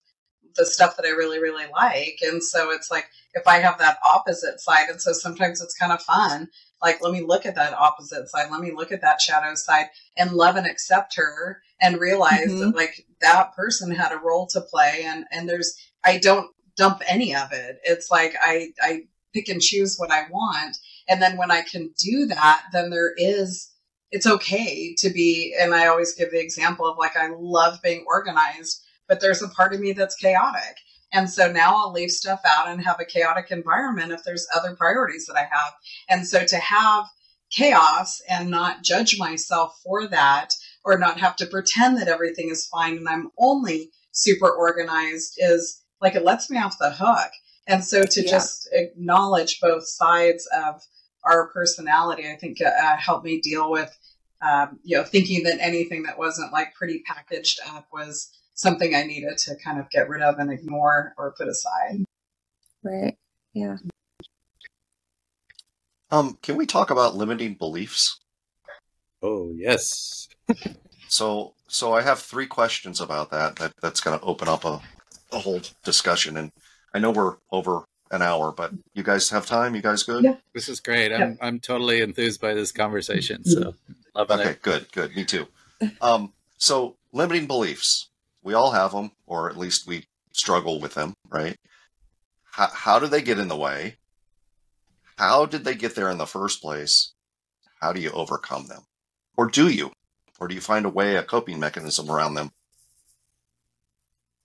the 0.55 0.65
stuff 0.65 0.95
that 0.95 1.05
I 1.05 1.09
really, 1.09 1.39
really 1.39 1.65
like. 1.71 2.19
And 2.21 2.41
so 2.41 2.71
it's 2.71 2.89
like 2.89 3.07
if 3.33 3.45
I 3.45 3.59
have 3.59 3.77
that 3.79 3.97
opposite 4.03 4.61
side, 4.61 4.87
and 4.89 5.01
so 5.01 5.11
sometimes 5.11 5.61
it's 5.61 5.75
kind 5.75 5.91
of 5.91 6.01
fun. 6.01 6.47
Like, 6.81 7.01
let 7.01 7.11
me 7.11 7.21
look 7.21 7.45
at 7.45 7.55
that 7.55 7.73
opposite 7.73 8.29
side. 8.29 8.51
Let 8.51 8.61
me 8.61 8.71
look 8.71 8.93
at 8.93 9.01
that 9.01 9.19
shadow 9.19 9.53
side 9.55 9.87
and 10.15 10.31
love 10.31 10.55
and 10.55 10.65
accept 10.65 11.15
her 11.17 11.61
and 11.81 11.99
realize 11.99 12.47
mm-hmm. 12.47 12.60
that 12.60 12.76
like 12.76 13.06
that 13.22 13.56
person 13.56 13.91
had 13.91 14.11
a 14.11 14.19
role 14.23 14.47
to 14.47 14.61
play. 14.61 15.03
And, 15.06 15.26
and 15.31 15.47
there's, 15.47 15.76
I 16.03 16.18
don't 16.18 16.49
dump 16.77 17.02
any 17.07 17.35
of 17.35 17.52
it. 17.52 17.77
It's 17.84 18.10
like 18.11 18.35
I, 18.39 18.69
I 18.81 19.03
pick 19.34 19.49
and 19.49 19.61
choose 19.61 19.97
what 19.97 20.11
I 20.11 20.27
want. 20.30 20.77
And 21.07 21.22
then 21.22 21.38
when 21.38 21.52
I 21.52 21.61
can 21.61 21.91
do 21.97 22.26
that, 22.27 22.64
then 22.72 22.89
there 22.89 23.14
is, 23.18 23.72
it's 24.11 24.27
okay 24.27 24.95
to 24.99 25.10
be, 25.10 25.56
and 25.60 25.73
I 25.73 25.88
always 25.88 26.15
give 26.15 26.31
the 26.31 26.41
example 26.41 26.89
of 26.89 26.97
like, 26.97 27.18
I 27.18 27.30
love 27.38 27.81
being 27.84 28.06
organized, 28.07 28.81
but 29.07 29.19
there's 29.19 29.41
a 29.41 29.49
part 29.49 29.73
of 29.73 29.81
me 29.81 29.91
that's 29.91 30.15
chaotic. 30.15 30.77
And 31.11 31.30
so 31.30 31.52
now 31.52 31.76
I'll 31.76 31.91
leave 31.91 32.11
stuff 32.11 32.41
out 32.45 32.68
and 32.68 32.84
have 32.84 32.99
a 32.99 33.06
chaotic 33.06 33.52
environment 33.52 34.11
if 34.11 34.23
there's 34.23 34.47
other 34.56 34.76
priorities 34.76 35.26
that 35.27 35.38
I 35.38 35.43
have. 35.43 35.73
And 36.10 36.27
so 36.27 36.45
to 36.45 36.57
have 36.57 37.06
chaos 37.52 38.22
and 38.27 38.49
not 38.49 38.84
judge 38.84 39.18
myself 39.18 39.80
for 39.84 40.07
that 40.07 40.49
or 40.85 40.97
not 40.97 41.19
have 41.19 41.35
to 41.37 41.47
pretend 41.47 41.97
that 41.97 42.07
everything 42.07 42.49
is 42.49 42.67
fine 42.67 42.97
and 42.97 43.09
I'm 43.09 43.31
only 43.37 43.91
super 44.11 44.49
organized 44.49 45.37
is 45.37 45.81
like 45.99 46.15
it 46.15 46.23
lets 46.23 46.49
me 46.49 46.57
off 46.57 46.77
the 46.79 46.91
hook. 46.91 47.31
And 47.67 47.83
so 47.83 48.03
to 48.03 48.21
yeah. 48.21 48.31
just 48.31 48.69
acknowledge 48.71 49.59
both 49.59 49.87
sides 49.87 50.47
of 50.55 50.81
our 51.23 51.47
personality, 51.47 52.29
I 52.29 52.35
think 52.35 52.61
uh, 52.61 52.95
helped 52.97 53.25
me 53.25 53.41
deal 53.41 53.71
with, 53.71 53.97
um, 54.41 54.79
you 54.83 54.95
know, 54.95 55.03
thinking 55.03 55.43
that 55.43 55.57
anything 55.59 56.03
that 56.03 56.19
wasn't 56.19 56.53
like 56.53 56.75
pretty 56.75 57.01
packaged 57.05 57.59
up 57.67 57.87
was 57.91 58.31
something 58.53 58.93
I 58.93 59.03
needed 59.03 59.37
to 59.39 59.55
kind 59.55 59.79
of 59.79 59.89
get 59.89 60.07
rid 60.07 60.21
of 60.21 60.37
and 60.37 60.51
ignore 60.51 61.13
or 61.17 61.33
put 61.35 61.47
aside. 61.47 62.05
Right. 62.83 63.17
Yeah. 63.53 63.77
Um, 66.11 66.37
can 66.43 66.55
we 66.55 66.67
talk 66.67 66.91
about 66.91 67.15
limiting 67.15 67.55
beliefs? 67.55 68.19
Oh 69.23 69.51
yes. 69.55 70.27
So 71.07 71.53
so 71.67 71.93
I 71.93 72.01
have 72.01 72.19
three 72.19 72.47
questions 72.47 73.01
about 73.01 73.31
that. 73.31 73.57
That 73.57 73.73
that's 73.81 74.01
going 74.01 74.19
to 74.19 74.26
open 74.26 74.47
up 74.47 74.65
a 74.65 74.81
a 75.31 75.39
whole 75.39 75.61
discussion. 75.84 76.38
And 76.38 76.51
I 76.93 76.99
know 76.99 77.11
we're 77.11 77.35
over 77.51 77.85
an 78.11 78.22
hour, 78.22 78.51
but 78.51 78.72
you 78.93 79.03
guys 79.03 79.30
have 79.30 79.45
time? 79.45 79.76
You 79.76 79.81
guys 79.81 80.03
good? 80.03 80.23
Yeah. 80.23 80.35
This 80.53 80.69
is 80.69 80.80
great. 80.80 81.11
I'm 81.11 81.19
yeah. 81.19 81.35
I'm 81.41 81.59
totally 81.59 82.01
enthused 82.01 82.39
by 82.39 82.53
this 82.53 82.72
conversation. 82.72 83.43
So 83.43 83.76
loving 84.13 84.39
okay, 84.39 84.51
it. 84.51 84.61
good, 84.61 84.91
good. 84.91 85.15
Me 85.15 85.26
too. 85.26 85.47
Um, 86.01 86.34
so 86.57 86.95
limiting 87.11 87.47
beliefs, 87.47 88.09
we 88.43 88.53
all 88.53 88.72
have 88.72 88.91
them, 88.91 89.11
or 89.26 89.49
at 89.49 89.57
least 89.57 89.88
we 89.88 90.05
struggle 90.31 90.80
with 90.80 90.93
them, 90.93 91.15
right? 91.30 91.57
How, 92.51 92.69
how 92.72 92.99
do 92.99 93.07
they 93.07 93.22
get 93.22 93.39
in 93.39 93.47
the 93.47 93.57
way? 93.57 93.97
How 95.17 95.45
did 95.45 95.63
they 95.63 95.76
get 95.76 95.95
there 95.95 96.09
in 96.09 96.17
the 96.17 96.26
first 96.26 96.61
place? 96.61 97.13
How 97.81 97.93
do 97.93 98.01
you 98.01 98.11
overcome 98.11 98.67
them? 98.67 98.84
Or 99.38 99.47
do 99.47 99.67
you? 99.69 99.91
Or 100.39 100.47
do 100.47 100.55
you 100.55 100.61
find 100.61 100.85
a 100.85 100.89
way, 100.89 101.15
a 101.15 101.23
coping 101.23 101.59
mechanism 101.59 102.09
around 102.09 102.33
them? 102.33 102.51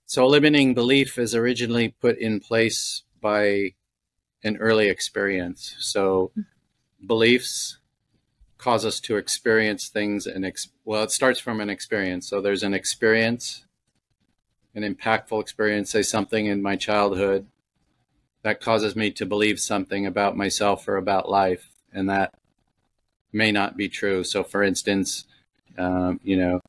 So, 0.05 0.25
limiting 0.27 0.73
belief 0.73 1.17
is 1.17 1.35
originally 1.35 1.89
put 1.89 2.17
in 2.17 2.39
place 2.39 3.03
by 3.21 3.73
an 4.43 4.57
early 4.57 4.89
experience. 4.89 5.75
So, 5.79 6.31
beliefs 7.05 7.77
cause 8.61 8.85
us 8.85 8.99
to 8.99 9.17
experience 9.17 9.89
things 9.89 10.27
and 10.27 10.45
ex- 10.45 10.69
well 10.85 11.01
it 11.01 11.09
starts 11.09 11.39
from 11.39 11.59
an 11.59 11.69
experience 11.69 12.29
so 12.29 12.39
there's 12.39 12.61
an 12.61 12.75
experience 12.75 13.65
an 14.75 14.83
impactful 14.83 15.41
experience 15.41 15.89
say 15.89 16.03
something 16.03 16.45
in 16.45 16.61
my 16.61 16.75
childhood 16.75 17.47
that 18.43 18.61
causes 18.61 18.95
me 18.95 19.09
to 19.09 19.25
believe 19.25 19.59
something 19.59 20.05
about 20.05 20.37
myself 20.37 20.87
or 20.87 20.97
about 20.97 21.27
life 21.27 21.71
and 21.91 22.07
that 22.07 22.31
may 23.33 23.51
not 23.51 23.75
be 23.75 23.89
true 23.89 24.23
so 24.23 24.43
for 24.43 24.61
instance 24.61 25.25
um, 25.77 26.19
you 26.23 26.37
know 26.37 26.59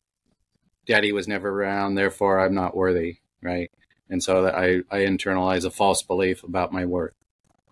daddy 0.86 1.12
was 1.12 1.28
never 1.28 1.48
around 1.50 1.94
therefore 1.94 2.40
i'm 2.40 2.54
not 2.54 2.76
worthy 2.76 3.18
right? 3.42 3.70
And 4.08 4.22
so 4.22 4.42
that 4.42 4.54
I, 4.54 4.82
I 4.90 5.00
internalize 5.00 5.64
a 5.64 5.70
false 5.70 6.02
belief 6.02 6.42
about 6.44 6.72
my 6.72 6.84
worth. 6.84 7.14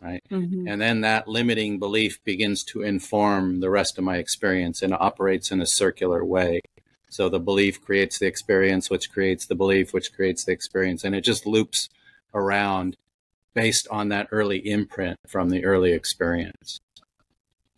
right? 0.00 0.22
Mm-hmm. 0.30 0.66
And 0.68 0.80
then 0.80 1.00
that 1.02 1.28
limiting 1.28 1.78
belief 1.78 2.22
begins 2.24 2.64
to 2.64 2.82
inform 2.82 3.60
the 3.60 3.70
rest 3.70 3.98
of 3.98 4.04
my 4.04 4.16
experience 4.16 4.82
and 4.82 4.92
operates 4.92 5.50
in 5.50 5.60
a 5.60 5.66
circular 5.66 6.24
way. 6.24 6.60
So 7.08 7.28
the 7.28 7.40
belief 7.40 7.82
creates 7.82 8.18
the 8.18 8.26
experience, 8.26 8.88
which 8.88 9.10
creates 9.10 9.46
the 9.46 9.54
belief, 9.54 9.92
which 9.92 10.12
creates 10.12 10.44
the 10.44 10.52
experience. 10.52 11.04
And 11.04 11.14
it 11.14 11.22
just 11.22 11.46
loops 11.46 11.88
around 12.34 12.96
based 13.52 13.88
on 13.90 14.08
that 14.10 14.28
early 14.30 14.58
imprint 14.58 15.18
from 15.26 15.50
the 15.50 15.64
early 15.64 15.92
experience. 15.92 16.80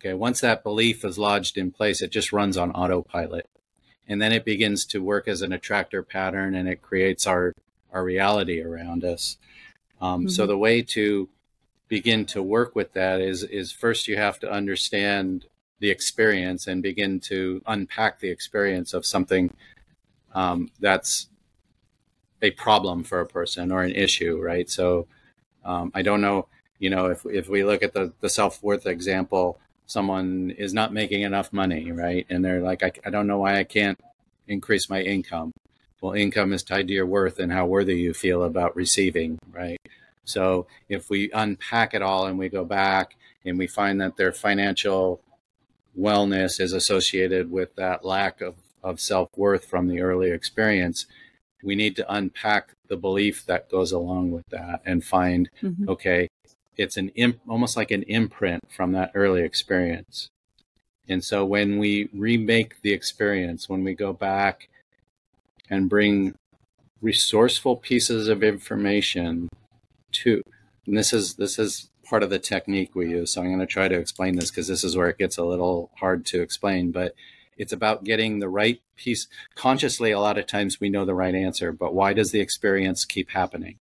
Okay, 0.03 0.15
once 0.15 0.41
that 0.41 0.65
belief 0.65 1.05
is 1.05 1.17
lodged 1.17 1.57
in 1.57 1.71
place, 1.71 2.03
it 2.03 2.11
just 2.11 2.33
runs 2.33 2.57
on 2.57 2.73
autopilot. 2.73 3.49
And 4.09 4.21
then 4.21 4.33
it 4.33 4.45
begins 4.45 4.85
to 4.87 5.01
work 5.01 5.29
as 5.29 5.43
an 5.43 5.53
attractor 5.53 6.03
pattern 6.03 6.57
and 6.57 6.69
it 6.69 6.83
creates 6.83 7.25
our, 7.25 7.55
our 7.93 8.03
reality 8.03 8.61
around 8.61 9.05
us. 9.05 9.37
Um, 10.01 10.23
mm-hmm. 10.23 10.29
So 10.31 10.45
the 10.45 10.59
way 10.59 10.83
to 10.83 11.29
begin 11.87 12.25
to 12.25 12.43
work 12.43 12.75
with 12.75 12.95
that 12.95 13.21
is 13.21 13.45
is 13.45 13.71
first 13.71 14.09
you 14.09 14.17
have 14.17 14.41
to 14.41 14.51
understand 14.51 15.45
the 15.79 15.91
experience 15.91 16.67
and 16.67 16.83
begin 16.83 17.21
to 17.21 17.63
unpack 17.67 18.19
the 18.19 18.31
experience 18.31 18.95
of 18.95 19.07
something 19.07 19.55
um, 20.35 20.71
that's 20.81 21.29
a 22.41 22.51
problem 22.53 23.05
for 23.05 23.21
a 23.21 23.27
person 23.27 23.71
or 23.71 23.83
an 23.83 23.93
issue, 23.93 24.41
right? 24.41 24.69
So 24.69 25.07
um, 25.65 25.93
I 25.95 26.03
don't 26.03 26.23
know, 26.23 26.49
you 26.81 26.91
know, 26.91 27.07
if 27.07 27.25
if 27.27 27.49
we 27.49 27.63
look 27.63 27.85
at 27.85 27.93
the 27.93 28.13
the 28.21 28.31
self 28.31 28.63
worth 28.65 28.87
example, 28.87 29.61
someone 29.93 30.51
is 30.57 30.73
not 30.73 30.93
making 30.93 31.23
enough 31.23 31.53
money, 31.53 31.93
right? 31.93 32.27
And 32.31 32.45
they're 32.45 32.63
like, 32.63 32.83
I, 32.83 32.93
I 33.05 33.11
don't 33.11 33.27
know 33.27 33.39
why 33.39 33.59
I 33.59 33.65
can't 33.65 34.01
increase 34.49 34.89
my 34.89 35.03
income. 35.03 35.53
Well, 36.01 36.15
income 36.15 36.53
is 36.53 36.63
tied 36.63 36.89
to 36.89 36.95
your 36.95 37.07
worth 37.07 37.39
and 37.39 37.53
how 37.53 37.67
worthy 37.67 37.97
you 37.97 38.15
feel 38.15 38.43
about 38.43 38.75
receiving, 38.75 39.39
right? 39.51 39.79
So 40.25 40.67
if 40.89 41.11
we 41.11 41.31
unpack 41.33 41.95
it 41.95 42.03
all 42.03 42.27
and 42.27 42.39
we 42.39 42.49
go 42.49 42.65
back 42.65 43.17
and 43.45 43.59
we 43.59 43.67
find 43.67 44.01
that 44.01 44.17
their 44.17 44.33
financial 44.33 45.21
wellness 45.99 46.59
is 46.59 46.73
associated 46.73 47.51
with 47.51 47.77
that 47.77 48.05
lack 48.05 48.41
of, 48.41 48.57
of 48.83 48.99
self 48.99 49.29
worth 49.37 49.65
from 49.65 49.89
the 49.89 50.01
early 50.01 50.31
experience, 50.31 51.07
we 51.63 51.77
need 51.77 51.95
to 51.97 52.13
unpack 52.13 52.75
the 52.89 52.97
belief 52.97 53.47
that 53.47 53.71
goes 53.71 53.93
along 53.93 54.33
with 54.33 54.47
that 54.51 54.81
and 54.85 55.05
find 55.05 55.49
mm-hmm. 55.63 55.89
okay, 55.89 56.29
it's 56.77 56.97
an 56.97 57.11
imp, 57.11 57.39
almost 57.49 57.77
like 57.77 57.91
an 57.91 58.03
imprint 58.05 58.63
from 58.71 58.93
that 58.93 59.13
early 59.15 59.43
experience. 59.43 60.29
And 61.09 61.23
so 61.23 61.45
when 61.45 61.79
we 61.79 62.09
remake 62.15 62.81
the 62.83 62.93
experience, 62.93 63.69
when 63.69 63.85
we 63.85 63.95
go 63.95 64.13
back 64.13 64.69
and 65.69 65.89
bring 65.89 66.35
resourceful 67.01 67.77
pieces 67.77 68.29
of 68.29 68.43
information 68.43 69.49
to, 70.13 70.43
And 70.87 70.97
this 70.97 71.13
is 71.13 71.35
this 71.35 71.59
is 71.59 71.91
part 72.05 72.23
of 72.23 72.31
the 72.31 72.39
technique 72.39 72.95
we 72.95 73.11
use. 73.11 73.33
So 73.33 73.41
I'm 73.41 73.49
going 73.49 73.61
to 73.61 73.67
try 73.67 73.89
to 73.89 73.99
explain 73.99 74.37
this 74.37 74.51
because 74.51 74.69
this 74.69 74.85
is 74.85 74.97
where 74.97 75.09
it 75.09 75.19
gets 75.19 75.39
a 75.39 75.45
little 75.45 75.91
hard 75.99 76.27
to 76.27 76.43
explain. 76.43 76.93
But 76.93 77.15
it's 77.57 77.73
about 77.73 78.05
getting 78.05 78.39
the 78.39 78.49
right 78.49 78.81
piece. 78.97 79.29
Consciously, 79.55 80.11
a 80.11 80.21
lot 80.21 80.39
of 80.39 80.47
times 80.47 80.81
we 80.81 80.91
know 80.91 81.05
the 81.05 81.15
right 81.15 81.35
answer, 81.35 81.73
but 81.73 81.95
why 81.95 82.13
does 82.13 82.33
the 82.33 82.41
experience 82.41 83.05
keep 83.05 83.31
happening? 83.31 83.79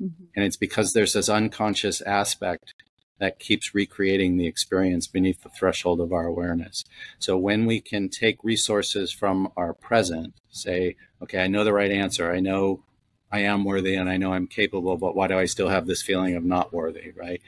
Mm-hmm. 0.00 0.24
And 0.34 0.44
it's 0.44 0.56
because 0.56 0.92
there's 0.92 1.12
this 1.12 1.28
unconscious 1.28 2.00
aspect 2.02 2.74
that 3.18 3.38
keeps 3.38 3.74
recreating 3.74 4.36
the 4.36 4.46
experience 4.46 5.06
beneath 5.06 5.42
the 5.42 5.50
threshold 5.50 6.00
of 6.00 6.12
our 6.12 6.26
awareness. 6.26 6.84
So 7.18 7.36
when 7.36 7.66
we 7.66 7.80
can 7.80 8.08
take 8.08 8.42
resources 8.42 9.12
from 9.12 9.52
our 9.56 9.74
present, 9.74 10.34
say, 10.50 10.96
okay, 11.22 11.42
I 11.42 11.46
know 11.46 11.62
the 11.62 11.74
right 11.74 11.90
answer. 11.90 12.32
I 12.32 12.40
know 12.40 12.82
I 13.30 13.40
am 13.40 13.64
worthy 13.64 13.94
and 13.94 14.08
I 14.08 14.16
know 14.16 14.32
I'm 14.32 14.46
capable, 14.46 14.96
but 14.96 15.14
why 15.14 15.28
do 15.28 15.38
I 15.38 15.44
still 15.44 15.68
have 15.68 15.86
this 15.86 16.02
feeling 16.02 16.34
of 16.34 16.44
not 16.44 16.72
worthy, 16.72 17.12
right? 17.14 17.42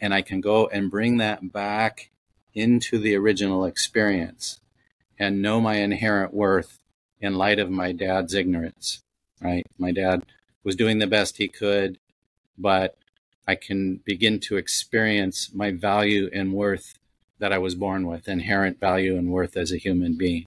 And 0.00 0.14
I 0.14 0.22
can 0.22 0.40
go 0.40 0.66
and 0.66 0.90
bring 0.90 1.18
that 1.18 1.52
back 1.52 2.10
into 2.54 2.98
the 2.98 3.14
original 3.14 3.64
experience 3.66 4.60
and 5.18 5.42
know 5.42 5.60
my 5.60 5.76
inherent 5.76 6.32
worth 6.32 6.78
in 7.20 7.34
light 7.34 7.58
of 7.58 7.70
my 7.70 7.92
dad's 7.92 8.34
ignorance, 8.34 9.02
right? 9.40 9.66
My 9.76 9.92
dad 9.92 10.24
was 10.68 10.76
doing 10.76 10.98
the 10.98 11.06
best 11.06 11.38
he 11.38 11.48
could, 11.48 11.96
but 12.58 12.94
I 13.46 13.54
can 13.54 14.02
begin 14.04 14.38
to 14.40 14.58
experience 14.58 15.50
my 15.54 15.70
value 15.70 16.28
and 16.30 16.52
worth 16.52 16.92
that 17.38 17.54
I 17.54 17.56
was 17.56 17.74
born 17.74 18.06
with, 18.06 18.28
inherent 18.28 18.78
value 18.78 19.16
and 19.16 19.30
worth 19.30 19.56
as 19.56 19.72
a 19.72 19.78
human 19.78 20.18
being. 20.18 20.44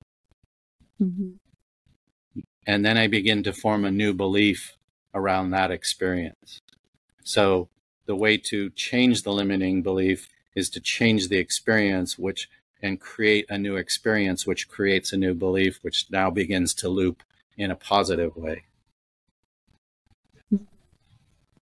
Mm-hmm. 1.02 2.42
And 2.68 2.86
then 2.86 3.00
I 3.00 3.08
begin 3.08 3.42
to 3.42 3.52
form 3.52 3.84
a 3.84 3.90
new 3.90 4.14
belief 4.14 4.78
around 5.12 5.50
that 5.50 5.72
experience. 5.72 6.60
So 7.24 7.70
the 8.06 8.16
way 8.16 8.38
to 8.52 8.70
change 8.70 9.24
the 9.24 9.34
limiting 9.34 9.82
belief 9.82 10.30
is 10.54 10.70
to 10.70 10.80
change 10.80 11.30
the 11.30 11.40
experience, 11.40 12.20
which 12.20 12.48
and 12.80 13.02
create 13.02 13.48
a 13.50 13.58
new 13.58 13.76
experience, 13.76 14.46
which 14.46 14.70
creates 14.70 15.14
a 15.14 15.18
new 15.18 15.34
belief, 15.34 15.80
which 15.82 16.06
now 16.12 16.30
begins 16.30 16.76
to 16.76 16.90
loop 16.90 17.24
in 17.58 17.72
a 17.72 17.76
positive 17.76 18.38
way. 18.38 18.66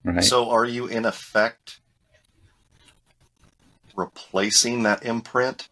Right. 0.06 0.24
So, 0.24 0.50
are 0.50 0.64
you 0.64 0.86
in 0.86 1.04
effect 1.04 1.80
replacing 3.96 4.84
that 4.84 5.04
imprint 5.04 5.68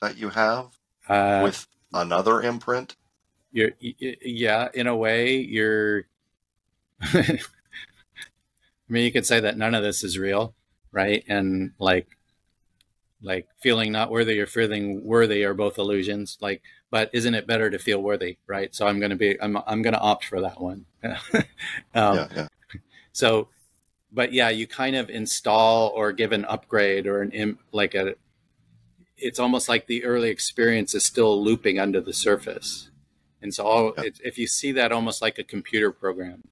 that 0.00 0.16
you 0.16 0.28
have 0.30 0.66
uh, 1.08 1.40
with 1.42 1.66
another 1.92 2.40
imprint? 2.40 2.96
You're, 3.52 3.70
yeah, 3.80 4.68
in 4.74 4.86
a 4.86 4.96
way, 4.96 5.36
you're 5.36 6.06
I 8.88 8.92
mean, 8.92 9.04
you 9.04 9.12
could 9.12 9.26
say 9.26 9.40
that 9.40 9.56
none 9.56 9.74
of 9.74 9.82
this 9.82 10.04
is 10.04 10.18
real, 10.18 10.54
right? 10.92 11.24
And 11.28 11.72
like, 11.78 12.06
like 13.22 13.48
feeling 13.60 13.92
not 13.92 14.10
worthy 14.10 14.38
or 14.38 14.46
feeling 14.46 15.02
worthy 15.04 15.44
are 15.44 15.54
both 15.54 15.78
illusions. 15.78 16.38
Like, 16.40 16.62
but 16.90 17.10
isn't 17.12 17.34
it 17.34 17.46
better 17.46 17.70
to 17.70 17.78
feel 17.78 18.02
worthy, 18.02 18.38
right? 18.46 18.74
So 18.74 18.86
I'm 18.86 18.98
going 18.98 19.10
to 19.10 19.16
be, 19.16 19.40
I'm, 19.40 19.58
I'm 19.66 19.82
going 19.82 19.94
to 19.94 20.00
opt 20.00 20.26
for 20.26 20.40
that 20.42 20.60
one. 20.60 20.84
um, 21.04 21.14
yeah, 21.94 22.28
yeah. 22.34 22.46
So, 23.12 23.48
but 24.14 24.32
yeah, 24.32 24.48
you 24.48 24.66
kind 24.66 24.94
of 24.94 25.10
install 25.10 25.88
or 25.88 26.12
give 26.12 26.32
an 26.32 26.44
upgrade 26.44 27.06
or 27.06 27.20
an 27.22 27.58
like 27.72 27.94
a. 27.94 28.14
It's 29.16 29.38
almost 29.38 29.68
like 29.68 29.86
the 29.86 30.04
early 30.04 30.30
experience 30.30 30.94
is 30.94 31.04
still 31.04 31.42
looping 31.42 31.78
under 31.78 32.00
the 32.00 32.12
surface, 32.12 32.90
and 33.42 33.52
so 33.52 33.64
all, 33.64 33.92
yeah. 33.98 34.04
it, 34.04 34.20
if 34.24 34.38
you 34.38 34.46
see 34.46 34.72
that 34.72 34.92
almost 34.92 35.20
like 35.20 35.38
a 35.38 35.44
computer 35.44 35.90
program, 35.90 36.44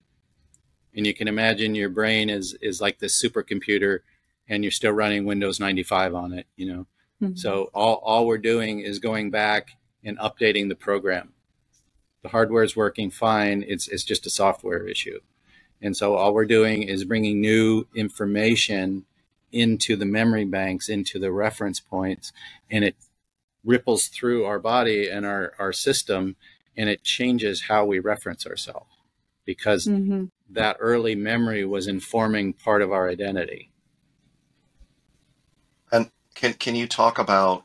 and 0.95 1.07
you 1.07 1.15
can 1.15 1.29
imagine 1.29 1.75
your 1.75 1.89
brain 1.89 2.29
is 2.29 2.55
is 2.61 2.81
like 2.81 2.99
this 2.99 3.21
supercomputer 3.21 4.01
and 4.49 4.65
you're 4.65 4.71
still 4.71 4.93
running 4.93 5.25
windows 5.25 5.61
95 5.61 6.15
on 6.15 6.33
it 6.33 6.47
you 6.57 6.67
know 6.67 6.87
mm-hmm. 7.23 7.35
so 7.35 7.71
all, 7.75 7.97
all 8.05 8.27
we're 8.27 8.39
doing 8.39 8.81
is 8.81 8.99
going 8.99 9.31
back 9.31 9.71
and 10.05 10.19
updating 10.19 10.69
the 10.69 10.75
program 10.75 11.33
the 12.23 12.29
hardware 12.29 12.63
is 12.63 12.77
working 12.77 13.11
fine 13.11 13.65
it's, 13.67 13.89
it's 13.89 14.05
just 14.05 14.27
a 14.27 14.31
software 14.31 14.87
issue 14.87 15.21
and 15.83 15.97
so 15.97 16.15
all 16.15 16.33
we're 16.33 16.45
doing 16.45 16.83
is 16.83 17.05
bringing 17.05 17.41
new 17.41 17.87
information 17.95 19.05
into 19.51 19.97
the 19.97 20.07
memory 20.07 20.45
banks 20.45 20.89
into 20.89 21.19
the 21.19 21.31
reference 21.31 21.81
points 21.81 22.33
and 22.71 22.85
it 22.85 22.97
ripples 23.65 24.09
through 24.09 24.45
our 24.45 24.59
body 24.59 25.09
and 25.09 25.27
our, 25.27 25.53
our 25.59 25.73
system 25.73 26.37
and 26.77 26.89
it 26.89 27.03
changes 27.03 27.63
how 27.69 27.85
we 27.85 27.99
reference 27.99 28.47
ourselves 28.47 28.87
because 29.45 29.87
mm-hmm. 29.87 30.25
that 30.51 30.77
early 30.81 31.15
memory 31.15 31.65
was 31.65 31.87
informing 31.87 32.53
part 32.53 32.83
of 32.83 32.93
our 32.93 33.09
identity. 33.09 33.71
And 35.91 36.11
can 36.35 36.55
can 36.55 36.75
you 36.75 36.87
talk 36.87 37.19
about 37.19 37.65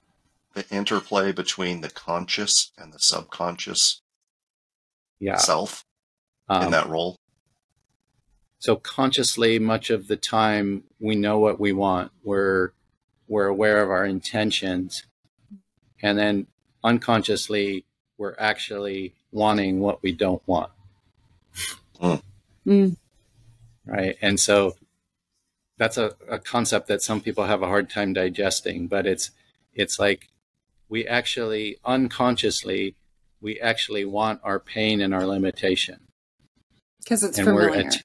the 0.54 0.68
interplay 0.70 1.32
between 1.32 1.82
the 1.82 1.90
conscious 1.90 2.72
and 2.78 2.92
the 2.92 3.00
subconscious 3.00 4.02
yeah. 5.20 5.38
self 5.38 5.86
um, 6.50 6.64
in 6.64 6.72
that 6.72 6.90
role? 6.90 7.18
So 8.60 8.76
consciously, 8.76 9.60
much 9.60 9.90
of 9.90 10.08
the 10.08 10.18
time, 10.18 10.84
we 11.00 11.16
know 11.16 11.38
what 11.40 11.60
we 11.60 11.74
want. 11.74 12.12
We're 12.24 12.72
we're 13.28 13.48
aware 13.48 13.84
of 13.84 13.90
our 13.90 14.06
intentions, 14.06 15.04
and 16.02 16.18
then 16.18 16.48
unconsciously, 16.84 17.86
we're 18.18 18.36
actually 18.40 19.14
wanting 19.32 19.80
what 19.80 20.02
we 20.02 20.12
don't 20.12 20.42
want. 20.48 20.72
Mm. 22.66 22.98
Right. 23.86 24.18
And 24.22 24.40
so 24.40 24.76
that's 25.78 25.98
a, 25.98 26.16
a 26.30 26.40
concept 26.40 26.88
that 26.88 27.02
some 27.02 27.22
people 27.22 27.46
have 27.46 27.62
a 27.62 27.68
hard 27.68 27.90
time 27.90 28.14
digesting, 28.14 28.88
but 28.88 29.06
it's 29.06 29.32
it's 29.74 30.00
like 30.00 30.30
we 30.90 31.08
actually 31.08 31.78
unconsciously 31.86 32.96
we 33.40 33.60
actually 33.60 34.04
want 34.04 34.42
our 34.44 34.60
pain 34.60 35.00
and 35.00 35.14
our 35.14 35.26
limitation 35.26 36.00
because 37.04 37.24
it's 37.24 37.38
and 37.38 37.48
familiar. 37.48 37.70
We're, 37.70 37.80
at, 37.88 38.04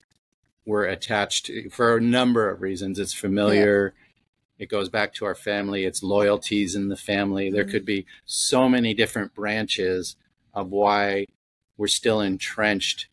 we're, 0.65 0.85
attached 0.85 1.47
to, 1.47 1.71
for 1.71 1.97
a 1.97 2.01
number 2.01 2.49
of 2.49 2.61
reasons. 2.61 2.99
It's 2.99 3.15
familiar. 3.15 3.95
Yeah. 3.95 4.65
It 4.65 4.69
goes 4.69 4.89
back 4.89 5.13
to 5.15 5.25
our 5.25 5.35
family. 5.35 5.85
It's 5.85 6.03
loyalties 6.03 6.75
in 6.77 6.89
the 6.89 6.97
family. 6.97 7.47
Mm-hmm. 7.47 7.55
There 7.57 7.65
could 7.65 7.85
be 7.85 8.07
so 8.25 8.69
many 8.69 8.95
different 8.95 9.35
branches 9.35 10.17
of 10.55 10.71
why 10.71 11.27
we're 11.77 11.89
still 11.89 12.21
entrenched 12.21 13.09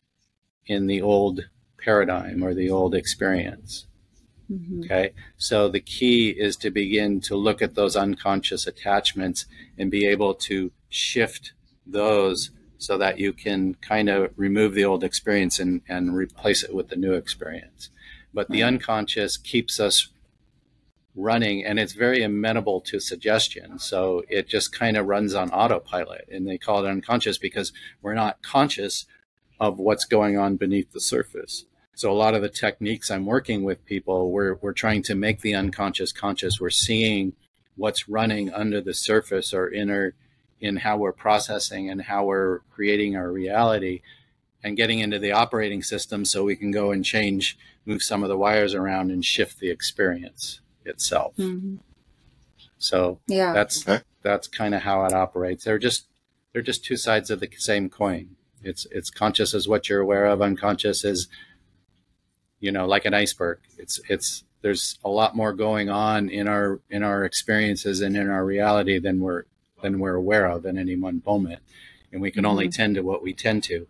in 0.66 0.86
the 0.86 1.02
old 1.02 1.48
paradigm 1.78 2.44
or 2.44 2.54
the 2.54 2.70
old 2.70 2.94
experience. 2.94 3.86
Mm-hmm. 4.50 4.84
Okay. 4.84 5.12
So 5.36 5.68
the 5.68 5.80
key 5.80 6.30
is 6.30 6.56
to 6.56 6.70
begin 6.70 7.20
to 7.22 7.36
look 7.36 7.62
at 7.62 7.74
those 7.74 7.96
unconscious 7.96 8.66
attachments 8.66 9.46
and 9.78 9.90
be 9.90 10.06
able 10.06 10.34
to 10.34 10.72
shift 10.88 11.52
those 11.86 12.50
so 12.80 12.96
that 12.96 13.18
you 13.18 13.32
can 13.32 13.74
kind 13.74 14.08
of 14.08 14.32
remove 14.36 14.74
the 14.74 14.84
old 14.84 15.04
experience 15.04 15.58
and, 15.58 15.82
and 15.86 16.16
replace 16.16 16.62
it 16.62 16.74
with 16.74 16.88
the 16.88 16.96
new 16.96 17.12
experience. 17.12 17.90
But 18.32 18.48
the 18.48 18.62
unconscious 18.62 19.36
keeps 19.36 19.78
us 19.78 20.08
running 21.14 21.62
and 21.64 21.78
it's 21.78 21.92
very 21.92 22.22
amenable 22.22 22.80
to 22.80 22.98
suggestion. 22.98 23.78
So 23.78 24.22
it 24.28 24.48
just 24.48 24.72
kind 24.72 24.96
of 24.96 25.06
runs 25.06 25.34
on 25.34 25.50
autopilot. 25.50 26.26
And 26.32 26.48
they 26.48 26.56
call 26.56 26.84
it 26.84 26.88
unconscious 26.88 27.36
because 27.36 27.72
we're 28.00 28.14
not 28.14 28.42
conscious 28.42 29.04
of 29.58 29.78
what's 29.78 30.06
going 30.06 30.38
on 30.38 30.56
beneath 30.56 30.92
the 30.92 31.00
surface. 31.00 31.66
So 31.94 32.10
a 32.10 32.14
lot 32.14 32.34
of 32.34 32.40
the 32.40 32.48
techniques 32.48 33.10
I'm 33.10 33.26
working 33.26 33.62
with 33.62 33.84
people, 33.84 34.30
we're, 34.30 34.54
we're 34.54 34.72
trying 34.72 35.02
to 35.02 35.14
make 35.14 35.42
the 35.42 35.54
unconscious 35.54 36.12
conscious. 36.12 36.58
We're 36.58 36.70
seeing 36.70 37.34
what's 37.76 38.08
running 38.08 38.50
under 38.50 38.80
the 38.80 38.94
surface 38.94 39.52
or 39.52 39.70
inner 39.70 40.14
in 40.60 40.76
how 40.76 40.96
we're 40.96 41.12
processing 41.12 41.90
and 41.90 42.02
how 42.02 42.24
we're 42.24 42.60
creating 42.70 43.16
our 43.16 43.30
reality 43.30 44.02
and 44.62 44.76
getting 44.76 44.98
into 45.00 45.18
the 45.18 45.32
operating 45.32 45.82
system 45.82 46.24
so 46.24 46.44
we 46.44 46.56
can 46.56 46.70
go 46.70 46.90
and 46.92 47.04
change, 47.04 47.58
move 47.86 48.02
some 48.02 48.22
of 48.22 48.28
the 48.28 48.36
wires 48.36 48.74
around 48.74 49.10
and 49.10 49.24
shift 49.24 49.58
the 49.58 49.70
experience 49.70 50.60
itself. 50.84 51.34
Mm-hmm. 51.36 51.76
So 52.78 53.20
yeah, 53.26 53.52
that's 53.52 53.86
okay. 53.86 54.02
that's 54.22 54.48
kind 54.48 54.74
of 54.74 54.82
how 54.82 55.04
it 55.04 55.12
operates. 55.12 55.64
They're 55.64 55.78
just 55.78 56.06
they're 56.52 56.62
just 56.62 56.84
two 56.84 56.96
sides 56.96 57.30
of 57.30 57.40
the 57.40 57.48
same 57.56 57.88
coin. 57.88 58.36
It's 58.62 58.86
it's 58.90 59.10
conscious 59.10 59.54
is 59.54 59.68
what 59.68 59.88
you're 59.88 60.00
aware 60.00 60.26
of. 60.26 60.42
Unconscious 60.42 61.04
is, 61.04 61.28
you 62.58 62.72
know, 62.72 62.86
like 62.86 63.04
an 63.04 63.14
iceberg. 63.14 63.58
It's 63.78 64.00
it's 64.08 64.44
there's 64.62 64.98
a 65.04 65.08
lot 65.08 65.36
more 65.36 65.52
going 65.52 65.88
on 65.88 66.28
in 66.28 66.48
our 66.48 66.80
in 66.90 67.02
our 67.02 67.24
experiences 67.24 68.00
and 68.00 68.16
in 68.16 68.28
our 68.28 68.44
reality 68.44 68.98
than 68.98 69.20
we're 69.20 69.44
than 69.82 69.98
we're 69.98 70.14
aware 70.14 70.46
of 70.46 70.66
in 70.66 70.78
any 70.78 70.96
one 70.96 71.22
moment. 71.26 71.62
And 72.12 72.20
we 72.20 72.30
can 72.30 72.42
mm-hmm. 72.42 72.50
only 72.50 72.68
tend 72.68 72.96
to 72.96 73.02
what 73.02 73.22
we 73.22 73.32
tend 73.32 73.62
to. 73.64 73.86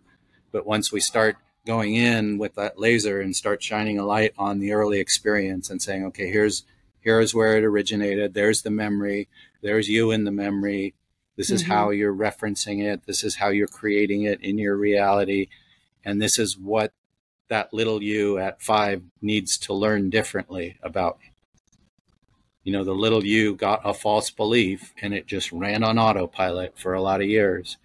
But 0.51 0.65
once 0.65 0.91
we 0.91 0.99
start 0.99 1.37
going 1.65 1.95
in 1.95 2.37
with 2.37 2.55
that 2.55 2.79
laser 2.79 3.21
and 3.21 3.35
start 3.35 3.63
shining 3.63 3.99
a 3.99 4.05
light 4.05 4.33
on 4.37 4.59
the 4.59 4.73
early 4.73 4.99
experience 4.99 5.69
and 5.69 5.81
saying, 5.81 6.05
okay, 6.05 6.29
here's 6.31 6.63
here's 6.99 7.33
where 7.33 7.57
it 7.57 7.63
originated. 7.63 8.33
There's 8.33 8.61
the 8.61 8.69
memory. 8.69 9.27
There's 9.61 9.89
you 9.89 10.11
in 10.11 10.23
the 10.23 10.31
memory. 10.31 10.93
This 11.35 11.49
is 11.49 11.63
mm-hmm. 11.63 11.71
how 11.71 11.89
you're 11.89 12.13
referencing 12.13 12.83
it. 12.83 13.05
This 13.05 13.23
is 13.23 13.35
how 13.35 13.49
you're 13.49 13.67
creating 13.67 14.23
it 14.23 14.41
in 14.41 14.57
your 14.57 14.75
reality. 14.75 15.47
And 16.03 16.21
this 16.21 16.37
is 16.37 16.57
what 16.57 16.93
that 17.49 17.73
little 17.73 18.01
you 18.01 18.37
at 18.37 18.61
five 18.61 19.03
needs 19.21 19.57
to 19.57 19.73
learn 19.73 20.09
differently 20.09 20.77
about 20.81 21.19
you 22.63 22.71
know, 22.71 22.83
the 22.83 22.93
little 22.93 23.25
you 23.25 23.55
got 23.55 23.81
a 23.83 23.93
false 23.93 24.29
belief 24.29 24.93
and 25.01 25.13
it 25.13 25.25
just 25.25 25.51
ran 25.51 25.83
on 25.83 25.97
autopilot 25.97 26.77
for 26.77 26.93
a 26.93 27.01
lot 27.01 27.21
of 27.21 27.27
years. 27.27 27.77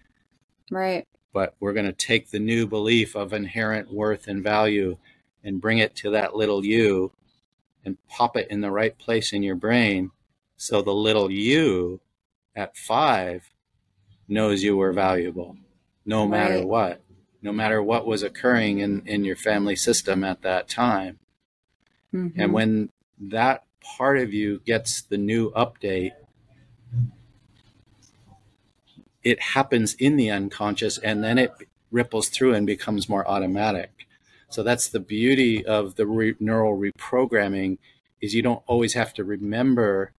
Right. 0.69 1.07
But 1.33 1.55
we're 1.59 1.73
going 1.73 1.85
to 1.85 1.93
take 1.93 2.29
the 2.29 2.39
new 2.39 2.67
belief 2.67 3.15
of 3.15 3.33
inherent 3.33 3.91
worth 3.91 4.27
and 4.27 4.43
value 4.43 4.97
and 5.43 5.61
bring 5.61 5.77
it 5.77 5.95
to 5.95 6.11
that 6.11 6.35
little 6.35 6.65
you 6.65 7.11
and 7.85 7.97
pop 8.07 8.35
it 8.35 8.51
in 8.51 8.61
the 8.61 8.71
right 8.71 8.97
place 8.97 9.31
in 9.31 9.43
your 9.43 9.55
brain 9.55 10.11
so 10.57 10.81
the 10.81 10.93
little 10.93 11.31
you 11.31 12.01
at 12.55 12.75
five 12.75 13.49
knows 14.27 14.63
you 14.63 14.75
were 14.75 14.91
valuable 14.91 15.55
no 16.05 16.23
right. 16.23 16.31
matter 16.31 16.67
what 16.67 17.01
no 17.41 17.53
matter 17.53 17.81
what 17.81 18.05
was 18.05 18.23
occurring 18.23 18.79
in, 18.79 19.01
in 19.05 19.23
your 19.23 19.35
family 19.35 19.75
system 19.75 20.23
at 20.23 20.41
that 20.41 20.67
time 20.67 21.17
mm-hmm. 22.13 22.39
and 22.39 22.51
when 22.51 22.89
that 23.19 23.63
part 23.97 24.17
of 24.17 24.33
you 24.33 24.59
gets 24.65 25.01
the 25.01 25.17
new 25.17 25.51
update, 25.51 26.11
it 29.23 29.41
happens 29.41 29.93
in 29.95 30.15
the 30.15 30.31
unconscious 30.31 30.97
and 30.97 31.23
then 31.23 31.37
it 31.37 31.51
ripples 31.91 32.29
through 32.29 32.53
and 32.53 32.65
becomes 32.65 33.09
more 33.09 33.27
automatic. 33.27 34.07
So 34.49 34.63
that's 34.63 34.87
the 34.87 34.99
beauty 34.99 35.65
of 35.65 35.95
the 35.95 36.05
re- 36.05 36.35
neural 36.39 36.77
reprogramming 36.77 37.77
is 38.21 38.33
you 38.33 38.41
don't 38.41 38.63
always 38.67 38.93
have 38.93 39.13
to 39.15 39.23
remember 39.23 40.13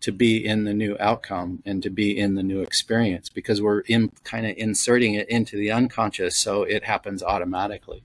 to 0.00 0.10
be 0.10 0.44
in 0.44 0.64
the 0.64 0.74
new 0.74 0.96
outcome 0.98 1.62
and 1.64 1.80
to 1.82 1.90
be 1.90 2.18
in 2.18 2.34
the 2.34 2.42
new 2.42 2.60
experience 2.60 3.28
because 3.28 3.62
we're 3.62 3.80
in 3.80 4.10
kind 4.24 4.46
of 4.46 4.56
inserting 4.56 5.14
it 5.14 5.28
into 5.28 5.56
the 5.56 5.70
unconscious 5.70 6.36
so 6.36 6.64
it 6.64 6.84
happens 6.84 7.22
automatically. 7.22 8.02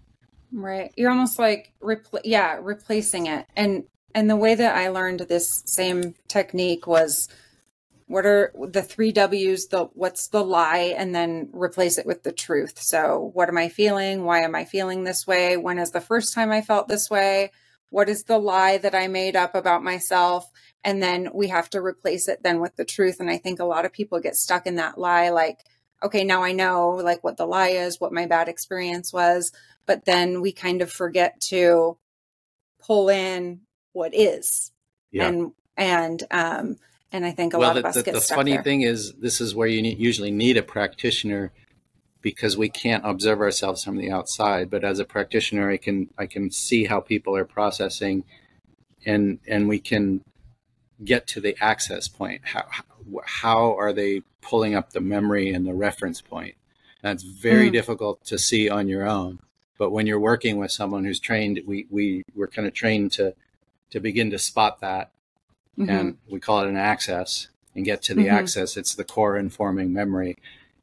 Right. 0.52 0.94
You're 0.96 1.10
almost 1.10 1.40
like 1.40 1.74
repl- 1.82 2.22
yeah 2.24 2.60
replacing 2.62 3.26
it. 3.26 3.48
And 3.56 3.86
and 4.18 4.28
the 4.28 4.36
way 4.36 4.56
that 4.56 4.76
I 4.76 4.88
learned 4.88 5.20
this 5.20 5.62
same 5.68 6.16
technique 6.28 6.88
was 6.88 7.30
what 8.08 8.26
are 8.26 8.52
the 8.60 8.82
three 8.82 9.12
W's, 9.12 9.68
the 9.68 9.90
what's 9.94 10.30
the 10.30 10.44
lie, 10.44 10.96
and 10.98 11.14
then 11.14 11.50
replace 11.52 12.00
it 12.00 12.08
with 12.08 12.24
the 12.24 12.32
truth. 12.32 12.82
So 12.82 13.30
what 13.36 13.48
am 13.48 13.60
I 13.60 13.70
feeling? 13.70 14.24
Why 14.24 14.40
am 14.40 14.56
I 14.56 14.66
feeling 14.66 15.04
this 15.04 15.28
way? 15.28 15.56
When 15.56 15.78
is 15.78 15.92
the 15.92 16.02
first 16.02 16.34
time 16.34 16.52
I 16.52 16.62
felt 16.62 16.88
this 16.88 17.12
way? 17.12 17.52
What 17.92 18.10
is 18.10 18.24
the 18.24 18.40
lie 18.40 18.80
that 18.80 18.96
I 18.96 19.08
made 19.08 19.36
up 19.36 19.54
about 19.54 19.84
myself? 19.84 20.50
And 20.84 21.00
then 21.00 21.30
we 21.32 21.50
have 21.50 21.70
to 21.70 21.80
replace 21.80 22.28
it 22.28 22.42
then 22.42 22.60
with 22.60 22.76
the 22.76 22.86
truth. 22.86 23.20
And 23.20 23.30
I 23.30 23.38
think 23.38 23.60
a 23.60 23.66
lot 23.66 23.86
of 23.86 23.94
people 23.94 24.20
get 24.20 24.36
stuck 24.36 24.66
in 24.66 24.78
that 24.78 24.98
lie, 24.98 25.30
like, 25.30 25.60
okay, 26.02 26.24
now 26.24 26.42
I 26.42 26.54
know 26.54 26.90
like 26.90 27.24
what 27.24 27.38
the 27.38 27.46
lie 27.46 27.70
is, 27.70 28.02
what 28.02 28.12
my 28.12 28.26
bad 28.26 28.50
experience 28.50 29.14
was. 29.14 29.52
But 29.86 30.06
then 30.06 30.42
we 30.42 30.54
kind 30.54 30.82
of 30.82 30.92
forget 30.92 31.40
to 31.50 32.00
pull 32.82 33.10
in 33.10 33.67
what 33.98 34.14
is. 34.14 34.72
Yeah. 35.12 35.28
And 35.28 35.52
and 35.76 36.24
um 36.32 36.78
and 37.12 37.26
I 37.26 37.32
think 37.32 37.54
a 37.54 37.60
well, 37.60 37.70
lot 37.70 37.74
the, 37.74 37.80
of 37.80 37.86
us 37.86 37.96
the, 37.96 38.04
get 38.04 38.14
the 38.14 38.22
stuck 38.22 38.38
funny 38.38 38.54
there. 38.54 38.64
thing 38.64 38.82
is 38.82 39.14
this 39.14 39.42
is 39.42 39.56
where 39.56 39.68
you 39.68 39.82
need, 39.82 39.98
usually 39.98 40.32
need 40.32 40.58
a 40.58 40.64
practitioner 40.64 41.52
because 42.22 42.58
we 42.58 42.70
can't 42.70 43.06
observe 43.06 43.40
ourselves 43.40 43.84
from 43.84 43.98
the 43.98 44.12
outside 44.12 44.70
but 44.70 44.84
as 44.84 45.00
a 45.00 45.06
practitioner 45.06 45.70
I 45.70 45.78
can 45.78 46.10
I 46.18 46.28
can 46.28 46.52
see 46.52 46.86
how 46.86 47.00
people 47.00 47.36
are 47.36 47.46
processing 47.46 48.24
and 49.06 49.40
and 49.48 49.68
we 49.68 49.80
can 49.80 50.22
get 51.04 51.28
to 51.28 51.42
the 51.42 51.56
access 51.62 52.08
point 52.08 52.42
how 52.44 52.66
how 53.26 53.78
are 53.78 53.94
they 53.94 54.22
pulling 54.42 54.76
up 54.76 54.92
the 54.92 55.02
memory 55.02 55.52
and 55.52 55.66
the 55.66 55.74
reference 55.74 56.22
point 56.22 56.56
that's 57.02 57.24
very 57.24 57.70
mm. 57.70 57.74
difficult 57.74 58.24
to 58.26 58.38
see 58.38 58.70
on 58.70 58.88
your 58.88 59.08
own 59.08 59.40
but 59.78 59.92
when 59.92 60.08
you're 60.08 60.20
working 60.20 60.58
with 60.58 60.72
someone 60.72 61.06
who's 61.06 61.20
trained 61.20 61.62
we 61.66 61.86
we 61.90 62.24
we're 62.36 62.48
kind 62.48 62.68
of 62.68 62.74
trained 62.74 63.12
to 63.12 63.34
to 63.92 64.00
begin 64.00 64.32
to 64.32 64.40
spot 64.40 64.82
that. 64.82 65.12
Mm-hmm. 65.78 65.90
And 65.90 66.18
we 66.30 66.40
call 66.40 66.62
it 66.62 66.70
an 66.70 66.78
access 66.78 67.48
and 67.76 67.86
get 67.86 68.02
to 68.04 68.16
the 68.16 68.26
mm-hmm. 68.26 68.36
access. 68.36 68.78
It's 68.78 68.96
the 68.96 69.04
core 69.04 69.38
informing 69.38 69.94
memory. 69.94 70.38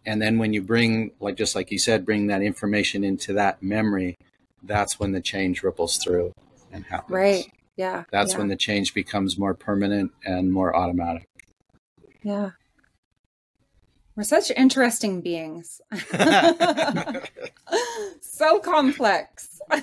And 0.06 0.20
then 0.20 0.39
when 0.39 0.52
you 0.52 0.62
bring, 0.62 1.12
like, 1.18 1.36
just 1.36 1.55
like 1.55 1.70
you 1.70 1.78
said, 1.78 2.05
bring 2.05 2.26
that 2.28 2.43
information 2.43 3.05
into 3.05 3.32
that 3.35 3.62
memory, 3.62 4.16
that's 4.62 5.01
when 5.01 5.12
the 5.12 5.20
change 5.20 5.62
ripples 5.62 5.97
through 5.97 6.32
and 6.72 6.85
happens. 6.85 7.10
Right. 7.10 7.51
Yeah. 7.76 8.05
That's 8.10 8.32
yeah. 8.32 8.39
when 8.39 8.48
the 8.48 8.56
change 8.56 8.94
becomes 8.94 9.39
more 9.39 9.55
permanent 9.55 10.12
and 10.24 10.52
more 10.52 10.76
automatic. 10.76 11.26
Yeah. 12.22 12.51
We're 14.16 14.22
such 14.22 14.52
interesting 14.52 15.22
beings. 15.22 15.81
so 18.20 18.60
complex 18.60 19.60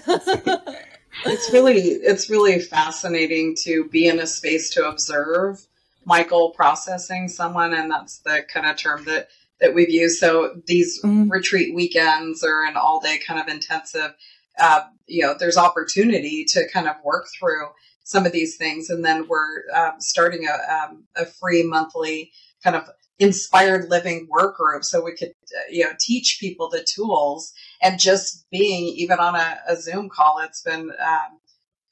it's 1.26 1.52
really 1.52 1.80
it's 1.80 2.30
really 2.30 2.60
fascinating 2.60 3.56
to 3.62 3.86
be 3.90 4.08
in 4.08 4.20
a 4.20 4.28
space 4.28 4.70
to 4.72 4.88
observe 4.88 5.66
Michael 6.06 6.52
processing 6.52 7.28
someone, 7.28 7.74
and 7.74 7.92
that's 7.92 8.20
the 8.20 8.44
kind 8.52 8.66
of 8.66 8.78
term 8.78 9.06
that 9.06 9.30
that 9.60 9.76
we've 9.76 9.90
used. 9.90 10.20
So 10.20 10.62
these 10.66 11.02
mm-hmm. 11.04 11.30
retreat 11.30 11.76
weekends 11.76 12.44
or 12.44 12.66
an 12.66 12.76
all 12.76 13.00
day 13.00 13.20
kind 13.26 13.40
of 13.40 13.48
intensive, 13.48 14.14
uh, 14.60 14.82
you 15.08 15.22
know, 15.22 15.36
there's 15.38 15.58
opportunity 15.58 16.46
to 16.50 16.68
kind 16.70 16.88
of 16.88 16.96
work 17.04 17.28
through 17.38 17.68
some 18.04 18.26
of 18.26 18.32
these 18.32 18.58
things, 18.58 18.90
and 18.90 19.06
then 19.06 19.28
we're 19.28 19.64
um, 19.76 19.94
starting 20.00 20.48
a, 20.48 20.74
um, 20.74 21.04
a 21.16 21.26
free 21.26 21.64
monthly 21.64 22.32
kind 22.64 22.76
of 22.76 22.90
inspired 23.20 23.90
living 23.90 24.28
work 24.30 24.58
group 24.58 24.84
so 24.84 25.04
we 25.04 25.16
could 25.16 25.30
uh, 25.30 25.62
you 25.70 25.84
know 25.84 25.92
teach 26.00 26.38
people 26.40 26.68
the 26.70 26.84
tools 26.84 27.54
and 27.82 28.00
just 28.00 28.46
being 28.52 28.94
even 28.96 29.20
on 29.20 29.36
a, 29.36 29.58
a 29.68 29.76
zoom 29.76 30.10
call 30.10 30.40
it's 30.40 30.62
been 30.62 30.92
um, 31.00 31.40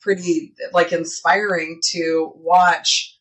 pretty 0.01 0.53
like 0.73 0.91
inspiring 0.91 1.79
to 1.83 2.31
watch 2.35 3.17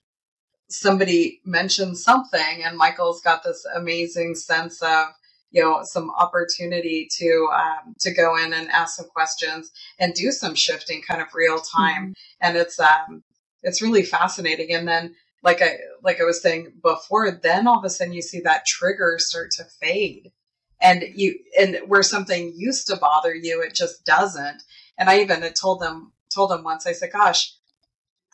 somebody 0.68 1.40
mention 1.44 1.94
something 1.94 2.62
and 2.64 2.76
michael's 2.76 3.20
got 3.22 3.42
this 3.42 3.64
amazing 3.74 4.34
sense 4.34 4.82
of 4.82 5.06
you 5.50 5.62
know 5.62 5.80
some 5.82 6.10
opportunity 6.10 7.08
to 7.10 7.48
um, 7.54 7.94
to 7.98 8.12
go 8.12 8.36
in 8.36 8.52
and 8.52 8.68
ask 8.70 8.96
some 8.96 9.08
questions 9.08 9.70
and 9.98 10.14
do 10.14 10.30
some 10.30 10.54
shifting 10.54 11.02
kind 11.02 11.22
of 11.22 11.28
real 11.34 11.58
time 11.58 12.10
mm-hmm. 12.10 12.12
and 12.42 12.56
it's 12.56 12.78
um 12.78 13.22
it's 13.62 13.82
really 13.82 14.02
fascinating 14.02 14.72
and 14.72 14.86
then 14.86 15.14
like 15.42 15.62
I 15.62 15.78
like 16.02 16.20
I 16.20 16.24
was 16.24 16.42
saying 16.42 16.72
before, 16.82 17.30
then 17.30 17.66
all 17.66 17.78
of 17.78 17.84
a 17.84 17.90
sudden 17.90 18.12
you 18.12 18.22
see 18.22 18.40
that 18.40 18.66
trigger 18.66 19.16
start 19.18 19.50
to 19.52 19.64
fade. 19.64 20.32
And 20.80 21.04
you 21.14 21.38
and 21.58 21.78
where 21.86 22.02
something 22.02 22.52
used 22.56 22.86
to 22.86 22.96
bother 22.96 23.34
you, 23.34 23.62
it 23.62 23.74
just 23.74 24.04
doesn't. 24.04 24.62
And 24.96 25.10
I 25.10 25.20
even 25.20 25.42
had 25.42 25.56
told 25.56 25.80
them 25.80 26.12
told 26.32 26.50
them 26.50 26.64
once, 26.64 26.86
I 26.86 26.92
said, 26.92 27.12
gosh, 27.12 27.54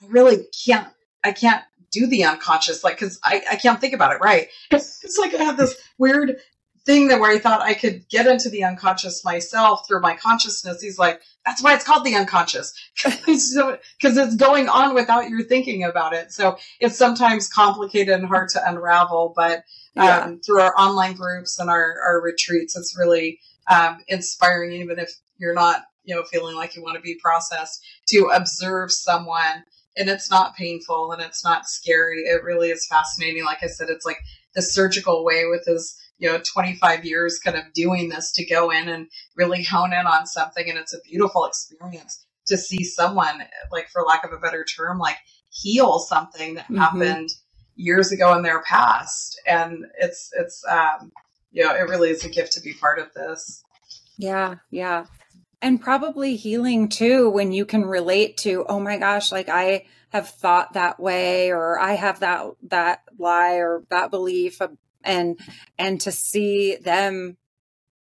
I 0.02 0.06
really 0.08 0.44
can't, 0.64 0.88
I 1.22 1.32
can't 1.32 1.62
do 1.90 2.06
the 2.06 2.24
unconscious, 2.24 2.82
like, 2.82 2.98
cause 2.98 3.18
I, 3.22 3.42
I 3.52 3.56
can't 3.56 3.80
think 3.80 3.94
about 3.94 4.12
it 4.12 4.20
right. 4.20 4.48
It's 4.70 5.18
like 5.18 5.34
I 5.34 5.44
have 5.44 5.56
this 5.56 5.76
weird 5.98 6.36
thing 6.84 7.08
that 7.08 7.20
where 7.20 7.30
I 7.30 7.38
thought 7.38 7.62
I 7.62 7.74
could 7.74 8.08
get 8.08 8.26
into 8.26 8.50
the 8.50 8.64
unconscious 8.64 9.24
myself 9.24 9.86
through 9.86 10.00
my 10.00 10.16
consciousness. 10.16 10.82
He's 10.82 10.98
like, 10.98 11.22
that's 11.46 11.62
why 11.62 11.74
it's 11.74 11.84
called 11.84 12.04
the 12.04 12.14
unconscious 12.14 12.74
because 13.04 14.16
it's 14.16 14.36
going 14.36 14.68
on 14.68 14.94
without 14.94 15.28
your 15.28 15.42
thinking 15.42 15.84
about 15.84 16.12
it. 16.12 16.32
So 16.32 16.58
it's 16.80 16.96
sometimes 16.96 17.48
complicated 17.48 18.14
and 18.14 18.26
hard 18.26 18.50
to 18.50 18.68
unravel, 18.68 19.32
but 19.34 19.58
um, 19.96 20.04
yeah. 20.04 20.34
through 20.44 20.60
our 20.60 20.74
online 20.78 21.14
groups 21.14 21.58
and 21.58 21.70
our, 21.70 21.96
our 22.04 22.20
retreats, 22.20 22.76
it's 22.76 22.96
really 22.98 23.40
um, 23.70 23.98
inspiring, 24.08 24.72
even 24.72 24.98
if 24.98 25.10
you're 25.38 25.54
not, 25.54 25.84
you 26.04 26.14
know, 26.14 26.22
feeling 26.24 26.54
like 26.54 26.76
you 26.76 26.82
want 26.82 26.96
to 26.96 27.02
be 27.02 27.18
processed 27.22 27.82
to 28.08 28.30
observe 28.34 28.92
someone 28.92 29.64
and 29.96 30.08
it's 30.08 30.30
not 30.30 30.56
painful 30.56 31.12
and 31.12 31.22
it's 31.22 31.44
not 31.44 31.66
scary. 31.66 32.22
It 32.22 32.42
really 32.42 32.70
is 32.70 32.86
fascinating. 32.86 33.44
Like 33.44 33.62
I 33.62 33.68
said, 33.68 33.88
it's 33.90 34.04
like 34.04 34.18
the 34.54 34.62
surgical 34.62 35.24
way 35.24 35.44
with 35.46 35.64
his 35.66 35.96
you 36.18 36.30
know 36.30 36.38
25 36.38 37.04
years 37.04 37.38
kind 37.38 37.56
of 37.56 37.72
doing 37.72 38.08
this 38.08 38.32
to 38.32 38.44
go 38.44 38.70
in 38.70 38.88
and 38.88 39.08
really 39.36 39.62
hone 39.62 39.92
in 39.92 40.06
on 40.06 40.26
something. 40.26 40.68
And 40.68 40.78
it's 40.78 40.94
a 40.94 41.00
beautiful 41.00 41.44
experience 41.44 42.24
to 42.46 42.56
see 42.56 42.84
someone 42.84 43.42
like 43.72 43.88
for 43.88 44.02
lack 44.02 44.24
of 44.24 44.32
a 44.32 44.38
better 44.38 44.64
term 44.64 44.98
like 44.98 45.16
heal 45.50 45.98
something 45.98 46.54
that 46.54 46.64
mm-hmm. 46.64 46.76
happened 46.76 47.30
years 47.76 48.12
ago 48.12 48.36
in 48.36 48.42
their 48.42 48.62
past. 48.62 49.40
And 49.46 49.84
it's 49.98 50.30
it's 50.38 50.64
um 50.70 51.12
you 51.50 51.64
know 51.64 51.74
it 51.74 51.88
really 51.88 52.10
is 52.10 52.24
a 52.24 52.28
gift 52.28 52.52
to 52.52 52.60
be 52.60 52.74
part 52.74 52.98
of 52.98 53.12
this. 53.14 53.64
Yeah 54.18 54.56
yeah. 54.70 55.06
And 55.60 55.80
probably 55.80 56.36
healing 56.36 56.90
too 56.90 57.30
when 57.30 57.50
you 57.50 57.64
can 57.64 57.84
relate 57.84 58.36
to 58.38 58.66
oh 58.68 58.78
my 58.78 58.98
gosh 58.98 59.32
like 59.32 59.48
i 59.48 59.86
have 60.10 60.28
thought 60.28 60.74
that 60.74 61.00
way 61.00 61.50
or 61.50 61.78
i 61.78 61.94
have 61.94 62.20
that 62.20 62.44
that 62.64 63.00
lie 63.18 63.54
or 63.54 63.82
that 63.88 64.10
belief 64.10 64.60
and 65.04 65.38
and 65.78 66.00
to 66.00 66.12
see 66.12 66.76
them 66.76 67.36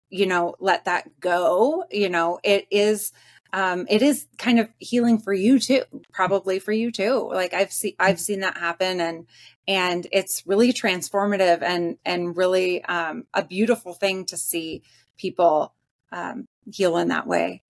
you 0.10 0.26
know 0.26 0.56
let 0.60 0.86
that 0.86 1.20
go 1.20 1.84
you 1.92 2.10
know 2.10 2.40
it 2.44 2.68
is 2.70 3.12
um 3.54 3.86
it 3.90 4.02
is 4.02 4.28
kind 4.38 4.60
of 4.60 4.68
healing 4.80 5.20
for 5.20 5.34
you 5.34 5.60
too 5.60 5.84
probably 6.12 6.60
for 6.60 6.72
you 6.72 6.92
too. 6.92 7.30
Like 7.32 7.54
i've 7.54 7.72
seen 7.72 7.94
i've 8.00 8.20
seen 8.20 8.42
that 8.42 8.58
happen 8.58 9.00
and 9.00 9.28
and 9.68 10.08
it's 10.12 10.46
really 10.46 10.74
transformative 10.74 11.62
and 11.62 11.98
and 12.04 12.36
really 12.36 12.84
um 12.86 13.26
a 13.34 13.44
beautiful 13.44 13.94
thing 13.94 14.26
to 14.26 14.38
see 14.38 14.84
people 15.18 15.74
um 16.12 16.48
heal 16.72 16.98
in 16.98 17.10
that 17.10 17.28
way. 17.28 17.62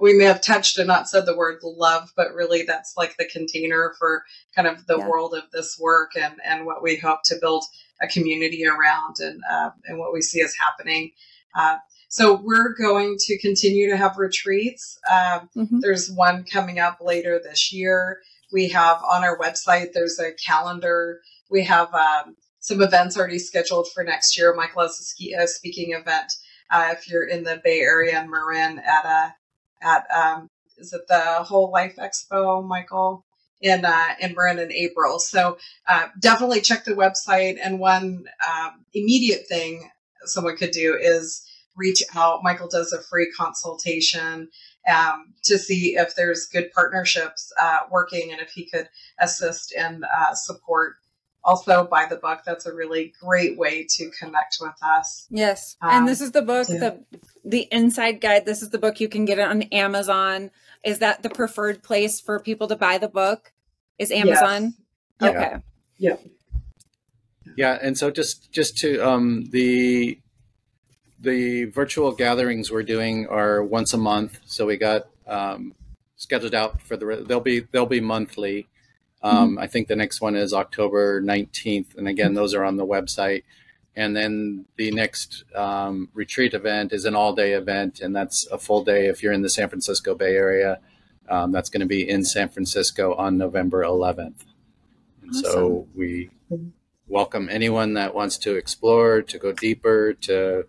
we 0.00 0.14
may 0.14 0.24
have 0.24 0.40
touched 0.40 0.78
and 0.78 0.86
not 0.86 1.08
said 1.08 1.26
the 1.26 1.36
word 1.36 1.58
love, 1.62 2.12
but 2.16 2.34
really 2.34 2.62
that's 2.62 2.94
like 2.96 3.16
the 3.16 3.24
container 3.24 3.94
for 3.98 4.24
kind 4.54 4.68
of 4.68 4.86
the 4.86 4.96
yeah. 4.96 5.08
world 5.08 5.34
of 5.34 5.42
this 5.52 5.78
work 5.78 6.12
and 6.16 6.34
and 6.44 6.64
what 6.64 6.82
we 6.82 6.96
hope 6.96 7.20
to 7.24 7.36
build 7.40 7.64
a 8.00 8.06
community 8.06 8.64
around 8.66 9.16
and 9.20 9.40
uh, 9.50 9.70
and 9.86 9.98
what 9.98 10.12
we 10.12 10.22
see 10.22 10.40
as 10.40 10.54
happening. 10.54 11.12
Uh, 11.54 11.76
so 12.12 12.38
we're 12.44 12.74
going 12.74 13.16
to 13.20 13.38
continue 13.38 13.88
to 13.88 13.96
have 13.96 14.18
retreats. 14.18 14.98
Um, 15.10 15.48
mm-hmm. 15.56 15.78
There's 15.80 16.10
one 16.10 16.44
coming 16.44 16.78
up 16.78 16.98
later 17.00 17.40
this 17.42 17.72
year. 17.72 18.18
We 18.52 18.68
have 18.68 18.98
on 19.02 19.24
our 19.24 19.38
website, 19.38 19.94
there's 19.94 20.18
a 20.18 20.32
calendar. 20.32 21.22
We 21.50 21.64
have 21.64 21.88
um, 21.94 22.36
some 22.60 22.82
events 22.82 23.16
already 23.16 23.38
scheduled 23.38 23.88
for 23.94 24.04
next 24.04 24.36
year. 24.36 24.54
Michael 24.54 24.82
has 24.82 25.14
a, 25.38 25.48
speaking 25.48 25.92
event 25.92 26.34
uh, 26.70 26.90
if 26.92 27.08
you're 27.08 27.26
in 27.26 27.44
the 27.44 27.62
Bay 27.64 27.80
Area 27.80 28.18
and 28.18 28.30
Marin 28.30 28.78
at 28.80 29.06
a 29.06 29.34
at 29.80 30.06
um, 30.14 30.48
is 30.76 30.92
it 30.92 31.08
the 31.08 31.42
Whole 31.44 31.70
Life 31.70 31.96
Expo, 31.96 32.62
Michael? 32.62 33.24
in 33.62 33.84
uh, 33.84 34.14
in 34.20 34.34
Marin 34.34 34.58
in 34.58 34.72
April. 34.72 35.18
So 35.18 35.56
uh, 35.88 36.08
definitely 36.18 36.60
check 36.60 36.84
the 36.84 36.92
website. 36.92 37.58
And 37.62 37.78
one 37.78 38.24
um, 38.46 38.84
immediate 38.92 39.46
thing 39.46 39.88
someone 40.24 40.56
could 40.56 40.72
do 40.72 40.98
is 41.00 41.48
reach 41.76 42.02
out. 42.14 42.42
Michael 42.42 42.68
does 42.68 42.92
a 42.92 43.00
free 43.00 43.30
consultation 43.36 44.48
um, 44.92 45.34
to 45.44 45.58
see 45.58 45.96
if 45.96 46.14
there's 46.14 46.46
good 46.46 46.72
partnerships 46.72 47.52
uh, 47.60 47.80
working 47.90 48.32
and 48.32 48.40
if 48.40 48.50
he 48.50 48.68
could 48.68 48.88
assist 49.20 49.74
and 49.76 50.04
uh, 50.04 50.34
support. 50.34 50.96
Also, 51.44 51.84
buy 51.84 52.06
the 52.08 52.16
book. 52.16 52.40
That's 52.46 52.66
a 52.66 52.74
really 52.74 53.12
great 53.20 53.58
way 53.58 53.84
to 53.96 54.10
connect 54.10 54.58
with 54.60 54.74
us. 54.80 55.26
Yes, 55.28 55.76
um, 55.82 55.90
and 55.90 56.08
this 56.08 56.20
is 56.20 56.30
the 56.30 56.42
book, 56.42 56.68
the 56.68 57.04
the 57.44 57.66
Inside 57.72 58.20
Guide. 58.20 58.46
This 58.46 58.62
is 58.62 58.70
the 58.70 58.78
book 58.78 59.00
you 59.00 59.08
can 59.08 59.24
get 59.24 59.40
it 59.40 59.48
on 59.48 59.62
Amazon. 59.62 60.52
Is 60.84 61.00
that 61.00 61.24
the 61.24 61.30
preferred 61.30 61.82
place 61.82 62.20
for 62.20 62.38
people 62.38 62.68
to 62.68 62.76
buy 62.76 62.98
the 62.98 63.08
book? 63.08 63.52
Is 63.98 64.12
Amazon? 64.12 64.74
Yes. 65.20 65.34
Okay. 65.34 65.56
Yeah. 65.98 66.16
Yeah, 67.56 67.78
and 67.80 67.98
so 67.98 68.10
just 68.10 68.52
just 68.52 68.78
to 68.78 68.98
um 69.00 69.46
the 69.50 70.18
the 71.22 71.64
virtual 71.66 72.12
gatherings 72.12 72.70
we're 72.70 72.82
doing 72.82 73.26
are 73.28 73.62
once 73.62 73.94
a 73.94 73.98
month. 73.98 74.40
So 74.44 74.66
we 74.66 74.76
got 74.76 75.06
um, 75.26 75.74
scheduled 76.16 76.54
out 76.54 76.82
for 76.82 76.96
the 76.96 77.24
they'll 77.26 77.40
be 77.40 77.60
they'll 77.60 77.86
be 77.86 78.00
monthly. 78.00 78.68
Um, 79.22 79.50
mm-hmm. 79.50 79.58
I 79.60 79.68
think 79.68 79.86
the 79.86 79.96
next 79.96 80.20
one 80.20 80.34
is 80.34 80.52
October 80.52 81.20
nineteenth, 81.20 81.94
and 81.96 82.08
again, 82.08 82.34
those 82.34 82.54
are 82.54 82.64
on 82.64 82.76
the 82.76 82.86
website. 82.86 83.44
And 83.94 84.16
then 84.16 84.64
the 84.76 84.90
next 84.90 85.44
um, 85.54 86.08
retreat 86.14 86.54
event 86.54 86.92
is 86.92 87.04
an 87.04 87.14
all 87.14 87.34
day 87.34 87.52
event, 87.52 88.00
and 88.00 88.16
that's 88.16 88.46
a 88.46 88.58
full 88.58 88.82
day 88.82 89.06
if 89.06 89.22
you're 89.22 89.34
in 89.34 89.42
the 89.42 89.50
San 89.50 89.68
Francisco 89.68 90.14
Bay 90.14 90.34
Area. 90.34 90.80
Um, 91.28 91.52
that's 91.52 91.70
going 91.70 91.80
to 91.80 91.86
be 91.86 92.08
in 92.08 92.24
San 92.24 92.48
Francisco 92.48 93.14
on 93.14 93.38
November 93.38 93.82
11th. 93.82 94.44
And 95.22 95.30
awesome. 95.30 95.44
so 95.44 95.88
we 95.94 96.30
welcome 97.06 97.48
anyone 97.50 97.94
that 97.94 98.14
wants 98.14 98.38
to 98.38 98.56
explore, 98.56 99.22
to 99.22 99.38
go 99.38 99.52
deeper, 99.52 100.14
to 100.14 100.66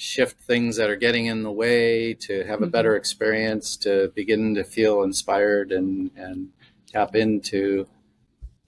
shift 0.00 0.40
things 0.40 0.76
that 0.76 0.88
are 0.88 0.96
getting 0.96 1.26
in 1.26 1.42
the 1.42 1.52
way 1.52 2.14
to 2.14 2.42
have 2.44 2.60
a 2.60 2.64
mm-hmm. 2.64 2.70
better 2.70 2.96
experience 2.96 3.76
to 3.76 4.10
begin 4.14 4.54
to 4.54 4.64
feel 4.64 5.02
inspired 5.02 5.72
and 5.72 6.10
and 6.16 6.48
tap 6.86 7.14
into 7.14 7.86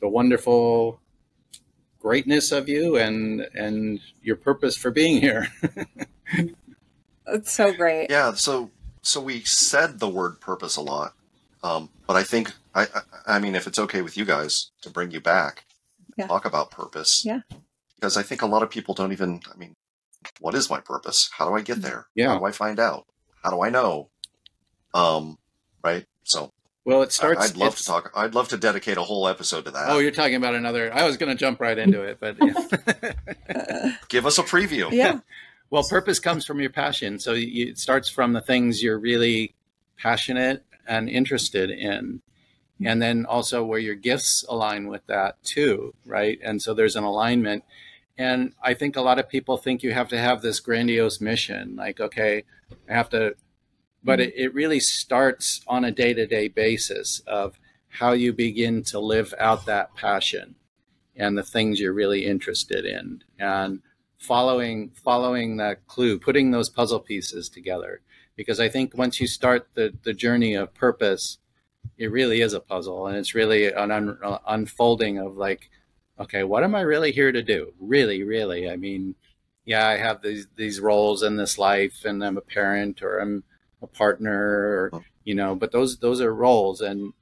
the 0.00 0.08
wonderful 0.08 1.00
greatness 1.98 2.52
of 2.52 2.68
you 2.68 2.98
and 2.98 3.40
and 3.54 3.98
your 4.20 4.36
purpose 4.36 4.76
for 4.76 4.90
being 4.90 5.22
here 5.22 5.48
it's 7.28 7.50
so 7.50 7.72
great 7.72 8.10
yeah 8.10 8.34
so 8.34 8.70
so 9.00 9.18
we 9.18 9.40
said 9.40 10.00
the 10.00 10.08
word 10.08 10.38
purpose 10.38 10.76
a 10.76 10.82
lot 10.82 11.14
um, 11.62 11.88
but 12.06 12.14
i 12.14 12.22
think 12.22 12.52
I, 12.74 12.82
I, 12.82 13.36
I 13.36 13.38
mean 13.38 13.54
if 13.54 13.66
it's 13.66 13.78
okay 13.78 14.02
with 14.02 14.18
you 14.18 14.26
guys 14.26 14.70
to 14.82 14.90
bring 14.90 15.10
you 15.10 15.20
back 15.20 15.64
yeah. 16.18 16.26
talk 16.26 16.44
about 16.44 16.70
purpose 16.70 17.24
yeah 17.24 17.40
because 17.94 18.18
i 18.18 18.22
think 18.22 18.42
a 18.42 18.46
lot 18.46 18.62
of 18.62 18.68
people 18.68 18.92
don't 18.92 19.12
even 19.12 19.40
i 19.50 19.56
mean 19.56 19.74
what 20.40 20.54
is 20.54 20.70
my 20.70 20.80
purpose? 20.80 21.30
How 21.36 21.48
do 21.48 21.54
I 21.54 21.60
get 21.60 21.82
there? 21.82 22.06
Yeah. 22.14 22.28
How 22.28 22.38
do 22.38 22.44
I 22.44 22.52
find 22.52 22.78
out? 22.78 23.06
How 23.42 23.50
do 23.50 23.62
I 23.62 23.70
know? 23.70 24.10
Um, 24.94 25.38
right. 25.82 26.06
So 26.24 26.52
well, 26.84 27.02
it 27.02 27.12
starts. 27.12 27.50
I'd 27.50 27.56
love 27.56 27.76
to 27.76 27.84
talk. 27.84 28.12
I'd 28.14 28.34
love 28.34 28.48
to 28.48 28.56
dedicate 28.56 28.96
a 28.96 29.02
whole 29.02 29.28
episode 29.28 29.66
to 29.66 29.70
that. 29.70 29.88
Oh, 29.88 29.98
you're 29.98 30.10
talking 30.10 30.34
about 30.34 30.54
another. 30.54 30.92
I 30.92 31.04
was 31.04 31.16
going 31.16 31.30
to 31.30 31.38
jump 31.38 31.60
right 31.60 31.78
into 31.78 32.02
it, 32.02 32.18
but 32.18 32.36
yeah. 32.40 33.92
give 34.08 34.26
us 34.26 34.38
a 34.38 34.42
preview. 34.42 34.90
Yeah. 34.90 35.20
well, 35.70 35.84
purpose 35.84 36.18
comes 36.18 36.44
from 36.44 36.60
your 36.60 36.70
passion, 36.70 37.20
so 37.20 37.34
you, 37.34 37.68
it 37.68 37.78
starts 37.78 38.08
from 38.08 38.32
the 38.32 38.40
things 38.40 38.82
you're 38.82 38.98
really 38.98 39.54
passionate 39.96 40.64
and 40.84 41.08
interested 41.08 41.70
in, 41.70 42.20
and 42.84 43.00
then 43.00 43.26
also 43.26 43.64
where 43.64 43.78
your 43.78 43.94
gifts 43.94 44.44
align 44.48 44.88
with 44.88 45.06
that 45.06 45.40
too, 45.44 45.94
right? 46.04 46.40
And 46.42 46.60
so 46.60 46.74
there's 46.74 46.96
an 46.96 47.04
alignment, 47.04 47.62
and 48.18 48.52
I 48.62 48.74
think 48.74 48.96
a 48.96 49.02
lot 49.02 49.18
of 49.18 49.28
people 49.28 49.56
think 49.56 49.82
you 49.82 49.92
have 49.92 50.08
to 50.08 50.18
have 50.18 50.42
this 50.42 50.60
grandiose 50.60 51.20
mission, 51.20 51.76
like, 51.76 52.00
okay, 52.00 52.44
I 52.88 52.94
have 52.94 53.08
to, 53.10 53.36
but 54.04 54.18
mm-hmm. 54.18 54.28
it, 54.28 54.34
it 54.36 54.54
really 54.54 54.80
starts 54.80 55.62
on 55.66 55.84
a 55.84 55.90
day 55.90 56.14
to 56.14 56.26
day 56.26 56.48
basis 56.48 57.22
of 57.26 57.58
how 57.88 58.12
you 58.12 58.32
begin 58.32 58.82
to 58.84 58.98
live 58.98 59.34
out 59.38 59.66
that 59.66 59.94
passion 59.94 60.54
and 61.14 61.36
the 61.36 61.42
things 61.42 61.78
you're 61.78 61.92
really 61.92 62.24
interested 62.24 62.84
in. 62.84 63.22
And 63.38 63.82
following 64.18 64.92
following 64.94 65.56
that 65.56 65.84
clue 65.88 66.16
putting 66.16 66.52
those 66.52 66.68
puzzle 66.68 67.00
pieces 67.00 67.48
together 67.48 68.00
because 68.36 68.60
i 68.60 68.68
think 68.68 68.96
once 68.96 69.20
you 69.20 69.26
start 69.26 69.66
the, 69.74 69.92
the 70.04 70.12
journey 70.12 70.54
of 70.54 70.72
purpose 70.74 71.38
it 71.98 72.10
really 72.10 72.40
is 72.40 72.52
a 72.52 72.60
puzzle. 72.60 73.06
And 73.06 73.16
it's 73.16 73.34
really 73.34 73.72
an 73.72 73.90
un, 73.90 74.18
uh, 74.22 74.38
unfolding 74.46 75.18
of 75.18 75.36
like 75.36 75.70
okay, 76.22 76.44
what 76.44 76.64
am 76.64 76.74
I 76.74 76.80
really 76.82 77.12
here 77.12 77.32
to 77.32 77.42
do? 77.42 77.72
Really, 77.78 78.22
really. 78.22 78.70
I 78.70 78.76
mean, 78.76 79.14
yeah, 79.64 79.86
I 79.86 79.96
have 79.96 80.22
these 80.22 80.46
these 80.56 80.80
roles 80.80 81.22
in 81.22 81.36
this 81.36 81.58
life, 81.58 82.04
and 82.04 82.24
I'm 82.24 82.36
a 82.36 82.42
parent, 82.42 83.02
or 83.02 83.18
I'm 83.18 83.44
a 83.82 83.86
partner, 83.86 84.32
or, 84.32 84.90
oh. 84.94 85.04
you 85.24 85.34
know, 85.34 85.54
but 85.54 85.72
those 85.72 85.98
those 85.98 86.20
are 86.20 86.34
roles 86.34 86.80
and 86.80 87.12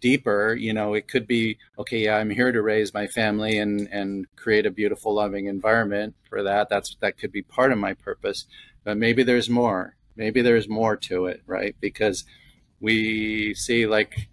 deeper, 0.00 0.54
you 0.54 0.72
know, 0.72 0.94
it 0.94 1.08
could 1.08 1.26
be 1.26 1.58
okay. 1.78 2.04
Yeah, 2.04 2.16
I'm 2.16 2.30
here 2.30 2.52
to 2.52 2.62
raise 2.62 2.94
my 2.94 3.06
family 3.06 3.58
and 3.58 3.88
and 3.90 4.26
create 4.36 4.66
a 4.66 4.70
beautiful, 4.70 5.14
loving 5.14 5.46
environment 5.46 6.14
for 6.28 6.42
that. 6.42 6.68
That's 6.68 6.96
that 7.00 7.18
could 7.18 7.32
be 7.32 7.42
part 7.42 7.72
of 7.72 7.78
my 7.78 7.94
purpose, 7.94 8.46
but 8.84 8.96
maybe 8.96 9.22
there's 9.22 9.50
more. 9.50 9.96
Maybe 10.16 10.42
there's 10.42 10.68
more 10.68 10.96
to 10.96 11.26
it, 11.26 11.42
right? 11.46 11.76
Because 11.80 12.24
we 12.80 13.54
see 13.54 13.86
like 13.86 14.28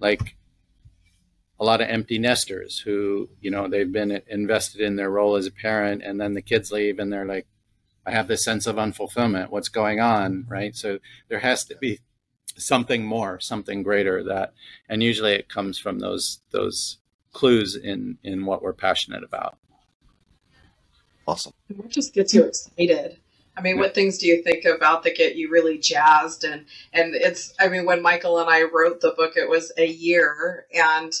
like 0.00 0.37
a 1.60 1.64
lot 1.64 1.80
of 1.80 1.88
empty 1.88 2.18
nesters 2.18 2.78
who 2.78 3.28
you 3.40 3.50
know 3.50 3.68
they've 3.68 3.92
been 3.92 4.22
invested 4.28 4.80
in 4.80 4.96
their 4.96 5.10
role 5.10 5.36
as 5.36 5.46
a 5.46 5.50
parent 5.50 6.02
and 6.02 6.20
then 6.20 6.34
the 6.34 6.42
kids 6.42 6.70
leave 6.70 6.98
and 6.98 7.12
they're 7.12 7.24
like 7.24 7.46
i 8.06 8.10
have 8.10 8.28
this 8.28 8.44
sense 8.44 8.66
of 8.66 8.76
unfulfillment. 8.76 9.50
What's 9.50 9.68
going 9.68 10.00
on? 10.00 10.46
Right? 10.48 10.74
So 10.74 10.98
there 11.28 11.40
has 11.40 11.64
to 11.66 11.76
be 11.76 12.00
something 12.56 13.04
more 13.04 13.38
something 13.38 13.82
greater 13.82 14.24
that 14.24 14.52
and 14.88 15.02
usually 15.02 15.32
it 15.32 15.48
comes 15.48 15.78
from 15.78 16.00
those 16.00 16.40
those 16.50 16.98
clues 17.32 17.76
in 17.76 18.18
in 18.24 18.46
what 18.46 18.62
we're 18.62 18.72
passionate 18.72 19.22
about. 19.22 19.58
Awesome. 21.26 21.52
What 21.76 21.90
just 21.90 22.14
gets 22.14 22.32
you 22.32 22.44
excited. 22.44 23.18
I 23.58 23.60
mean, 23.60 23.78
what 23.78 23.92
things 23.92 24.18
do 24.18 24.26
you 24.26 24.42
think 24.42 24.64
about 24.64 25.02
that 25.02 25.16
get 25.16 25.34
you 25.34 25.50
really 25.50 25.78
jazzed? 25.78 26.44
And 26.44 26.64
and 26.92 27.14
it's, 27.14 27.52
I 27.58 27.68
mean, 27.68 27.84
when 27.84 28.02
Michael 28.02 28.38
and 28.38 28.48
I 28.48 28.62
wrote 28.62 29.00
the 29.00 29.10
book, 29.10 29.36
it 29.36 29.48
was 29.48 29.72
a 29.76 29.86
year, 29.86 30.66
and 30.72 31.12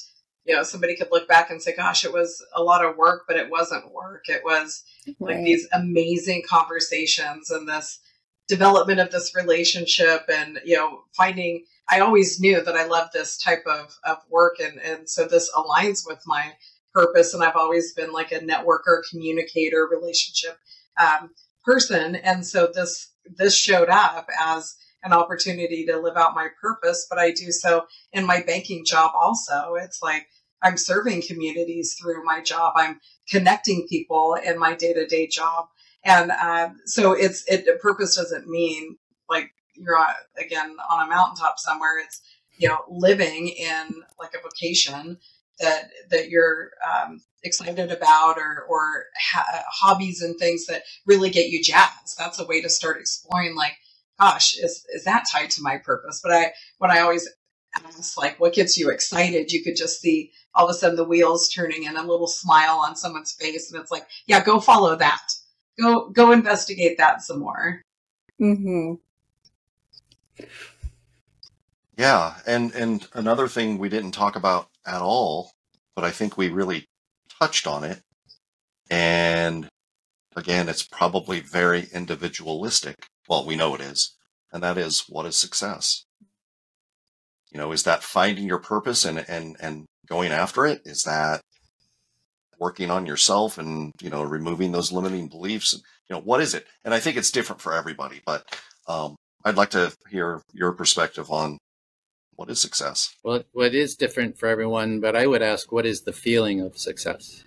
you 0.48 0.54
know, 0.54 0.62
somebody 0.62 0.96
could 0.96 1.08
look 1.12 1.28
back 1.28 1.50
and 1.50 1.62
say, 1.62 1.74
"Gosh, 1.74 2.04
it 2.04 2.12
was 2.12 2.44
a 2.54 2.62
lot 2.62 2.84
of 2.84 2.96
work," 2.96 3.24
but 3.28 3.36
it 3.36 3.50
wasn't 3.50 3.92
work. 3.92 4.28
It 4.28 4.42
was 4.44 4.82
right. 5.20 5.36
like 5.36 5.44
these 5.44 5.68
amazing 5.72 6.42
conversations 6.48 7.50
and 7.50 7.68
this 7.68 8.00
development 8.48 8.98
of 8.98 9.10
this 9.10 9.34
relationship, 9.36 10.24
and 10.28 10.60
you 10.64 10.76
know, 10.76 11.02
finding. 11.16 11.64
I 11.90 12.00
always 12.00 12.40
knew 12.40 12.62
that 12.62 12.76
I 12.76 12.86
loved 12.86 13.12
this 13.12 13.38
type 13.38 13.64
of 13.66 13.96
of 14.04 14.18
work, 14.30 14.56
and 14.58 14.80
and 14.80 15.08
so 15.08 15.26
this 15.26 15.50
aligns 15.52 16.06
with 16.06 16.22
my 16.26 16.54
purpose. 16.92 17.34
And 17.34 17.44
I've 17.44 17.56
always 17.56 17.92
been 17.92 18.12
like 18.12 18.32
a 18.32 18.40
networker, 18.40 19.02
communicator, 19.10 19.86
relationship. 19.86 20.58
Um, 20.98 21.30
person 21.68 22.16
and 22.16 22.46
so 22.46 22.70
this 22.74 23.12
this 23.36 23.54
showed 23.54 23.90
up 23.90 24.26
as 24.40 24.74
an 25.02 25.12
opportunity 25.12 25.84
to 25.84 26.00
live 26.00 26.16
out 26.16 26.34
my 26.34 26.48
purpose 26.62 27.06
but 27.10 27.18
i 27.18 27.30
do 27.30 27.52
so 27.52 27.84
in 28.12 28.24
my 28.24 28.42
banking 28.42 28.84
job 28.86 29.10
also 29.14 29.74
it's 29.74 30.02
like 30.02 30.26
i'm 30.62 30.76
serving 30.76 31.22
communities 31.22 31.96
through 32.00 32.24
my 32.24 32.40
job. 32.42 32.74
I'm 32.76 33.00
connecting 33.30 33.86
people 33.88 34.36
in 34.44 34.58
my 34.58 34.74
day-to-day 34.74 35.28
job. 35.28 35.66
And 36.04 36.30
uh, 36.30 36.70
so 36.86 37.12
it's 37.12 37.44
it 37.48 37.80
purpose 37.80 38.16
doesn't 38.16 38.48
mean 38.48 38.96
like 39.28 39.50
you're 39.74 39.98
again 40.38 40.76
on 40.90 41.06
a 41.06 41.08
mountaintop 41.08 41.58
somewhere. 41.58 41.98
It's 41.98 42.20
you 42.56 42.68
know 42.68 42.78
living 42.88 43.48
in 43.48 44.02
like 44.18 44.34
a 44.34 44.42
vocation 44.42 45.18
that 45.60 45.90
that 46.10 46.30
you're 46.30 46.70
um, 46.88 47.20
excited 47.42 47.90
about 47.90 48.38
or 48.38 48.64
or 48.68 49.04
ha- 49.20 49.64
hobbies 49.70 50.22
and 50.22 50.38
things 50.38 50.66
that 50.66 50.82
really 51.06 51.30
get 51.30 51.50
you 51.50 51.62
jazzed. 51.62 52.16
That's 52.16 52.38
a 52.38 52.46
way 52.46 52.62
to 52.62 52.68
start 52.68 52.98
exploring 52.98 53.56
like 53.56 53.76
gosh 54.20 54.56
is 54.56 54.86
is 54.94 55.04
that 55.04 55.24
tied 55.32 55.50
to 55.50 55.62
my 55.62 55.78
purpose? 55.78 56.20
But 56.22 56.32
i 56.32 56.52
when 56.78 56.90
i 56.90 57.00
always 57.00 57.28
ask 57.84 58.16
like 58.16 58.38
what 58.40 58.54
gets 58.54 58.78
you 58.78 58.90
excited? 58.90 59.52
You 59.52 59.62
could 59.62 59.76
just 59.76 60.00
see 60.00 60.30
all 60.58 60.66
of 60.66 60.70
a 60.70 60.74
sudden 60.74 60.96
the 60.96 61.04
wheels 61.04 61.48
turning 61.48 61.86
and 61.86 61.96
a 61.96 62.02
little 62.02 62.26
smile 62.26 62.78
on 62.78 62.96
someone's 62.96 63.32
face 63.32 63.72
and 63.72 63.80
it's 63.80 63.90
like 63.90 64.06
yeah 64.26 64.44
go 64.44 64.60
follow 64.60 64.94
that 64.96 65.22
go 65.80 66.10
go 66.10 66.32
investigate 66.32 66.98
that 66.98 67.22
some 67.22 67.38
more 67.38 67.82
mm-hmm. 68.38 68.94
yeah 71.96 72.34
and 72.46 72.74
and 72.74 73.08
another 73.14 73.48
thing 73.48 73.78
we 73.78 73.88
didn't 73.88 74.12
talk 74.12 74.36
about 74.36 74.68
at 74.86 75.00
all 75.00 75.52
but 75.94 76.04
i 76.04 76.10
think 76.10 76.36
we 76.36 76.50
really 76.50 76.86
touched 77.38 77.66
on 77.66 77.84
it. 77.84 78.02
And 78.90 79.68
again, 80.36 80.68
it's 80.68 80.82
probably 80.82 81.40
very 81.40 81.88
individualistic. 81.92 83.06
Well, 83.28 83.46
we 83.46 83.56
know 83.56 83.74
it 83.74 83.80
is. 83.80 84.16
And 84.52 84.62
that 84.62 84.78
is 84.78 85.04
what 85.08 85.26
is 85.26 85.36
success? 85.36 86.04
You 87.50 87.58
know, 87.58 87.72
is 87.72 87.84
that 87.84 88.02
finding 88.02 88.46
your 88.46 88.58
purpose 88.58 89.04
and, 89.04 89.24
and, 89.28 89.56
and 89.60 89.86
going 90.08 90.32
after 90.32 90.66
it? 90.66 90.82
Is 90.84 91.04
that 91.04 91.40
working 92.58 92.90
on 92.90 93.06
yourself 93.06 93.58
and, 93.58 93.92
you 94.00 94.10
know, 94.10 94.22
removing 94.22 94.72
those 94.72 94.92
limiting 94.92 95.28
beliefs? 95.28 95.74
You 96.08 96.16
know, 96.16 96.22
what 96.22 96.40
is 96.40 96.54
it? 96.54 96.66
And 96.84 96.92
I 96.92 97.00
think 97.00 97.16
it's 97.16 97.30
different 97.30 97.62
for 97.62 97.74
everybody, 97.74 98.20
but 98.24 98.44
um, 98.86 99.16
I'd 99.44 99.56
like 99.56 99.70
to 99.70 99.94
hear 100.10 100.42
your 100.52 100.72
perspective 100.72 101.30
on 101.30 101.58
what 102.38 102.50
is 102.50 102.60
success? 102.60 103.16
Well, 103.24 103.42
what 103.52 103.74
is 103.74 103.96
different 103.96 104.38
for 104.38 104.48
everyone, 104.48 105.00
but 105.00 105.16
I 105.16 105.26
would 105.26 105.42
ask, 105.42 105.72
what 105.72 105.84
is 105.84 106.02
the 106.02 106.12
feeling 106.12 106.60
of 106.60 106.78
success? 106.78 107.42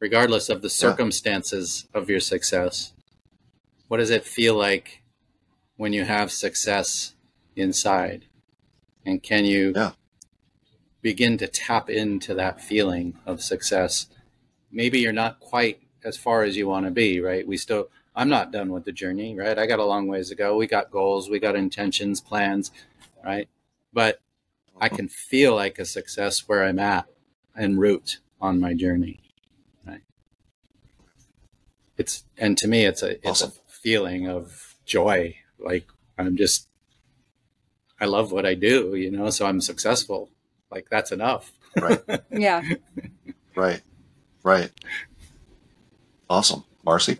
Regardless 0.00 0.48
of 0.48 0.62
the 0.62 0.70
circumstances 0.70 1.86
yeah. 1.92 2.00
of 2.00 2.08
your 2.08 2.20
success, 2.20 2.94
what 3.88 3.98
does 3.98 4.08
it 4.08 4.24
feel 4.24 4.54
like 4.54 5.02
when 5.76 5.92
you 5.92 6.04
have 6.04 6.32
success 6.32 7.14
inside? 7.58 8.26
And 9.04 9.22
can 9.22 9.44
you 9.44 9.72
yeah. 9.74 9.92
begin 11.02 11.38
to 11.38 11.46
tap 11.46 11.90
into 11.90 12.34
that 12.34 12.60
feeling 12.60 13.18
of 13.26 13.42
success? 13.42 14.06
Maybe 14.70 15.00
you're 15.00 15.12
not 15.12 15.40
quite 15.40 15.80
as 16.04 16.16
far 16.16 16.42
as 16.42 16.56
you 16.56 16.68
want 16.68 16.86
to 16.86 16.90
be, 16.90 17.20
right? 17.20 17.46
We 17.46 17.56
still 17.56 17.88
I'm 18.14 18.28
not 18.28 18.50
done 18.50 18.72
with 18.72 18.84
the 18.84 18.92
journey, 18.92 19.36
right? 19.36 19.58
I 19.58 19.66
got 19.66 19.78
a 19.78 19.84
long 19.84 20.08
ways 20.08 20.28
to 20.30 20.34
go. 20.34 20.56
We 20.56 20.66
got 20.66 20.90
goals, 20.90 21.30
we 21.30 21.38
got 21.38 21.54
intentions, 21.54 22.20
plans, 22.20 22.72
right? 23.24 23.48
But 23.92 24.20
I 24.80 24.86
uh-huh. 24.86 24.96
can 24.96 25.08
feel 25.08 25.54
like 25.54 25.78
a 25.78 25.84
success 25.84 26.48
where 26.48 26.64
I'm 26.64 26.78
at 26.78 27.06
en 27.56 27.78
route 27.78 28.18
on 28.40 28.60
my 28.60 28.74
journey, 28.74 29.20
right? 29.86 30.02
It's 31.96 32.24
and 32.36 32.58
to 32.58 32.68
me, 32.68 32.84
it's 32.84 33.02
a 33.02 33.12
it's 33.16 33.42
awesome. 33.42 33.50
a 33.50 33.70
feeling 33.70 34.28
of 34.28 34.76
joy. 34.84 35.36
Like 35.58 35.86
I'm 36.18 36.36
just, 36.36 36.67
I 38.00 38.06
love 38.06 38.32
what 38.32 38.46
I 38.46 38.54
do, 38.54 38.94
you 38.94 39.10
know. 39.10 39.30
So 39.30 39.46
I'm 39.46 39.60
successful. 39.60 40.30
Like 40.70 40.88
that's 40.90 41.12
enough. 41.12 41.52
Right. 41.80 42.02
yeah. 42.30 42.62
Right. 43.54 43.82
Right. 44.42 44.70
Awesome, 46.30 46.64
Marcey 46.84 47.18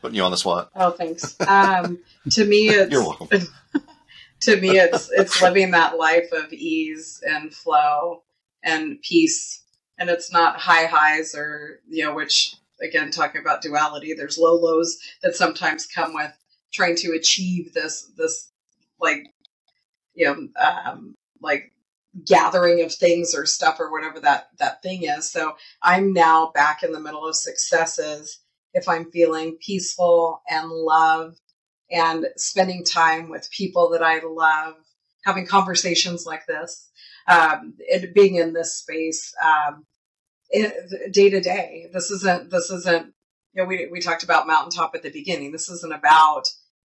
putting 0.00 0.16
you 0.16 0.22
on 0.22 0.30
the 0.30 0.36
spot. 0.36 0.70
Oh, 0.74 0.90
thanks. 0.90 1.36
Um, 1.40 1.98
to 2.30 2.44
me, 2.44 2.68
it's 2.70 2.92
you're 2.92 3.02
welcome. 3.02 3.28
to 4.42 4.60
me, 4.60 4.78
it's 4.78 5.10
it's 5.12 5.40
living 5.42 5.72
that 5.72 5.96
life 5.98 6.32
of 6.32 6.52
ease 6.52 7.22
and 7.26 7.52
flow 7.52 8.22
and 8.62 9.00
peace, 9.02 9.62
and 9.98 10.10
it's 10.10 10.32
not 10.32 10.58
high 10.58 10.86
highs 10.86 11.34
or 11.34 11.80
you 11.88 12.04
know, 12.04 12.14
which 12.14 12.54
again, 12.82 13.10
talking 13.10 13.40
about 13.40 13.62
duality, 13.62 14.14
there's 14.14 14.38
low 14.38 14.54
lows 14.54 14.98
that 15.22 15.34
sometimes 15.34 15.86
come 15.86 16.14
with 16.14 16.32
trying 16.72 16.96
to 16.96 17.12
achieve 17.12 17.72
this 17.74 18.10
this 18.16 18.50
like 19.00 19.29
you 20.14 20.26
know 20.26 20.48
um, 20.62 21.14
like 21.40 21.72
gathering 22.26 22.82
of 22.82 22.92
things 22.92 23.34
or 23.34 23.46
stuff 23.46 23.78
or 23.78 23.90
whatever 23.92 24.18
that 24.20 24.48
that 24.58 24.82
thing 24.82 25.04
is 25.04 25.30
so 25.30 25.54
i'm 25.82 26.12
now 26.12 26.50
back 26.54 26.82
in 26.82 26.92
the 26.92 27.00
middle 27.00 27.26
of 27.26 27.36
successes 27.36 28.40
if 28.74 28.88
I'm 28.88 29.10
feeling 29.10 29.58
peaceful 29.60 30.42
and 30.48 30.70
love 30.70 31.36
and 31.90 32.26
spending 32.36 32.84
time 32.84 33.28
with 33.28 33.50
people 33.50 33.90
that 33.90 34.02
I 34.02 34.20
love, 34.24 34.74
having 35.24 35.46
conversations 35.46 36.24
like 36.24 36.46
this, 36.46 36.88
um, 37.26 37.74
and 37.92 38.14
being 38.14 38.36
in 38.36 38.52
this 38.52 38.76
space 38.76 39.34
um, 39.44 39.84
day 40.52 41.30
to 41.30 41.40
day. 41.40 41.88
This 41.92 42.10
isn't, 42.10 42.50
this 42.50 42.70
isn't, 42.70 43.12
you 43.54 43.62
know, 43.62 43.64
we, 43.64 43.88
we 43.90 44.00
talked 44.00 44.22
about 44.22 44.46
mountaintop 44.46 44.94
at 44.94 45.02
the 45.02 45.10
beginning. 45.10 45.50
This 45.50 45.68
isn't 45.68 45.92
about, 45.92 46.44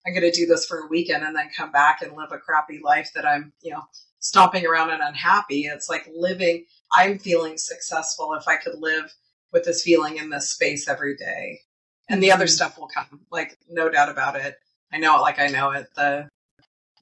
I'm 0.06 0.14
going 0.14 0.30
to 0.30 0.30
do 0.30 0.46
this 0.46 0.66
for 0.66 0.80
a 0.80 0.86
weekend 0.86 1.24
and 1.24 1.34
then 1.34 1.50
come 1.56 1.72
back 1.72 2.00
and 2.00 2.16
live 2.16 2.30
a 2.32 2.38
crappy 2.38 2.80
life 2.82 3.10
that 3.14 3.26
I'm, 3.26 3.52
you 3.62 3.72
know, 3.72 3.82
stomping 4.20 4.66
around 4.66 4.90
and 4.90 5.02
unhappy. 5.02 5.62
It's 5.62 5.88
like 5.88 6.08
living, 6.14 6.64
I'm 6.92 7.18
feeling 7.18 7.58
successful 7.58 8.34
if 8.34 8.46
I 8.46 8.56
could 8.56 8.78
live 8.78 9.12
with 9.52 9.64
this 9.64 9.82
feeling 9.82 10.16
in 10.18 10.30
this 10.30 10.50
space 10.50 10.88
every 10.88 11.16
day. 11.16 11.60
And 12.08 12.22
the 12.22 12.30
other 12.30 12.44
mm-hmm. 12.44 12.50
stuff 12.50 12.78
will 12.78 12.88
come, 12.88 13.20
like 13.32 13.58
no 13.68 13.88
doubt 13.88 14.08
about 14.08 14.36
it. 14.36 14.56
I 14.92 14.98
know 14.98 15.16
it 15.16 15.22
like 15.22 15.40
I 15.40 15.48
know 15.48 15.70
it. 15.70 15.88
The 15.96 16.28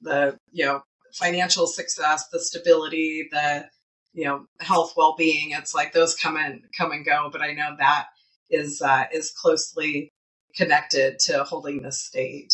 the 0.01 0.37
you 0.51 0.65
know 0.65 0.81
financial 1.13 1.67
success, 1.67 2.27
the 2.31 2.39
stability, 2.39 3.27
the 3.31 3.67
you 4.13 4.25
know 4.25 4.47
health 4.61 4.93
well 4.97 5.15
being. 5.15 5.51
It's 5.51 5.75
like 5.75 5.93
those 5.93 6.15
come 6.15 6.37
and 6.37 6.63
come 6.75 6.91
and 6.91 7.05
go, 7.05 7.29
but 7.31 7.41
I 7.41 7.53
know 7.53 7.75
that 7.77 8.07
is 8.49 8.81
uh, 8.81 9.03
is 9.13 9.31
closely 9.31 10.11
connected 10.55 11.19
to 11.19 11.43
holding 11.43 11.83
the 11.83 11.91
state. 11.91 12.53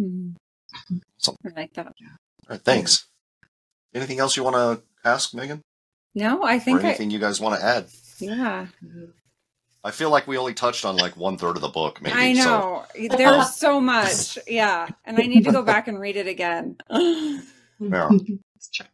Mm-hmm. 0.00 0.96
So, 1.18 1.36
I 1.44 1.48
like 1.60 1.74
that. 1.74 1.86
All 1.86 1.92
right, 2.50 2.60
thanks. 2.62 3.06
Anything 3.94 4.18
else 4.20 4.36
you 4.36 4.44
want 4.44 4.56
to 4.56 4.82
ask, 5.08 5.34
Megan? 5.34 5.62
No, 6.14 6.42
I 6.44 6.58
think 6.58 6.82
or 6.82 6.86
anything 6.86 7.10
I, 7.10 7.12
you 7.12 7.18
guys 7.18 7.40
want 7.40 7.58
to 7.60 7.64
add? 7.66 7.86
Yeah. 8.18 8.66
Mm-hmm. 8.84 9.04
I 9.84 9.90
feel 9.92 10.10
like 10.10 10.26
we 10.26 10.36
only 10.36 10.54
touched 10.54 10.84
on 10.84 10.96
like 10.96 11.16
one 11.16 11.38
third 11.38 11.54
of 11.56 11.62
the 11.62 11.68
book, 11.68 12.02
maybe. 12.02 12.14
I 12.18 12.34
So, 12.34 12.84
know. 12.98 13.16
There's 13.16 13.54
so 13.54 13.80
much. 13.80 14.36
Yeah. 14.46 14.88
And 15.04 15.16
I 15.18 15.22
need 15.22 15.44
to 15.44 15.52
go 15.52 15.62
back 15.62 15.86
and 15.86 16.00
read 16.00 16.16
it 16.16 16.26
again. 16.26 16.76
yeah. 16.90 18.08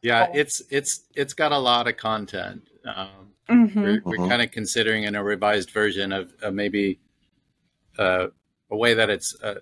Yeah, 0.02 0.28
it's 0.34 0.60
it's 0.70 1.04
it's 1.14 1.32
got 1.32 1.50
a 1.50 1.58
lot 1.58 1.88
of 1.88 1.96
content. 1.96 2.68
Um, 2.84 3.08
hmm 3.48 3.80
We're, 3.80 4.02
we're 4.04 4.16
Mhm. 4.18 4.28
kind 4.28 4.42
of 4.42 4.50
considering 4.50 5.04
in 5.04 5.14
a 5.14 5.24
revised 5.24 5.70
version 5.70 6.12
of, 6.12 6.30
of 6.42 6.52
maybe 6.52 7.00
uh, 7.98 8.26
a 8.70 8.76
way 8.76 8.92
that 8.94 9.08
it's 9.08 9.34
uh, 9.42 9.54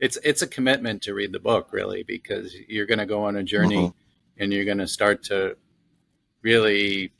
it's 0.00 0.16
it's 0.24 0.42
a 0.42 0.46
commitment 0.46 1.02
to 1.02 1.14
read 1.14 1.32
the 1.32 1.38
book 1.38 1.68
really 1.72 2.02
because 2.02 2.54
you're 2.68 2.86
going 2.86 2.98
to 2.98 3.06
go 3.06 3.22
on 3.24 3.36
a 3.36 3.42
journey 3.42 3.76
Mhm. 3.88 3.94
and 4.38 4.52
you're 4.52 4.64
going 4.64 4.78
to 4.78 4.88
start 4.88 5.22
to 5.24 5.56
really 6.42 7.12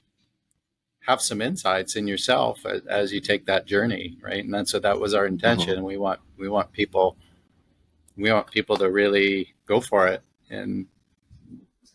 have 1.06 1.20
some 1.20 1.40
insights 1.42 1.96
in 1.96 2.06
yourself 2.06 2.64
as, 2.66 2.82
as 2.86 3.12
you 3.12 3.20
take 3.20 3.46
that 3.46 3.66
journey 3.66 4.16
right? 4.22 4.42
And 4.44 4.52
that's 4.52 4.70
so 4.70 4.78
that 4.80 4.98
was 4.98 5.14
our 5.14 5.26
intention. 5.26 5.82
We 5.84 5.96
want 5.98 6.20
we 6.38 6.48
want 6.48 6.72
people 6.72 7.16
we 8.16 8.32
want 8.32 8.50
people 8.50 8.76
to 8.76 8.90
really 8.90 9.54
go 9.66 9.80
for 9.80 10.06
it 10.08 10.22
and 10.50 10.86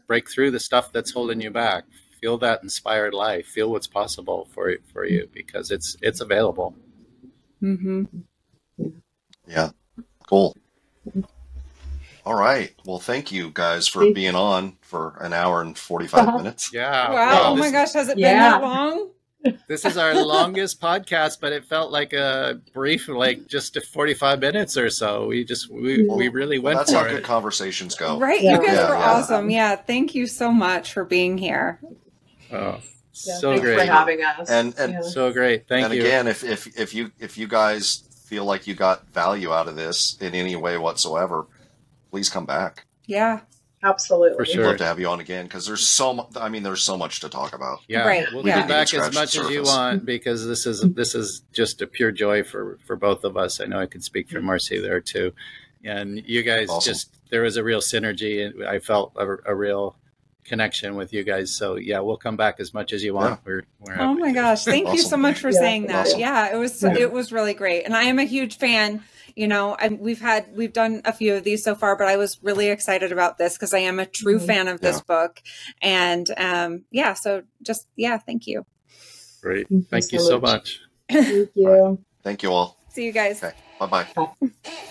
break 0.07 0.29
through 0.29 0.51
the 0.51 0.59
stuff 0.59 0.91
that's 0.91 1.11
holding 1.11 1.41
you 1.41 1.49
back. 1.51 1.83
Feel 2.21 2.37
that 2.39 2.63
inspired 2.63 3.13
life. 3.13 3.45
Feel 3.47 3.69
what's 3.71 3.87
possible 3.87 4.47
for 4.53 4.73
for 4.93 5.05
you 5.05 5.27
because 5.33 5.71
it's 5.71 5.97
it's 6.01 6.21
available. 6.21 6.75
Hmm 7.59 8.05
Yeah. 9.47 9.71
Cool. 10.27 10.55
All 12.25 12.33
right. 12.33 12.73
Well, 12.85 12.97
thank 12.99 13.31
you 13.31 13.51
guys 13.53 13.87
for 13.87 13.99
Thank- 14.01 14.15
being 14.15 14.35
on 14.35 14.77
for 14.81 15.15
an 15.21 15.31
hour 15.33 15.61
and 15.61 15.77
45 15.77 16.27
Uh-huh. 16.27 16.37
minutes. 16.39 16.71
yeah 16.73 17.11
Wow. 17.11 17.41
Oh 17.51 17.55
this, 17.55 17.65
my 17.65 17.71
gosh. 17.71 17.93
Has 17.93 18.09
it 18.09 18.15
been 18.17 18.37
that 18.37 18.61
long? 18.61 19.09
this 19.67 19.85
is 19.85 19.95
our 19.95 20.15
longest 20.25 20.81
podcast 20.81 21.39
but 21.39 21.53
it 21.53 21.63
felt 21.63 21.91
like 21.91 22.13
a 22.13 22.59
brief 22.73 23.07
like 23.07 23.45
just 23.45 23.77
45 23.93 24.39
minutes 24.39 24.75
or 24.75 24.89
so 24.89 25.27
we 25.27 25.43
just 25.43 25.69
we, 25.69 26.01
we 26.07 26.29
really 26.29 26.57
Well, 26.57 26.73
went 26.73 26.79
that's 26.87 26.91
how 26.93 27.03
for 27.03 27.09
good 27.09 27.23
conversations 27.23 27.93
go. 27.93 28.17
Right. 28.17 28.41
Yeah. 28.41 28.53
You 28.59 28.65
guys 28.65 28.75
Yeah, 28.77 28.89
were 28.89 28.95
yeah. 28.95 29.11
awesome. 29.11 29.49
Yeah. 29.51 29.75
Thank 29.75 30.15
you 30.15 30.25
so 30.25 30.51
much 30.51 30.93
for 30.93 31.05
being 31.05 31.37
here. 31.37 31.79
oh 32.51 32.55
Yeah, 32.57 32.79
so 33.11 33.51
Thanks 33.51 33.61
great 33.61 33.79
for 33.81 33.85
having 33.93 34.23
us. 34.23 34.49
And- 34.49 34.73
and- 34.79 34.93
Yeah. 34.93 35.01
so 35.01 35.31
great 35.31 35.67
thank 35.67 35.85
and 35.85 35.93
you 35.93 35.99
And 36.01 36.07
again, 36.07 36.27
if, 36.27 36.43
if 36.43 36.79
if 36.79 36.95
you 36.95 37.11
if 37.19 37.37
you 37.37 37.47
guys 37.47 38.01
feel 38.25 38.45
like 38.45 38.67
you 38.67 38.73
got 38.73 39.05
value 39.13 39.53
out 39.53 39.67
of 39.67 39.75
this 39.75 40.17
in 40.19 40.33
any 40.33 40.55
way 40.55 40.77
whatsoever, 40.77 41.45
please 42.11 42.29
come 42.29 42.45
back. 42.45 42.85
Yeah. 43.05 43.41
absolutely. 43.83 44.45
For 44.45 44.57
We'd 44.59 44.65
love 44.65 44.77
to 44.77 44.85
have 44.85 44.99
you 44.99 45.07
on 45.07 45.19
again 45.19 45.45
because 45.45 45.67
there's 45.67 45.87
so 45.87 46.13
much. 46.13 46.27
I 46.35 46.49
mean, 46.49 46.63
there's 46.63 46.81
so 46.81 46.97
much 46.97 47.19
to 47.19 47.29
talk 47.29 47.53
about. 47.53 47.79
Yeah, 47.87 48.07
Right, 48.07 48.25
we'll 48.33 48.45
yeah. 48.47 48.59
come 48.61 48.67
back 48.67 48.91
as 48.93 49.13
much 49.13 49.37
as 49.37 49.49
you 49.49 49.61
want 49.63 50.05
because 50.05 50.45
this 50.47 50.65
is 50.65 50.81
this 50.81 51.13
is 51.13 51.41
just 51.53 51.81
a 51.83 51.87
pure 51.87 52.11
joy 52.11 52.43
for 52.43 52.79
for 52.85 52.95
both 52.95 53.23
of 53.23 53.37
us. 53.37 53.61
I 53.61 53.65
know 53.65 53.79
I 53.79 53.85
can 53.85 54.01
speak 54.01 54.29
for 54.29 54.41
Marcey 54.41 54.79
there 54.79 55.01
too, 55.01 55.33
and 55.83 56.17
you 56.25 56.41
guys 56.41 56.69
Awesome. 56.69 56.93
just 56.93 57.13
there 57.29 57.43
was 57.43 57.57
a 57.57 57.63
real 57.63 57.79
synergy, 57.79 58.43
and 58.43 58.65
I 58.65 58.79
felt 58.79 59.11
a, 59.15 59.37
a 59.45 59.53
real 59.53 59.95
connection 60.45 60.95
with 60.95 61.11
you 61.11 61.23
guys. 61.23 61.51
So 61.57 61.75
yeah, 61.75 61.99
we'll 61.99 62.17
come 62.17 62.37
back 62.37 62.59
as 62.59 62.73
much 62.73 62.93
as 62.93 63.03
you 63.03 63.13
want. 63.13 63.39
We're, 63.43 63.63
we're 63.79 63.99
Oh 63.99 64.13
my 64.13 64.29
to. 64.29 64.33
gosh. 64.33 64.63
Thank 64.63 64.87
you 64.93 64.99
so 65.01 65.17
much 65.17 65.39
for 65.39 65.49
Yeah. 65.49 65.59
saying 65.59 65.87
that. 65.87 66.07
Awesome. 66.07 66.19
Yeah. 66.19 66.53
It 66.53 66.57
was, 66.57 66.81
Yeah. 66.83 66.95
it 66.97 67.11
was 67.11 67.31
really 67.31 67.53
great. 67.53 67.83
And 67.83 67.95
I 67.95 68.03
am 68.03 68.19
a 68.19 68.23
huge 68.23 68.57
fan. 68.57 69.03
You 69.35 69.47
know, 69.49 69.75
I, 69.77 69.89
we've 69.89 70.21
had, 70.21 70.55
we've 70.55 70.71
done 70.71 71.01
a 71.03 71.11
few 71.11 71.33
of 71.35 71.43
these 71.43 71.63
so 71.63 71.75
far, 71.75 71.97
but 71.97 72.07
I 72.07 72.15
was 72.15 72.39
really 72.41 72.69
excited 72.69 73.11
about 73.11 73.37
this 73.37 73.53
because 73.53 73.73
I 73.73 73.79
am 73.79 73.99
a 73.99 74.05
true 74.05 74.39
Mhm. 74.39 74.47
fan 74.47 74.67
of 74.69 74.79
this 74.79 75.01
book. 75.01 75.41
And, 75.81 76.29
um, 76.37 76.85
yeah. 76.91 77.15
So 77.15 77.43
just, 77.61 77.87
yeah. 77.97 78.17
Thank 78.17 78.47
you. 78.47 78.65
Great, 79.41 79.67
Thank 79.67 79.71
you 79.81 79.87
thank 79.89 80.11
you 80.13 80.19
so 80.19 80.25
so 80.27 80.39
much. 80.39 80.79
much. 81.11 81.23
Thank 81.25 81.49
you. 81.55 81.99
Thank 82.23 82.43
you 82.43 82.51
all. 82.53 82.77
See 82.89 83.05
you 83.05 83.11
guys. 83.11 83.43
Okay. 83.43 83.53
Bye 83.79 83.85
bye. 83.87 84.07
Bye. 84.15 84.85